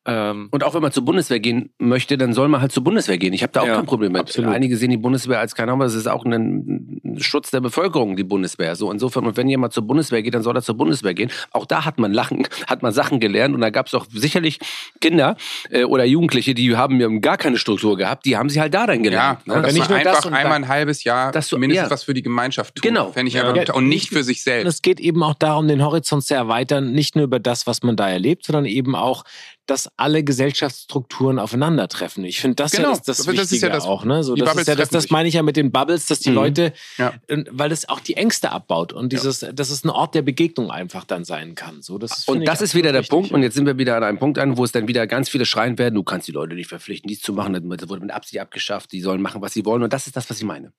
Ähm, 0.05 0.47
Und 0.51 0.63
auch 0.63 0.73
wenn 0.73 0.81
man 0.81 0.91
zur 0.93 1.03
Bundeswehr 1.03 1.39
gehen 1.39 1.71
möchte, 1.77 2.17
dann 2.17 2.33
soll 2.33 2.47
man 2.47 2.61
halt 2.61 2.71
zur 2.71 2.83
Bundeswehr 2.83 3.17
gehen. 3.17 3.33
Ich 3.33 3.43
habe 3.43 3.51
da 3.51 3.61
auch 3.61 3.67
Ja, 3.67 3.75
kein 3.75 3.85
Problem 3.85 4.13
mit. 4.13 4.21
absolut. 4.21 4.51
Einige 4.53 4.77
sehen 4.77 4.91
die 4.91 4.97
Bundeswehr 4.97 5.39
als 5.39 5.55
keine 5.55 5.73
Ahnung, 5.73 5.85
es 5.85 5.93
ist 5.93 6.07
auch 6.07 6.23
ein, 6.25 7.01
Schutz 7.17 7.51
der 7.51 7.59
Bevölkerung, 7.59 8.15
die 8.15 8.23
Bundeswehr. 8.23 8.75
So 8.77 8.91
insofern, 8.91 9.25
und 9.27 9.35
wenn 9.35 9.49
jemand 9.49 9.73
zur 9.73 9.83
Bundeswehr 9.85 10.23
geht, 10.23 10.33
dann 10.33 10.41
soll 10.41 10.55
er 10.55 10.61
zur 10.61 10.75
Bundeswehr 10.77 11.13
gehen. 11.13 11.29
Auch 11.51 11.65
da 11.65 11.83
hat 11.85 11.99
man 11.99 12.13
Lachen, 12.13 12.47
hat 12.67 12.81
man 12.81 12.93
Sachen 12.93 13.19
gelernt 13.19 13.53
und 13.53 13.61
da 13.61 13.69
gab 13.71 13.87
es 13.87 13.93
auch 13.93 14.05
sicherlich 14.09 14.59
Kinder 15.01 15.35
äh, 15.69 15.83
oder 15.83 16.05
Jugendliche, 16.05 16.53
die 16.53 16.75
haben 16.77 16.99
ja 17.01 17.07
gar 17.19 17.37
keine 17.37 17.57
Struktur 17.57 17.97
gehabt, 17.97 18.25
die 18.25 18.37
haben 18.37 18.49
sie 18.49 18.61
halt 18.61 18.73
da 18.73 18.87
dann 18.87 18.97
Ja, 18.97 19.03
gelernt. 19.03 19.39
aber 19.47 19.55
ne? 19.57 19.61
dass 19.63 19.73
nicht 19.73 19.89
man 19.89 19.99
einfach 19.99 20.25
und 20.25 20.33
einmal 20.33 20.55
ein 20.55 20.67
halbes 20.69 21.03
Jahr 21.03 21.31
Dass 21.33 21.49
du- 21.49 21.57
mindestens 21.57 21.89
ja. 21.89 21.91
was 21.93 22.03
für 22.03 22.13
die 22.13 22.23
Gemeinschaft 22.23 22.75
tut. 22.75 22.83
Genau. 22.83 23.11
Fände 23.11 23.27
ich 23.27 23.33
Ja. 23.35 23.49
einfach, 23.49 23.67
Ja. 23.67 23.73
und 23.73 23.89
nicht 23.89 24.09
für 24.09 24.23
sich 24.23 24.37
Und 24.37 24.43
selbst. 24.43 24.67
es 24.75 24.81
geht 24.81 24.99
eben 25.01 25.21
auch 25.23 25.33
darum, 25.35 25.67
den 25.67 25.83
Horizont 25.83 26.23
zu 26.23 26.33
erweitern, 26.35 26.93
nicht 26.93 27.15
nur 27.15 27.25
über 27.25 27.39
das, 27.39 27.67
was 27.67 27.83
man 27.83 27.95
da 27.97 28.09
erlebt, 28.09 28.45
sondern 28.45 28.65
eben 28.65 28.95
auch, 28.95 29.23
dass 29.69 29.89
alle 29.97 30.23
Gesellschaftsstrukturen 30.23 31.39
aufeinandertreffen. 31.39 32.23
Ich 32.23 32.39
finde, 32.41 32.55
das, 32.55 32.71
Genau. 32.71 32.89
ja 32.91 32.95
das, 32.97 33.17
das, 33.17 33.25
das 33.25 33.51
ist 33.51 33.61
ja 33.61 33.69
das- 33.69 33.85
auch. 33.85 34.03
Ne? 34.05 34.23
So, 34.23 34.35
die 34.35 34.41
das, 34.41 34.65
ja, 34.65 34.75
das, 34.75 34.89
das 34.89 35.09
meine 35.09 35.27
ich 35.29 35.35
ja 35.35 35.43
mit 35.43 35.55
den 35.57 35.71
Bubbles, 35.71 36.07
dass 36.07 36.19
die 36.19 36.29
Mhm. 36.29 36.35
Leute, 36.35 36.73
Ja. 36.97 37.13
äh, 37.27 37.43
weil 37.49 37.71
es 37.71 37.87
auch 37.89 37.99
die 37.99 38.15
Ängste 38.15 38.51
abbaut 38.51 38.93
und 38.93 39.11
dieses, 39.13 39.39
dass 39.53 39.69
es 39.69 39.83
ein 39.83 39.89
Ort 39.89 40.15
der 40.15 40.21
Begegnung 40.21 40.71
einfach 40.71 41.03
dann 41.05 41.23
sein 41.25 41.55
kann. 41.55 41.81
So, 41.81 41.97
das 41.97 42.27
Und 42.27 42.45
das 42.45 42.61
ist 42.61 42.75
wieder 42.75 42.91
der 42.91 43.03
Punkt. 43.03 43.31
Und 43.31 43.43
jetzt 43.43 43.55
sind 43.55 43.65
wir 43.65 43.77
wieder 43.77 43.95
an 43.97 44.03
einem 44.03 44.19
Punkt 44.19 44.37
an, 44.39 44.57
wo 44.57 44.63
es 44.63 44.71
dann 44.71 44.87
wieder 44.87 45.07
ganz 45.07 45.29
viele 45.29 45.45
schreien 45.45 45.77
werden, 45.77 45.95
du 45.95 46.03
kannst 46.03 46.27
die 46.27 46.31
Leute 46.31 46.55
nicht 46.55 46.67
verpflichten, 46.67 47.07
dies 47.07 47.21
zu 47.21 47.33
machen. 47.33 47.53
Das 47.53 47.89
wurde 47.89 48.01
mit 48.01 48.11
Absicht 48.11 48.39
abgeschafft. 48.41 48.91
Die 48.91 49.01
sollen 49.01 49.21
machen, 49.21 49.41
was 49.41 49.53
sie 49.53 49.65
wollen. 49.65 49.83
Und 49.83 49.93
das 49.93 50.07
ist 50.07 50.15
das, 50.15 50.29
was 50.29 50.37
ich 50.37 50.43
meine. 50.45 50.73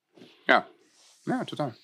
Ja. 0.49 0.66
Ja, 1.26 1.45
total. 1.45 1.74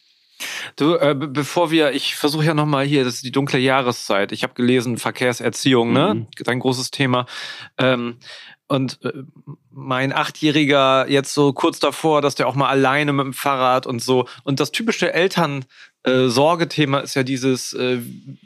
Du, 0.77 0.95
äh, 0.97 1.15
be- 1.15 1.29
bevor 1.29 1.71
wir, 1.71 1.93
ich 1.93 2.15
versuche 2.17 2.45
ja 2.45 2.55
nochmal 2.55 2.85
hier, 2.85 3.05
das 3.05 3.15
ist 3.15 3.25
die 3.25 3.33
dunkle 3.33 3.59
Jahreszeit. 3.59 4.33
Ich 4.33 4.43
habe 4.43 4.55
gelesen, 4.55 4.99
Verkehrserziehung, 4.99 5.93
ne? 5.93 6.15
Mhm. 6.15 6.27
Dein 6.45 6.61
großes 6.61 6.91
Thema. 6.91 7.27
Ähm, 7.79 8.19
und 8.69 8.99
äh, 9.05 9.13
mein 9.77 10.13
Achtjähriger 10.13 11.07
jetzt 11.09 11.35
so 11.35 11.53
kurz 11.53 11.79
davor, 11.79 12.23
dass 12.23 12.35
der 12.35 12.49
auch 12.49 12.55
mal 12.55 12.69
alleine 12.69 13.13
mit 13.13 13.25
dem 13.27 13.33
Fahrrad 13.35 13.87
und 13.87 14.03
so. 14.03 14.27
Und 14.43 14.59
das 14.59 14.73
typische 14.73 15.13
Eltern. 15.13 15.65
Äh, 16.03 16.29
Sorgethema 16.29 17.01
ist 17.01 17.17
ja 17.17 17.25
dieses, 17.25 17.73
äh, 17.73 17.99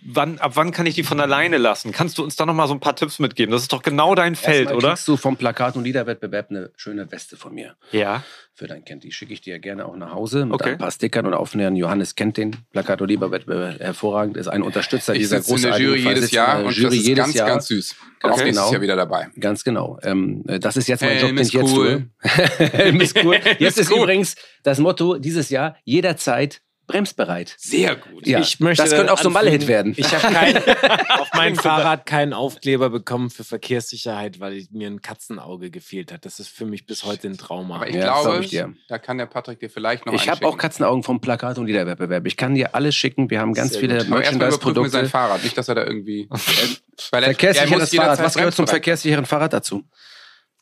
wann, 0.02 0.38
ab 0.38 0.52
wann 0.54 0.70
kann 0.70 0.86
ich 0.86 0.94
die 0.94 1.02
von 1.02 1.20
alleine 1.20 1.58
lassen? 1.58 1.92
Kannst 1.92 2.16
du 2.16 2.24
uns 2.24 2.34
da 2.34 2.46
nochmal 2.46 2.66
so 2.68 2.72
ein 2.72 2.80
paar 2.80 2.96
Tipps 2.96 3.18
mitgeben? 3.18 3.52
Das 3.52 3.60
ist 3.60 3.70
doch 3.74 3.82
genau 3.82 4.14
dein 4.14 4.34
Feld, 4.34 4.60
Erstmal 4.70 4.76
oder? 4.78 4.88
kriegst 4.88 5.06
du 5.06 5.18
vom 5.18 5.36
Plakat- 5.36 5.76
und 5.76 5.84
Liederwettbewerb 5.84 6.46
eine 6.48 6.70
schöne 6.76 7.12
Weste 7.12 7.36
von 7.36 7.52
mir. 7.54 7.74
Ja. 7.92 8.22
Für 8.54 8.66
dein 8.66 8.82
Kind. 8.86 9.04
Die 9.04 9.12
schicke 9.12 9.34
ich 9.34 9.42
dir 9.42 9.58
gerne 9.58 9.84
auch 9.84 9.94
nach 9.96 10.12
Hause 10.12 10.46
mit 10.46 10.54
Okay. 10.54 10.70
ein 10.70 10.78
paar 10.78 10.90
Stickern 10.90 11.26
und 11.26 11.34
Aufnähern. 11.34 11.76
Johannes 11.76 12.14
kennt 12.14 12.38
den 12.38 12.56
Plakat- 12.72 13.02
und 13.02 13.08
Liederwettbewerb 13.08 13.78
hervorragend, 13.78 14.38
ist 14.38 14.48
ein 14.48 14.62
Unterstützer 14.62 15.12
Ich 15.12 15.20
dieser 15.20 15.40
großartigen 15.40 15.86
Jury 15.86 16.00
jedes 16.00 16.30
Jahr 16.30 16.60
äh, 16.62 16.64
und 16.64 16.74
Jury 16.74 16.88
das 16.88 16.94
ist 16.98 17.06
jedes 17.06 17.24
ganz, 17.24 17.34
Jahr. 17.36 17.48
ganz 17.48 17.66
süß. 17.66 17.96
Ganz 18.20 18.34
Auch 18.34 18.38
nächstes 18.38 18.56
genau. 18.56 18.72
Jahr 18.72 18.80
wieder 18.80 18.96
dabei. 18.96 19.28
Ganz 19.38 19.64
genau. 19.64 19.98
Ähm, 20.02 20.44
äh, 20.48 20.58
das 20.58 20.78
ist 20.78 20.88
jetzt 20.88 21.00
mein 21.02 21.10
Helm 21.10 21.19
Job, 21.20 21.28
den 21.30 21.38
ist 21.38 21.52
jetzt 21.52 21.72
cool. 21.72 22.10
tue. 22.22 22.68
Helm 22.70 23.00
ist 23.00 23.16
cool. 23.24 23.38
Jetzt 23.58 23.78
ist 23.78 23.90
cool. 23.90 23.98
übrigens 23.98 24.34
das 24.62 24.78
Motto 24.78 25.18
dieses 25.18 25.50
Jahr, 25.50 25.76
jederzeit 25.84 26.60
bremsbereit. 26.86 27.54
Sehr 27.56 27.94
gut. 27.94 28.26
Ja, 28.26 28.40
Ich 28.40 28.58
möchte 28.58 28.82
das 28.82 28.90
könnte 28.92 29.12
auch 29.12 29.18
so 29.18 29.28
ein 29.28 29.32
Malle-Hit 29.32 29.68
werden. 29.68 29.94
Ich 29.96 30.12
habe 30.12 30.60
auf 31.20 31.32
meinem 31.34 31.54
Fahrrad 31.54 32.04
keinen 32.04 32.32
Aufkleber 32.32 32.90
bekommen 32.90 33.30
für 33.30 33.44
Verkehrssicherheit, 33.44 34.40
weil 34.40 34.66
mir 34.72 34.88
ein 34.88 35.00
Katzenauge 35.00 35.70
gefehlt 35.70 36.12
hat. 36.12 36.24
Das 36.24 36.40
ist 36.40 36.48
für 36.48 36.66
mich 36.66 36.86
bis 36.86 37.04
heute 37.04 37.28
ein 37.28 37.38
Trauma. 37.38 37.76
Aber 37.76 37.88
ich 37.88 37.94
Ja, 37.94 38.20
glaube, 38.20 38.42
ich 38.42 38.50
dir. 38.50 38.74
da 38.88 38.98
kann 38.98 39.18
der 39.18 39.26
Patrick 39.26 39.60
dir 39.60 39.70
vielleicht 39.70 40.04
noch 40.04 40.14
Ich 40.14 40.28
habe 40.28 40.44
auch. 40.44 40.58
Katzenaugen 40.58 41.04
vom 41.04 41.20
Plakat- 41.20 41.58
und 41.58 41.66
Liederwettbewerb. 41.68 42.26
Ich 42.26 42.36
kann 42.36 42.56
dir 42.56 42.74
alles 42.74 42.96
schicken. 42.96 43.30
Wir 43.30 43.38
haben 43.40 43.54
ganz 43.54 43.70
Sehr 43.70 43.80
viele 43.82 43.94
wir 43.94 44.00
sein 44.00 44.10
Merchandise-Produkte. 44.10 45.06
Fahrrad. 45.06 45.44
Nicht, 45.44 45.56
dass 45.56 45.68
er 45.68 45.76
da 45.76 45.84
irgendwie. 45.84 46.28
weil 46.28 47.22
er, 47.22 47.28
er 47.28 47.34
Verkehrssicheres 47.36 47.94
Fahrrad. 47.94 48.18
Was 48.18 48.34
gehört 48.34 48.54
zum 48.54 48.66
verkehrssicheren 48.66 49.26
Fahrrad 49.26 49.52
dazu? 49.52 49.84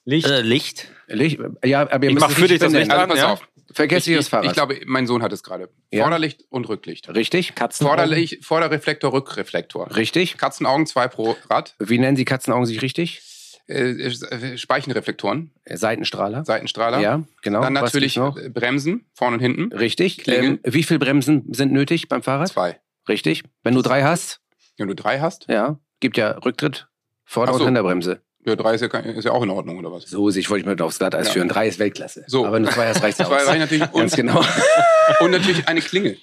Licht. 0.08 0.26
Äh, 0.26 0.40
Licht. 0.40 0.88
Licht. 1.06 1.38
Ja, 1.64 1.82
aber 1.82 2.04
ihr 2.04 2.08
Ich 2.10 2.14
müsst 2.14 2.26
mach 2.26 2.30
für 2.34 2.48
dich 2.48 2.58
das 2.58 2.72
Licht 2.72 2.88
benennen. 2.88 2.90
Also 2.92 3.02
an, 3.02 3.08
pass 3.10 3.18
ja? 3.18 3.32
auf. 3.32 3.48
Vergessliches 3.70 4.24
ich, 4.24 4.30
Fahrrad. 4.30 4.46
Ich 4.46 4.52
glaube, 4.54 4.80
mein 4.86 5.06
Sohn 5.06 5.22
hat 5.22 5.30
es 5.34 5.42
gerade. 5.42 5.68
Ja. 5.92 6.04
Vorderlicht 6.04 6.44
und 6.48 6.66
Rücklicht. 6.70 7.08
Richtig? 7.14 7.54
Katzen. 7.54 7.86
Vorderlicht, 7.86 8.42
Vorderreflektor, 8.42 9.12
Rückreflektor. 9.12 9.94
Richtig. 9.94 10.38
Katzenaugen, 10.38 10.86
zwei 10.86 11.08
pro 11.08 11.36
Rad. 11.50 11.74
Wie 11.78 11.98
nennen 11.98 12.16
Sie 12.16 12.24
Katzenaugen 12.24 12.64
sich 12.64 12.80
richtig? 12.80 13.20
Äh, 13.66 13.90
äh, 13.90 14.56
Speichenreflektoren, 14.56 15.50
Äh, 15.64 15.76
Seitenstrahler. 15.76 16.46
Seitenstrahler. 16.46 17.00
Ja, 17.00 17.22
genau. 17.42 17.60
Dann 17.60 17.74
natürlich 17.74 18.16
äh, 18.16 18.48
Bremsen, 18.48 19.04
vorne 19.12 19.34
und 19.36 19.40
hinten. 19.40 19.70
Richtig. 19.76 20.16
Klingel. 20.16 20.44
Ähm, 20.44 20.60
wie 20.64 20.82
viel 20.82 20.98
Bremsen 20.98 21.52
sind 21.52 21.70
nötig 21.70 22.08
beim 22.08 22.22
Fahrrad? 22.22 22.48
Zwei. 22.48 22.80
Richtig. 23.06 23.42
Wenn 23.62 23.74
du 23.74 23.82
drei 23.82 24.02
hast, 24.04 24.40
Wenn 24.78 24.88
du 24.88 24.94
drei 24.94 25.20
hast, 25.20 25.46
ja, 25.50 25.78
gibt 26.00 26.16
ja 26.16 26.30
Rücktritt, 26.30 26.88
Vorder- 27.26 27.50
Ach 27.50 27.54
und 27.56 27.58
so. 27.60 27.66
Hinterbremse. 27.66 28.22
Ja, 28.48 28.56
drei 28.56 28.74
ist 28.74 28.80
ja, 28.80 28.88
kein- 28.88 29.04
ist 29.04 29.24
ja 29.24 29.30
auch 29.32 29.42
in 29.42 29.50
Ordnung, 29.50 29.78
oder 29.78 29.92
was? 29.92 30.04
So, 30.04 30.28
ich 30.30 30.50
wollte 30.50 30.68
mich 30.68 30.78
mal 30.78 30.84
aufs 30.84 30.98
Glatteis 30.98 31.28
Ja. 31.28 31.32
führen. 31.34 31.48
Drei 31.48 31.68
ist 31.68 31.78
Weltklasse. 31.78 32.24
So. 32.26 32.44
Aber 32.46 32.58
du 32.60 32.68
zwei 32.70 32.90
reicht 32.92 33.16
Zwei 33.18 33.24
reichen 33.42 33.60
natürlich. 33.60 33.90
Ganz 33.92 34.12
Und, 34.12 34.16
genau. 34.16 34.44
und 35.20 35.30
natürlich 35.30 35.68
eine 35.68 35.80
Klingel. 35.80 36.16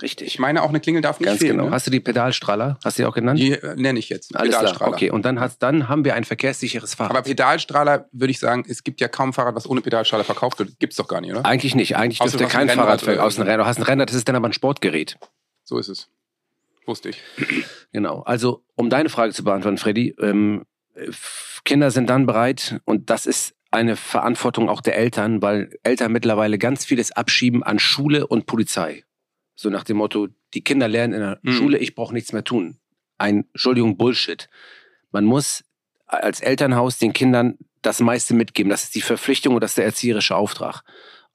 Ich 0.00 0.02
Richtig. 0.02 0.38
meine, 0.38 0.62
auch 0.62 0.68
eine 0.68 0.78
Klingel 0.78 1.02
darf 1.02 1.18
nicht 1.18 1.26
Ganz 1.26 1.40
fehlen. 1.40 1.56
genau. 1.56 1.64
Ne? 1.70 1.70
Hast 1.72 1.88
du 1.88 1.90
die 1.90 1.98
Pedalstrahler? 1.98 2.78
Hast 2.84 2.98
du 2.98 3.02
die 3.02 3.06
auch 3.08 3.14
genannt? 3.14 3.36
Die 3.40 3.54
äh, 3.54 3.74
nenne 3.74 3.98
ich 3.98 4.08
jetzt. 4.08 4.32
Alles 4.36 4.50
klar. 4.50 4.60
Pedalstrahler. 4.62 4.92
Okay, 4.94 5.10
und 5.10 5.24
dann, 5.24 5.40
hast, 5.40 5.58
dann 5.60 5.88
haben 5.88 6.04
wir 6.04 6.14
ein 6.14 6.22
verkehrssicheres 6.22 6.94
Fahrrad. 6.94 7.10
Aber 7.16 7.22
Pedalstrahler 7.22 8.06
würde 8.12 8.30
ich 8.30 8.38
sagen, 8.38 8.64
es 8.68 8.84
gibt 8.84 9.00
ja 9.00 9.08
kaum 9.08 9.32
Fahrrad, 9.32 9.56
was 9.56 9.68
ohne 9.68 9.80
Pedalstrahler 9.80 10.22
verkauft 10.22 10.60
wird. 10.60 10.78
Gibt's 10.78 10.94
doch 10.96 11.08
gar 11.08 11.20
nicht, 11.20 11.32
oder? 11.32 11.44
Eigentlich 11.44 11.74
nicht. 11.74 11.96
Eigentlich 11.96 12.20
dürfte 12.20 12.38
du 12.38 12.44
hast 12.44 12.52
kein 12.52 12.70
ein 12.70 12.76
Fahrrad 12.76 13.00
aus 13.18 13.34
dem. 13.34 13.42
Rennrad. 13.42 13.58
Du 13.60 13.66
hast 13.66 13.78
ein 13.78 13.82
Rennrad, 13.82 14.08
das 14.10 14.16
ist 14.16 14.28
dann 14.28 14.36
aber 14.36 14.48
ein 14.48 14.52
Sportgerät. 14.52 15.16
So 15.64 15.78
ist 15.78 15.88
es. 15.88 16.08
Wusste 16.86 17.08
ich. 17.08 17.20
Genau. 17.92 18.22
Also, 18.22 18.62
um 18.76 18.90
deine 18.90 19.08
Frage 19.08 19.32
zu 19.32 19.42
beantworten, 19.42 19.78
Freddy, 19.78 20.14
ähm, 20.20 20.64
Kinder 21.64 21.90
sind 21.90 22.10
dann 22.10 22.26
bereit 22.26 22.80
und 22.84 23.10
das 23.10 23.26
ist 23.26 23.54
eine 23.70 23.96
Verantwortung 23.96 24.68
auch 24.68 24.80
der 24.80 24.96
Eltern, 24.96 25.42
weil 25.42 25.76
Eltern 25.82 26.12
mittlerweile 26.12 26.58
ganz 26.58 26.84
vieles 26.84 27.12
abschieben 27.12 27.62
an 27.62 27.78
Schule 27.78 28.26
und 28.26 28.46
Polizei. 28.46 29.04
So 29.54 29.68
nach 29.70 29.84
dem 29.84 29.98
Motto, 29.98 30.28
die 30.54 30.62
Kinder 30.62 30.88
lernen 30.88 31.12
in 31.14 31.20
der 31.20 31.38
Mhm. 31.42 31.52
Schule, 31.52 31.78
ich 31.78 31.94
brauche 31.94 32.14
nichts 32.14 32.32
mehr 32.32 32.44
tun. 32.44 32.78
Ein, 33.18 33.44
Entschuldigung, 33.52 33.96
Bullshit. 33.96 34.48
Man 35.10 35.24
muss 35.24 35.64
als 36.06 36.40
Elternhaus 36.40 36.98
den 36.98 37.12
Kindern 37.12 37.58
das 37.82 38.00
meiste 38.00 38.34
mitgeben. 38.34 38.70
Das 38.70 38.84
ist 38.84 38.94
die 38.94 39.00
Verpflichtung 39.02 39.54
und 39.54 39.60
das 39.60 39.72
ist 39.72 39.78
der 39.78 39.84
erzieherische 39.84 40.36
Auftrag. 40.36 40.82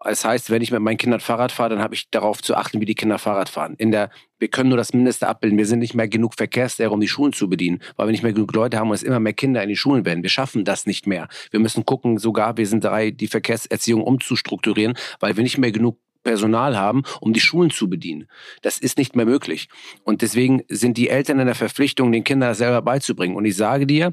Das 0.04 0.26
heißt, 0.26 0.49
wenn 0.49 0.62
ich 0.62 0.72
mit 0.72 0.82
meinen 0.82 0.97
Kindern 0.97 1.20
Fahrrad 1.20 1.51
fahre, 1.51 1.70
dann 1.70 1.82
habe 1.82 1.95
ich 1.95 2.10
darauf 2.10 2.41
zu 2.41 2.56
achten, 2.56 2.82
wie 2.82 2.86
die 2.86 2.95
Kinder 2.95 3.18
Fahrrad 3.18 3.49
fahren. 3.49 3.76
In 3.78 3.91
der, 3.91 4.10
wir 4.39 4.47
können 4.49 4.70
nur 4.70 4.78
das 4.78 4.93
Mindeste 4.93 5.28
abbilden. 5.28 5.58
Wir 5.58 5.66
sind 5.66 5.80
nicht 5.80 5.93
mehr 5.93 6.08
genug 6.08 6.36
Verkehrslehrer, 6.36 6.91
um 6.91 6.99
die 6.99 7.08
Schulen 7.08 7.34
zu 7.34 7.49
bedienen, 7.49 7.82
weil 7.95 8.08
wir 8.08 8.12
nicht 8.12 8.24
mehr 8.24 8.34
genug 8.34 8.54
Leute 8.54 8.78
haben 8.78 8.89
und 8.89 8.95
es 8.95 9.04
immer 9.04 9.20
mehr 9.20 9.34
Kinder 9.34 9.64
in 9.64 9.70
die 9.70 9.76
Schulen 9.76 10.06
werden. 10.06 10.24
Wir 10.24 10.30
schaffen 10.30 10.66
das 10.66 10.86
nicht 10.86 11.08
mehr. 11.08 11.28
Wir 11.51 11.60
müssen 11.60 11.86
gucken, 11.86 12.18
sogar 12.18 12.58
wir 12.58 12.68
sind 12.68 12.84
dabei, 12.84 13.12
die 13.12 13.28
Verkehrserziehung 13.28 14.04
umzustrukturieren, 14.04 14.97
weil 15.20 15.38
wir 15.38 15.43
nicht 15.43 15.58
mehr 15.58 15.72
genug 15.72 15.97
Personal 16.24 16.78
haben, 16.78 17.04
um 17.20 17.34
die 17.34 17.39
Schulen 17.39 17.70
zu 17.70 17.89
bedienen. 17.89 18.28
Das 18.62 18.80
ist 18.80 18.97
nicht 18.97 19.16
mehr 19.16 19.26
möglich. 19.26 19.68
Und 20.04 20.22
deswegen 20.22 20.64
sind 20.70 20.97
die 20.97 21.10
Eltern 21.10 21.39
in 21.39 21.45
der 21.45 21.56
Verpflichtung, 21.56 22.12
den 22.12 22.24
Kindern 22.24 22.49
das 22.49 22.58
selber 22.60 22.82
beizubringen. 22.82 23.36
Und 23.36 23.45
ich 23.45 23.56
sage 23.56 23.86
dir, 23.86 24.12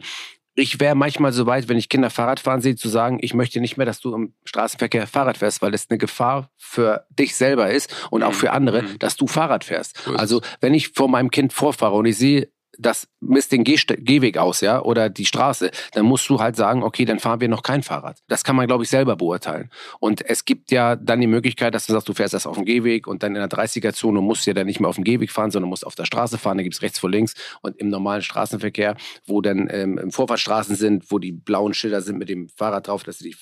ich 0.60 0.78
wäre 0.80 0.94
manchmal 0.94 1.32
so 1.32 1.46
weit, 1.46 1.68
wenn 1.68 1.76
ich 1.78 1.88
Kinder 1.88 2.10
Fahrrad 2.10 2.38
fahren 2.40 2.60
sehe, 2.60 2.76
zu 2.76 2.88
sagen, 2.88 3.18
ich 3.20 3.34
möchte 3.34 3.60
nicht 3.60 3.76
mehr, 3.76 3.86
dass 3.86 4.00
du 4.00 4.14
im 4.14 4.34
Straßenverkehr 4.44 5.06
Fahrrad 5.06 5.38
fährst, 5.38 5.62
weil 5.62 5.74
es 5.74 5.88
eine 5.90 5.98
Gefahr 5.98 6.50
für 6.56 7.06
dich 7.10 7.34
selber 7.34 7.70
ist 7.70 7.92
und 8.10 8.22
auch 8.22 8.34
für 8.34 8.52
andere, 8.52 8.82
Mhm. 8.82 8.98
dass 8.98 9.16
du 9.16 9.26
Fahrrad 9.26 9.64
fährst. 9.64 10.08
Also 10.16 10.40
wenn 10.60 10.74
ich 10.74 10.88
vor 10.90 11.08
meinem 11.08 11.30
Kind 11.30 11.52
vorfahre 11.52 11.94
und 11.96 12.06
ich 12.06 12.16
sehe, 12.16 12.48
das 12.80 13.08
misst 13.20 13.52
den 13.52 13.64
Gehweg 13.64 14.38
aus, 14.38 14.60
ja, 14.60 14.82
oder 14.82 15.10
die 15.10 15.26
Straße, 15.26 15.70
dann 15.92 16.06
musst 16.06 16.28
du 16.28 16.40
halt 16.40 16.56
sagen, 16.56 16.82
okay, 16.82 17.04
dann 17.04 17.18
fahren 17.18 17.40
wir 17.40 17.48
noch 17.48 17.62
kein 17.62 17.82
Fahrrad. 17.82 18.18
Das 18.28 18.44
kann 18.44 18.56
man, 18.56 18.66
glaube 18.66 18.84
ich, 18.84 18.90
selber 18.90 19.16
beurteilen. 19.16 19.70
Und 19.98 20.24
es 20.28 20.44
gibt 20.44 20.70
ja 20.70 20.96
dann 20.96 21.20
die 21.20 21.26
Möglichkeit, 21.26 21.74
dass 21.74 21.86
du 21.86 21.92
sagst, 21.92 22.08
du 22.08 22.14
fährst 22.14 22.34
erst 22.34 22.46
auf 22.46 22.56
dem 22.56 22.64
Gehweg 22.64 23.06
und 23.06 23.22
dann 23.22 23.34
in 23.36 23.40
der 23.40 23.50
30er-Zone 23.50 24.20
musst 24.20 24.46
du 24.46 24.50
ja 24.50 24.54
dann 24.54 24.66
nicht 24.66 24.80
mehr 24.80 24.88
auf 24.88 24.96
dem 24.96 25.04
Gehweg 25.04 25.30
fahren, 25.30 25.50
sondern 25.50 25.68
musst 25.68 25.86
auf 25.86 25.94
der 25.94 26.04
Straße 26.06 26.38
fahren, 26.38 26.56
da 26.56 26.62
gibt's 26.62 26.82
rechts 26.82 26.98
vor 26.98 27.10
links 27.10 27.34
und 27.62 27.76
im 27.76 27.88
normalen 27.88 28.22
Straßenverkehr, 28.22 28.96
wo 29.26 29.40
dann 29.40 29.68
ähm, 29.70 30.10
Vorfahrtsstraßen 30.10 30.76
sind, 30.76 31.10
wo 31.10 31.18
die 31.18 31.32
blauen 31.32 31.74
Schilder 31.74 32.00
sind 32.00 32.18
mit 32.18 32.28
dem 32.28 32.48
Fahrrad 32.48 32.88
drauf, 32.88 33.02
dass 33.04 33.18
die, 33.18 33.36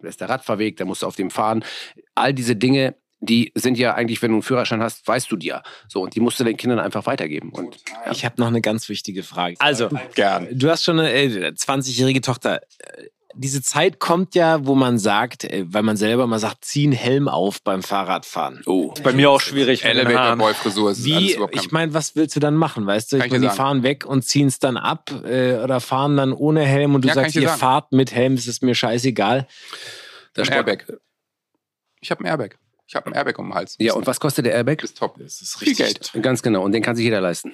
das 0.00 0.16
der 0.16 0.28
Radfahrweg, 0.28 0.76
da 0.76 0.84
musst 0.84 1.02
du 1.02 1.06
auf 1.06 1.16
dem 1.16 1.30
fahren. 1.30 1.64
All 2.14 2.32
diese 2.32 2.54
Dinge, 2.56 2.94
die 3.26 3.52
sind 3.54 3.78
ja 3.78 3.94
eigentlich, 3.94 4.20
wenn 4.22 4.30
du 4.30 4.36
einen 4.36 4.42
Führerschein 4.42 4.82
hast, 4.82 5.06
weißt 5.06 5.30
du 5.30 5.36
die 5.36 5.48
ja. 5.48 5.62
So, 5.88 6.02
und 6.02 6.14
die 6.14 6.20
musst 6.20 6.38
du 6.40 6.44
den 6.44 6.56
Kindern 6.56 6.78
einfach 6.78 7.06
weitergeben. 7.06 7.50
Und 7.50 7.76
Ich 8.10 8.24
habe 8.24 8.36
noch 8.40 8.48
eine 8.48 8.60
ganz 8.60 8.88
wichtige 8.88 9.22
Frage. 9.22 9.56
Also, 9.58 9.88
Gern. 10.14 10.48
du 10.52 10.68
hast 10.70 10.84
schon 10.84 10.98
eine 10.98 11.12
äh, 11.12 11.48
20-jährige 11.50 12.20
Tochter. 12.20 12.60
Äh, 12.78 13.08
Diese 13.36 13.62
Zeit 13.62 13.98
kommt 13.98 14.36
ja, 14.36 14.64
wo 14.64 14.76
man 14.76 14.96
sagt, 14.98 15.42
äh, 15.44 15.64
weil 15.66 15.82
man 15.82 15.96
selber 15.96 16.26
mal 16.28 16.38
sagt, 16.38 16.64
zieh 16.64 16.84
einen 16.84 16.92
Helm 16.92 17.26
auf 17.28 17.62
beim 17.62 17.82
Fahrradfahren. 17.82 18.62
oh, 18.66 18.94
Bei 19.02 19.12
mir 19.12 19.28
auch 19.30 19.40
schwierig. 19.40 19.84
Elevator. 19.84 20.36
Boy 20.36 20.54
Frisur 20.54 20.92
ist 20.92 21.04
Wie, 21.04 21.36
ich 21.50 21.72
meine, 21.72 21.92
was 21.94 22.14
willst 22.14 22.36
du 22.36 22.40
dann 22.40 22.54
machen? 22.54 22.86
Weißt 22.86 23.10
du, 23.10 23.16
ich 23.16 23.22
meine, 23.30 23.40
die 23.40 23.46
sagen. 23.46 23.56
fahren 23.56 23.82
weg 23.82 24.06
und 24.06 24.22
ziehen 24.24 24.46
es 24.46 24.60
dann 24.60 24.76
ab 24.76 25.10
äh, 25.24 25.56
oder 25.56 25.80
fahren 25.80 26.16
dann 26.16 26.32
ohne 26.32 26.64
Helm 26.64 26.94
und 26.94 27.02
du 27.02 27.08
Ja, 27.08 27.14
sagst, 27.14 27.34
ihr 27.34 27.48
sagen. 27.48 27.58
fahrt 27.58 27.92
mit 27.92 28.12
Helm, 28.14 28.34
es 28.34 28.46
ist 28.46 28.62
mir 28.62 28.74
scheißegal. 28.76 29.48
das 30.34 30.48
Ein 30.48 30.54
Airbag. 30.54 30.84
Ich 32.00 32.10
habe 32.12 32.22
ein 32.22 32.26
Airbag. 32.26 32.56
Ich 32.86 32.94
habe 32.94 33.06
ein 33.06 33.12
Airbag 33.14 33.38
um 33.38 33.48
den 33.48 33.54
Hals. 33.54 33.76
Ja, 33.78 33.94
und 33.94 34.06
was 34.06 34.20
kostet 34.20 34.46
der 34.46 34.52
Airbag? 34.54 34.78
Das 34.78 34.90
ist 34.90 34.98
top. 34.98 35.16
Das 35.18 35.40
ist 35.40 35.56
Viel 35.58 35.74
Geld. 35.74 36.12
Ganz 36.22 36.42
genau, 36.42 36.62
und 36.64 36.72
den 36.72 36.82
kann 36.82 36.96
sich 36.96 37.04
jeder 37.04 37.20
leisten. 37.20 37.52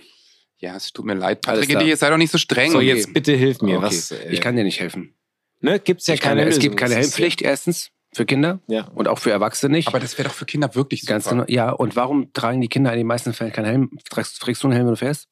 Ja, 0.59 0.76
es 0.76 0.93
tut 0.93 1.07
mir 1.07 1.14
leid. 1.14 1.41
Patrick, 1.41 1.70
jetzt 1.70 2.01
sei 2.01 2.11
doch 2.11 2.16
nicht 2.18 2.31
so 2.33 2.37
streng. 2.39 2.72
So, 2.72 2.78
Okay. 2.78 2.89
jetzt 2.89 3.14
bitte 3.14 3.33
hilf 3.33 3.62
mir. 3.62 3.78
Okay. 3.78 3.87
Was, 3.87 4.11
äh, 4.11 4.31
Ich 4.31 4.41
kann 4.41 4.57
dir 4.57 4.64
nicht 4.64 4.81
helfen. 4.81 5.14
ne, 5.61 5.78
gibt's 5.81 6.07
ja 6.07 6.14
ich 6.14 6.20
kann, 6.20 6.37
keine 6.37 6.49
es 6.51 6.59
gibt 6.59 6.76
keine 6.76 6.97
Helmpflicht, 6.97 7.41
erstens, 7.43 7.91
für 8.12 8.26
Kinder 8.26 8.61
Ja. 8.66 8.89
und 8.89 9.09
auch 9.09 9.18
für 9.18 9.31
Erwachsene 9.31 9.72
nicht. 9.76 9.89
Aber 9.89 10.01
das 10.01 10.18
wäre 10.18 10.28
doch 10.28 10.35
für 10.35 10.45
Kinder 10.47 10.74
wirklich 10.74 11.03
super. 11.03 11.12
Ganz 11.14 11.28
genau. 11.28 11.45
Ja, 11.49 11.70
und 11.70 11.97
warum 11.97 12.33
tragen 12.33 12.61
die 12.61 12.68
Kinder 12.68 12.93
in 12.93 12.99
den 12.99 13.07
meisten 13.07 13.33
Fällen 13.33 13.53
keinen 13.53 13.66
Helm? 13.66 13.91
Trägst, 14.11 14.41
trägst 14.41 14.62
du 14.62 14.66
einen 14.66 14.74
Helm, 14.74 14.87
wenn 14.87 14.95
du 14.95 14.99
fährst? 14.99 15.28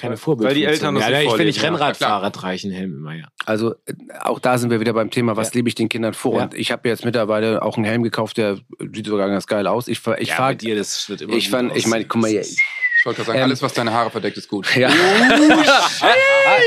Keine 0.00 0.16
Vorbild. 0.16 0.48
Weil 0.48 0.54
die 0.54 0.64
Eltern 0.64 0.94
das 0.94 1.04
ja, 1.04 1.10
nicht 1.10 1.16
ja, 1.16 1.20
ich, 1.20 1.24
wenn 1.24 1.30
vorleben, 1.30 1.50
ich 1.50 1.56
ja. 1.56 1.62
Rennrad 1.64 1.96
klar. 1.96 2.10
fahre, 2.10 2.32
trage 2.32 2.54
ich 2.54 2.64
einen 2.64 2.72
Helm 2.72 2.96
immer, 2.96 3.14
ja. 3.14 3.26
Also 3.44 3.74
äh, 3.86 3.94
auch 4.20 4.38
da 4.38 4.56
sind 4.58 4.70
wir 4.70 4.80
wieder 4.80 4.92
beim 4.92 5.10
Thema, 5.10 5.36
was 5.36 5.48
Ja. 5.48 5.56
lebe 5.56 5.68
ich 5.68 5.74
den 5.74 5.88
Kindern 5.88 6.14
vor? 6.14 6.36
Ja. 6.36 6.44
Und 6.44 6.54
ich 6.54 6.72
habe 6.72 6.88
jetzt 6.88 7.04
mittlerweile 7.04 7.62
auch 7.62 7.76
einen 7.76 7.84
Helm 7.84 8.02
gekauft, 8.02 8.36
der 8.38 8.58
sieht 8.78 9.06
sogar 9.06 9.28
ganz 9.28 9.46
geil 9.46 9.66
aus. 9.66 9.88
Ich, 9.88 10.00
ich 10.18 10.28
ja, 10.28 10.34
fahre 10.34 10.56
dir, 10.56 10.74
das 10.74 11.08
wird 11.08 11.20
immer 11.22 11.34
ich 11.34 11.50
fand, 11.50 11.76
ich 11.76 11.86
meine, 11.86 12.04
guck 12.04 12.22
mal 12.22 12.30
hier. 12.30 12.44
Ich 13.00 13.06
wollte 13.06 13.16
gerade 13.16 13.26
sagen, 13.28 13.38
Ähm, 13.38 13.44
alles, 13.44 13.62
was 13.62 13.72
deine 13.72 13.92
Haare 13.92 14.10
verdeckt, 14.10 14.36
ist 14.36 14.48
gut. 14.48 14.76
Ja. 14.76 14.90
Stopp, 16.00 16.16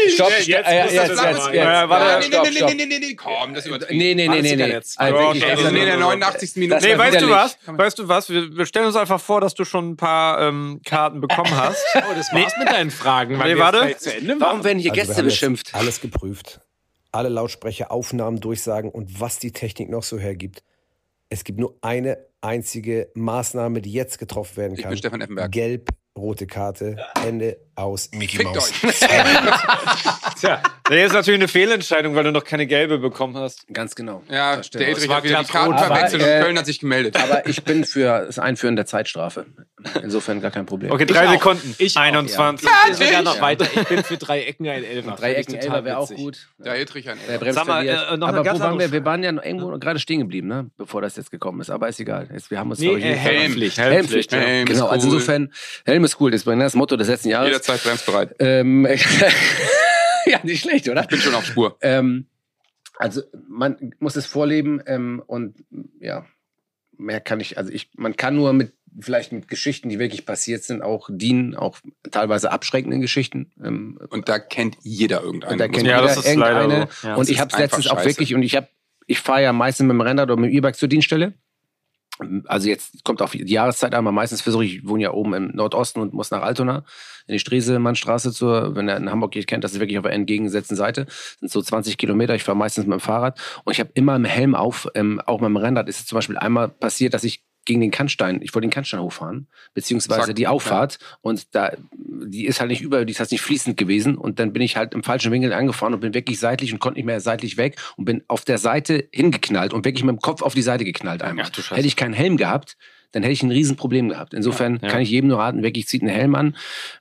Jetzt 0.05 0.13
stopp, 0.15 0.31
äh, 0.31 0.41
jetzt, 0.41 0.97
das 0.97 1.09
jetzt, 1.09 1.15
mal- 1.17 1.33
jetzt, 1.33 1.53
Ja, 1.53 1.89
warte, 1.89 2.19
nee, 2.19 2.25
stopp, 2.33 2.43
nee, 2.43 2.49
nee, 2.49 2.57
stopp. 2.57 2.69
nee, 2.69 2.75
nee, 2.75 2.85
nee, 2.85 2.99
nee, 2.99 3.15
komm, 3.15 3.53
das 3.53 3.65
übertrieben. 3.65 3.97
Nee, 3.97 4.15
nee, 4.15 4.27
nee, 4.27 4.41
nee, 4.41 4.55
nee. 4.55 4.67
jetzt. 4.67 4.99
Also 4.99 5.17
Okay, 5.19 5.43
Also, 5.51 5.69
nee, 5.69 5.79
in 5.81 5.85
der 5.85 5.97
89. 5.97 6.55
Minute. 6.55 6.81
Nee, 6.85 6.97
weißt 6.97 7.21
du 7.21 7.29
was? 7.29 7.57
Weißt 7.65 7.99
du 7.99 8.07
was? 8.07 8.29
Wir, 8.29 8.65
stellen 8.65 8.85
uns 8.87 8.95
einfach 8.95 9.19
vor, 9.21 9.41
dass 9.41 9.53
du 9.53 9.63
schon 9.65 9.91
ein 9.91 9.97
paar 9.97 10.41
ähm, 10.41 10.81
Karten 10.85 11.21
bekommen 11.21 11.55
hast. 11.55 11.83
Oh, 11.95 12.13
das 12.15 12.31
war's 12.33 12.53
mit 12.57 12.67
deinen 12.69 12.91
Fragen. 12.91 13.37
weil 13.39 13.53
Nee, 13.53 13.59
warte. 13.59 13.85
jetzt 13.87 14.07
Warum 14.39 14.63
werden 14.63 14.79
hier 14.79 14.91
Also 14.91 15.01
Gäste 15.01 15.21
jetzt 15.21 15.23
beschimpft? 15.25 15.69
Alles 15.73 16.01
geprüft. 16.01 16.59
Alle 17.11 17.29
Lautsprecher, 17.29 17.91
Aufnahmen, 17.91 18.39
Durchsagen 18.39 18.89
und 18.91 19.19
was 19.21 19.39
die 19.39 19.51
Technik 19.51 19.89
noch 19.89 20.03
so 20.03 20.17
hergibt. 20.17 20.63
Es 21.29 21.43
gibt 21.43 21.59
nur 21.59 21.77
eine 21.81 22.17
einzige 22.41 23.09
Maßnahme, 23.13 23.81
die 23.81 23.91
jetzt 23.93 24.17
getroffen 24.19 24.57
werden 24.57 24.73
Ich 24.73 24.81
kann. 24.81 24.89
bin 24.89 24.97
Stefan 24.97 25.21
Effenberg. 25.21 25.51
Gelb, 25.51 25.89
rote 26.17 26.47
Karte, 26.47 26.97
Ende 27.25 27.57
aus 27.75 28.09
Mickey 28.13 28.37
Fickt 28.37 28.53
Maus. 28.55 28.71
euch. 28.83 28.99
Tja, 30.39 30.61
das 30.83 30.97
ist 30.97 31.13
natürlich 31.13 31.39
eine 31.39 31.47
Fehlentscheidung, 31.47 32.15
weil 32.15 32.23
du 32.23 32.31
noch 32.31 32.43
keine 32.43 32.67
gelbe 32.67 32.99
bekommen 32.99 33.35
hast. 33.37 33.65
Ganz 33.73 33.95
genau. 33.95 34.23
Ja, 34.29 34.57
der 34.57 34.89
Edrich 34.89 35.07
war 35.07 35.17
hat 35.17 35.23
wieder 35.23 35.43
die 35.43 35.51
Karten 35.51 35.77
verwechselt 35.77 36.21
und 36.21 36.27
äh, 36.27 36.41
Köln 36.41 36.57
hat 36.57 36.65
sich 36.65 36.79
gemeldet. 36.79 37.17
Aber 37.17 37.47
ich 37.47 37.63
bin 37.63 37.83
für 37.85 38.25
das 38.25 38.39
Einführen 38.39 38.75
der 38.75 38.85
Zeitstrafe. 38.85 39.45
Insofern 40.01 40.41
gar 40.41 40.51
kein 40.51 40.65
Problem. 40.65 40.91
Okay, 40.91 41.05
drei 41.05 41.27
auch. 41.27 41.31
Sekunden. 41.33 41.75
Ich 41.77 41.97
auch, 41.97 42.01
21. 42.01 42.69
Ich 42.91 42.97
gehe 42.97 43.07
sogar 43.07 43.21
noch 43.23 43.41
weiter. 43.41 43.65
Ich 43.73 43.87
bin 43.87 44.03
für 44.03 44.17
drei 44.17 44.43
Ecken 44.43 44.67
ein 44.67 44.83
Elfer. 44.83 45.11
Drei 45.11 45.33
Ecken 45.33 45.55
ich 45.55 45.61
Elfer 45.63 45.83
wäre 45.83 45.97
auch 45.97 46.09
gut. 46.09 46.47
Der 46.59 46.79
Edrich 46.79 47.09
ein 47.09 47.17
Brems 47.39 47.55
Sag 47.55 47.67
mal, 47.67 47.87
äh, 47.87 48.17
noch 48.17 48.27
Aber 48.29 48.45
wo 48.45 48.59
waren 48.59 48.79
wir? 48.79 48.91
Wir 48.91 49.03
waren 49.05 49.23
ja 49.23 49.31
noch 49.31 49.43
irgendwo 49.43 49.77
gerade 49.79 49.99
stehen 49.99 50.19
geblieben, 50.19 50.47
ne? 50.47 50.69
bevor 50.77 51.01
das 51.01 51.15
jetzt 51.15 51.31
gekommen 51.31 51.59
ist. 51.61 51.69
Aber 51.69 51.87
ist 51.87 51.99
egal. 51.99 52.29
Jetzt, 52.31 52.51
wir 52.51 52.59
haben 52.59 52.69
uns 52.69 52.79
Nee, 52.79 52.87
glaub 52.87 52.97
ich, 52.99 53.05
äh, 53.05 53.15
Helmpflicht. 53.15 53.77
Helmpflicht. 53.77 54.31
ja. 54.31 54.39
Helm 54.39 54.67
ist 54.67 54.73
genau, 54.73 54.87
also 54.87 55.07
insofern, 55.07 55.51
Helm 55.85 56.03
ist 56.03 56.19
cool. 56.19 56.31
Das 56.31 56.41
ist 56.41 56.47
das 56.47 56.75
Motto 56.75 56.95
des 56.95 57.07
letzten 57.07 57.29
Jahres. 57.29 57.62
Jederzeit 57.63 57.83
bremsbereit. 57.83 58.35
Ähm, 58.39 58.85
ja, 60.25 60.39
nicht 60.43 60.61
schlecht, 60.63 60.89
oder? 60.89 61.03
Bin 61.03 61.19
schon 61.19 61.35
auf 61.35 61.45
Spur. 61.45 61.77
Ähm, 61.81 62.27
also 62.97 63.21
man 63.47 63.93
muss 63.99 64.15
es 64.15 64.25
vorleben 64.25 64.81
ähm, 64.85 65.23
und 65.25 65.63
ja, 65.99 66.25
mehr 66.97 67.21
kann 67.21 67.39
ich, 67.39 67.57
also 67.57 67.71
ich, 67.71 67.89
man 67.95 68.15
kann 68.15 68.35
nur 68.35 68.53
mit 68.53 68.73
vielleicht 68.99 69.31
mit 69.31 69.47
Geschichten, 69.47 69.89
die 69.89 69.97
wirklich 69.97 70.25
passiert 70.25 70.63
sind, 70.63 70.83
auch 70.83 71.09
dienen, 71.11 71.55
auch 71.55 71.79
teilweise 72.11 72.51
abschreckenden 72.51 73.01
Geschichten. 73.01 73.51
Ähm, 73.63 73.99
Und 74.09 74.29
da 74.29 74.37
kennt 74.37 74.77
jeder 74.83 75.23
irgendeinen. 75.23 75.53
und 75.53 75.57
da 75.59 75.67
kennt 75.67 75.87
Ja, 75.87 75.95
jeder 76.01 76.07
das 76.13 76.17
ist 76.17 76.35
leider 76.35 76.61
irgendeine. 76.61 76.87
so. 76.91 77.07
Ja, 77.07 77.13
und 77.15 77.21
das 77.21 77.29
ich 77.29 77.39
habe 77.39 77.57
letztens 77.57 77.87
auch 77.87 77.95
scheiße. 77.95 78.09
wirklich, 78.09 78.35
und 78.35 78.43
ich 78.43 78.55
habe, 78.55 78.67
ich 79.07 79.19
fahre 79.19 79.41
ja 79.41 79.51
meistens 79.53 79.85
mit 79.87 79.95
dem 79.95 80.01
Rennrad 80.01 80.29
oder 80.29 80.39
mit 80.39 80.51
dem 80.51 80.57
E-Bike 80.57 80.75
zur 80.75 80.89
Dienststelle. 80.89 81.33
Also 82.45 82.69
jetzt 82.69 83.03
kommt 83.03 83.21
auf 83.21 83.31
die 83.31 83.43
Jahreszeit 83.51 83.95
aber 83.95 84.11
meistens 84.11 84.41
versuche 84.41 84.65
ich, 84.65 84.75
ich 84.77 84.87
wohne 84.87 85.03
ja 85.03 85.11
oben 85.11 85.33
im 85.33 85.47
Nordosten 85.47 85.99
und 85.99 86.13
muss 86.13 86.31
nach 86.31 86.43
Altona 86.43 86.83
in 87.27 87.33
die 87.33 87.39
Stresemannstraße 87.39 88.31
zur, 88.31 88.75
wenn 88.75 88.87
er 88.87 88.97
in 88.97 89.09
Hamburg 89.09 89.31
geht, 89.31 89.47
kennt, 89.47 89.63
das 89.63 89.73
ist 89.73 89.79
wirklich 89.79 89.97
auf 89.97 90.03
der 90.03 90.13
entgegengesetzten 90.13 90.75
Seite, 90.75 91.05
das 91.05 91.37
sind 91.39 91.51
so 91.51 91.61
20 91.61 91.97
Kilometer, 91.97 92.35
ich 92.35 92.43
fahre 92.43 92.57
meistens 92.57 92.85
mit 92.85 92.93
dem 92.93 92.99
Fahrrad. 92.99 93.39
Und 93.63 93.71
ich 93.71 93.79
habe 93.79 93.91
immer 93.93 94.15
im 94.15 94.25
Helm 94.25 94.55
auf, 94.55 94.87
ähm, 94.95 95.21
auch 95.25 95.39
mit 95.39 95.47
dem 95.47 95.57
Rennrad. 95.57 95.87
Ist 95.87 96.01
es 96.01 96.05
zum 96.05 96.17
Beispiel 96.17 96.37
einmal 96.37 96.69
passiert, 96.69 97.13
dass 97.13 97.23
ich 97.23 97.43
gegen 97.65 97.81
den 97.81 97.91
Kannstein, 97.91 98.41
ich 98.41 98.53
wollte 98.53 98.67
den 98.67 98.71
Kannstein 98.71 98.99
hochfahren, 99.01 99.47
beziehungsweise 99.73 100.27
Zack, 100.27 100.35
die 100.35 100.47
Auffahrt 100.47 100.99
und 101.21 101.55
da, 101.55 101.71
die 101.93 102.45
ist 102.45 102.59
halt 102.59 102.69
nicht 102.69 102.81
über, 102.81 103.05
die 103.05 103.11
ist 103.11 103.19
halt 103.19 103.31
nicht 103.31 103.41
fließend 103.41 103.77
gewesen 103.77 104.15
und 104.17 104.39
dann 104.39 104.53
bin 104.53 104.61
ich 104.61 104.75
halt 104.77 104.93
im 104.93 105.03
falschen 105.03 105.31
Winkel 105.31 105.53
angefahren 105.53 105.93
und 105.93 105.99
bin 106.01 106.13
wirklich 106.13 106.39
seitlich 106.39 106.73
und 106.73 106.79
konnte 106.79 106.99
nicht 106.99 107.05
mehr 107.05 107.19
seitlich 107.21 107.57
weg 107.57 107.77
und 107.95 108.05
bin 108.05 108.23
auf 108.27 108.43
der 108.45 108.57
Seite 108.57 109.07
hingeknallt 109.11 109.73
und 109.73 109.85
wirklich 109.85 110.03
mit 110.03 110.15
dem 110.15 110.19
Kopf 110.19 110.41
auf 110.41 110.53
die 110.53 110.61
Seite 110.61 110.83
geknallt 110.85 111.21
einmal. 111.21 111.45
Ach. 111.51 111.71
Hätte 111.71 111.87
ich 111.87 111.95
keinen 111.95 112.13
Helm 112.13 112.37
gehabt, 112.37 112.77
dann 113.11 113.23
hätte 113.23 113.33
ich 113.33 113.43
ein 113.43 113.51
Riesenproblem 113.51 114.09
gehabt. 114.09 114.33
Insofern 114.33 114.79
Ja. 114.81 114.89
kann 114.89 115.01
ich 115.01 115.09
jedem 115.09 115.29
nur 115.29 115.39
raten, 115.39 115.63
wirklich 115.63 115.87
zieht 115.87 116.01
einen 116.01 116.11
Helm 116.11 116.35
an. 116.35 116.55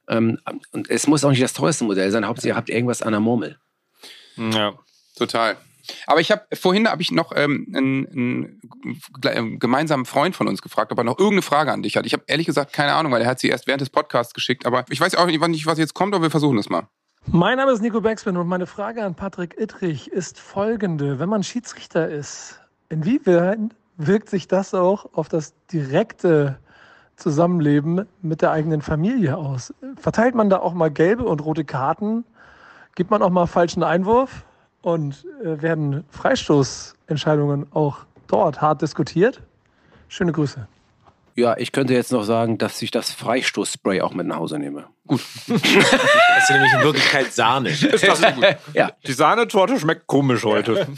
Ähm, 0.09 0.39
und 0.73 0.91
es 0.91 1.07
muss 1.07 1.25
auch 1.25 1.31
nicht 1.31 1.43
das 1.43 1.55
teuerste 1.55 1.85
Modell 1.85 2.11
sein, 2.11 2.27
Hauptsache 2.27 2.49
ihr 2.49 2.57
habt 2.57 2.71
irgendwas 2.71 3.03
an 3.03 3.13
der 3.13 3.21
Murmel. 3.21 3.59
Ja. 4.37 4.75
Total. 5.17 5.57
Aber 6.07 6.21
ich 6.21 6.31
habe 6.31 6.43
vorhin 6.55 6.89
habe 6.89 7.03
ich 7.03 7.11
noch 7.11 7.33
ähm, 7.35 7.67
einen, 7.75 8.07
einen 8.07 8.61
ähm, 9.25 9.59
gemeinsamen 9.59 10.05
Freund 10.05 10.37
von 10.37 10.49
uns 10.49 10.63
gefragt, 10.63 10.93
ob 10.93 10.99
er 10.99 11.05
noch 11.05 11.19
irgendeine 11.19 11.43
Frage 11.43 11.73
an 11.73 11.83
dich 11.83 11.97
hat. 11.97 12.07
Ich 12.07 12.13
habe 12.13 12.25
ehrlich 12.27 12.47
gesagt 12.47 12.73
keine 12.73 12.95
Ahnung, 12.95 13.13
weil 13.13 13.23
er 13.23 13.29
hat 13.29 13.41
sie 13.41 13.49
erst 13.49 13.67
während 13.67 13.81
des 13.81 13.91
Podcasts 13.91 14.35
geschickt. 14.35 14.67
Aber 14.67 14.85
ich 14.91 15.01
weiß 15.01 15.15
auch 15.17 15.27
nicht, 15.27 15.41
nicht, 15.49 15.67
was 15.67 15.79
jetzt 15.79 15.95
kommt, 15.95 16.15
aber 16.15 16.23
wir 16.23 16.31
versuchen 16.31 16.59
es 16.59 16.69
mal. 16.69 16.87
Mein 17.27 17.57
Name 17.59 17.71
ist 17.73 17.83
Nico 17.83 18.01
Beckspin 18.01 18.37
und 18.37 18.49
meine 18.49 18.67
Frage 18.67 19.05
an 19.05 19.15
Patrick 19.15 19.59
Ittrich 19.59 20.11
ist 20.11 20.41
folgende. 20.41 21.19
Wenn 21.19 21.29
man 21.29 21.45
Schiedsrichter 21.45 22.09
ist, 22.09 22.61
inwiefern 22.89 23.73
wirkt 23.97 24.29
sich 24.29 24.49
das 24.49 24.75
auch 24.75 25.07
auf 25.13 25.29
das 25.29 25.55
direkte 25.73 26.59
Zusammenleben 27.17 28.07
mit 28.23 28.43
der 28.43 28.51
eigenen 28.51 28.83
Familie 28.83 29.37
aus? 29.37 29.73
Verteilt 29.97 30.35
man 30.35 30.51
da 30.51 30.59
auch 30.59 30.75
mal 30.75 30.91
gelbe 30.91 31.25
und 31.25 31.45
rote 31.45 31.65
Karten? 31.65 32.25
Gibt 32.97 33.11
man 33.11 33.23
auch 33.23 33.31
mal 33.31 33.47
falschen 33.47 33.83
Einwurf? 33.83 34.45
Und 34.83 35.25
äh, 35.43 35.63
werden 35.63 36.05
Freistoßentscheidungen 36.11 37.73
auch 37.73 37.99
dort 38.27 38.61
hart 38.61 38.83
diskutiert? 38.83 39.41
Schöne 40.09 40.33
Grüße. 40.33 40.67
Ja, 41.35 41.57
ich 41.57 41.73
könnte 41.73 41.95
jetzt 41.95 42.13
noch 42.13 42.25
sagen, 42.25 42.59
dass 42.59 42.83
ich 42.83 42.91
das 42.91 43.11
Freistoßspray 43.13 44.03
auch 44.03 44.13
mit 44.13 44.27
nach 44.27 44.37
Hause 44.37 44.59
nehme. 44.59 44.89
Das 45.09 46.45
ist 46.45 46.51
nämlich 46.51 46.73
in 46.73 46.83
Wirklichkeit 46.83 47.33
Sahne. 47.33 47.71
Ja, 48.75 48.93
Die 49.07 49.13
Sahnetorte 49.13 49.79
schmeckt 49.79 50.07
komisch 50.07 50.45
heute. 50.45 50.87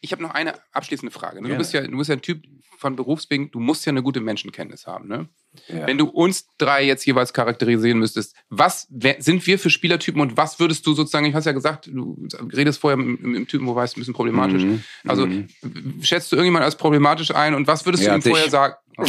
Ich 0.00 0.12
habe 0.12 0.22
noch 0.22 0.34
eine 0.34 0.52
abschließende 0.72 1.10
Frage. 1.10 1.36
Du 1.36 1.44
Gerne. 1.44 1.56
bist 1.56 1.72
ja, 1.72 1.80
du 1.80 1.96
bist 1.96 2.10
ja 2.10 2.16
ein 2.16 2.20
Typ 2.20 2.44
von 2.76 2.94
Berufswegen, 2.94 3.50
du 3.50 3.58
musst 3.58 3.86
ja 3.86 3.90
eine 3.90 4.02
gute 4.02 4.20
Menschenkenntnis 4.20 4.86
haben. 4.86 5.08
Ne? 5.08 5.30
Ja. 5.68 5.86
Wenn 5.86 5.98
du 5.98 6.06
uns 6.06 6.46
drei 6.58 6.84
jetzt 6.84 7.04
jeweils 7.06 7.32
charakterisieren 7.32 7.98
müsstest, 7.98 8.34
was 8.48 8.86
wer, 8.90 9.16
sind 9.20 9.46
wir 9.46 9.58
für 9.58 9.70
Spielertypen 9.70 10.20
und 10.20 10.36
was 10.36 10.58
würdest 10.60 10.86
du 10.86 10.94
sozusagen, 10.94 11.26
ich 11.26 11.34
hast 11.34 11.44
ja 11.46 11.52
gesagt, 11.52 11.86
du 11.86 12.16
redest 12.52 12.80
vorher 12.80 12.98
im, 12.98 13.16
im, 13.22 13.34
im 13.34 13.46
Typen, 13.46 13.66
wo 13.66 13.74
war 13.74 13.84
es 13.84 13.96
ein 13.96 14.00
bisschen 14.00 14.14
problematisch. 14.14 14.62
Mhm. 14.62 14.82
Also 15.06 15.26
Mhm. 15.26 15.48
schätzt 16.02 16.30
du 16.32 16.36
irgendjemand 16.36 16.64
als 16.64 16.76
problematisch 16.76 17.34
ein 17.34 17.54
und 17.54 17.66
was 17.66 17.84
würdest 17.86 18.04
Ja, 18.04 18.10
du 18.10 18.16
ihm 18.18 18.22
dich. 18.22 18.30
vorher 18.32 18.50
sagen? 18.50 18.74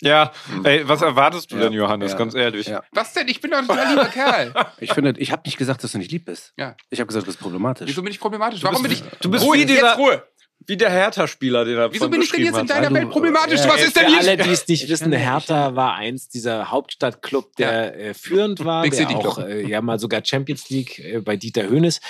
Ja, 0.00 0.32
ey, 0.64 0.86
was 0.88 1.02
erwartest 1.02 1.50
du 1.50 1.56
Ja. 1.56 1.62
denn, 1.62 1.72
Johannes? 1.72 2.12
Ja. 2.12 2.18
Ganz 2.18 2.34
ehrlich. 2.34 2.66
Ja. 2.66 2.82
Was 2.92 3.12
denn? 3.12 3.28
Ich 3.28 3.40
bin 3.40 3.50
doch 3.50 3.58
ein 3.58 3.66
total 3.66 3.88
lieber 3.88 4.04
Kerl. 4.06 4.52
ich 4.78 4.92
finde, 4.92 5.14
ich 5.18 5.32
habe 5.32 5.42
nicht 5.46 5.56
gesagt, 5.56 5.82
dass 5.84 5.92
du 5.92 5.98
nicht 5.98 6.10
lieb 6.12 6.26
bist. 6.26 6.52
Ja. 6.56 6.76
Ich 6.90 7.00
habe 7.00 7.06
gesagt, 7.08 7.24
du 7.24 7.28
bist 7.28 7.40
problematisch. 7.40 7.88
Wieso 7.88 8.02
bin 8.02 8.12
ich 8.12 8.20
problematisch? 8.20 8.62
Warum 8.62 8.82
bin 8.82 8.92
ich. 8.92 9.02
Du 9.22 9.30
bist 9.30 9.44
Ruhe, 9.44 9.56
wie 9.56 9.60
jetzt 9.60 9.70
dieser, 9.70 9.96
Ruhe. 9.96 10.22
Wie 10.68 10.76
der 10.76 10.90
Hertha-Spieler, 10.90 11.64
den 11.64 11.76
er 11.76 11.92
Wieso 11.92 12.08
bin 12.08 12.22
ich 12.22 12.30
denn 12.30 12.44
jetzt 12.44 12.58
in 12.58 12.66
deiner 12.66 12.92
Welt 12.92 13.04
du- 13.04 13.10
problematisch? 13.10 13.60
Ja, 13.60 13.68
Was 13.68 13.82
ist 13.82 13.94
denn 13.96 14.06
Für 14.10 14.16
alle, 14.18 14.34
hier? 14.34 14.44
die 14.44 14.50
es 14.50 14.66
nicht 14.66 14.84
Ich 14.84 14.90
wissen, 14.90 15.12
Hertha 15.12 15.76
war 15.76 15.94
einst 15.94 16.34
dieser 16.34 16.70
Hauptstadtclub, 16.72 17.54
der 17.56 17.96
äh, 17.96 18.14
führend 18.14 18.64
war, 18.64 18.82
Big 18.82 18.92
der 18.92 19.08
auch 19.10 19.38
äh, 19.38 19.68
ja 19.68 19.80
mal 19.80 19.98
sogar 20.00 20.24
Champions 20.24 20.68
League 20.70 20.98
äh, 20.98 21.20
bei 21.20 21.36
Dieter 21.36 21.68
Hönes 21.68 22.00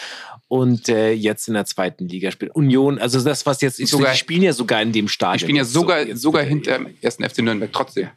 und 0.48 0.88
äh, 0.88 1.10
jetzt 1.12 1.48
in 1.48 1.54
der 1.54 1.66
zweiten 1.66 2.08
Liga 2.08 2.30
spielt. 2.30 2.54
Union, 2.54 2.98
also 2.98 3.22
das, 3.22 3.44
was 3.44 3.60
jetzt 3.60 3.78
ist, 3.78 3.90
Sogar- 3.90 4.12
die 4.12 4.18
spielen 4.18 4.42
ja 4.42 4.52
sogar 4.54 4.80
in 4.80 4.92
dem 4.92 5.08
Stadion. 5.08 5.36
Ich 5.36 5.46
bin 5.46 5.56
ja 5.56 5.64
So, 5.64 5.80
sogar, 5.80 6.00
jetzt 6.06 6.22
sogar 6.22 6.42
hinter 6.44 6.70
ja. 6.72 6.78
dem 6.78 6.96
ersten 7.02 7.28
FC 7.28 7.38
Nürnberg, 7.40 7.72
trotzdem. 7.72 8.08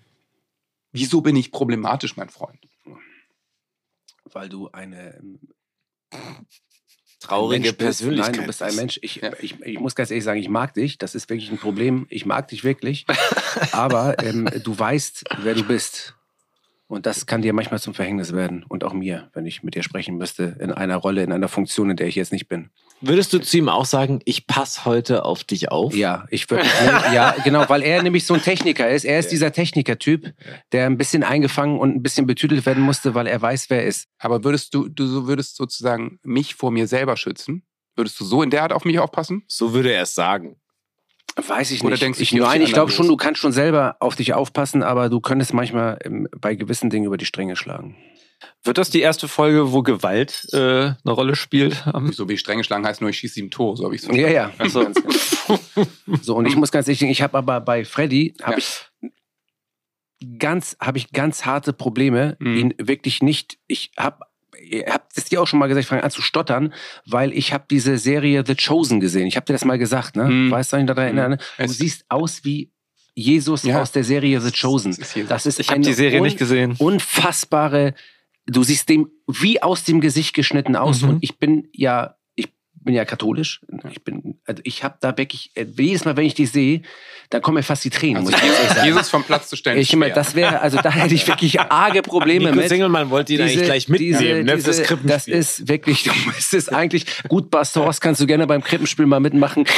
Wieso 0.94 1.22
bin 1.22 1.36
ich 1.36 1.52
problematisch, 1.52 2.16
mein 2.16 2.30
Freund? 2.30 2.58
Weil 4.32 4.48
du 4.48 4.70
eine 4.72 5.20
traurige. 7.20 7.74
Persönlichkeit. 7.74 8.34
Nein, 8.34 8.42
du 8.42 8.48
bist 8.48 8.62
ein 8.64 8.76
Mensch. 8.76 9.00
Ich, 9.02 9.18
Ja. 9.18 9.32
ich, 9.42 9.60
ich 9.62 9.80
muss 9.80 9.96
ganz 9.96 10.10
ehrlich 10.12 10.24
sagen, 10.24 10.40
ich 10.40 10.50
mag 10.50 10.74
dich. 10.74 10.98
Das 10.98 11.16
ist 11.16 11.30
wirklich 11.30 11.52
ein 11.52 11.58
Problem. 11.58 12.08
Ich 12.10 12.26
mag 12.26 12.48
dich 12.48 12.64
wirklich. 12.64 13.06
Aber 13.72 14.22
ähm, 14.24 14.50
du 14.64 14.78
weißt, 14.78 15.24
wer 15.44 15.54
du 15.56 15.64
bist. 15.64 16.16
Und 16.90 17.06
das 17.06 17.28
kann 17.28 17.44
dir 17.44 17.54
manchmal 17.54 17.80
zum 17.80 17.94
Verhängnis 17.94 18.34
werden. 18.34 18.66
Und 18.68 18.84
auch 18.84 18.94
mir, 18.94 19.30
wenn 19.34 19.46
ich 19.46 19.62
mit 19.62 19.76
dir 19.76 19.84
sprechen 19.84 20.18
müsste, 20.18 20.58
in 20.60 20.72
einer 20.72 20.96
Rolle, 20.98 21.22
in 21.24 21.32
einer 21.32 21.48
Funktion, 21.48 21.92
in 21.92 21.96
der 21.98 22.08
ich 22.08 22.16
jetzt 22.16 22.32
nicht 22.34 22.48
bin. 22.48 22.72
Würdest 23.00 23.32
du 23.32 23.38
zu 23.40 23.58
ihm 23.60 23.70
auch 23.70 23.86
sagen, 23.86 24.22
ich 24.26 24.48
passe 24.48 24.86
heute 24.86 25.24
auf 25.24 25.44
dich 25.44 25.72
auf? 25.72 25.96
Ja, 25.96 26.26
ich 26.32 26.50
würde. 26.50 26.66
ja, 27.14 27.36
genau, 27.44 27.70
weil 27.70 27.84
er 27.84 28.02
nämlich 28.02 28.26
so 28.26 28.34
ein 28.34 28.42
Techniker 28.42 28.90
ist. 28.90 29.06
Er 29.06 29.20
ist 29.20 29.32
dieser 29.32 29.52
Techniker-Typ, 29.52 30.34
der 30.72 30.88
ein 30.88 30.98
bisschen 30.98 31.24
eingefangen 31.24 31.78
und 31.80 31.96
ein 31.96 32.02
bisschen 32.02 32.26
betütelt 32.26 32.66
werden 32.66 32.84
musste, 32.84 33.14
weil 33.14 33.28
er 33.28 33.40
weiß, 33.40 33.70
wer 33.70 33.84
er 33.84 33.88
ist. 33.88 34.08
Aber 34.18 34.44
würdest 34.44 34.74
du, 34.74 34.90
du 34.90 35.06
so- 35.06 35.28
würdest 35.28 35.58
sozusagen 35.58 36.20
mich 36.24 36.56
vor 36.56 36.72
mir 36.72 36.88
selber 36.88 37.16
schützen? 37.18 37.64
Würdest 37.96 38.20
du 38.20 38.26
so 38.26 38.42
in 38.42 38.50
der 38.50 38.64
Art 38.64 38.74
auf 38.74 38.84
mich 38.84 38.98
aufpassen? 38.98 39.44
So 39.48 39.74
würde 39.74 39.92
er 39.94 40.02
es 40.04 40.16
sagen. 40.16 40.56
Weiß 41.48 41.72
ich 41.72 41.82
Oder 41.82 41.92
nicht. 41.92 42.02
denkst 42.04 42.18
du, 42.20 42.24
ich, 42.24 42.32
nein, 42.34 42.62
ich 42.62 42.74
glaube 42.74 42.92
schon, 42.92 43.08
du 43.08 43.16
kannst 43.18 43.40
schon 43.42 43.52
selber 43.52 43.98
auf 44.00 44.16
dich 44.16 44.34
aufpassen, 44.34 44.84
aber 44.84 45.10
du 45.10 45.20
könntest 45.22 45.54
manchmal 45.54 46.00
ähm, 46.04 46.28
bei 46.40 46.56
gewissen 46.56 46.90
Dingen 46.90 47.06
über 47.06 47.18
die 47.18 47.26
Stränge 47.26 47.56
schlagen. 47.56 47.96
Wird 48.64 48.78
das 48.78 48.90
die 48.90 49.02
erste 49.02 49.28
Folge, 49.28 49.74
wo 49.74 49.82
Gewalt 49.84 50.48
äh, 50.54 50.58
eine 50.58 50.96
Rolle 51.06 51.36
spielt? 51.36 51.86
Am- 51.88 52.12
So 52.14 52.30
wie 52.30 52.38
streng 52.38 52.58
geschlagen 52.60 52.86
heißt 52.86 53.02
nur, 53.02 53.10
ich 53.10 53.18
schieße 53.18 53.34
sieben 53.36 53.52
Tor, 53.52 53.76
so 53.78 53.84
habe 53.86 53.96
ich 53.96 54.04
es 54.04 54.08
Ja, 54.16 54.30
ja. 54.30 54.52
Also- 54.58 54.84
Ganz 54.86 55.02
so, 56.22 56.36
und 56.36 56.46
ich 56.46 56.56
muss 56.56 56.72
ganz 56.72 56.88
ehrlich 56.88 57.00
sagen, 57.00 57.12
ich 57.12 57.22
habe 57.22 57.38
aber 57.38 57.60
bei 57.62 57.84
Freddy, 57.86 58.36
habe 58.42 58.54
Ja. 58.54 58.58
ich 58.60 58.90
ganz, 60.38 60.76
habe 60.82 60.98
ich 60.98 61.12
ganz 61.12 61.46
harte 61.46 61.74
Probleme, 61.74 62.36
Mhm. 62.40 62.58
ihn 62.58 62.74
wirklich 62.78 63.22
nicht, 63.22 63.58
ich 63.68 63.92
habe 63.98 64.26
Ihr 64.70 64.86
habt 64.94 65.18
es 65.18 65.26
dir 65.26 65.42
auch 65.42 65.48
schon 65.48 65.60
mal 65.60 65.68
gesagt, 65.68 65.84
ich 65.84 65.90
fange 65.90 66.04
an 66.04 66.12
zu 66.12 66.22
stottern, 66.22 66.74
weil 67.06 67.34
ich 67.34 67.54
habe 67.54 67.66
diese 67.70 67.98
Serie 67.98 68.44
The 68.46 68.56
Chosen 68.56 69.00
gesehen. 69.00 69.28
Ich 69.28 69.36
habe 69.36 69.46
dir 69.46 69.54
das 69.54 69.66
mal 69.66 69.78
gesagt, 69.80 70.16
ne? 70.16 70.26
Mhm. 70.26 70.52
Weißt 70.52 70.72
du, 70.74 70.78
ich 70.78 70.86
daran 70.86 71.04
erinnern? 71.06 71.32
Du 71.58 71.64
Es- 71.64 71.78
siehst 71.78 72.06
aus 72.10 72.44
wie 72.44 72.72
Jesus 73.16 73.64
Ja. 73.64 73.82
aus 73.82 73.92
der 73.92 74.04
Serie 74.04 74.40
The 74.40 74.52
Chosen. 74.52 74.96
Das 74.98 75.16
ist. 75.16 75.32
Das 75.32 75.46
ist 75.46 75.60
Ich 75.60 75.70
habe 75.72 75.82
die 75.82 75.94
Serie 75.94 76.22
nicht 76.22 76.38
gesehen. 76.38 76.76
unfassbare, 76.78 77.94
du 78.46 78.64
siehst 78.64 78.88
dem 78.90 79.10
wie 79.28 79.62
aus 79.62 79.84
dem 79.84 80.00
Gesicht 80.02 80.34
geschnitten 80.34 80.76
aus. 80.76 81.02
Mhm. 81.02 81.10
Und 81.10 81.24
ich 81.24 81.38
bin 81.40 81.68
ja, 81.74 82.16
bin 82.84 82.96
ja 82.96 83.06
katholisch. 83.06 83.62
Ich 83.92 84.04
bin, 84.04 84.36
also 84.46 84.62
ich 84.66 84.84
habe 84.84 84.98
da 85.00 85.18
wirklich, 85.18 85.52
äh, 85.56 85.66
jedes 85.78 86.06
Mal, 86.06 86.18
wenn 86.18 86.26
ich 86.26 86.34
die 86.34 86.46
sehe, 86.46 86.82
dann 87.30 87.42
kommen 87.42 87.56
mir 87.56 87.64
fast 87.64 87.84
die 87.84 87.90
Tränen, 87.90 88.18
Also 88.18 88.32
muss 88.32 88.40
ich 88.40 88.46
ganz 88.48 88.58
ehrlich 88.58 88.74
sagen. 88.74 88.88
Jesus 88.88 89.10
vom 89.10 89.24
Platz 89.24 89.50
zu 89.50 89.56
stellen. 89.56 89.78
Ich 89.78 89.90
schwer. 89.90 90.10
das 90.10 90.36
wäre, 90.36 90.62
also 90.62 90.78
da 90.82 90.92
hätte 90.92 91.14
ich 91.14 91.28
wirklich 91.28 91.60
arge 91.70 92.02
Probleme 92.02 92.46
Nico 92.46 92.56
mit. 92.58 92.70
Singelmann 92.70 93.10
wollte 93.10 93.34
ihn 93.34 93.42
eigentlich 93.42 93.64
gleich 93.64 93.90
mitnehmen, 93.90 94.46
ne, 94.46 94.58
fürs 94.58 94.78
das 94.78 94.88
Krippenspiel. 94.88 95.36
ist 95.36 95.68
wirklich, 95.68 96.04
du 96.04 96.12
müsstest 96.26 96.74
eigentlich, 96.80 97.06
gut, 97.28 97.52
Pastor 97.52 97.86
Horst, 97.86 98.02
kannst 98.02 98.22
du 98.22 98.26
gerne 98.26 98.48
beim 98.48 98.64
Krippenspiel 98.64 99.06
mal 99.06 99.20
mitmachen. 99.20 99.66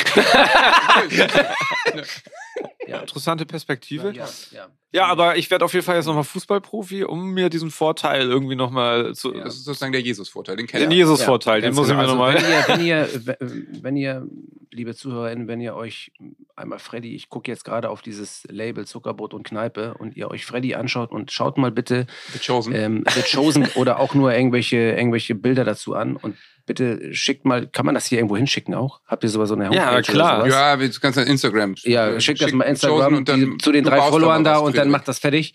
Interessante 2.99 3.45
Perspektive. 3.45 4.11
ja, 4.13 4.27
ja. 4.51 4.67
Ja, 4.93 5.05
aber 5.05 5.37
ich 5.37 5.49
werde 5.49 5.63
auf 5.63 5.73
jeden 5.73 5.85
Fall 5.85 5.95
jetzt 5.95 6.07
nochmal 6.07 6.25
Fußballprofi, 6.25 7.05
um 7.05 7.31
mir 7.31 7.49
diesen 7.49 7.71
Vorteil 7.71 8.23
irgendwie 8.23 8.55
nochmal 8.57 9.15
zu. 9.15 9.31
das 9.31 9.55
ist 9.55 9.63
sozusagen 9.63 9.93
der 9.93 10.01
Jesus-Vorteil, 10.01 10.57
den 10.57 10.67
kennt 10.67 10.83
Den. 10.83 10.91
Jesus-Vorteil, 10.91 11.61
den 11.61 11.73
muss 11.73 11.87
ich 11.87 11.95
genau. 11.95 12.15
mir 12.15 12.31
Also, 12.33 12.41
nochmal. 12.41 12.67
Wenn 12.67 12.85
ihr, 12.85 13.07
wenn, 13.25 13.37
ihr, 13.39 13.79
wenn 13.81 13.95
ihr, 13.95 14.27
liebe 14.69 14.93
ZuhörerInnen, 14.93 15.47
wenn 15.47 15.61
ihr 15.61 15.75
euch 15.75 16.11
einmal 16.61 16.79
Freddy, 16.79 17.13
ich 17.15 17.27
gucke 17.29 17.51
jetzt 17.51 17.65
gerade 17.65 17.89
auf 17.89 18.01
dieses 18.01 18.43
Label 18.49 18.85
Zuckerbrot 18.85 19.33
und 19.33 19.43
Kneipe 19.47 19.95
und 19.95 20.15
ihr 20.15 20.31
euch 20.31 20.45
Freddy 20.45 20.75
anschaut 20.75 21.11
und 21.11 21.31
schaut 21.31 21.57
mal 21.57 21.71
bitte 21.71 22.05
The 22.33 22.39
Chosen. 22.39 22.73
ähm, 22.73 23.03
The 23.13 23.21
Chosen 23.35 23.67
oder 23.75 23.99
auch 23.99 24.13
nur 24.13 24.33
irgendwelche, 24.33 24.77
irgendwelche 24.77 25.35
Bilder 25.35 25.63
dazu 25.65 25.93
an 25.95 26.15
und 26.15 26.37
bitte 26.65 27.13
schickt 27.13 27.43
mal, 27.43 27.67
kann 27.67 27.85
man 27.85 27.95
das 27.95 28.05
hier 28.05 28.19
irgendwo 28.19 28.37
hinschicken 28.37 28.75
auch? 28.75 29.01
Habt 29.07 29.23
ihr 29.23 29.29
sowas 29.29 29.49
so 29.49 29.55
eine 29.55 29.65
Ja, 29.75 29.87
Homepage 29.89 30.11
klar. 30.11 30.41
Oder 30.43 30.51
sowas? 30.51 30.53
ja, 30.81 30.87
du 30.87 30.99
kannst 31.01 31.17
dann 31.17 31.27
Instagram. 31.27 31.75
Ja, 31.83 32.19
schickt 32.19 32.39
das 32.41 32.49
Schick 32.49 32.55
mal 32.57 32.63
The 32.75 32.87
Chosen 32.87 32.89
Instagram 32.91 33.15
und 33.15 33.29
dann- 33.29 33.39
die, 33.39 33.57
zu 33.57 33.71
den 33.71 33.83
drei 33.83 33.97
Followern 34.01 34.43
mal 34.43 34.49
da 34.51 34.57
und 34.59 34.77
dann 34.77 34.89
macht 34.89 35.07
das 35.07 35.19
fertig. 35.19 35.53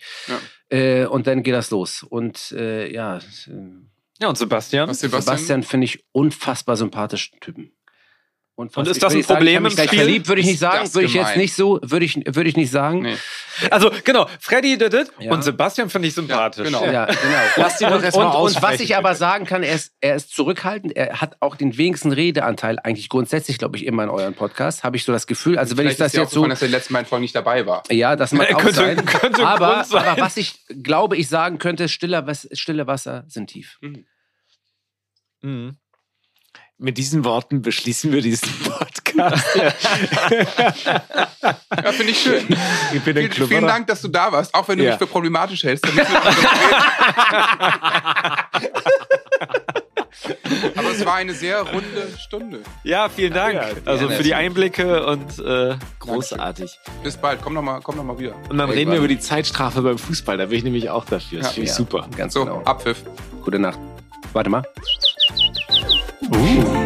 Äh, 0.69 1.05
und 1.05 1.27
dann 1.27 1.43
geht 1.43 1.53
das 1.53 1.71
los. 1.71 2.03
Und 2.03 2.51
äh, 2.51 2.91
ja, 2.91 3.17
äh, 3.17 3.21
Ja, 4.19 4.27
und 4.29 4.37
Sebastian? 4.37 4.93
Sebastian? 4.93 5.21
Sebastian 5.21 5.63
finde 5.63 5.85
ich 5.85 6.03
unfassbar 6.11 6.75
sympathischen 6.75 7.39
Typen. 7.39 7.71
Und, 8.59 8.75
Und 8.75 8.87
ist 8.87 9.03
das 9.03 9.13
ein 9.13 9.21
sagen, 9.21 9.37
Problem 9.37 9.61
mich 9.61 9.77
im 9.77 9.83
Spiel? 9.87 9.99
verliebt, 9.99 10.27
würde 10.27 10.41
ich 10.41 10.47
nicht 10.47 10.57
sagen. 10.57 10.91
Würde 10.91 11.05
ich 11.05 11.13
jetzt 11.13 11.37
nicht 11.37 11.53
so, 11.53 11.79
würde 11.83 12.05
ich, 12.05 12.15
würde 12.25 12.49
ich 12.49 12.57
nicht 12.57 12.71
sagen. 12.71 13.03
Nee. 13.03 13.15
Also, 13.69 13.91
genau, 14.03 14.27
Freddy 14.39 14.79
did 14.79 14.95
it 14.95 15.11
Ja. 15.19 15.31
und 15.31 15.43
Sebastian 15.43 15.91
finde 15.91 16.07
ich 16.07 16.15
sympathisch. 16.15 16.65
genau. 16.65 16.83
Ja, 16.83 17.05
genau. 17.05 17.17
Lass 17.57 17.79
ihn 17.79 17.87
doch 17.89 17.97
und, 17.97 18.03
erst 18.03 18.17
mal 18.17 18.25
und, 18.35 18.55
und 18.55 18.61
was 18.63 18.79
ich 18.79 18.95
aber 18.97 19.13
sagen 19.13 19.45
kann, 19.45 19.61
er 19.61 19.75
ist, 19.75 19.93
er 20.01 20.15
ist 20.15 20.31
zurückhaltend. 20.33 20.95
Er 20.95 21.21
hat 21.21 21.37
auch 21.39 21.55
den 21.55 21.77
wenigsten 21.77 22.11
Redeanteil 22.11 22.79
eigentlich 22.83 23.09
grundsätzlich, 23.09 23.59
glaube 23.59 23.77
ich, 23.77 23.85
immer 23.85 24.03
in 24.05 24.09
euren 24.09 24.33
Podcast. 24.33 24.83
Habe 24.83 24.97
ich 24.97 25.03
so 25.03 25.11
das 25.11 25.27
Gefühl. 25.27 25.59
Also 25.59 25.77
wenn 25.77 25.87
ich 25.87 25.97
das 25.97 26.13
jetzt 26.13 26.31
so 26.31 26.43
dass 26.47 26.63
er 26.63 26.69
letzten 26.69 26.93
Mal 26.93 27.01
in 27.01 27.05
Folgen 27.05 27.21
nicht 27.21 27.35
dabei 27.35 27.67
war. 27.67 27.83
Ja, 27.91 28.15
das 28.15 28.31
mag 28.31 28.51
auch 28.55 28.59
Könnte- 28.59 28.73
sein. 28.75 29.05
könnte 29.05 29.45
aber, 29.45 29.73
Grund 29.75 29.85
sein. 29.85 30.03
aber 30.07 30.19
was 30.21 30.35
ich 30.35 30.59
glaube, 30.81 31.15
ich 31.15 31.29
sagen 31.29 31.59
könnte, 31.59 31.87
stille, 31.89 32.25
stille 32.53 32.87
Wasser 32.87 33.23
sind 33.27 33.51
tief. 33.51 33.77
Mhm. 35.41 35.77
Mit 36.79 36.97
diesen 36.99 37.25
Worten 37.25 37.63
beschließen 37.63 38.11
wir 38.11 38.21
diesen 38.21 38.49
Podcast. 38.63 39.43
Ja, 39.55 39.71
finde 41.91 42.11
ich 42.11 42.21
schön. 42.21 42.45
Ich 42.93 43.01
bin 43.01 43.17
ein 43.17 43.31
Vielen, 43.31 43.47
vielen 43.47 43.65
Dank, 43.67 43.87
dass 43.87 44.01
du 44.01 44.09
da 44.09 44.31
warst, 44.31 44.53
auch 44.53 44.67
wenn 44.67 44.77
du 44.77 44.83
Ja. 44.83 44.91
mich 44.91 44.99
für 44.99 45.07
problematisch 45.07 45.63
hältst. 45.63 45.87
Aber 50.75 50.91
es 50.91 51.05
war 51.05 51.15
eine 51.15 51.33
sehr 51.33 51.61
runde 51.61 52.07
Stunde. 52.19 52.59
Ja, 52.83 53.09
vielen 53.09 53.33
Dank. 53.33 53.53
Ja, 53.55 53.65
also 53.85 54.09
für 54.09 54.23
die 54.23 54.33
Einblicke 54.35 55.05
und 55.05 55.39
äh, 55.39 55.75
Großartig. 55.99 56.77
Bis 57.03 57.17
bald. 57.17 57.41
Komm 57.41 57.53
noch 57.55 57.61
mal, 57.61 57.79
komm 57.81 57.97
noch 57.97 58.03
mal 58.03 58.17
wieder. 58.19 58.33
Und 58.49 58.57
dann 58.57 58.69
reden 58.69 58.91
wir 58.91 58.97
über 58.99 59.07
die 59.07 59.19
Zeitstrafe 59.19 59.81
beim 59.81 59.97
Fußball. 59.97 60.37
Da 60.37 60.45
bin 60.47 60.57
ich 60.57 60.63
nämlich 60.63 60.89
auch 60.89 61.05
dafür. 61.05 61.39
Das 61.39 61.47
Ja. 61.49 61.53
finde 61.53 61.63
ich 61.65 61.69
Ja. 61.71 61.75
super. 61.75 62.07
Ganz 62.15 62.33
So, 62.33 62.45
genau. 62.45 62.61
Abpfiff. 62.63 63.03
Gute 63.43 63.59
Nacht. 63.59 63.79
Warte 64.33 64.49
mal. 64.49 64.63
呜 66.21 66.76